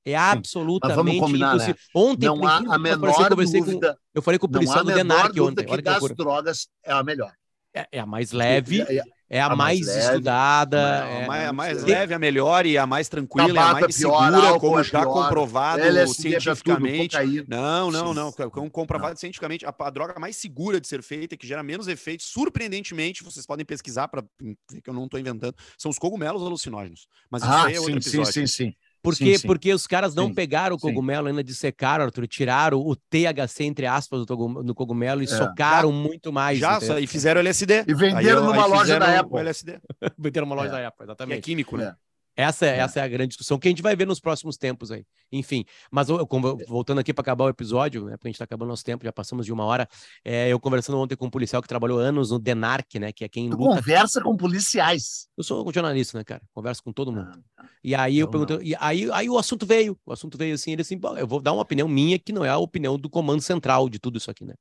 É 0.06 0.16
absolutamente 0.16 1.20
combinar, 1.20 1.54
impossível. 1.54 1.74
Né? 1.74 1.90
Ontem, 1.94 2.26
não 2.26 2.46
há 2.46 2.56
a 2.56 2.78
menor 2.78 3.20
eu 3.20 3.36
dúvida. 3.36 3.60
Com, 3.60 3.98
eu 4.14 4.22
falei 4.22 4.38
com 4.38 4.46
o 4.46 4.50
policial 4.50 4.84
do 4.84 4.94
Denarc 4.94 5.38
ontem. 5.38 5.66
Que 5.66 5.82
das 5.82 6.02
drogas 6.16 6.68
é 6.82 6.92
a 6.92 7.02
melhor. 7.02 7.32
É, 7.74 7.86
é 7.92 8.00
a 8.00 8.06
mais 8.06 8.32
leve. 8.32 8.80
É, 8.82 8.96
é, 8.96 9.02
é 9.28 9.40
a, 9.40 9.46
a 9.46 9.56
mais, 9.56 9.80
mais 9.80 9.86
leve, 9.88 10.06
estudada. 10.06 10.78
É, 10.78 11.24
a 11.24 11.26
mais, 11.26 11.48
a 11.48 11.52
mais 11.52 11.82
leve, 11.82 12.14
a 12.14 12.18
melhor 12.18 12.64
e 12.64 12.78
a 12.78 12.86
mais 12.86 13.08
tranquila, 13.08 13.48
Tabata, 13.48 13.70
a 13.70 13.80
mais 13.80 13.96
pior, 13.96 14.32
segura, 14.32 14.58
como 14.60 14.82
já 14.84 15.00
pior, 15.00 15.12
comprovado 15.12 15.82
cientificamente. 16.14 17.16
não, 17.48 17.90
não, 17.90 18.14
não. 18.14 18.32
Como 18.32 18.70
comprovado 18.70 19.14
não. 19.14 19.16
cientificamente, 19.16 19.66
a, 19.66 19.74
a, 19.76 19.90
droga 19.90 20.18
mais 20.20 20.36
segura 20.36 20.80
de 20.80 20.86
ser 20.86 21.02
feita, 21.02 21.36
que 21.36 21.46
gera 21.46 21.62
menos 21.62 21.88
efeitos, 21.88 22.26
surpreendentemente, 22.26 23.24
vocês 23.24 23.44
podem 23.44 23.66
pesquisar 23.66 24.06
para 24.06 24.24
ver 24.40 24.80
que 24.80 24.88
eu 24.88 24.94
não 24.94 25.06
estou 25.06 25.18
inventando, 25.18 25.56
são 25.76 25.90
os 25.90 25.98
cogumelos 25.98 26.42
alucinógenos. 26.42 27.08
Mas 27.28 27.42
isso 27.42 27.50
ah, 27.50 27.66
aí 27.66 27.74
é 27.74 27.80
outro 27.80 28.00
sim, 28.00 28.08
episódio. 28.08 28.32
Sim, 28.32 28.46
sim, 28.46 28.64
sim. 28.66 28.74
Porque, 29.06 29.24
sim, 29.24 29.38
sim. 29.38 29.46
porque 29.46 29.72
os 29.72 29.86
caras 29.86 30.16
não 30.16 30.26
sim, 30.26 30.34
pegaram 30.34 30.74
o 30.74 30.78
cogumelo, 30.78 31.28
ainda 31.28 31.44
dissecaram, 31.44 32.04
Arthur, 32.04 32.26
tiraram 32.26 32.80
o 32.80 32.96
THC, 32.96 33.62
entre 33.62 33.86
aspas, 33.86 34.26
do 34.26 34.74
cogumelo 34.74 35.22
e 35.22 35.24
é. 35.24 35.28
socaram 35.28 35.90
já, 35.90 35.96
muito 35.96 36.32
mais. 36.32 36.58
Já, 36.58 36.76
entendeu? 36.78 36.98
e 36.98 37.06
fizeram 37.06 37.40
LSD. 37.40 37.84
E 37.86 37.94
venderam 37.94 38.40
aí, 38.40 38.46
numa 38.46 38.64
aí 38.64 38.70
loja 38.70 38.98
da 38.98 39.20
Apple. 39.20 39.38
LSD. 39.38 39.78
venderam 40.18 40.46
numa 40.46 40.56
loja 40.56 40.68
é. 40.68 40.72
da 40.82 40.88
Apple, 40.88 41.04
exatamente. 41.04 41.42
Que 41.42 41.50
é 41.50 41.52
químico, 41.52 41.76
né? 41.76 41.94
É. 42.36 42.42
Essa 42.42 42.66
é, 42.66 42.68
é, 42.68 42.78
essa 42.78 43.00
é 43.00 43.02
a 43.02 43.08
grande 43.08 43.28
discussão 43.28 43.58
que 43.58 43.66
a 43.66 43.70
gente 43.70 43.82
vai 43.82 43.96
ver 43.96 44.06
nos 44.06 44.20
próximos 44.20 44.56
tempos 44.56 44.92
aí. 44.92 45.04
Enfim, 45.32 45.64
mas 45.90 46.08
eu, 46.08 46.26
voltando 46.68 46.98
aqui 47.00 47.12
para 47.12 47.22
acabar 47.22 47.44
o 47.44 47.48
episódio, 47.48 48.04
né, 48.04 48.12
porque 48.12 48.28
a 48.28 48.30
gente 48.30 48.36
está 48.36 48.44
acabando 48.44 48.68
nosso 48.68 48.84
tempo, 48.84 49.04
já 49.04 49.12
passamos 49.12 49.46
de 49.46 49.52
uma 49.52 49.64
hora. 49.64 49.88
É, 50.24 50.48
eu 50.48 50.60
conversando 50.60 50.98
ontem 50.98 51.16
com 51.16 51.26
um 51.26 51.30
policial 51.30 51.62
que 51.62 51.68
trabalhou 51.68 51.98
anos 51.98 52.30
no 52.30 52.38
Denarc, 52.38 52.98
né, 52.98 53.12
que 53.12 53.24
é 53.24 53.28
quem 53.28 53.48
luta... 53.48 53.76
conversa 53.76 54.20
com 54.22 54.36
policiais. 54.36 55.28
Eu 55.36 55.42
sou 55.42 55.66
um 55.66 55.72
jornalista, 55.72 56.18
né, 56.18 56.24
cara? 56.24 56.42
Converso 56.52 56.82
com 56.82 56.92
todo 56.92 57.10
mundo. 57.10 57.30
Ah, 57.56 57.62
tá. 57.62 57.68
E 57.82 57.94
aí 57.94 58.18
eu, 58.18 58.26
eu 58.26 58.30
perguntei, 58.30 58.58
e 58.62 58.76
aí, 58.78 59.10
aí 59.10 59.28
o 59.30 59.38
assunto 59.38 59.64
veio, 59.64 59.98
o 60.04 60.12
assunto 60.12 60.36
veio 60.36 60.54
assim, 60.54 60.72
ele 60.72 60.82
assim, 60.82 61.00
eu 61.18 61.26
vou 61.26 61.40
dar 61.40 61.52
uma 61.52 61.62
opinião 61.62 61.88
minha 61.88 62.18
que 62.18 62.32
não 62.32 62.44
é 62.44 62.50
a 62.50 62.58
opinião 62.58 62.98
do 62.98 63.08
comando 63.08 63.40
central 63.40 63.88
de 63.88 63.98
tudo 63.98 64.18
isso 64.18 64.30
aqui, 64.30 64.44
né? 64.44 64.54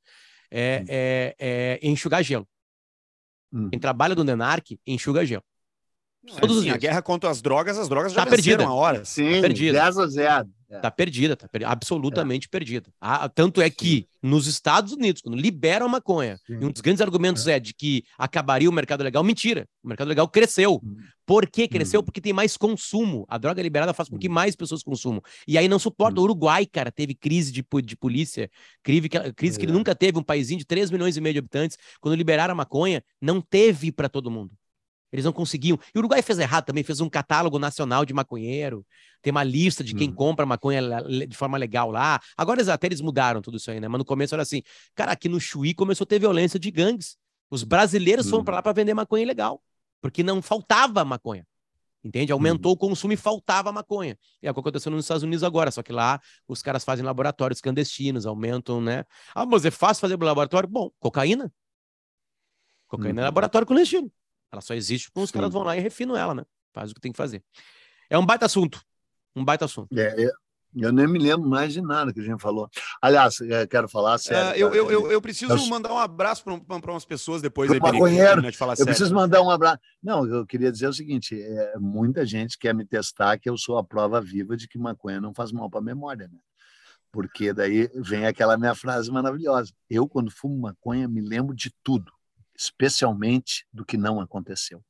É, 0.50 0.80
hum. 0.82 0.86
é, 0.88 1.36
é 1.40 1.88
enxugar 1.88 2.24
gelo. 2.24 2.48
Hum. 3.52 3.70
Quem 3.70 3.80
trabalha 3.80 4.16
no 4.16 4.24
Denarc 4.24 4.80
enxuga 4.86 5.26
gelo. 5.26 5.44
Não, 6.26 6.36
Todos 6.38 6.58
é 6.58 6.60
assim, 6.62 6.70
a 6.72 6.78
guerra 6.78 7.02
contra 7.02 7.30
as 7.30 7.42
drogas, 7.42 7.78
as 7.78 7.88
drogas 7.88 8.14
já 8.14 8.24
tá 8.24 8.30
perdida. 8.30 8.66
a 8.66 8.74
hora. 8.74 9.06
Sim, 9.06 9.36
tá 9.36 9.42
perdida. 9.42 9.80
10 9.80 9.98
a 9.98 10.08
0. 10.08 10.50
É. 10.68 10.80
Tá 10.80 10.90
perdida, 10.90 11.36
tá 11.36 11.48
per... 11.48 11.64
absolutamente 11.64 12.48
é. 12.48 12.50
perdida. 12.50 12.90
Ah, 13.00 13.30
tanto 13.30 13.62
é 13.62 13.70
que 13.70 14.08
nos 14.22 14.48
Estados 14.48 14.94
Unidos, 14.94 15.22
quando 15.22 15.38
liberam 15.38 15.86
a 15.86 15.90
maconha, 15.90 16.38
Sim. 16.46 16.54
e 16.54 16.66
um 16.66 16.72
dos 16.72 16.82
grandes 16.82 17.02
argumentos 17.02 17.48
é. 17.48 17.54
é. 17.54 17.60
de 17.60 17.74
que 17.74 18.04
acabaria 18.18 18.70
o 18.70 18.74
mercado 18.74 19.04
legal, 19.04 19.24
mentira. 19.24 19.68
O 19.84 19.88
mercado 19.88 20.08
legal 20.08 20.28
cresceu. 20.28 20.82
Hum. 20.84 20.98
Por 21.26 21.48
que 21.48 21.68
cresceu? 21.68 22.02
Hum. 22.02 22.04
Porque 22.04 22.20
tem 22.20 22.34
mais 22.34 22.58
consumo. 22.58 23.26
A 23.30 23.38
droga 23.38 23.62
liberada 23.62 23.94
faz 23.94 24.10
com 24.10 24.18
que 24.18 24.28
hum. 24.28 24.34
mais 24.34 24.56
pessoas 24.56 24.82
consumam. 24.82 25.22
E 25.48 25.58
aí 25.58 25.68
não 25.68 25.78
suporta. 25.78 26.20
Hum. 26.20 26.24
O 26.24 26.26
Uruguai, 26.26 26.66
cara, 26.66 26.92
teve 26.92 27.14
crise 27.14 27.52
de, 27.52 27.64
de 27.84 27.96
polícia, 27.96 28.50
crise, 28.82 29.08
que, 29.08 29.34
crise 29.34 29.60
que 29.60 29.66
ele 29.66 29.72
é. 29.72 29.76
nunca 29.76 29.94
teve, 29.94 30.18
um 30.18 30.24
paísinho 30.24 30.60
de 30.60 30.66
3 30.66 30.90
milhões 30.90 31.16
e 31.16 31.22
meio 31.22 31.34
de 31.34 31.40
habitantes. 31.40 31.78
Quando 32.02 32.16
liberaram 32.16 32.54
a 32.54 32.56
maconha, 32.56 33.04
não 33.22 33.40
teve 33.40 33.92
para 33.92 34.10
todo 34.10 34.32
mundo. 34.32 34.52
Eles 35.16 35.24
não 35.24 35.32
conseguiam. 35.32 35.80
E 35.94 35.98
o 35.98 36.02
Uruguai 36.02 36.22
fez 36.22 36.38
errado 36.40 36.66
também, 36.66 36.84
fez 36.84 37.00
um 37.00 37.10
catálogo 37.10 37.58
nacional 37.58 38.04
de 38.04 38.14
maconheiro, 38.14 38.86
tem 39.22 39.32
uma 39.32 39.46
lista 39.46 39.82
de 39.82 39.96
quem 39.96 40.10
uhum. 40.10 40.16
compra 40.16 40.46
maconha 40.46 40.82
de 41.26 41.38
forma 41.38 41.58
legal 41.58 41.90
lá. 41.90 42.20
Agora 42.36 42.60
eles, 42.60 42.68
até 42.68 42.88
eles 42.88 43.00
mudaram 43.00 43.42
tudo 43.42 43.56
isso 43.56 43.72
aí, 43.72 43.80
né? 43.80 43.88
Mas 43.88 43.98
no 43.98 44.04
começo 44.04 44.36
era 44.36 44.44
assim, 44.44 44.62
cara, 44.94 45.14
aqui 45.14 45.30
no 45.30 45.40
Chuí 45.40 45.74
começou 45.74 46.04
a 46.04 46.08
ter 46.08 46.20
violência 46.20 46.60
de 46.60 46.70
gangues. 46.70 47.16
Os 47.50 47.64
brasileiros 47.64 48.26
uhum. 48.26 48.32
foram 48.32 48.44
para 48.44 48.56
lá 48.56 48.62
para 48.62 48.74
vender 48.74 48.94
maconha 48.94 49.24
ilegal, 49.24 49.64
porque 50.02 50.22
não 50.22 50.42
faltava 50.42 51.06
maconha. 51.06 51.48
Entende? 52.04 52.34
Aumentou 52.34 52.72
uhum. 52.72 52.76
o 52.76 52.78
consumo 52.78 53.14
e 53.14 53.18
faltava 53.18 53.72
maconha. 53.72 54.18
É 54.42 54.52
o 54.52 54.54
que 54.54 54.60
aconteceu 54.60 54.92
nos 54.92 55.06
Estados 55.06 55.24
Unidos 55.24 55.46
agora, 55.46 55.72
só 55.72 55.82
que 55.82 55.94
lá 55.94 56.20
os 56.46 56.62
caras 56.62 56.84
fazem 56.84 57.06
laboratórios 57.06 57.62
clandestinos, 57.62 58.26
aumentam, 58.26 58.82
né? 58.82 59.06
Ah, 59.34 59.46
mas 59.46 59.64
é 59.64 59.72
fácil 59.72 60.02
fazer 60.02 60.22
laboratório? 60.22 60.68
Bom, 60.68 60.92
cocaína. 61.00 61.52
Cocaína 62.88 63.22
é 63.22 63.24
uhum. 63.24 63.28
laboratório 63.28 63.66
clandestino. 63.66 64.12
Ela 64.52 64.62
só 64.62 64.74
existe 64.74 65.12
porque 65.12 65.26
os 65.26 65.32
caras 65.32 65.52
vão 65.52 65.64
lá 65.64 65.76
e 65.76 65.80
refinam 65.80 66.16
ela, 66.16 66.34
né? 66.34 66.44
Faz 66.74 66.92
o 66.92 66.96
que 66.96 67.02
tem 67.02 67.12
que 67.12 67.18
fazer. 67.18 67.44
É 68.10 68.18
um 68.18 68.26
baita 68.26 68.46
assunto. 68.46 68.82
Um 69.36 69.44
baita 69.44 69.66
assunto. 69.66 69.98
É, 69.98 70.24
é, 70.26 70.32
eu 70.76 70.92
nem 70.92 71.08
me 71.08 71.18
lembro 71.18 71.50
mais 71.50 71.72
de 71.74 71.82
nada 71.82 72.14
que 72.14 72.20
a 72.20 72.24
gente 72.24 72.42
falou. 72.42 72.70
Aliás, 73.02 73.40
é, 73.42 73.66
quero 73.66 73.88
falar 73.88 74.18
sério. 74.18 74.52
É, 74.52 74.58
eu, 74.58 74.74
eu, 74.74 74.92
eu, 74.92 75.12
eu, 75.12 75.22
preciso 75.22 75.54
eu... 75.54 75.68
mandar 75.68 75.94
um 75.94 75.98
abraço 75.98 76.44
para 76.44 76.92
umas 76.92 77.06
pessoas 77.06 77.42
depois. 77.42 77.72
Aí, 77.72 77.80
maconheiro. 77.80 78.42
De 78.42 78.58
falar 78.58 78.74
eu 78.74 78.78
sério. 78.78 78.90
preciso 78.92 79.16
mandar 79.16 79.42
um 79.42 79.50
abraço. 79.50 79.80
Não, 80.04 80.28
eu 80.28 80.46
queria 80.46 80.72
dizer 80.72 80.88
o 80.88 80.94
seguinte: 80.94 81.42
é, 81.42 81.78
muita 81.80 82.26
gente 82.26 82.58
quer 82.58 82.74
me 82.74 82.86
testar 82.86 83.40
que 83.40 83.50
eu 83.50 83.58
sou 83.58 83.78
a 83.78 83.84
prova 83.84 84.20
viva 84.20 84.58
de 84.58 84.68
que 84.68 84.78
maconha 84.78 85.22
não 85.22 85.34
faz 85.34 85.52
mal 85.52 85.70
para 85.70 85.80
a 85.80 85.84
memória, 85.84 86.28
né? 86.28 86.40
Porque 87.10 87.54
daí 87.54 87.90
vem 87.96 88.26
aquela 88.26 88.58
minha 88.58 88.76
frase 88.76 89.10
maravilhosa. 89.10 89.72
Eu, 89.90 90.08
quando 90.10 90.30
fumo 90.30 90.60
maconha, 90.60 91.08
me 91.08 91.22
lembro 91.22 91.56
de 91.56 91.74
tudo 91.82 92.12
especialmente 92.58 93.66
do 93.72 93.86
que 93.86 93.98
não 93.98 94.20
aconteceu. 94.20 94.84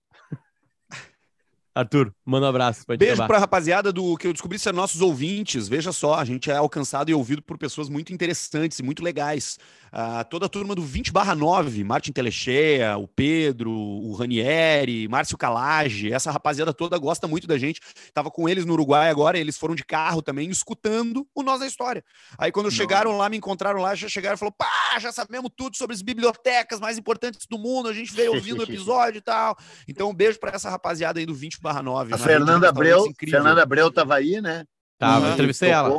Arthur, 1.75 2.15
manda 2.23 2.45
um 2.45 2.49
abraço. 2.49 2.85
Beijo 2.97 3.27
para 3.27 3.35
a 3.35 3.39
rapaziada 3.39 3.91
do 3.91 4.15
que 4.15 4.25
eu 4.25 4.31
descobri 4.31 4.57
ser 4.57 4.73
nossos 4.73 5.01
ouvintes. 5.01 5.67
Veja 5.67 5.91
só, 5.91 6.15
a 6.15 6.23
gente 6.23 6.49
é 6.49 6.55
alcançado 6.55 7.11
e 7.11 7.13
ouvido 7.13 7.41
por 7.41 7.57
pessoas 7.57 7.89
muito 7.89 8.13
interessantes 8.13 8.79
e 8.79 8.83
muito 8.83 9.03
legais. 9.03 9.59
Uh, 9.95 10.25
toda 10.29 10.45
a 10.45 10.49
turma 10.49 10.75
do 10.75 10.81
20 10.81 11.11
barra 11.11 11.33
9, 11.33 11.83
Martin 11.83 12.11
Telechea, 12.11 12.97
o 12.97 13.07
Pedro, 13.07 13.71
o 13.71 14.13
Ranieri, 14.13 15.07
Márcio 15.07 15.37
Calage, 15.37 16.11
essa 16.11 16.29
rapaziada 16.31 16.73
toda 16.73 16.97
gosta 16.97 17.27
muito 17.27 17.47
da 17.47 17.57
gente. 17.57 17.79
Tava 18.13 18.29
com 18.29 18.49
eles 18.49 18.65
no 18.65 18.73
Uruguai 18.73 19.09
agora, 19.09 19.37
eles 19.37 19.57
foram 19.57 19.73
de 19.73 19.85
carro 19.85 20.21
também, 20.21 20.49
escutando 20.49 21.25
o 21.33 21.41
Nós 21.41 21.61
da 21.61 21.67
História. 21.67 22.03
Aí 22.37 22.51
quando 22.51 22.65
Não. 22.65 22.71
chegaram 22.71 23.17
lá, 23.17 23.29
me 23.29 23.37
encontraram 23.37 23.79
lá, 23.79 23.95
já 23.95 24.09
chegaram 24.09 24.35
e 24.35 24.37
falaram, 24.37 24.55
pá, 24.57 24.99
já 24.99 25.11
sabemos 25.11 25.49
tudo 25.55 25.77
sobre 25.77 25.95
as 25.95 26.01
bibliotecas 26.01 26.79
mais 26.79 26.97
importantes 26.97 27.47
do 27.49 27.57
mundo, 27.57 27.87
a 27.87 27.93
gente 27.93 28.13
veio 28.13 28.33
ouvindo 28.33 28.59
o 28.59 28.63
episódio 28.69 29.19
e 29.19 29.21
tal. 29.21 29.55
Então 29.87 30.09
um 30.09 30.13
beijo 30.13 30.39
para 30.39 30.51
essa 30.55 30.69
rapaziada 30.69 31.19
aí 31.19 31.25
do 31.25 31.33
20 31.33 31.61
barra 31.61 31.81
9. 31.81 32.13
A 32.13 32.17
Fernanda 32.17 32.69
Abreu, 32.69 33.05
Fernanda 33.17 33.63
Abreu 33.63 33.91
tava 33.91 34.15
aí, 34.15 34.41
né? 34.41 34.65
Tava, 34.97 35.27
uhum. 35.27 35.33
entrevistei 35.33 35.69
ela. 35.69 35.89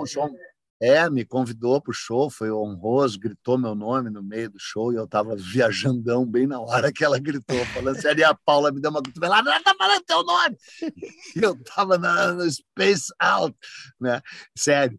É, 0.78 1.08
me 1.08 1.24
convidou 1.24 1.80
para 1.80 1.90
o 1.90 1.94
show, 1.94 2.28
foi 2.28 2.52
honroso, 2.52 3.18
gritou 3.18 3.56
meu 3.56 3.74
nome 3.74 4.10
no 4.10 4.22
meio 4.22 4.50
do 4.50 4.58
show 4.58 4.92
e 4.92 4.96
eu 4.96 5.04
estava 5.04 5.34
viajandão 5.34 6.26
bem 6.26 6.46
na 6.46 6.60
hora 6.60 6.92
que 6.92 7.02
ela 7.02 7.18
gritou, 7.18 7.64
falando 7.66 7.98
sério, 7.98 8.20
e 8.20 8.24
a 8.24 8.34
Paula 8.34 8.70
me 8.70 8.80
deu 8.80 8.90
uma 8.90 9.02
cotovelada, 9.02 9.48
ela 9.48 9.58
está 9.58 9.74
falando 9.74 10.04
teu 10.04 10.22
nome! 10.22 10.56
E 11.34 11.42
eu 11.42 11.52
estava 11.54 11.96
no 11.96 12.50
Space 12.50 13.06
Out, 13.18 13.56
né? 14.00 14.20
Sério. 14.56 14.98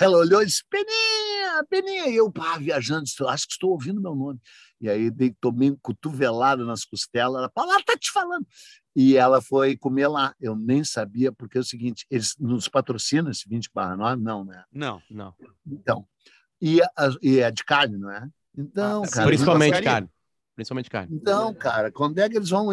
Ela 0.00 0.18
olhou 0.18 0.42
e 0.42 0.46
disse, 0.46 0.62
Peninha, 0.70 1.64
Peninha! 1.68 2.08
E 2.08 2.16
eu, 2.16 2.30
pá, 2.30 2.58
viajando, 2.58 3.04
acho 3.28 3.46
que 3.46 3.52
estou 3.52 3.70
ouvindo 3.70 4.00
meu 4.00 4.14
nome. 4.14 4.38
E 4.80 4.88
aí 4.88 5.10
dei, 5.10 5.34
tomei 5.40 5.70
um 5.70 5.76
cotovelado 5.76 6.66
nas 6.66 6.84
costelas, 6.84 7.38
ela, 7.38 7.48
Paula, 7.48 7.72
ela 7.72 7.80
está 7.80 7.96
te 7.96 8.10
falando 8.10 8.46
e 8.94 9.16
ela 9.16 9.42
foi 9.42 9.76
comer 9.76 10.08
lá. 10.08 10.34
Eu 10.40 10.56
nem 10.56 10.82
sabia, 10.82 11.30
porque 11.30 11.58
é 11.58 11.60
o 11.60 11.64
seguinte, 11.64 12.06
eles 12.10 12.34
nos 12.38 12.68
patrocinam 12.68 13.30
esse 13.30 13.48
20 13.48 13.70
barra 13.74 13.96
9? 13.96 14.22
Não, 14.22 14.44
né? 14.44 14.64
Não, 14.72 15.02
não. 15.10 15.34
Então, 15.66 16.06
e, 16.60 16.80
a, 16.82 17.10
e 17.22 17.38
é 17.40 17.50
de 17.50 17.62
carne, 17.64 17.98
não 17.98 18.10
é? 18.10 18.26
Então, 18.56 19.02
ah, 19.04 19.08
cara... 19.08 19.26
Principalmente 19.26 19.82
carne. 19.82 20.08
Principalmente 20.56 20.88
carne. 20.88 21.14
Então, 21.14 21.52
cara, 21.52 21.92
quando 21.92 22.18
é 22.18 22.26
que 22.30 22.34
eles 22.34 22.48
vão 22.48 22.68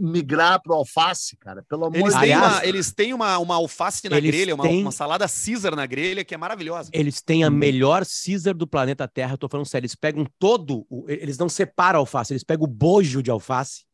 migrar 0.00 0.60
para 0.60 0.72
o 0.72 0.74
alface, 0.74 1.36
cara? 1.36 1.64
Pelo 1.68 1.84
amor 1.84 1.96
eles 1.96 2.12
de 2.12 2.20
Deus. 2.20 2.36
Uma, 2.36 2.66
eles 2.66 2.92
têm 2.92 3.14
uma, 3.14 3.38
uma 3.38 3.54
alface 3.54 4.08
na 4.08 4.18
grelha, 4.18 4.52
uma, 4.52 4.64
têm... 4.64 4.82
uma, 4.82 4.90
salada 4.90 5.26
Caesar 5.28 5.76
na 5.76 5.86
grelha, 5.86 6.24
que 6.24 6.34
é 6.34 6.36
maravilhosa. 6.36 6.90
Eles 6.92 7.22
têm 7.22 7.44
a 7.44 7.48
uhum. 7.48 7.54
melhor 7.54 8.04
Caesar 8.04 8.52
do 8.52 8.66
planeta 8.66 9.06
Terra, 9.06 9.34
eu 9.34 9.38
tô 9.38 9.48
falando 9.48 9.64
sério. 9.64 9.84
Eles 9.84 9.94
pegam 9.94 10.26
todo, 10.40 10.84
eles 11.06 11.38
não 11.38 11.48
separam 11.48 11.98
a 11.98 12.02
alface, 12.02 12.32
eles 12.32 12.42
pegam 12.42 12.64
o 12.64 12.68
bojo 12.68 13.22
de 13.22 13.30
alface 13.30 13.84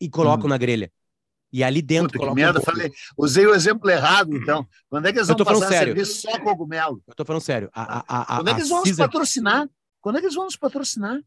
e 0.00 0.08
colocam 0.08 0.46
hum. 0.46 0.48
na 0.48 0.56
grelha. 0.56 0.90
E 1.52 1.62
ali 1.62 1.82
dentro. 1.82 2.18
Puta, 2.18 2.30
que 2.30 2.34
merda, 2.34 2.60
um 2.60 2.62
falei, 2.62 2.90
usei 3.14 3.46
o 3.46 3.54
exemplo 3.54 3.90
errado, 3.90 4.34
então. 4.34 4.66
Quando 4.88 5.04
é 5.04 5.12
que 5.12 5.18
eles 5.18 5.28
vão 5.28 5.36
passar 5.36 5.68
sério. 5.68 5.94
serviço 5.94 6.22
só 6.22 6.38
cogumelo? 6.40 7.02
Eu 7.06 7.14
tô 7.14 7.26
falando 7.26 7.42
sério. 7.42 7.68
A, 7.74 7.98
a, 7.98 8.22
a, 8.22 8.36
Quando 8.38 8.48
é 8.48 8.54
que 8.54 8.60
eles 8.60 8.70
vão 8.70 8.82
Caesar... 8.82 9.06
nos 9.06 9.12
patrocinar? 9.12 9.68
Quando 10.00 10.16
é 10.16 10.20
que 10.20 10.26
eles 10.26 10.34
vão 10.34 10.44
nos 10.46 10.56
patrocinar? 10.56 11.20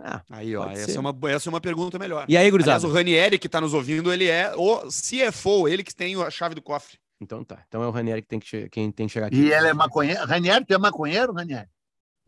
Ah, 0.00 0.22
aí, 0.30 0.56
ó, 0.56 0.68
essa 0.70 0.96
é, 0.96 1.00
uma, 1.00 1.16
essa 1.30 1.48
é 1.48 1.50
uma 1.50 1.60
pergunta 1.60 1.98
melhor. 1.98 2.26
E 2.28 2.36
aí, 2.36 2.50
gurizada? 2.50 2.78
Aliás, 2.78 2.92
o 2.92 2.94
Ranieri 2.94 3.38
que 3.38 3.48
tá 3.48 3.60
nos 3.60 3.74
ouvindo, 3.74 4.12
ele 4.12 4.26
é 4.28 4.54
o 4.56 4.88
CFO, 4.88 5.68
ele 5.68 5.84
que 5.84 5.94
tem 5.94 6.20
a 6.20 6.30
chave 6.30 6.54
do 6.54 6.62
cofre. 6.62 6.98
Então 7.20 7.44
tá. 7.44 7.62
Então 7.68 7.82
é 7.82 7.86
o 7.86 7.90
Ranieri 7.90 8.22
que 8.22 8.28
tem 8.28 8.40
que, 8.40 8.68
quem 8.68 8.90
tem 8.90 9.06
que 9.06 9.12
chegar 9.12 9.28
aqui. 9.28 9.36
E 9.36 9.52
ele 9.52 9.68
é 9.68 9.74
maconheiro? 9.74 10.26
Ranieri, 10.26 10.64
tem 10.64 10.74
é 10.74 10.78
maconheiro, 10.78 11.32
Ranieri? 11.32 11.68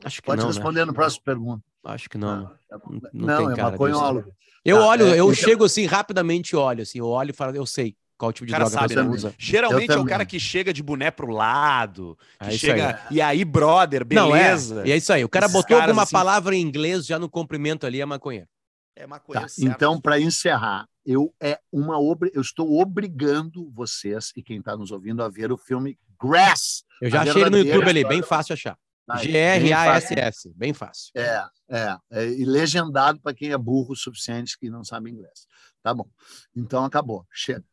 Acho 0.04 0.20
que 0.20 0.26
Pode 0.26 0.40
não, 0.40 0.48
responder 0.48 0.80
né? 0.80 0.84
no 0.86 0.94
próximo 0.94 1.24
pergunta. 1.24 1.64
Acho 1.84 2.08
que 2.08 2.18
não. 2.18 2.28
Ah, 2.28 2.58
não, 2.70 3.00
não, 3.12 3.40
não 3.40 3.50
é 3.50 3.62
maconhólogo. 3.62 4.32
Eu 4.64 4.78
tá, 4.78 4.86
olho, 4.86 5.06
é, 5.06 5.20
eu 5.20 5.32
chego 5.34 5.64
assim, 5.64 5.86
rapidamente 5.86 6.56
olho, 6.56 6.82
assim, 6.82 6.98
eu 6.98 7.06
olho 7.06 7.30
e 7.30 7.32
falo, 7.32 7.54
eu 7.54 7.64
sei 7.64 7.96
qual 8.16 8.32
tipo 8.32 8.46
de 8.46 8.52
droga 8.52 8.70
sabe, 8.70 8.94
você 8.94 9.02
né? 9.02 9.08
usa. 9.08 9.34
Geralmente 9.38 9.92
é 9.92 9.98
o 9.98 10.04
cara 10.04 10.24
que 10.24 10.40
chega 10.40 10.72
de 10.72 10.82
boné 10.82 11.10
pro 11.10 11.30
lado, 11.30 12.18
que 12.40 12.48
é 12.48 12.50
chega, 12.52 13.00
aí. 13.08 13.16
e 13.16 13.20
aí, 13.20 13.44
brother, 13.44 14.04
beleza. 14.04 14.76
Não, 14.76 14.82
é, 14.82 14.88
e 14.88 14.92
é 14.92 14.96
isso 14.96 15.12
aí, 15.12 15.24
o 15.24 15.28
cara 15.28 15.46
Esses 15.46 15.56
botou 15.56 15.78
alguma 15.78 16.02
assim... 16.02 16.12
palavra 16.12 16.54
em 16.54 16.60
inglês 16.60 17.06
já 17.06 17.18
no 17.18 17.28
cumprimento 17.28 17.86
ali, 17.86 18.00
é 18.00 18.06
maconheiro. 18.06 18.48
É 18.96 19.06
maconha, 19.06 19.42
tá, 19.42 19.46
Então, 19.58 20.00
para 20.00 20.18
encerrar, 20.18 20.88
eu 21.04 21.32
é 21.38 21.60
uma 21.70 22.00
obri... 22.00 22.30
eu 22.34 22.40
estou 22.40 22.80
obrigando 22.80 23.70
vocês 23.70 24.32
e 24.34 24.42
quem 24.42 24.58
está 24.58 24.74
nos 24.74 24.90
ouvindo 24.90 25.22
a 25.22 25.28
ver 25.28 25.52
o 25.52 25.58
filme 25.58 25.98
Grass. 26.18 26.82
Eu 27.02 27.10
já 27.10 27.22
achei 27.22 27.42
ele 27.42 27.50
no 27.50 27.58
YouTube 27.58 27.90
ali, 27.90 28.04
bem 28.04 28.22
fácil 28.22 28.54
achar. 28.54 28.78
G-R-A-S-S, 29.20 30.52
bem 30.56 30.72
fácil. 30.72 31.12
É, 31.14 31.44
é, 31.68 31.96
é 32.10 32.26
e 32.26 32.44
legendado 32.44 33.20
para 33.20 33.34
quem 33.34 33.52
é 33.52 33.58
burro 33.58 33.92
o 33.92 33.96
suficiente 33.96 34.58
que 34.58 34.68
não 34.70 34.82
sabe 34.82 35.10
inglês. 35.10 35.46
Tá 35.82 35.94
bom. 35.94 36.08
Então 36.56 36.84
acabou. 36.84 37.24
Chega. 37.30 37.64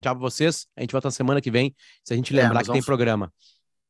Tchau 0.00 0.14
pra 0.14 0.20
vocês. 0.20 0.66
A 0.76 0.80
gente 0.80 0.92
volta 0.92 1.08
na 1.08 1.12
semana 1.12 1.40
que 1.40 1.50
vem, 1.50 1.74
se 2.04 2.12
a 2.12 2.16
gente 2.16 2.36
é, 2.36 2.42
lembrar 2.42 2.60
é, 2.60 2.64
que 2.64 2.72
tem 2.72 2.82
programa. 2.82 3.32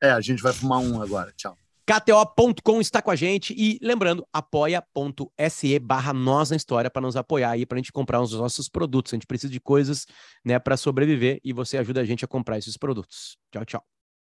É, 0.03 0.11
a 0.11 0.21
gente 0.21 0.43
vai 0.43 0.53
fumar 0.53 0.81
um 0.81 1.03
agora. 1.03 1.33
Tchau. 1.37 1.57
KTO.com 1.87 2.81
está 2.81 3.03
com 3.03 3.11
a 3.11 3.17
gente 3.17 3.53
e 3.53 3.77
lembrando, 3.83 4.25
apoia.se 4.33 5.79
barra 5.81 6.13
nós 6.13 6.51
na 6.51 6.57
história 6.57 6.89
para 6.89 7.03
nos 7.03 7.17
apoiar 7.17 7.51
aí, 7.51 7.67
para 7.67 7.77
a 7.77 7.81
gente 7.81 7.91
comprar 7.91 8.21
os 8.21 8.33
nossos 8.33 8.69
produtos. 8.69 9.13
A 9.13 9.17
gente 9.17 9.27
precisa 9.27 9.53
de 9.53 9.59
coisas 9.59 10.07
né, 10.45 10.59
para 10.61 10.77
sobreviver 10.77 11.41
e 11.43 11.53
você 11.53 11.79
ajuda 11.79 12.01
a 12.01 12.05
gente 12.05 12.25
a 12.25 12.29
comprar 12.29 12.59
esses 12.59 12.77
produtos. 12.77 13.37
Tchau, 13.51 13.65
tchau. 13.65 13.85